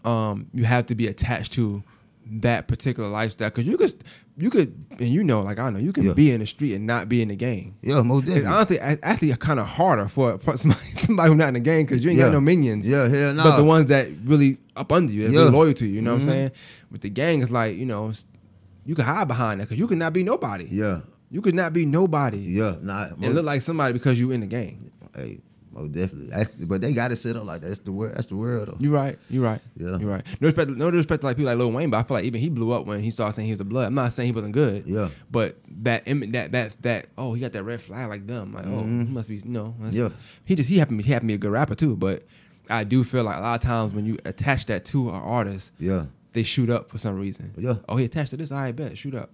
um 0.04 0.46
you 0.54 0.64
have 0.64 0.86
to 0.86 0.94
be 0.94 1.06
attached 1.08 1.52
to 1.54 1.82
that 2.30 2.68
particular 2.68 3.08
lifestyle 3.08 3.48
because 3.48 3.66
you 3.66 3.76
could 3.78 3.92
you 4.36 4.50
could 4.50 4.74
and 5.00 5.08
you 5.08 5.24
know 5.24 5.40
like 5.40 5.58
I 5.58 5.70
know 5.70 5.78
you 5.78 5.92
can 5.92 6.04
Yeah. 6.04 6.12
be 6.12 6.30
in 6.30 6.40
the 6.40 6.46
street 6.46 6.74
and 6.74 6.86
not 6.86 7.08
be 7.08 7.22
in 7.22 7.28
the 7.28 7.36
game. 7.36 7.74
yeah, 7.82 8.02
most 8.02 8.26
definitely. 8.26 8.48
honestly 8.50 8.78
actually 8.78 9.32
kind 9.36 9.58
of 9.58 9.66
harder 9.66 10.06
for, 10.08 10.38
somebody, 10.56 10.80
somebody 10.94 11.28
who's 11.30 11.38
not 11.38 11.48
in 11.48 11.54
the 11.54 11.60
game 11.60 11.86
because 11.86 12.04
you 12.04 12.10
ain't 12.10 12.18
Yeah. 12.18 12.26
got 12.26 12.32
no 12.34 12.40
minions. 12.40 12.86
Yeah, 12.86 13.08
hell 13.08 13.32
no. 13.34 13.42
But 13.44 13.56
the 13.56 13.64
ones 13.64 13.86
that 13.86 14.08
really 14.24 14.58
up 14.76 14.92
under 14.92 15.10
you, 15.12 15.24
that 15.24 15.32
Yeah. 15.32 15.40
really 15.40 15.50
loyal 15.50 15.72
to 15.74 15.86
you, 15.86 15.94
you 15.94 16.02
know 16.02 16.12
what 16.12 16.16
I'm 16.16 16.22
Mhm. 16.22 16.26
saying? 16.26 16.50
But 16.90 17.00
the 17.00 17.08
gang, 17.10 17.40
is 17.40 17.50
like 17.50 17.76
you 17.76 17.86
know, 17.86 18.12
you 18.88 18.94
can 18.94 19.04
hide 19.04 19.28
behind 19.28 19.60
that 19.60 19.64
because 19.64 19.78
you 19.78 19.86
could 19.86 19.98
not 19.98 20.14
be 20.14 20.22
nobody. 20.22 20.66
Yeah, 20.70 21.00
You 21.30 21.42
could 21.42 21.54
not 21.54 21.74
be 21.74 21.84
nobody 21.84 22.38
yeah, 22.38 22.76
nah. 22.80 23.08
and 23.20 23.34
look 23.34 23.44
like 23.44 23.60
somebody 23.60 23.92
because 23.92 24.18
you 24.18 24.30
in 24.30 24.40
the 24.40 24.46
game. 24.46 24.90
Hey, 25.14 25.40
most 25.70 25.92
definitely. 25.92 26.30
That's, 26.30 26.54
but 26.54 26.80
they 26.80 26.94
got 26.94 27.08
to 27.08 27.16
sit 27.16 27.36
up 27.36 27.44
like 27.44 27.60
that. 27.60 27.66
That's 27.66 27.80
the 27.80 27.92
world. 27.92 28.14
That's 28.14 28.28
the 28.28 28.36
world. 28.36 28.68
Though. 28.68 28.76
You 28.80 28.90
right. 28.90 29.18
You 29.28 29.44
right. 29.44 29.60
Yeah. 29.76 29.98
You 29.98 30.08
right. 30.08 30.26
No 30.40 30.48
respect. 30.48 30.70
No 30.70 30.90
disrespect 30.90 31.20
to 31.20 31.26
like 31.26 31.36
people 31.36 31.52
like 31.52 31.58
Lil 31.58 31.70
Wayne, 31.70 31.90
but 31.90 31.98
I 31.98 32.02
feel 32.02 32.16
like 32.16 32.24
even 32.24 32.40
he 32.40 32.48
blew 32.48 32.72
up 32.72 32.86
when 32.86 33.00
he 33.00 33.10
started 33.10 33.34
saying 33.34 33.44
he 33.44 33.52
was 33.52 33.60
a 33.60 33.66
blood. 33.66 33.88
I'm 33.88 33.94
not 33.94 34.14
saying 34.14 34.28
he 34.28 34.32
wasn't 34.32 34.54
good. 34.54 34.86
Yeah. 34.86 35.10
But 35.30 35.56
that 35.82 36.06
that 36.06 36.52
that 36.52 36.82
that 36.82 37.06
oh 37.18 37.34
he 37.34 37.42
got 37.42 37.52
that 37.52 37.64
red 37.64 37.82
flag 37.82 38.08
like 38.08 38.26
them 38.26 38.54
like 38.54 38.64
oh 38.66 38.80
he 38.80 38.86
mm-hmm. 38.86 39.12
must 39.12 39.28
be 39.28 39.38
no 39.44 39.74
Yeah. 39.90 40.08
he 40.46 40.54
just 40.54 40.68
he 40.68 40.78
happened 40.78 41.02
he 41.02 41.12
happened 41.12 41.28
to 41.28 41.32
be 41.32 41.34
a 41.34 41.38
good 41.38 41.52
rapper 41.52 41.74
too 41.74 41.94
but 41.96 42.24
I 42.70 42.84
do 42.84 43.04
feel 43.04 43.24
like 43.24 43.36
a 43.36 43.40
lot 43.40 43.54
of 43.54 43.60
times 43.60 43.94
when 43.94 44.06
you 44.06 44.18
attach 44.24 44.66
that 44.66 44.84
to 44.86 45.10
an 45.10 45.14
artist 45.14 45.72
Yeah, 45.78 46.06
they 46.38 46.44
shoot 46.44 46.70
up 46.70 46.88
for 46.88 46.98
some 46.98 47.18
reason. 47.18 47.52
Yeah. 47.56 47.74
Oh, 47.88 47.96
he 47.96 48.04
attached 48.04 48.30
to 48.30 48.36
this. 48.36 48.52
I 48.52 48.70
bet 48.70 48.96
shoot 48.96 49.14
up. 49.16 49.30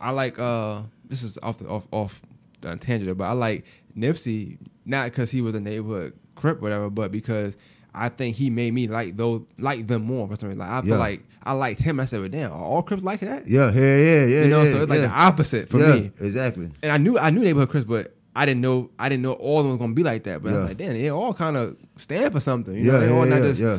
I 0.00 0.10
like 0.10 0.38
uh 0.38 0.80
this 1.04 1.22
is 1.22 1.38
off 1.42 1.58
the 1.58 1.68
off 1.68 1.86
off 1.92 2.22
the 2.62 2.74
tangent, 2.76 3.18
but 3.18 3.24
I 3.24 3.32
like 3.32 3.66
Nipsey 3.94 4.56
not 4.86 5.04
because 5.04 5.30
he 5.30 5.42
was 5.42 5.54
a 5.54 5.60
neighborhood 5.60 6.14
crip 6.36 6.62
whatever, 6.62 6.88
but 6.88 7.12
because 7.12 7.58
I 7.94 8.08
think 8.08 8.36
he 8.36 8.48
made 8.48 8.72
me 8.72 8.88
like 8.88 9.18
those 9.18 9.42
like 9.58 9.86
them 9.86 10.02
more 10.04 10.26
for 10.28 10.36
some 10.36 10.48
reason. 10.48 10.60
Like 10.60 10.70
I 10.70 10.80
feel 10.80 10.90
Yeah. 10.92 10.96
like 10.96 11.24
I 11.42 11.52
liked 11.52 11.82
him. 11.82 12.00
I 12.00 12.06
said, 12.06 12.20
well, 12.20 12.28
damn, 12.30 12.52
are 12.52 12.54
all 12.54 12.82
crips 12.82 13.02
like 13.02 13.20
that? 13.20 13.46
yeah, 13.46 13.70
yeah, 13.72 13.80
yeah, 13.80 14.24
yeah. 14.24 14.42
you 14.44 14.50
know, 14.50 14.62
yeah, 14.62 14.70
so 14.70 14.80
it's 14.82 14.90
like 14.90 15.00
yeah. 15.00 15.06
the 15.08 15.12
opposite 15.12 15.68
for 15.68 15.78
yeah, 15.78 15.94
me. 15.94 16.10
Exactly. 16.20 16.70
And 16.82 16.90
I 16.90 16.96
knew 16.96 17.18
I 17.18 17.28
knew 17.30 17.40
neighborhood 17.40 17.68
crips, 17.68 17.84
but 17.84 18.14
I 18.34 18.46
didn't 18.46 18.62
know 18.62 18.90
I 18.98 19.10
didn't 19.10 19.22
know 19.22 19.34
all 19.34 19.58
of 19.58 19.64
them 19.64 19.72
was 19.72 19.78
gonna 19.78 19.92
be 19.94 20.02
like 20.02 20.22
that. 20.24 20.42
But 20.42 20.54
I'm 20.54 20.64
like, 20.68 20.78
damn, 20.78 20.92
they 20.94 21.10
all 21.10 21.34
kind 21.34 21.58
of 21.58 21.76
stand 21.96 22.32
for 22.32 22.40
something. 22.40 22.74
You 22.74 22.84
know, 22.84 22.92
Yeah, 22.94 23.06
they 23.06 23.12
all 23.12 23.26
yeah, 23.26 23.34
not 23.38 23.42
just 23.42 23.60
yeah. 23.60 23.78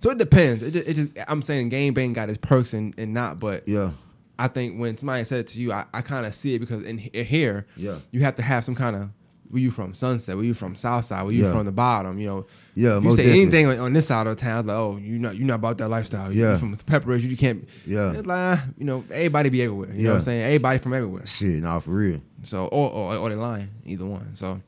So 0.00 0.10
it 0.10 0.18
depends. 0.18 0.62
It 0.64 0.72
just, 0.72 0.88
it 0.88 0.94
just 0.94 1.12
I'm 1.28 1.40
saying 1.42 1.68
game 1.68 1.94
bang 1.94 2.12
got 2.12 2.28
his 2.28 2.38
perks 2.38 2.72
and, 2.74 2.92
and 2.98 3.14
not, 3.14 3.38
but 3.38 3.68
Yeah, 3.68 3.92
I 4.38 4.48
think 4.48 4.78
when 4.80 4.96
somebody 4.96 5.22
said 5.24 5.40
it 5.40 5.46
to 5.48 5.60
you, 5.60 5.72
I, 5.72 5.84
I 5.94 6.02
kind 6.02 6.26
of 6.26 6.34
see 6.34 6.54
it 6.54 6.58
because 6.58 6.82
in, 6.82 6.98
in 6.98 7.24
here, 7.24 7.66
Yeah. 7.76 7.96
you 8.10 8.20
have 8.22 8.34
to 8.36 8.42
have 8.42 8.64
some 8.64 8.74
kind 8.74 8.96
of 8.96 9.10
where 9.50 9.60
you 9.60 9.70
from 9.72 9.94
Sunset, 9.94 10.36
where 10.36 10.44
you 10.44 10.54
from 10.54 10.76
Southside, 10.76 11.24
where 11.24 11.32
you 11.34 11.44
Yeah. 11.44 11.52
from 11.52 11.66
the 11.66 11.72
bottom, 11.72 12.18
you 12.20 12.26
know. 12.28 12.46
Yeah, 12.76 12.96
if 12.98 13.02
you 13.02 13.08
most 13.08 13.16
say 13.16 13.22
definitely. 13.24 13.42
anything 13.42 13.66
on- 13.66 13.78
on 13.80 13.92
this 13.92 14.06
side 14.06 14.26
of 14.28 14.36
town, 14.36 14.66
like 14.66 14.76
oh, 14.76 14.96
you 14.96 15.18
not 15.18 15.36
you 15.36 15.44
not 15.44 15.56
about 15.56 15.76
that 15.78 15.88
lifestyle. 15.88 16.32
You 16.32 16.42
Yeah. 16.44 16.56
from 16.56 16.74
Pepper 16.76 17.08
Ridge, 17.08 17.26
you 17.26 17.36
can't. 17.36 17.68
Yeah. 17.84 18.12
it's 18.12 18.24
like 18.26 18.58
ah, 18.58 18.64
you 18.78 18.84
know 18.84 19.04
everybody 19.10 19.50
be 19.50 19.60
everywhere. 19.62 19.90
You 19.92 20.04
know 20.04 20.10
what 20.10 20.16
I'm 20.18 20.22
saying? 20.22 20.42
Everybody 20.42 20.78
from 20.78 20.94
everywhere. 20.94 21.26
shit, 21.26 21.62
nah, 21.62 21.80
for 21.80 21.90
real. 21.90 22.20
So 22.44 22.66
or 22.66 22.90
or, 22.92 23.16
or 23.16 23.28
they 23.28 23.34
lying, 23.34 23.68
either 23.84 24.06
one. 24.06 24.34
So, 24.34 24.60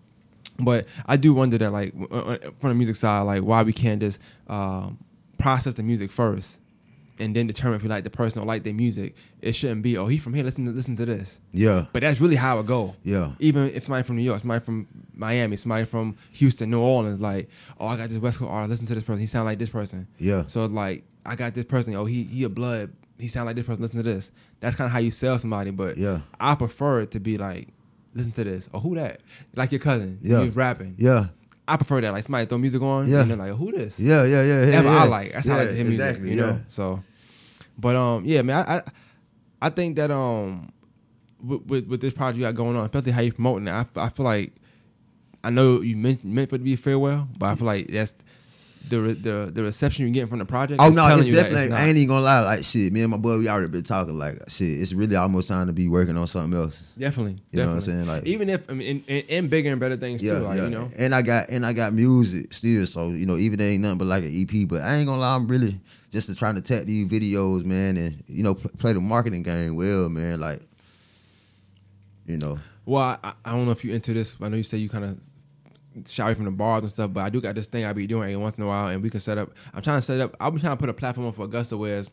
but 0.59 0.87
I 1.07 1.17
do 1.17 1.33
wonder 1.33 1.57
that 1.59 1.71
like 1.73 1.95
uh, 2.11 2.37
from 2.59 2.71
the 2.71 2.75
music 2.75 2.97
side, 2.97 3.21
like 3.23 3.43
why 3.45 3.63
we 3.63 3.73
can't 3.73 4.01
just 4.01 4.21
um, 4.49 4.99
process 5.43 5.75
the 5.75 5.83
music 5.83 6.11
first, 6.11 6.61
and 7.19 7.35
then 7.37 7.47
determine 7.47 7.77
if 7.77 7.83
you 7.83 7.89
like 7.89 8.05
the 8.05 8.11
person 8.11 8.43
or 8.43 8.47
like 8.47 8.63
their 8.65 8.75
music. 8.75 9.15
It 9.41 9.55
shouldn't 9.55 9.83
be 9.83 9.97
oh 9.99 10.07
he 10.07 10.19
from 10.19 10.35
here, 10.35 10.45
listen 10.45 10.65
to 10.67 10.71
listen 10.73 10.97
to 10.97 11.05
this. 11.07 11.41
Yeah, 11.53 11.87
But 11.93 12.01
that's 12.03 12.21
really 12.21 12.37
how 12.37 12.61
it 12.61 12.67
go. 12.67 12.95
Yeah. 13.05 13.33
Even 13.39 13.65
if 13.75 13.85
somebody 13.85 14.05
from 14.05 14.17
New 14.17 14.23
York, 14.23 14.41
somebody 14.41 14.65
from 14.65 14.87
Miami, 15.15 15.57
somebody 15.57 15.85
from 15.85 16.17
Houston, 16.33 16.71
New 16.71 16.81
Orleans, 16.81 17.21
like, 17.21 17.49
oh, 17.79 17.87
I 17.89 17.97
got 17.97 18.09
this 18.09 18.19
West 18.19 18.39
Coast 18.39 18.51
artist. 18.51 18.71
Listen 18.71 18.87
to 18.87 18.95
this 18.95 19.05
person. 19.05 19.21
He 19.21 19.27
sound 19.27 19.47
like 19.47 19.59
this 19.59 19.71
person. 19.71 20.07
Yeah. 20.19 20.45
So 20.47 20.65
like 20.67 21.05
I 21.27 21.37
got 21.37 21.55
this 21.55 21.65
person. 21.67 21.95
Oh, 21.95 22.05
he 22.05 22.25
he 22.25 22.45
a 22.45 22.49
blood. 22.49 22.93
He 23.19 23.29
sound 23.29 23.47
like 23.47 23.57
this 23.57 23.67
person. 23.67 23.83
Listen 23.83 23.99
to 23.99 24.03
this. 24.03 24.33
That's 24.61 24.75
kind 24.77 24.87
of 24.87 24.93
how 24.93 24.99
you 24.99 25.11
sell 25.11 25.39
somebody. 25.39 25.71
But 25.71 25.97
Yeah. 25.97 26.21
I 26.41 26.55
prefer 26.55 27.01
it 27.01 27.11
to 27.13 27.21
be 27.21 27.37
like, 27.39 27.69
listen 28.15 28.33
to 28.33 28.45
this. 28.45 28.69
Or 28.73 28.81
who 28.81 28.95
that? 28.97 29.21
Like 29.55 29.71
your 29.71 29.81
cousin. 29.81 30.19
Yeah. 30.23 30.41
He 30.41 30.47
was 30.47 30.57
rapping. 30.57 30.95
yeah, 30.99 31.27
I 31.67 31.77
prefer 31.77 32.01
that. 32.01 32.13
Like 32.13 32.25
somebody 32.25 32.47
throw 32.47 32.59
music 32.59 32.83
on. 32.83 33.09
Yeah. 33.09 33.23
And 33.23 33.31
they're 33.31 33.37
like, 33.37 33.53
who 33.53 33.73
this? 33.73 34.01
yeah, 34.01 34.25
yeah, 34.25 34.43
yeah. 34.43 34.65
yeah 34.65 34.83
yeah. 34.83 34.91
I 34.91 35.07
like. 35.07 35.33
That's 35.33 35.47
how 35.47 35.55
I 35.55 35.59
like 35.59 35.69
to 35.69 35.75
hear 35.75 35.85
music. 35.85 36.07
Exactly. 36.07 36.31
You 36.31 36.37
yeah. 36.37 36.47
know. 36.47 36.61
So, 36.69 37.03
but 37.79 37.97
um, 37.97 38.25
yeah, 38.25 38.43
man, 38.43 38.65
I 38.67 38.77
I, 38.77 38.83
I 39.63 39.71
think 39.71 39.97
that 39.97 40.11
um, 40.11 40.73
with, 41.43 41.67
with 41.67 41.87
with 41.87 42.01
this 42.01 42.13
project 42.13 42.39
you 42.39 42.45
got 42.45 42.55
going 42.55 42.77
on, 42.77 42.85
especially 42.85 43.13
how 43.13 43.23
you 43.23 43.33
promoting 43.33 43.69
it, 43.69 43.73
I, 43.73 43.87
I 43.97 44.09
feel 44.09 44.25
like 44.25 44.53
I 45.45 45.51
know 45.51 45.81
you 45.81 45.97
meant 45.97 46.25
meant 46.25 46.51
for 46.51 46.57
it 46.57 46.59
to 46.59 46.65
be 46.65 46.75
a 46.75 46.77
farewell, 46.77 47.29
but 47.39 47.47
I 47.47 47.55
feel 47.55 47.67
like 47.67 47.87
that's 47.89 48.15
the 48.89 48.99
the 49.15 49.51
the 49.53 49.63
reception 49.63 50.05
you're 50.05 50.13
getting 50.13 50.29
from 50.29 50.39
the 50.39 50.45
project. 50.45 50.81
Oh 50.81 50.89
no, 50.91 51.07
it's 51.15 51.25
definitely. 51.27 51.69
not. 51.69 51.79
I 51.81 51.87
ain't 51.89 51.97
even 51.97 52.09
gonna 52.09 52.21
lie. 52.25 52.41
Like 52.43 52.65
shit, 52.65 52.93
me 52.93 53.03
and 53.03 53.11
my 53.11 53.17
boy, 53.17 53.39
we 53.39 53.49
already 53.49 53.71
been 53.71 53.83
talking. 53.83 54.19
Like 54.19 54.37
shit, 54.49 54.81
it's 54.81 54.93
really 54.93 55.17
almost 55.17 55.49
time 55.49 55.67
to 55.69 55.73
be 55.73 55.89
working 55.89 56.17
on 56.17 56.27
something 56.27 56.59
else. 56.59 56.83
Definitely, 56.99 57.39
You 57.51 57.61
know 57.61 57.69
what 57.69 57.75
I'm 57.75 57.81
saying? 57.81 58.07
Like- 58.07 58.25
even 58.27 58.49
if 58.51 58.69
I 58.71 58.75
mean, 58.75 59.05
and, 59.09 59.25
and, 59.29 59.51
bigger 59.51 59.71
and 59.71 59.81
better 59.81 59.97
things 59.97 60.23
Yeah, 60.23 60.39
too. 60.39 60.45
Like 60.45 60.57
yeah. 60.59 60.65
you 60.65 60.71
know, 60.71 60.89
And 60.99 61.15
I 61.15 61.23
got 61.23 61.49
and 61.49 61.65
I 61.65 61.73
got 61.73 61.93
music 61.93 62.53
still. 62.53 62.87
So 62.87 63.09
you 63.11 63.27
know, 63.27 63.37
even 63.37 63.59
there 63.59 63.71
ain't 63.71 63.83
nothing 63.83 63.99
but 63.99 64.07
like 64.09 64.25
an 64.25 64.33
EP. 64.35 64.69
But 64.69 64.83
I 64.83 64.97
ain't 64.97 65.07
gonna 65.07 65.21
lie, 65.21 65.35
I'm 65.37 65.47
really 65.49 65.79
just 66.11 66.37
trying 66.39 66.57
to 66.57 66.61
tap 66.61 66.85
these 66.85 67.09
videos, 67.09 67.65
man, 67.65 67.97
and 67.97 68.23
you 68.29 68.43
know, 68.43 68.55
play 68.55 68.93
the 68.93 69.01
marketing 69.01 69.43
game 69.43 69.77
well, 69.77 70.09
man. 70.09 70.41
Like, 70.41 70.61
you 72.27 72.39
know, 72.39 72.57
Well, 72.85 73.19
I, 73.23 73.33
I 73.45 73.53
don't 73.53 73.65
know 73.67 73.73
if 73.73 73.85
you 73.85 73.95
into 73.95 74.13
this. 74.13 74.37
I 74.41 74.49
know 74.49 74.57
you 74.57 74.63
say 74.63 74.79
you 74.79 74.89
kind 74.89 75.05
of 75.05 75.19
shy 76.07 76.35
from 76.35 76.45
the 76.47 76.51
bars 76.51 76.83
and 76.83 76.91
stuff, 76.91 77.13
but 77.13 77.25
I 77.25 77.31
do 77.31 77.41
got 77.41 77.55
this 77.55 77.67
thing 77.67 77.85
I 77.85 77.93
be 77.93 78.07
doing 78.07 78.25
every 78.25 78.37
once 78.37 78.59
in 78.59 78.65
a 78.65 78.67
while, 78.67 78.89
and 78.89 79.03
we 79.03 79.11
can 79.11 79.21
set 79.21 79.39
up. 79.39 79.51
I'm 79.75 79.83
trying 79.83 79.99
to 79.99 80.03
set 80.03 80.21
up. 80.21 80.37
I'm 80.41 80.59
trying 80.59 80.77
to 80.77 80.81
put 80.81 80.89
a 80.89 80.95
platform 80.95 81.27
up 81.29 81.35
for 81.35 81.45
Augusta, 81.45 81.77
whereas 81.77 82.11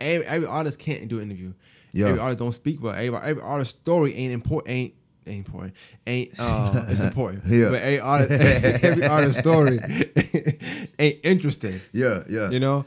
every, 0.00 0.26
every 0.26 0.46
artist 0.46 0.78
can't 0.78 1.08
do 1.08 1.18
an 1.18 1.24
interview. 1.24 1.52
Yeah. 1.92 2.06
Every 2.08 2.20
artist 2.20 2.38
don't 2.38 2.52
speak, 2.52 2.80
but 2.80 2.96
every, 2.96 3.18
every 3.18 3.42
artist 3.42 3.80
story 3.80 4.14
ain't 4.14 4.32
important. 4.32 4.70
Ain't 4.74 4.94
ain't 5.26 5.46
important. 5.46 5.74
Ain't 6.06 6.30
uh, 6.38 6.84
it's 6.88 7.02
important. 7.02 7.44
Yeah. 7.46 7.70
But 7.70 7.82
every 7.82 8.00
artist, 8.00 8.30
every 8.84 9.06
artist 9.06 9.38
story 9.38 9.78
ain't 10.98 11.18
interesting. 11.24 11.80
yeah, 11.92 12.22
yeah, 12.28 12.50
You 12.50 12.60
know. 12.60 12.84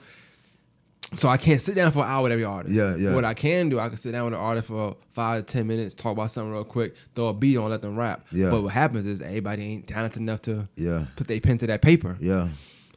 So 1.16 1.30
I 1.30 1.38
can't 1.38 1.62
sit 1.62 1.76
down 1.76 1.92
for 1.92 2.00
an 2.04 2.10
hour 2.10 2.24
with 2.24 2.32
every 2.32 2.44
artist. 2.46 2.74
Yeah, 2.76 2.96
yeah. 2.96 3.14
What 3.16 3.24
I 3.26 3.34
can 3.34 3.70
do, 3.70 3.80
I 3.80 3.88
can 3.90 3.98
sit 3.98 4.12
down 4.12 4.26
with 4.26 4.34
an 4.34 4.40
artist 4.40 4.68
for 4.68 4.98
five 5.12 5.46
to 5.46 5.54
ten 5.54 5.68
minutes, 5.68 5.94
talk 5.96 6.12
about 6.14 6.32
something 6.32 6.52
real 6.52 6.64
quick, 6.64 6.96
throw 7.16 7.28
a 7.30 7.34
beat 7.34 7.58
on, 7.58 7.70
let 7.70 7.82
them 7.82 7.96
rap. 7.98 8.26
Yeah. 8.32 8.50
But 8.52 8.64
what 8.64 8.74
happens 8.74 9.06
is 9.06 9.22
everybody 9.22 9.64
ain't 9.64 9.88
talented 9.88 10.22
enough 10.22 10.42
to 10.44 10.68
yeah, 10.76 11.06
put 11.16 11.28
their 11.28 11.40
pen 11.40 11.58
to 11.60 11.68
that 11.68 11.82
paper. 11.82 12.18
yeah, 12.20 12.50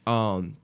Um, 0.06 0.56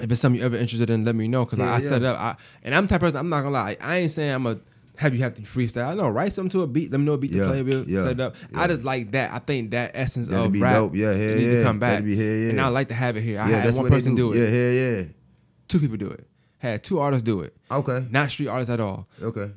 if 0.00 0.10
it's 0.10 0.20
something 0.20 0.38
you're 0.38 0.46
ever 0.46 0.56
interested 0.56 0.90
in, 0.90 1.04
let 1.04 1.14
me 1.14 1.28
know 1.28 1.44
because 1.44 1.58
Yeah, 1.60 1.66
I, 1.66 1.68
I 1.68 1.72
yeah. 1.74 1.78
set 1.78 2.02
it 2.02 2.06
up. 2.06 2.18
I, 2.18 2.36
and 2.64 2.74
I'm 2.74 2.84
the 2.84 2.88
type 2.88 2.96
of 3.02 3.12
person. 3.12 3.16
I'm 3.18 3.28
not 3.28 3.42
gonna 3.42 3.50
lie. 3.52 3.76
I 3.80 3.98
ain't 3.98 4.10
saying 4.10 4.32
I'm 4.34 4.46
a 4.46 4.58
have 4.96 5.12
you 5.14 5.22
have 5.24 5.34
to 5.34 5.42
freestyle. 5.42 5.88
I 5.90 5.94
know 5.94 6.08
write 6.08 6.32
something 6.32 6.50
to 6.50 6.62
a 6.62 6.66
beat. 6.68 6.90
Let 6.92 6.98
me 7.00 7.06
know 7.06 7.14
a 7.14 7.18
beat 7.18 7.32
Yeah, 7.32 7.42
to 7.44 7.48
play. 7.48 7.62
We'll 7.64 7.84
yeah, 7.88 8.00
set 8.00 8.12
it 8.12 8.20
up. 8.20 8.36
yeah. 8.52 8.60
I 8.60 8.66
just 8.68 8.82
like 8.84 9.10
that. 9.12 9.32
I 9.32 9.40
think 9.40 9.72
that 9.72 9.90
essence 9.94 10.28
That'd 10.28 10.46
of 10.46 10.52
be 10.52 10.60
rap 10.60 10.74
dope. 10.76 10.94
Yeah, 10.94 11.14
needs 11.14 11.42
yeah. 11.42 11.58
to 11.58 11.64
come 11.64 11.78
back. 11.80 11.98
Hell 12.04 12.08
yeah. 12.08 12.50
And 12.50 12.60
I 12.60 12.68
like 12.68 12.88
to 12.88 12.94
have 12.94 13.16
it 13.16 13.22
here. 13.22 13.40
I 13.40 13.48
yeah. 13.48 13.56
had 13.56 13.64
That's 13.66 13.76
one 13.76 13.88
person 13.90 14.14
do. 14.14 14.32
it. 14.32 14.38
Yeah, 14.38 14.48
yeah, 14.48 14.96
yeah. 15.00 15.02
Two 15.68 15.80
people 15.80 15.96
do 15.96 16.10
it. 16.10 16.26
Had 16.64 16.82
two 16.82 16.98
artists 16.98 17.22
do 17.22 17.40
it. 17.42 17.54
Okay, 17.70 18.06
Not 18.10 18.30
street 18.30 18.48
artists 18.48 18.70
at 18.72 18.80
all. 18.80 19.06
okay, 19.22 19.50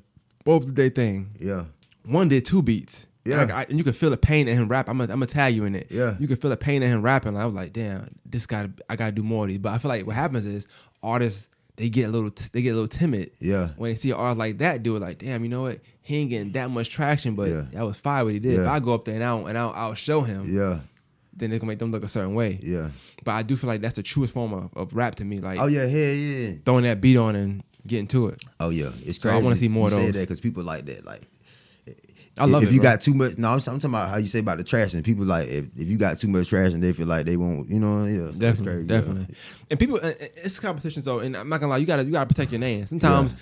Both 0.44 0.66
did 0.68 0.76
their 0.76 0.90
thing. 0.90 1.32
yeah, 1.40 1.66
One 2.04 2.28
did 2.30 2.46
two 2.46 2.62
beats. 2.62 3.06
Yeah. 3.26 3.38
Like, 3.42 3.52
I, 3.52 3.64
and 3.70 3.78
you 3.78 3.84
could 3.84 3.96
feel 3.96 4.10
the 4.10 4.16
pain 4.18 4.48
in 4.48 4.58
him 4.58 4.70
rap. 4.70 4.88
I'm 4.88 4.98
gonna 5.00 5.12
I'm 5.12 5.22
tag 5.26 5.54
you 5.54 5.66
in 5.66 5.76
it. 5.76 5.88
Yeah. 5.90 6.16
You 6.18 6.28
could 6.30 6.42
feel 6.42 6.50
the 6.50 6.56
pain 6.56 6.82
in 6.82 6.90
him 6.90 7.02
rapping. 7.02 7.36
I 7.36 7.46
was 7.46 7.54
like, 7.56 7.74
damn, 7.74 8.08
this 8.26 8.46
got 8.46 8.70
I 8.90 8.96
gotta 8.96 9.12
do 9.12 9.22
more 9.24 9.44
of 9.44 9.50
these. 9.50 9.60
But 9.60 9.74
I 9.74 9.78
feel 9.80 9.90
like 9.90 10.06
what 10.08 10.16
happens 10.16 10.46
is 10.46 10.66
artists 11.04 11.50
they 11.76 11.90
get 11.90 12.08
a 12.08 12.12
little 12.12 12.32
t- 12.32 12.50
they 12.54 12.62
get 12.62 12.70
a 12.72 12.74
little 12.74 12.88
timid. 12.88 13.32
Yeah. 13.40 13.70
When 13.76 13.92
they 13.92 13.96
see 13.96 14.12
an 14.12 14.18
artist 14.18 14.38
like 14.40 14.58
that 14.60 14.82
do 14.82 14.96
it, 14.96 15.02
like, 15.02 15.18
damn, 15.18 15.44
you 15.44 15.50
know 15.50 15.64
what? 15.64 15.80
He 16.04 16.16
ain't 16.18 16.30
getting 16.30 16.54
that 16.54 16.70
much 16.72 16.90
traction, 16.90 17.36
but 17.36 17.50
Yeah. 17.50 17.66
that 17.74 17.86
was 17.86 17.98
fire 17.98 18.24
what 18.24 18.32
he 18.34 18.40
did. 18.40 18.62
If 18.62 18.68
I 18.68 18.80
go 18.80 18.94
up 18.94 19.04
there 19.04 19.16
and 19.16 19.24
I'll 19.24 19.46
and 19.46 19.58
I'll, 19.58 19.74
I'll 19.76 19.94
show 19.94 20.22
him, 20.22 20.46
yeah, 20.48 20.80
then 21.38 21.52
it's 21.52 21.60
gonna 21.60 21.70
make 21.72 21.80
them 21.80 21.92
look 21.92 22.04
a 22.04 22.08
certain 22.08 22.34
way. 22.34 22.60
yeah. 22.62 22.90
But 23.24 23.32
I 23.34 23.44
do 23.44 23.56
feel 23.56 23.68
like 23.70 23.82
that's 23.82 23.96
the 23.96 24.04
truest 24.04 24.34
form 24.34 24.54
of, 24.54 24.76
of 24.76 24.94
rap 24.96 25.16
to 25.16 25.26
me. 25.26 25.40
Like 25.40 25.60
Oh 25.60 25.68
yeah, 25.68 25.86
hell 25.86 26.00
yeah. 26.00 26.50
throwing 26.66 26.84
that 26.84 27.00
beat 27.00 27.18
on 27.18 27.36
and 27.36 27.64
getting 27.86 28.08
to 28.08 28.28
it. 28.30 28.44
Oh 28.60 28.70
yeah, 28.70 28.90
it's 29.06 29.22
So 29.22 29.30
I 29.30 29.42
wanna 29.42 29.56
see 29.56 29.70
more 29.70 29.90
you 29.90 29.96
of 29.96 30.02
those. 30.02 30.14
that 30.16 30.22
because 30.22 30.40
people 30.42 30.64
like 30.64 30.86
that. 30.88 31.06
Like, 31.06 31.22
I 32.40 32.46
love 32.46 32.62
if 32.62 32.68
it. 32.68 32.70
If 32.70 32.74
you 32.76 32.82
bro. 32.82 32.92
got 32.92 33.02
too 33.02 33.14
much. 33.16 33.38
No, 33.38 33.48
I'm, 33.48 33.54
I'm 33.56 33.60
talking 33.62 33.86
about 33.90 34.10
how 34.10 34.18
you 34.18 34.28
say 34.28 34.40
about 34.40 34.58
the 34.60 34.64
trash 34.64 34.94
and 34.94 35.04
people 35.04 35.26
like 35.26 35.48
if, 35.48 35.66
if 35.76 35.88
you 35.88 35.98
got 35.98 36.18
too 36.20 36.28
much 36.28 36.50
trash 36.50 36.74
and 36.74 36.84
they 36.84 36.94
feel 36.94 37.08
like 37.08 37.26
they 37.26 37.36
won't. 37.38 37.70
You 37.70 37.80
know, 37.80 38.06
yeah, 38.06 38.32
so 38.32 38.40
Definitely, 38.40 38.66
crazy, 38.66 38.82
yeah. 38.82 39.00
definitely. 39.00 39.36
And 39.72 39.80
people, 39.80 40.00
it's 40.04 40.60
competition. 40.60 41.02
So, 41.02 41.20
and 41.20 41.36
I'm 41.36 41.50
not 41.50 41.60
gonna 41.60 41.72
lie, 41.72 41.78
you 41.78 41.86
gotta 41.88 42.04
you 42.04 42.12
gotta 42.12 42.28
protect 42.28 42.52
your 42.52 42.60
name. 42.60 42.86
Sometimes 42.86 43.36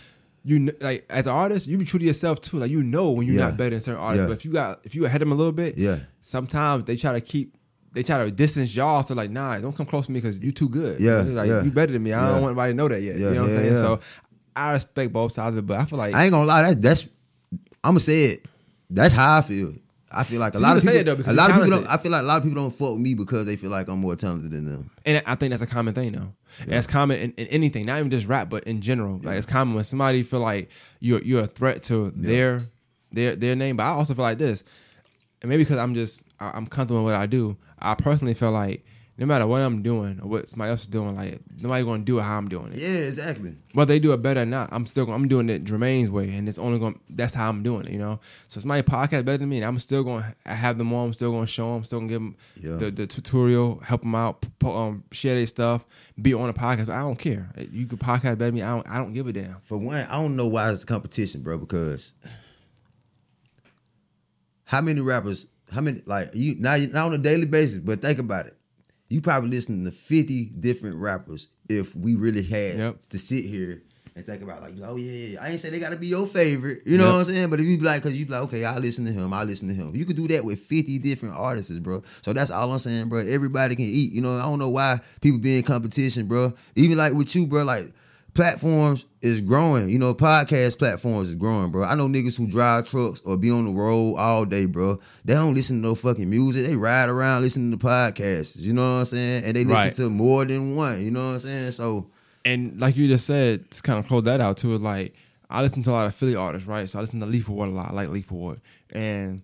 you 0.45 0.57
kn- 0.67 0.77
like 0.79 1.05
as 1.09 1.27
an 1.27 1.33
artist, 1.33 1.67
you 1.67 1.77
be 1.77 1.83
true 1.85 1.99
to 1.99 2.05
yourself 2.05 2.39
too. 2.39 2.57
Like 2.57 2.71
you 2.71 2.83
know 2.83 3.11
when 3.11 3.27
you're 3.27 3.35
Yeah. 3.37 3.47
not 3.49 3.57
better 3.57 3.71
than 3.71 3.81
certain 3.81 3.99
artists. 4.01 4.23
Yeah. 4.23 4.27
But 4.27 4.37
if 4.37 4.45
you 4.45 4.53
got 4.53 4.79
if 4.85 4.95
you 4.95 5.05
ahead 5.05 5.21
of 5.21 5.27
them 5.27 5.33
a 5.33 5.35
little 5.35 5.51
bit, 5.51 5.77
Yeah. 5.77 5.99
Sometimes 6.21 6.85
they 6.85 6.95
try 6.95 7.13
to 7.13 7.21
keep. 7.21 7.55
They 7.95 8.03
try 8.03 8.23
to 8.23 8.29
distance 8.29 8.75
y'all, 8.75 9.01
so 9.03 9.15
like, 9.15 9.31
nah, 9.31 9.57
don't 9.57 9.75
come 9.75 9.85
close 9.87 10.05
to 10.05 10.11
me 10.11 10.19
because 10.19 10.43
you 10.43 10.51
too 10.51 10.69
good. 10.69 10.99
Yeah, 10.99 11.21
like 11.21 11.49
yeah. 11.49 11.63
you 11.63 11.71
better 11.71 11.93
than 11.93 12.03
me. 12.03 12.13
I 12.13 12.19
Yeah. 12.21 12.31
don't 12.33 12.41
want 12.41 12.51
anybody 12.51 12.73
to 12.73 12.77
know 12.77 12.87
that 12.89 13.01
yet. 13.01 13.15
Yeah, 13.17 13.29
you 13.29 13.35
know 13.35 13.41
what 13.41 13.49
I'm 13.49 13.55
yeah, 13.55 13.57
saying? 13.61 13.73
yeah. 13.73 13.79
So 13.79 13.99
I 14.55 14.73
respect 14.73 15.11
both 15.13 15.31
sides 15.31 15.55
of 15.55 15.63
it, 15.63 15.67
but 15.67 15.77
I 15.79 15.85
feel 15.85 15.97
like 15.97 16.13
I 16.13 16.23
ain't 16.25 16.31
gonna 16.31 16.45
lie. 16.45 16.61
That's 16.61 16.75
that's. 16.75 17.03
I'm 17.83 17.91
gonna 17.91 17.99
say 18.01 18.25
it. 18.25 18.45
That's 18.89 19.13
how 19.13 19.37
I 19.37 19.41
feel. 19.41 19.73
I 20.11 20.23
feel 20.23 20.39
like 20.39 20.53
a 20.53 20.57
So 20.57 20.63
lot 20.63 20.77
of 20.77 20.83
people. 20.83 20.97
it, 20.97 21.03
though, 21.05 21.31
a 21.31 21.33
lot 21.33 21.49
of 21.49 21.55
people 21.55 21.69
don't. 21.71 21.87
I 21.87 21.97
feel 21.97 22.11
like 22.11 22.21
a 22.21 22.25
lot 22.25 22.37
of 22.37 22.43
people 22.43 22.61
don't 22.61 22.71
fuck 22.71 22.91
with 22.93 23.01
me 23.01 23.15
because 23.15 23.45
they 23.45 23.55
feel 23.55 23.69
like 23.71 23.87
I'm 23.89 23.99
more 23.99 24.15
talented 24.15 24.51
than 24.51 24.65
them. 24.65 24.89
And 25.05 25.21
I 25.25 25.35
think 25.35 25.49
that's 25.51 25.63
a 25.63 25.67
common 25.67 25.93
thing 25.93 26.11
though. 26.13 26.33
And 26.61 26.73
it's 26.73 26.87
common 26.87 27.17
in, 27.17 27.31
in 27.33 27.47
anything, 27.47 27.85
not 27.85 27.99
even 27.99 28.09
just 28.11 28.27
rap, 28.27 28.49
but 28.49 28.63
in 28.65 28.79
general. 28.81 29.19
Like 29.23 29.37
it's 29.37 29.45
common 29.45 29.75
when 29.75 29.83
somebody 29.83 30.23
feel 30.23 30.39
like 30.39 30.69
you're 30.99 31.21
you're 31.21 31.43
a 31.43 31.47
threat 31.47 31.83
to 31.83 32.11
their 32.11 32.59
their 33.11 33.35
their 33.35 33.55
name. 33.57 33.77
But 33.77 33.83
I 33.83 33.89
also 33.89 34.13
feel 34.13 34.23
like 34.23 34.37
this, 34.37 34.63
and 35.41 35.49
maybe 35.49 35.63
because 35.63 35.77
I'm 35.77 35.93
just 35.95 36.23
I- 36.39 36.51
I'm 36.55 36.67
comfortable 36.67 37.03
with 37.03 37.13
what 37.13 37.21
I 37.21 37.25
do. 37.25 37.57
I 37.79 37.95
personally 37.95 38.33
feel 38.33 38.51
like 38.51 38.85
no 39.17 39.25
matter 39.25 39.47
what 39.47 39.61
I'm 39.61 39.81
doing 39.81 40.19
or 40.21 40.27
what 40.27 40.49
somebody 40.49 40.71
else 40.71 40.81
is 40.81 40.87
doing, 40.89 41.15
like 41.15 41.39
nobody 41.61 41.85
gonna 41.85 42.03
do 42.03 42.19
it 42.19 42.23
how 42.23 42.37
I'm 42.37 42.49
doing 42.49 42.73
it. 42.73 42.79
Yeah, 42.79 43.05
exactly. 43.07 43.55
Whether 43.73 43.93
they 43.93 43.99
do 43.99 44.11
it 44.11 44.21
better 44.21 44.41
or 44.41 44.45
not, 44.45 44.67
I'm 44.73 44.85
still 44.85 45.05
gonna, 45.05 45.15
I'm 45.15 45.29
doing 45.29 45.49
it 45.49 45.63
Jermaine's 45.63 46.09
way, 46.11 46.33
and 46.33 46.49
it's 46.49 46.59
only 46.59 46.79
going 46.79 46.95
to 46.95 46.99
that's 47.11 47.33
how 47.33 47.47
I'm 47.47 47.63
doing 47.63 47.85
it, 47.85 47.91
you 47.93 47.97
know. 47.97 48.19
So 48.49 48.59
somebody 48.59 48.81
podcast 48.83 49.23
better 49.23 49.37
than 49.37 49.47
me, 49.47 49.57
and 49.57 49.65
I'm 49.65 49.79
still 49.79 50.03
going 50.03 50.25
to 50.45 50.53
have 50.53 50.77
them 50.77 50.91
on. 50.93 51.07
I'm 51.07 51.13
still 51.13 51.31
going 51.31 51.45
to 51.45 51.51
show 51.51 51.73
them. 51.75 51.85
Still 51.85 51.99
going 51.99 52.09
to 52.09 52.13
give 52.13 52.21
them 52.21 52.35
Yeah. 52.61 52.75
the, 52.77 52.91
the 52.91 53.07
tutorial, 53.07 53.79
help 53.85 54.01
them 54.01 54.15
out, 54.15 54.43
po- 54.59 54.75
um, 54.75 55.03
share 55.13 55.35
their 55.35 55.47
stuff, 55.47 55.85
be 56.21 56.33
on 56.33 56.49
a 56.49 56.53
podcast. 56.53 56.89
I 56.89 56.99
don't 56.99 57.15
care. 57.19 57.49
You 57.71 57.85
could 57.85 57.99
podcast 58.01 58.37
better 58.37 58.45
than 58.51 58.55
me. 58.55 58.63
I 58.63 58.75
don't. 58.75 58.89
I 58.89 58.97
don't 58.97 59.13
give 59.13 59.27
a 59.27 59.33
damn. 59.33 59.61
For 59.63 59.77
one, 59.77 60.05
I 60.09 60.19
don't 60.19 60.35
know 60.35 60.47
why 60.47 60.69
it's 60.71 60.83
a 60.83 60.85
competition, 60.85 61.41
bro. 61.41 61.57
Because 61.57 62.15
how 64.65 64.81
many 64.81 64.99
rappers? 65.01 65.47
How 65.71 65.81
many 65.81 66.01
like 66.05 66.29
you? 66.33 66.55
Not 66.59 66.79
not 66.91 67.07
on 67.07 67.13
a 67.13 67.17
daily 67.17 67.45
basis, 67.45 67.77
but 67.79 68.01
think 68.01 68.19
about 68.19 68.45
it. 68.47 68.53
You 69.09 69.21
probably 69.21 69.49
listen 69.49 69.83
to 69.85 69.91
fifty 69.91 70.45
different 70.49 70.97
rappers 70.97 71.47
if 71.69 71.95
we 71.95 72.15
really 72.15 72.43
had 72.43 72.77
Yep. 72.77 72.99
to 73.11 73.19
sit 73.19 73.45
here 73.45 73.81
and 74.15 74.25
think 74.25 74.41
about 74.41 74.61
like, 74.61 74.73
oh 74.83 74.95
yeah, 74.95 75.11
yeah, 75.11 75.27
yeah. 75.33 75.43
I 75.43 75.49
ain't 75.49 75.59
say 75.59 75.69
they 75.69 75.79
gotta 75.79 75.97
be 75.97 76.07
your 76.07 76.25
favorite. 76.25 76.79
You 76.85 76.97
know 76.97 77.05
Yep. 77.05 77.13
what 77.13 77.19
I'm 77.19 77.25
saying? 77.25 77.49
But 77.49 77.59
if 77.59 77.65
you 77.65 77.77
be 77.77 77.83
like, 77.83 78.01
cause 78.03 78.13
you 78.13 78.25
be 78.25 78.31
like, 78.31 78.43
okay, 78.43 78.63
I 78.65 78.77
listen 78.77 79.05
to 79.05 79.11
him, 79.11 79.33
I 79.33 79.43
listen 79.43 79.67
to 79.67 79.73
him. 79.73 79.95
You 79.95 80.05
could 80.05 80.15
do 80.15 80.27
that 80.29 80.43
with 80.45 80.59
50 80.59 80.99
different 80.99 81.35
artists, 81.35 81.77
bro. 81.79 82.01
So 82.21 82.31
that's 82.33 82.49
all 82.51 82.71
I'm 82.71 82.79
saying, 82.79 83.09
bro. 83.09 83.19
Everybody 83.19 83.75
can 83.75 83.85
eat. 83.85 84.13
You 84.13 84.21
know, 84.21 84.37
I 84.37 84.43
don't 84.43 84.59
know 84.59 84.69
why 84.69 84.99
people 85.21 85.39
be 85.39 85.57
in 85.57 85.63
competition, 85.63 86.27
bro. 86.27 86.53
Even 86.75 86.97
like 86.97 87.13
with 87.13 87.35
you, 87.35 87.45
bro, 87.47 87.63
like 87.63 87.91
platforms 88.33 89.05
is 89.25 89.41
growing. 89.41 89.89
You 89.89 89.99
know, 89.99 90.13
podcast 90.13 90.77
platforms 90.77 91.29
is 91.29 91.35
growing, 91.35 91.71
bro. 91.71 91.83
I 91.83 91.95
know 91.95 92.07
niggas 92.07 92.37
who 92.37 92.47
drive 92.47 92.87
trucks 92.87 93.21
or 93.25 93.35
be 93.37 93.51
on 93.51 93.65
the 93.65 93.71
road 93.71 94.15
all 94.15 94.45
day, 94.45 94.65
bro. 94.65 94.99
They 95.25 95.33
don't 95.33 95.53
listen 95.55 95.81
to 95.81 95.87
no 95.87 95.95
fucking 95.95 96.29
music. 96.29 96.65
They 96.67 96.75
ride 96.75 97.09
around 97.09 97.41
listening 97.41 97.77
to 97.77 97.83
podcasts. 97.85 98.59
You 98.59 98.73
know 98.73 98.93
what 98.93 98.99
I'm 98.99 99.05
saying? 99.05 99.43
And 99.45 99.55
they 99.55 99.63
listen 99.63 99.85
Right. 99.85 99.93
to 99.95 100.09
more 100.09 100.45
than 100.45 100.75
one. 100.75 101.03
You 101.03 101.11
know 101.11 101.25
what 101.27 101.33
I'm 101.33 101.39
saying? 101.39 101.71
So 101.71 102.07
And 102.45 102.79
like 102.79 102.95
you 102.95 103.07
just 103.07 103.25
said, 103.25 103.69
to 103.71 103.81
kind 103.81 103.99
of 103.99 104.07
close 104.07 104.23
that 104.25 104.39
out 104.39 104.57
too, 104.57 104.77
like 104.77 105.15
I 105.49 105.61
listen 105.61 105.83
to 105.83 105.91
a 105.91 105.93
lot 105.93 106.07
of 106.07 106.15
Philly 106.15 106.35
artists, 106.35 106.67
right? 106.67 106.87
So 106.87 106.99
I 106.99 107.01
listen 107.01 107.19
to 107.19 107.25
Lethal 107.25 107.55
Ward 107.55 107.69
a 107.69 107.71
lot. 107.71 107.91
I 107.91 107.93
like 107.93 108.09
Lethal 108.09 108.37
Ward, 108.37 108.61
and 108.91 109.41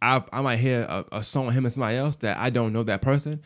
I 0.00 0.22
I 0.32 0.40
might 0.42 0.58
hear 0.58 0.82
a, 0.82 1.04
a 1.12 1.22
song 1.22 1.46
with 1.46 1.54
him 1.54 1.64
and 1.64 1.72
somebody 1.72 1.96
else 1.96 2.16
that 2.16 2.36
I 2.38 2.50
don't 2.50 2.72
know 2.72 2.82
that 2.84 3.02
person. 3.02 3.40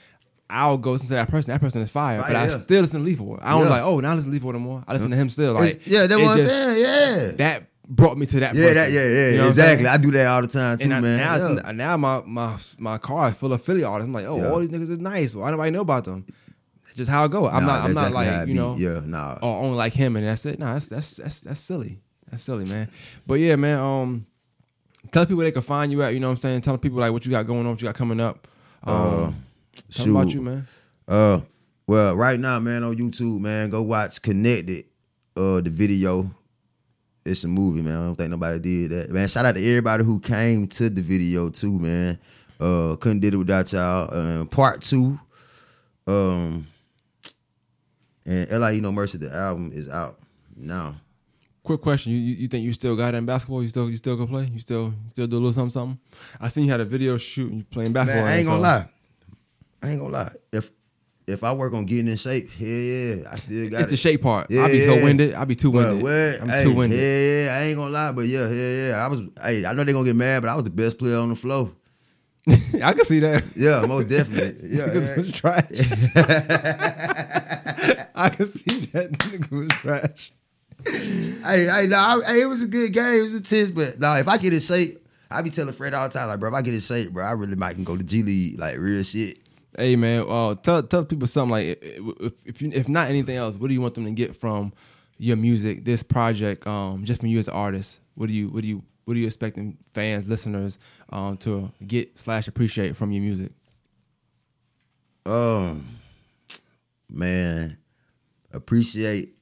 I'll 0.51 0.77
go 0.79 0.93
listen 0.93 1.07
to 1.09 1.15
that 1.15 1.29
person. 1.31 1.53
That 1.53 1.61
person 1.61 1.81
is 1.83 1.91
fire, 1.91 2.19
but 2.21 2.29
I 2.37 2.45
yeah. 2.45 2.49
still 2.49 2.83
listen 2.83 2.99
to 3.01 3.05
Lethal. 3.05 3.39
I 3.43 3.53
don't 3.53 3.65
Yeah. 3.65 3.69
like, 3.71 3.83
oh, 3.83 4.01
now 4.01 4.13
I 4.13 4.15
listen 4.15 4.31
to 4.31 4.35
Lethal 4.35 4.53
no 4.53 4.59
more. 4.59 4.85
I 4.87 4.93
listen 4.93 5.11
to 5.11 5.17
him 5.17 5.29
still. 5.31 5.55
Like, 5.55 5.71
it's- 5.71 5.87
yeah, 5.87 6.07
that's 6.07 6.21
what 6.21 6.31
I'm 6.33 6.37
just- 6.37 6.51
saying. 6.53 6.83
Yeah. 6.83 7.31
That 7.39 7.69
brought 7.89 8.19
me 8.19 8.27
to 8.27 8.41
that. 8.41 8.55
Yeah, 8.55 8.61
person. 8.63 8.75
that, 8.77 8.93
yeah, 8.93 9.03
yeah, 9.09 9.31
You 9.31 9.39
know 9.39 9.49
exactly. 9.49 9.87
I 9.87 9.97
do 9.97 10.11
that 10.11 10.27
all 10.29 10.43
the 10.43 10.49
time 10.49 10.77
too, 10.79 10.85
And 10.85 10.95
I, 10.95 11.01
man. 11.01 11.19
now, 11.19 11.37
Yeah. 11.67 11.73
now 11.73 11.97
my 11.97 12.23
my 12.27 12.57
my 12.79 12.99
car 12.99 13.29
is 13.31 13.35
full 13.35 13.53
of 13.53 13.63
Philly 13.63 13.83
artists. 13.83 14.07
I'm 14.09 14.13
like, 14.13 14.27
oh, 14.27 14.37
Yeah. 14.37 14.49
all 14.51 14.59
these 14.61 14.69
niggas 14.69 14.91
is 14.91 14.99
nice. 14.99 15.35
Why 15.35 15.51
nobody 15.51 15.71
know 15.71 15.81
about 15.81 16.05
them? 16.05 16.27
Just 16.95 17.11
how 17.11 17.25
it 17.25 17.31
go. 17.31 17.49
I'm 17.49 17.65
Nah, 17.65 17.79
not. 17.79 17.89
I'm 17.89 17.95
not 17.95 18.13
like 18.13 18.49
you 18.49 18.55
know. 18.55 18.77
Yeah, 18.79 19.01
nah. 19.07 19.39
or 19.41 19.63
only 19.63 19.77
like 19.79 19.95
him 19.95 20.17
and 20.17 20.27
that's 20.27 20.45
it. 20.45 20.59
No, 20.59 20.67
that's 20.75 20.89
that's 20.89 21.17
that's 21.17 21.41
that's 21.41 21.61
silly. 21.61 21.99
That's 22.31 22.43
silly, 22.43 22.67
man. 22.67 22.89
But 23.27 23.35
yeah, 23.35 23.57
man. 23.57 23.79
Um, 23.79 24.27
tell 25.11 25.25
people 25.25 25.43
they 25.43 25.53
can 25.53 25.63
find 25.63 25.91
you 25.91 26.03
at. 26.03 26.13
You 26.13 26.21
know 26.21 26.29
what 26.29 26.33
I'm 26.33 26.37
saying? 26.39 26.61
Tell 26.61 26.77
people 26.77 26.99
like 26.99 27.11
what 27.13 27.25
you 27.25 27.31
got 27.31 27.47
going 27.47 27.61
on, 27.61 27.69
what 27.73 27.81
you 27.81 27.89
got 27.89 27.95
coming 27.95 28.21
up. 28.21 28.47
Um, 28.85 28.95
tell 28.95 29.35
shoot. 29.91 30.05
them 30.05 30.17
about 30.17 30.35
you, 30.35 30.43
man. 30.43 30.67
Uh, 31.07 31.41
well, 31.87 32.17
right 32.17 32.39
now, 32.39 32.59
man, 32.59 32.85
on 32.85 32.97
YouTube, 32.97 33.41
man, 33.41 33.71
go 33.71 33.83
watch 33.83 34.23
Connected. 34.23 34.85
Uh, 35.37 35.61
the 35.61 35.71
video. 35.71 36.31
It's 37.25 37.45
a 37.45 37.49
movie, 37.49 37.83
man. 37.83 37.97
I 37.97 38.05
don't 38.07 38.15
think 38.17 38.31
nobody 38.31 38.59
did 38.59 38.91
that, 38.91 39.11
man. 39.11 39.29
Shout 39.29 39.47
out 39.47 39.55
to 39.55 39.67
everybody 39.67 40.05
who 40.05 40.19
came 40.21 40.67
to 40.67 40.91
the 40.91 41.01
video 41.01 41.49
too, 41.49 41.79
man. 41.79 42.19
Uh, 42.61 42.97
couldn't 42.97 43.21
did 43.21 43.35
it 43.35 43.37
without 43.37 43.73
y'all. 43.73 44.09
Uh, 44.13 44.45
part 44.47 44.83
two. 44.83 45.19
Um, 46.07 46.67
and 48.27 48.61
Li, 48.61 48.75
you 48.77 48.81
know, 48.81 48.93
Mercy, 48.93 49.19
the 49.19 49.35
album 49.35 49.71
is 49.73 49.89
out 49.89 50.19
now. 50.57 50.97
Quick 51.63 51.81
question: 51.81 52.13
you, 52.13 52.19
you 52.19 52.35
you 52.35 52.49
think 52.49 52.65
you 52.65 52.73
still 52.73 52.97
got 52.97 53.15
it 53.15 53.19
in 53.19 53.27
basketball? 53.27 53.63
You 53.63 53.69
still 53.69 53.89
you 53.89 53.97
still 53.97 54.17
go 54.17 54.27
play? 54.27 54.51
You 54.53 54.59
still 54.59 54.87
you 54.87 55.09
still 55.11 55.27
do 55.27 55.37
a 55.37 55.39
little 55.39 55.53
something 55.53 55.71
something? 55.71 55.99
I 56.41 56.49
seen 56.49 56.65
you 56.65 56.71
had 56.71 56.81
a 56.81 56.85
video 56.85 57.17
shoot 57.17 57.51
and 57.51 57.59
you 57.59 57.65
playing 57.65 57.93
basketball. 57.93 58.25
Man, 58.25 58.33
I 58.33 58.39
ain't 58.39 58.49
gonna 58.49 58.61
lie. 58.61 58.89
I 59.83 59.91
ain't 59.91 60.01
gonna 60.01 60.13
lie. 60.13 60.33
If 60.53 60.71
if 61.27 61.45
I 61.45 61.53
work 61.53 61.73
on 61.73 61.85
getting 61.87 62.09
in 62.09 62.17
shape, 62.17 62.51
yeah, 62.59 62.69
yeah, 62.69 63.15
I 63.31 63.37
still 63.37 63.71
got 63.71 63.79
It's 63.81 63.89
it. 63.89 63.91
the 63.91 63.97
shape 63.97 64.23
part. 64.23 64.51
Yeah, 64.51 64.63
I'll 64.63 64.69
be 64.69 64.81
so 64.81 65.03
winded. 65.05 65.35
I'll 65.35 65.47
be 65.47 65.55
too 65.55 65.71
winded. 65.71 66.03
what? 66.03 66.41
I'm 66.43 66.49
hey, 66.49 66.65
too 66.65 66.75
winded. 66.75 66.99
Yeah, 66.99 67.45
yeah, 67.45 67.59
I 67.59 67.63
ain't 67.65 67.77
gonna 67.77 67.91
lie, 67.91 68.13
but 68.13 68.27
yeah, 68.27 68.49
yeah, 68.51 68.89
yeah. 68.89 69.05
I 69.05 69.09
was, 69.09 69.23
hey, 69.43 69.65
I 69.65 69.73
know 69.73 69.85
they 69.85 69.93
gonna 69.93 70.05
get 70.05 70.17
mad, 70.17 70.43
but 70.43 70.49
I 70.51 70.55
was 70.55 70.65
the 70.65 70.71
best 70.71 70.99
player 70.99 71.19
on 71.19 71.29
the 71.29 71.37
floor. 71.37 71.71
I 72.83 72.93
can 72.93 73.05
see 73.05 73.21
that. 73.21 73.45
Yeah, 73.57 73.87
most 73.87 74.09
definitely. 74.09 74.69
Yeah, 74.77 74.89
Niggas 74.89 75.17
was 75.17 75.33
trash. 75.33 75.65
I 78.15 78.29
can 78.31 78.47
see 78.47 78.87
that 78.87 79.13
nigga 79.13 79.51
was 79.51 79.69
trash. 79.69 80.33
Hey, 80.85 81.67
hey, 81.67 81.87
no, 81.87 81.97
I, 81.97 82.21
hey, 82.27 82.43
it 82.43 82.47
was 82.47 82.65
a 82.65 82.69
good 82.69 82.93
game. 82.93 83.21
It 83.21 83.23
was 83.23 83.35
a 83.35 83.39
intense, 83.39 83.71
but 83.71 84.01
no, 84.01 84.15
if 84.17 84.27
I 84.27 84.39
get 84.39 84.53
in 84.53 84.59
shape, 84.61 84.99
I 85.31 85.41
be 85.43 85.51
telling 85.51 85.73
Fred 85.73 85.95
all 85.95 86.09
the 86.09 86.13
time, 86.13 86.27
like, 86.29 86.41
bro, 86.41 86.49
if 86.49 86.55
I 86.55 86.63
get 86.63 86.75
in 86.75 86.81
shape, 86.81 87.13
bro, 87.13 87.25
I 87.25 87.33
really 87.33 87.55
might 87.55 87.75
can 87.75 87.85
go 87.85 87.97
to 87.97 88.03
G 88.03 88.23
League, 88.25 88.59
like 88.59 88.77
real 88.79 89.03
shit. 89.05 89.39
Hey 89.77 89.97
man, 89.97 90.27
uh, 90.29 90.55
tell 90.55 90.83
tell 90.83 91.05
people 91.05 91.27
something 91.27 91.51
like 91.51 91.79
if 91.83 92.47
if, 92.47 92.61
you, 92.61 92.71
if 92.73 92.89
not 92.89 93.09
anything 93.09 93.37
else, 93.37 93.57
what 93.57 93.69
do 93.69 93.75
you 93.75 93.81
want 93.81 93.95
them 93.95 94.05
to 94.05 94.13
get 94.13 94.37
from 94.37 94.73
your 95.19 95.37
music, 95.37 95.85
this 95.85 96.03
project, 96.03 96.67
um, 96.67 97.05
just 97.05 97.21
from 97.21 97.31
you 97.31 97.39
as 97.39 97.49
an 97.49 97.55
artist? 97.55 98.01
What 98.15 98.27
do 98.27 98.35
you 98.35 98.49
what 98.49 98.63
do 98.63 98.69
you 98.69 98.83
what 99.05 99.17
are 99.17 99.21
you 99.21 99.27
expecting 99.27 99.79
fans, 99.93 100.29
listeners, 100.29 100.79
um, 101.11 101.37
to 101.39 101.73
get 101.87 102.19
slash 102.19 102.49
appreciate 102.49 102.97
from 102.97 103.13
your 103.13 103.23
music? 103.23 103.53
Um, 105.25 105.87
man, 107.09 107.79
appreciate. 108.53 109.35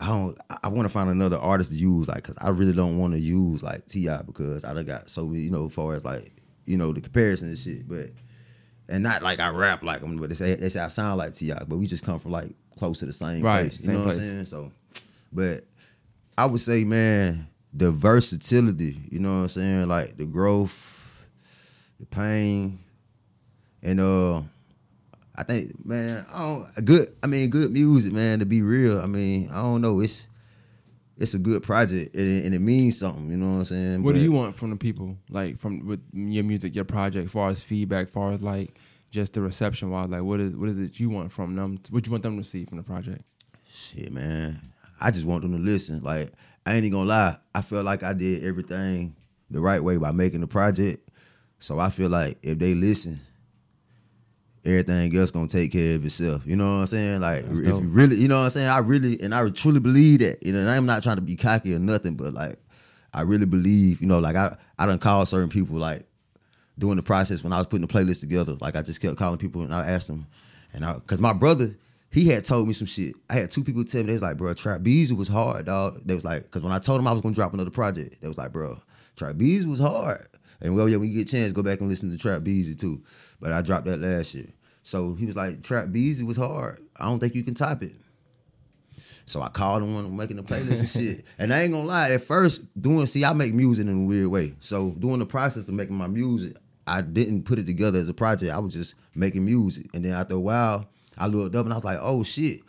I 0.00 0.08
don't. 0.08 0.38
I 0.62 0.68
want 0.68 0.84
to 0.86 0.90
find 0.90 1.08
another 1.08 1.38
artist 1.38 1.70
to 1.70 1.76
use, 1.76 2.08
like, 2.08 2.24
cause 2.24 2.36
I 2.40 2.50
really 2.50 2.72
don't 2.72 2.98
want 2.98 3.14
to 3.14 3.20
use 3.20 3.62
like 3.62 3.86
T.I. 3.86 4.22
because 4.22 4.64
I 4.64 4.74
done 4.74 4.84
got 4.84 5.08
so 5.08 5.32
you 5.32 5.50
know, 5.50 5.66
as 5.66 5.72
far 5.72 5.94
as 5.94 6.04
like, 6.04 6.33
you 6.66 6.76
know, 6.76 6.92
the 6.92 7.00
comparison 7.00 7.48
and 7.48 7.58
shit. 7.58 7.88
But 7.88 8.10
and 8.88 9.02
not 9.02 9.22
like 9.22 9.40
I 9.40 9.50
rap 9.50 9.82
like 9.82 10.00
them, 10.00 10.16
but 10.16 10.28
they 10.30 10.34
say 10.34 10.54
they 10.54 10.68
say 10.68 10.80
I 10.80 10.88
sound 10.88 11.18
like 11.18 11.34
T.I., 11.34 11.64
but 11.66 11.78
we 11.78 11.86
just 11.86 12.04
come 12.04 12.18
from 12.18 12.32
like 12.32 12.54
close 12.76 12.98
to 13.00 13.06
the 13.06 13.12
same 13.12 13.42
Right, 13.42 13.62
place. 13.62 13.78
You 13.78 13.84
same 13.86 13.94
know 13.94 14.04
what. 14.06 14.14
I'm 14.14 14.20
saying? 14.24 14.46
So, 14.46 14.72
but 15.32 15.64
I 16.36 16.46
would 16.46 16.60
say, 16.60 16.84
man, 16.84 17.46
the 17.72 17.90
versatility. 17.90 18.96
You 19.10 19.20
know 19.20 19.30
what 19.36 19.42
I'm 19.42 19.48
saying? 19.48 19.88
Like 19.88 20.16
the 20.16 20.24
growth, 20.24 21.26
the 22.00 22.06
pain, 22.06 22.78
and 23.82 24.00
uh, 24.00 24.42
I 25.36 25.42
think, 25.44 25.84
man, 25.84 26.24
I 26.32 26.38
don't 26.40 26.84
good. 26.84 27.14
I 27.22 27.26
mean, 27.26 27.50
good 27.50 27.72
music, 27.72 28.12
man. 28.12 28.40
To 28.40 28.46
be 28.46 28.62
real, 28.62 29.00
I 29.00 29.06
mean, 29.06 29.48
I 29.50 29.62
don't 29.62 29.80
know. 29.80 30.00
It's 30.00 30.28
it's 31.24 31.34
a 31.34 31.38
good 31.38 31.62
project 31.62 32.14
and, 32.14 32.44
and 32.44 32.54
it 32.54 32.60
means 32.60 32.98
something. 32.98 33.28
You 33.28 33.36
know 33.36 33.52
what 33.52 33.58
I'm 33.58 33.64
saying? 33.64 34.02
What 34.02 34.14
do 34.14 34.20
you 34.20 34.30
want 34.30 34.56
from 34.56 34.70
the 34.70 34.76
people, 34.76 35.16
like 35.28 35.58
from 35.58 35.86
with 35.86 36.02
your 36.12 36.44
music, 36.44 36.74
your 36.74 36.84
project, 36.84 37.30
far 37.30 37.48
as 37.48 37.62
feedback, 37.62 38.08
far 38.08 38.32
as 38.32 38.42
like 38.42 38.78
just 39.10 39.32
the 39.32 39.40
reception 39.40 39.90
wise, 39.90 40.08
like 40.10 40.22
what 40.22 40.40
is 40.40 40.54
what 40.54 40.68
is 40.68 40.78
it 40.78 41.00
you 41.00 41.08
want 41.08 41.32
from 41.32 41.56
them? 41.56 41.78
What 41.90 42.06
you 42.06 42.12
want 42.12 42.22
them 42.22 42.36
to 42.36 42.44
see 42.44 42.64
from 42.64 42.76
the 42.76 42.84
project? 42.84 43.26
Shit, 43.70 44.12
man. 44.12 44.60
I 45.00 45.10
just 45.10 45.24
want 45.24 45.42
them 45.42 45.52
to 45.52 45.58
listen. 45.58 46.00
Like, 46.00 46.30
I 46.66 46.74
ain't 46.74 46.84
even 46.84 46.98
gonna 46.98 47.08
lie. 47.08 47.36
I 47.54 47.62
feel 47.62 47.82
like 47.82 48.02
I 48.02 48.12
did 48.12 48.44
everything 48.44 49.16
the 49.50 49.60
right 49.60 49.82
way 49.82 49.96
by 49.96 50.12
making 50.12 50.40
the 50.40 50.46
project. 50.46 51.08
So 51.58 51.78
I 51.78 51.90
feel 51.90 52.10
like 52.10 52.38
if 52.42 52.58
they 52.58 52.74
listen, 52.74 53.20
everything 54.64 55.16
else 55.16 55.30
gonna 55.30 55.46
take 55.46 55.72
care 55.72 55.96
of 55.96 56.04
itself. 56.04 56.46
You 56.46 56.56
know 56.56 56.64
what 56.64 56.80
I'm 56.80 56.86
saying? 56.86 57.20
Like, 57.20 57.44
That's 57.44 57.60
if 57.60 57.66
dope. 57.66 57.82
you 57.82 57.88
really, 57.88 58.16
you 58.16 58.28
know 58.28 58.38
what 58.38 58.44
I'm 58.44 58.50
saying? 58.50 58.68
I 58.68 58.78
really, 58.78 59.20
and 59.20 59.34
I 59.34 59.48
truly 59.50 59.80
believe 59.80 60.20
that. 60.20 60.44
You 60.44 60.52
know, 60.52 60.60
and 60.60 60.70
I'm 60.70 60.86
not 60.86 61.02
trying 61.02 61.16
to 61.16 61.22
be 61.22 61.36
cocky 61.36 61.74
or 61.74 61.78
nothing, 61.78 62.14
but 62.14 62.34
like, 62.34 62.56
I 63.12 63.22
really 63.22 63.46
believe, 63.46 64.00
you 64.00 64.08
know, 64.08 64.18
like 64.18 64.36
I, 64.36 64.56
I 64.78 64.86
done 64.86 64.98
called 64.98 65.28
certain 65.28 65.48
people 65.48 65.76
like 65.76 66.06
during 66.78 66.96
the 66.96 67.02
process 67.02 67.44
when 67.44 67.52
I 67.52 67.58
was 67.58 67.66
putting 67.66 67.86
the 67.86 67.92
playlist 67.92 68.20
together. 68.20 68.56
Like 68.60 68.76
I 68.76 68.82
just 68.82 69.00
kept 69.00 69.16
calling 69.16 69.38
people 69.38 69.62
and 69.62 69.74
I 69.74 69.86
asked 69.86 70.08
them, 70.08 70.26
and 70.72 70.84
I, 70.84 70.98
cause 71.06 71.20
my 71.20 71.32
brother, 71.32 71.66
he 72.10 72.28
had 72.28 72.44
told 72.44 72.66
me 72.66 72.74
some 72.74 72.86
shit. 72.86 73.14
I 73.28 73.34
had 73.34 73.50
two 73.50 73.64
people 73.64 73.84
tell 73.84 74.00
me 74.00 74.08
they 74.08 74.12
was 74.14 74.22
like, 74.22 74.36
bro, 74.36 74.54
Trap 74.54 74.82
Beezy 74.82 75.14
was 75.14 75.28
hard, 75.28 75.66
dog. 75.66 76.00
They 76.04 76.14
was 76.14 76.24
like, 76.24 76.50
cause 76.50 76.62
when 76.62 76.72
I 76.72 76.78
told 76.78 76.98
them 76.98 77.06
I 77.06 77.12
was 77.12 77.22
gonna 77.22 77.34
drop 77.34 77.54
another 77.54 77.70
project, 77.70 78.20
they 78.20 78.28
was 78.28 78.38
like, 78.38 78.52
bro, 78.52 78.80
Trap 79.16 79.36
Beezy 79.36 79.68
was 79.68 79.80
hard. 79.80 80.26
And 80.64 80.74
well, 80.74 80.88
yeah, 80.88 80.96
when 80.96 81.10
you 81.10 81.18
get 81.18 81.28
a 81.28 81.36
chance, 81.36 81.52
go 81.52 81.62
back 81.62 81.80
and 81.80 81.90
listen 81.90 82.10
to 82.10 82.16
Trap 82.16 82.42
Beezy 82.42 82.74
too. 82.74 83.02
But 83.38 83.52
I 83.52 83.60
dropped 83.60 83.84
that 83.84 84.00
last 84.00 84.34
year. 84.34 84.46
So 84.82 85.14
he 85.14 85.26
was 85.26 85.36
like, 85.36 85.62
Trap 85.62 85.92
Beezy 85.92 86.24
was 86.24 86.38
hard. 86.38 86.80
I 86.96 87.04
don't 87.04 87.20
think 87.20 87.34
you 87.34 87.44
can 87.44 87.54
top 87.54 87.82
it. 87.82 87.92
So 89.26 89.42
I 89.42 89.48
called 89.48 89.82
him 89.82 89.94
when 89.94 90.06
I'm 90.06 90.16
making 90.16 90.36
the 90.36 90.42
playlist 90.42 90.80
and 90.80 90.88
shit. 90.88 91.26
And 91.38 91.52
I 91.52 91.62
ain't 91.62 91.72
gonna 91.72 91.86
lie, 91.86 92.10
at 92.12 92.22
first, 92.22 92.66
doing 92.80 93.04
see, 93.06 93.26
I 93.26 93.34
make 93.34 93.52
music 93.52 93.86
in 93.86 94.04
a 94.04 94.06
weird 94.06 94.28
way. 94.28 94.54
So 94.60 94.90
doing 94.92 95.18
the 95.18 95.26
process 95.26 95.68
of 95.68 95.74
making 95.74 95.96
my 95.96 96.06
music, 96.06 96.56
I 96.86 97.02
didn't 97.02 97.44
put 97.44 97.58
it 97.58 97.66
together 97.66 97.98
as 97.98 98.08
a 98.08 98.14
project. 98.14 98.50
I 98.50 98.58
was 98.58 98.72
just 98.72 98.94
making 99.14 99.44
music. 99.44 99.86
And 99.94 100.02
then 100.02 100.12
after 100.12 100.34
a 100.34 100.40
while, 100.40 100.88
I 101.18 101.26
looked 101.26 101.56
up 101.56 101.64
and 101.64 101.74
I 101.74 101.76
was 101.76 101.84
like, 101.84 101.98
oh 102.00 102.22
shit, 102.22 102.60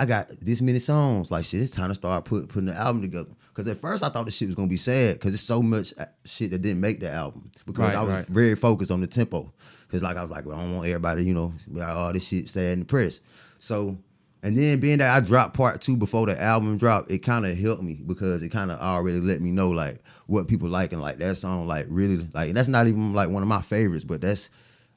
I 0.00 0.06
got 0.06 0.28
this 0.40 0.62
many 0.62 0.78
songs. 0.78 1.30
Like 1.30 1.44
shit, 1.44 1.60
it's 1.60 1.70
time 1.70 1.88
to 1.88 1.94
start 1.94 2.24
put, 2.24 2.48
putting 2.48 2.66
the 2.68 2.74
album 2.74 3.02
together. 3.02 3.28
Cause 3.54 3.68
at 3.68 3.76
first 3.76 4.02
I 4.02 4.08
thought 4.08 4.24
the 4.24 4.30
shit 4.32 4.48
was 4.48 4.54
gonna 4.54 4.68
be 4.68 4.76
sad 4.78 5.14
because 5.14 5.34
it's 5.34 5.42
so 5.42 5.62
much 5.62 5.92
uh, 5.98 6.06
shit 6.24 6.50
that 6.52 6.62
didn't 6.62 6.80
make 6.80 7.00
the 7.00 7.12
album. 7.12 7.50
Because 7.66 7.92
Right, 7.92 7.96
I 7.96 8.02
was 8.02 8.14
right. 8.14 8.26
very 8.26 8.54
focused 8.56 8.90
on 8.90 9.00
the 9.00 9.06
tempo. 9.06 9.52
Cause 9.88 10.02
like 10.02 10.16
I 10.16 10.22
was 10.22 10.30
like, 10.30 10.46
well, 10.46 10.58
I 10.58 10.62
don't 10.62 10.76
want 10.76 10.86
everybody, 10.88 11.24
you 11.24 11.34
know, 11.34 11.52
like, 11.68 11.88
oh, 11.90 12.12
this 12.12 12.26
shit 12.28 12.48
sad 12.48 12.72
and 12.78 12.82
depressed. 12.86 13.22
So 13.58 13.98
and 14.42 14.56
then 14.56 14.80
being 14.80 14.98
that 14.98 15.10
I 15.14 15.20
dropped 15.24 15.54
part 15.54 15.82
two 15.82 15.98
before 15.98 16.24
the 16.26 16.40
album 16.40 16.78
dropped, 16.78 17.10
it 17.10 17.18
kind 17.18 17.44
of 17.44 17.58
helped 17.58 17.82
me 17.82 18.00
because 18.06 18.42
it 18.42 18.48
kind 18.48 18.70
of 18.70 18.78
already 18.80 19.20
let 19.20 19.42
me 19.42 19.50
know 19.50 19.68
like 19.70 20.02
what 20.26 20.48
people 20.48 20.68
like 20.70 20.92
and 20.92 21.02
like 21.02 21.18
that 21.18 21.34
song 21.36 21.66
like 21.66 21.84
really 21.90 22.26
like 22.32 22.48
and 22.48 22.56
that's 22.56 22.68
not 22.68 22.86
even 22.86 23.12
like 23.12 23.28
one 23.28 23.42
of 23.42 23.48
my 23.50 23.60
favorites, 23.60 24.04
but 24.04 24.22
that's 24.22 24.48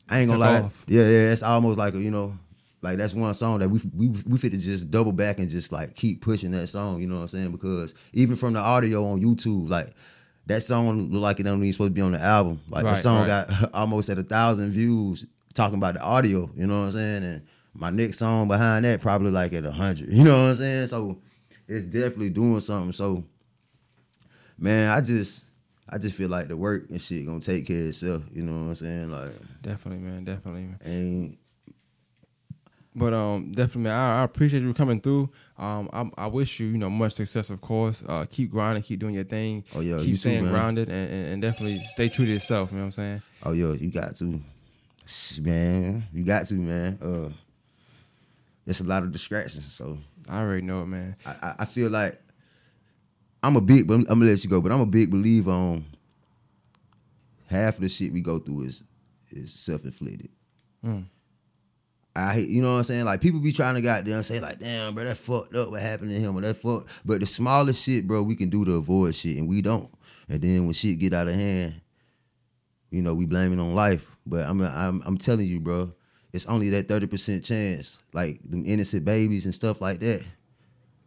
I 0.10 0.20
ain't 0.20 0.30
gonna 0.30 0.43
Took 0.43 0.62
lie, 0.64 0.70
that- 0.70 0.74
yeah, 0.88 1.01
yeah, 1.01 1.32
it's 1.32 1.43
almost 1.43 1.78
like 1.78 1.93
a, 1.93 1.99
you 1.99 2.12
know, 2.12 2.38
like 2.84 2.98
that's 2.98 3.14
one 3.14 3.34
song 3.34 3.60
that 3.60 3.70
we 3.70 3.80
we 3.96 4.10
we 4.28 4.38
fit 4.38 4.52
to 4.52 4.60
just 4.60 4.92
double 4.92 5.14
back 5.14 5.40
and 5.40 5.50
just 5.50 5.72
like 5.72 5.96
keep 5.96 6.22
pushing 6.22 6.52
that 6.52 6.68
song. 6.68 7.00
You 7.00 7.08
know 7.08 7.16
what 7.16 7.22
I'm 7.22 7.28
saying? 7.30 7.52
Because 7.52 7.94
even 8.12 8.36
from 8.36 8.54
the 8.54 8.60
audio 8.60 9.06
on 9.06 9.22
YouTube, 9.22 9.70
like 9.70 9.88
that 10.48 10.62
song 10.62 11.10
look 11.10 11.22
like 11.22 11.40
it 11.40 11.44
don't 11.44 11.60
even 11.60 11.72
supposed 11.72 11.92
to 11.92 11.94
be 11.94 12.02
on 12.02 12.12
the 12.12 12.22
album. 12.22 12.60
Like 12.70 12.84
the 12.84 12.96
song 12.96 13.22
right. 13.22 13.48
got 13.48 13.70
almost 13.74 14.10
at 14.10 14.18
a 14.18 14.24
thousand 14.24 14.72
views 14.72 15.26
talking 15.54 15.78
about 15.78 15.94
the 15.94 16.04
audio. 16.04 16.50
You 16.56 16.68
know 16.68 16.82
what 16.82 16.88
I'm 16.88 16.92
saying? 16.92 17.24
And 17.24 17.48
my 17.74 17.90
next 17.90 18.20
song 18.20 18.50
behind 18.50 18.84
that 18.84 19.00
probably 19.00 19.32
like 19.32 19.54
at 19.54 19.66
a 19.66 19.72
hundred. 19.72 20.10
You 20.12 20.26
know 20.26 20.42
what 20.42 20.50
I'm 20.50 20.56
saying? 20.56 20.88
So 20.88 21.22
it's 21.70 21.86
definitely 21.86 22.32
doing 22.32 22.60
something. 22.60 22.92
So 22.92 23.24
man, 24.58 24.92
I 24.92 25.00
just 25.00 25.46
I 25.90 26.00
just 26.00 26.18
feel 26.18 26.28
like 26.28 26.50
the 26.50 26.58
work 26.58 26.90
and 26.90 27.00
shit 27.00 27.26
gonna 27.26 27.40
take 27.40 27.66
care 27.66 27.80
of 27.80 27.88
itself. 27.88 28.24
You 28.34 28.42
know 28.42 28.64
what 28.64 28.70
I'm 28.70 28.76
saying? 28.76 29.10
Like 29.10 29.32
Definitely, 29.62 30.00
man. 30.00 30.26
Definitely, 30.26 30.64
man. 30.64 30.80
ain't 30.84 31.38
But 32.96 33.14
um, 33.14 33.52
definitely, 33.52 33.91
I, 33.91 34.22
I 34.22 34.24
appreciate 34.24 34.62
you 34.62 34.74
coming 34.74 35.02
through. 35.02 35.30
Um, 35.58 35.89
I, 35.91 36.26
I 36.26 36.28
wish 36.28 36.60
you, 36.60 36.68
you 36.68 36.78
know, 36.78 36.89
much 36.89 37.14
success, 37.14 37.50
of 37.50 37.60
course. 37.60 38.04
Uh, 38.08 38.26
keep 38.30 38.52
grinding, 38.52 38.84
keep 38.84 39.00
doing 39.00 39.16
your 39.16 39.24
thing. 39.24 39.64
Oh, 39.76 39.80
yeah, 39.80 39.98
keep 39.98 40.08
you 40.08 40.14
too, 40.14 40.18
staying 40.18 40.44
man. 40.44 40.54
grounded, 40.54 40.89
and, 40.89 41.12
and, 41.12 41.28
and 41.34 41.41
definitely 41.41 41.80
stay 41.82 42.08
true 42.08 42.26
to 42.26 42.32
yourself. 42.32 42.72
You 42.72 42.78
know 42.78 42.84
what 42.84 42.88
I'm 42.88 42.91
saying? 42.91 43.22
Oh 43.44 43.52
yo, 43.54 43.74
you 43.74 43.89
got 43.89 44.16
to, 44.18 44.39
man. 45.41 46.04
You 46.14 46.24
got 46.24 46.46
to, 46.48 46.54
man. 46.56 47.00
Uh, 47.02 47.34
there's 48.66 48.82
a 48.82 48.88
lot 48.88 49.04
of 49.04 49.12
distractions, 49.12 49.74
so 49.74 49.98
I 50.30 50.41
already 50.41 50.62
know 50.62 50.84
it, 50.84 50.88
man. 50.88 51.16
I, 51.26 51.32
I, 51.41 51.56
I 51.60 51.66
feel 51.66 51.89
like 51.89 52.22
I'm 53.41 53.56
a 53.56 53.62
big. 53.62 53.88
But 53.88 53.96
I'm, 53.96 54.00
I'm 54.02 54.20
gonna 54.20 54.32
let 54.32 54.44
you 54.44 54.50
go, 54.50 54.62
but 54.62 54.72
I'm 54.72 54.82
a 54.82 54.86
big 54.86 55.10
believer 55.10 55.52
on 55.52 55.86
half 57.50 57.76
of 57.76 57.82
the 57.82 57.89
shit 57.89 58.14
we 58.14 58.22
go 58.22 58.38
through 58.38 58.64
is 58.64 58.84
is 59.32 59.52
self 59.52 59.84
inflicted. 59.84 60.30
Mm. 60.86 61.06
I 62.16 62.38
you 62.38 62.61
know 62.61 62.72
what 62.74 62.78
I'm 62.78 62.84
saying? 62.84 63.05
Like 63.05 63.22
people 63.22 63.39
be 63.39 63.51
trying 63.51 63.76
to 63.76 63.82
goddamn 63.82 64.22
say 64.24 64.39
like, 64.39 64.59
damn, 64.59 64.93
bro, 64.93 65.03
that 65.03 65.18
fucked 65.18 65.55
up. 65.55 65.72
What 65.72 65.82
happened 65.82 66.11
to 66.11 66.20
him? 66.20 66.36
Or 66.38 66.41
that 66.41 66.55
fucked. 66.57 67.01
But 67.05 67.20
the 67.22 67.26
smallest 67.26 67.84
shit, 67.84 68.07
bro, 68.07 68.22
we 68.24 68.36
can 68.36 68.49
do 68.49 68.64
to 68.66 68.74
avoid 68.76 69.16
shit, 69.16 69.38
and 69.38 69.47
we 69.49 69.61
don't. 69.61 69.89
And 70.30 70.41
then 70.41 70.66
when 70.66 70.74
shit 70.74 70.99
get 70.99 71.14
out 71.14 71.28
of 71.28 71.34
hand, 71.36 71.82
you 72.91 73.01
know, 73.01 73.16
we 73.16 73.26
blame 73.26 73.51
it 73.53 73.59
on 73.59 73.74
life. 73.74 74.09
But 74.26 74.45
I'm 74.47 74.61
I'm 74.61 75.01
I'm 75.05 75.18
telling 75.18 75.47
you, 75.47 75.59
bro, 75.59 75.91
it's 76.32 76.45
only 76.47 76.70
that 76.72 76.88
thirty 76.88 77.07
percent 77.07 77.43
chance. 77.43 78.03
Like 78.14 78.41
them 78.43 78.64
innocent 78.66 79.05
babies 79.05 79.45
and 79.45 79.53
stuff 79.55 79.82
like 79.82 79.99
that. 79.99 80.24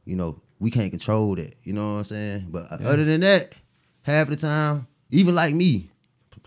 You 0.05 0.17
know, 0.17 0.41
we 0.59 0.71
can't 0.71 0.91
control 0.91 1.35
that. 1.37 1.55
You 1.63 1.73
know 1.73 1.93
what 1.93 1.99
I'm 1.99 2.05
saying? 2.05 2.47
But 2.51 2.71
uh, 2.73 2.79
Yeah. 2.81 2.89
other 2.89 3.05
than 3.05 3.21
that, 3.21 3.53
half 4.03 4.29
the 4.29 4.37
time, 4.37 4.87
even 5.11 5.35
like 5.35 5.55
me, 5.55 5.91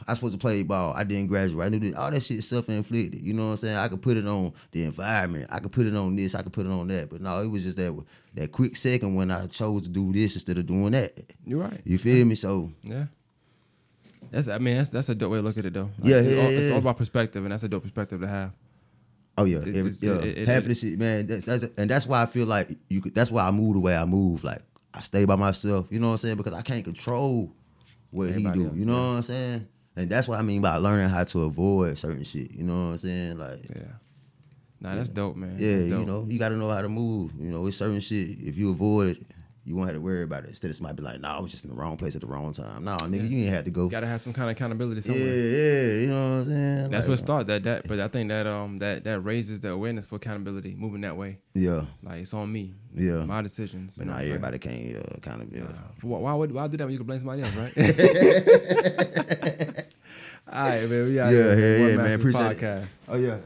I 0.08 0.14
supposed 0.14 0.34
to 0.34 0.40
play 0.40 0.64
ball. 0.64 0.94
I 0.94 1.04
didn't 1.04 1.28
graduate. 1.28 1.66
I 1.66 1.70
knew 1.70 1.80
that 1.92 1.96
all 2.00 2.10
that 2.12 2.22
shit 2.24 2.44
self-inflicted. 2.44 3.22
You 3.22 3.34
know 3.34 3.46
what 3.46 3.52
I'm 3.52 3.58
saying? 3.58 3.76
I 3.78 3.88
could 3.88 4.02
put 4.02 4.18
it 4.18 4.26
on 4.28 4.54
the 4.72 4.84
environment. 4.84 5.48
I 5.52 5.60
could 5.60 5.72
put 5.72 5.86
it 5.86 5.96
on 5.96 6.16
this. 6.16 6.36
I 6.36 6.42
could 6.42 6.54
put 6.54 6.66
it 6.66 6.72
on 6.72 6.88
that. 6.88 7.10
But 7.10 7.22
no, 7.22 7.42
it 7.42 7.48
was 7.48 7.64
just 7.64 7.78
that 7.78 7.98
that 8.36 8.52
quick 8.52 8.76
second 8.76 9.16
when 9.16 9.30
I 9.32 9.48
chose 9.48 9.84
to 9.84 9.90
do 9.90 10.12
this 10.14 10.34
instead 10.36 10.58
of 10.58 10.66
doing 10.66 10.92
that. 10.92 11.14
You're 11.46 11.60
right. 11.62 11.82
You 11.86 11.98
feel 11.98 12.26
me? 12.26 12.36
So 12.36 12.72
Yeah. 12.84 13.06
That's. 14.32 14.48
I 14.48 14.58
mean, 14.60 14.78
that's 14.78 14.90
that's 14.90 15.10
a 15.10 15.16
dope 15.16 15.32
way 15.32 15.38
to 15.40 15.44
look 15.44 15.58
at 15.58 15.66
it, 15.66 15.74
though. 15.74 15.90
Like, 16.00 16.10
Yeah, 16.12 16.18
it's, 16.18 16.28
yeah, 16.28 16.42
all, 16.42 16.50
it's 16.50 16.72
all 16.74 16.78
about 16.80 16.98
perspective, 16.98 17.44
and 17.44 17.52
that's 17.52 17.64
a 17.64 17.70
dope 17.70 17.84
perspective 17.84 18.22
to 18.22 18.28
have. 18.28 18.52
Oh 19.38 19.46
yeah, 19.46 19.60
It- 19.60 19.76
every, 19.78 19.92
yeah. 20.02 20.16
it- 20.16 20.38
it- 20.40 20.48
half 20.48 20.64
of 20.64 20.68
the 20.70 20.76
shit, 20.76 21.00
man. 21.00 21.26
That's, 21.26 21.46
that's 21.46 21.64
and 21.78 21.90
that's 21.90 22.06
why 22.06 22.22
I 22.22 22.26
feel 22.26 22.46
like 22.46 22.70
you. 22.90 23.02
Could, 23.02 23.16
that's 23.16 23.32
why 23.32 23.48
I 23.48 23.52
move 23.52 23.74
the 23.76 23.80
way 23.80 23.96
I 23.96 24.06
move. 24.06 24.44
Like 24.44 24.62
I 24.94 25.02
stay 25.02 25.26
by 25.26 25.36
myself. 25.36 25.88
You 25.90 26.00
know 26.00 26.08
what 26.08 26.12
I'm 26.14 26.18
saying? 26.18 26.38
Because 26.38 26.54
I 26.54 26.62
can't 26.62 26.84
control 26.84 27.54
what 28.12 28.32
he 28.32 28.44
do. 28.44 28.66
else, 28.68 28.76
You 28.76 28.86
know 28.86 28.94
yeah. 28.94 29.08
what 29.10 29.16
I'm 29.18 29.22
saying? 29.22 29.68
And 29.96 30.10
that's 30.10 30.28
what 30.28 30.40
I 30.40 30.44
mean 30.44 30.62
by 30.62 30.78
learning 30.78 31.10
how 31.10 31.24
to 31.26 31.44
avoid 31.44 31.98
certain 31.98 32.24
shit. 32.24 32.52
You 32.54 32.64
know 32.64 32.74
what 32.88 32.92
I'm 32.92 32.98
saying? 32.98 33.38
Like, 33.38 33.70
Yeah. 33.76 33.82
Nah, 34.82 34.96
that's 34.96 35.10
dope, 35.10 35.36
man. 35.36 35.56
yeah, 35.58 35.76
That's 35.80 35.90
you 35.92 36.06
know, 36.06 36.26
you 36.26 36.40
got 36.40 36.50
to 36.50 36.56
know 36.56 36.70
how 36.70 36.82
to 36.82 36.88
move. 36.88 37.34
You 37.38 37.52
know, 37.52 37.66
it's 37.68 37.76
certain 37.78 38.00
shit. 38.00 38.30
If 38.40 38.58
you 38.58 38.72
avoid 38.72 39.18
it, 39.18 39.26
you 39.66 39.76
won't 39.76 39.90
have 39.90 39.98
to 39.98 40.02
worry 40.02 40.24
about 40.24 40.44
it. 40.46 40.50
Instead, 40.50 40.72
it 40.72 40.82
might 40.82 40.96
be 40.96 41.04
like, 41.04 41.20
nah, 41.22 41.38
I 41.38 41.42
was 41.42 41.52
just 41.52 41.64
in 41.66 41.70
the 41.72 41.76
wrong 41.78 41.96
place 41.98 42.16
at 42.16 42.22
the 42.22 42.28
wrong 42.28 42.52
time. 42.54 42.84
Nah, 42.86 42.98
nigga, 42.98 43.30
you 43.30 43.44
ain't 43.46 43.54
had 43.54 43.66
to 43.66 43.72
go. 43.72 43.88
Gotta 43.88 44.08
have 44.08 44.20
some 44.22 44.34
kind 44.34 44.50
of 44.50 44.56
accountability 44.58 45.02
Yeah, 45.02 45.16
somewhere. 45.16 45.36
yeah, 45.36 45.94
you 46.02 46.08
know 46.08 46.20
what 46.20 46.26
I'm 46.38 46.46
saying? 46.46 46.90
That's 46.90 47.04
Like, 47.06 47.10
what 47.10 47.20
start 47.20 47.46
that 47.48 47.64
that, 47.64 47.88
but 47.88 48.00
I 48.00 48.08
think 48.08 48.30
that 48.30 48.48
um 48.48 48.80
that 48.80 49.04
that 49.04 49.20
raises 49.22 49.60
the 49.60 49.70
awareness 49.72 50.06
for 50.08 50.16
accountability, 50.16 50.76
moving 50.76 51.02
that 51.02 51.16
way. 51.18 51.38
Yeah, 51.54 51.86
Like 52.04 52.22
it's 52.22 52.34
on 52.34 52.50
me, 52.52 52.74
yeah. 52.96 53.26
my 53.26 53.42
decisions. 53.42 53.98
But 53.98 54.08
not 54.08 54.14
what 54.14 54.20
I'm 54.20 54.24
saying? 54.26 54.34
everybody 54.36 54.60
can 54.60 54.96
uh, 54.98 55.20
kind 55.22 55.42
of, 55.42 55.52
yeah. 55.54 55.68
Why, 56.02 56.20
why 56.20 56.34
would 56.34 56.52
why 56.54 56.68
do 56.68 56.78
that 56.78 56.86
when 56.86 56.94
you 56.94 56.98
can 57.00 57.08
blame 57.08 57.20
somebody 57.20 57.42
else, 57.44 57.56
right? 57.56 57.74
All 60.52 60.64
right, 60.68 60.90
man. 60.90 61.06
We 61.06 61.20
out 61.20 61.32
Yeah, 61.32 61.56
here, 61.56 61.56
yeah, 61.56 61.78
yeah, 61.78 61.86
man. 61.88 61.98
Masters 61.98 62.20
Appreciate 62.20 62.52
it. 62.52 62.58
podcast. 62.60 62.86
Oh, 63.08 63.18
yeah. 63.18 63.38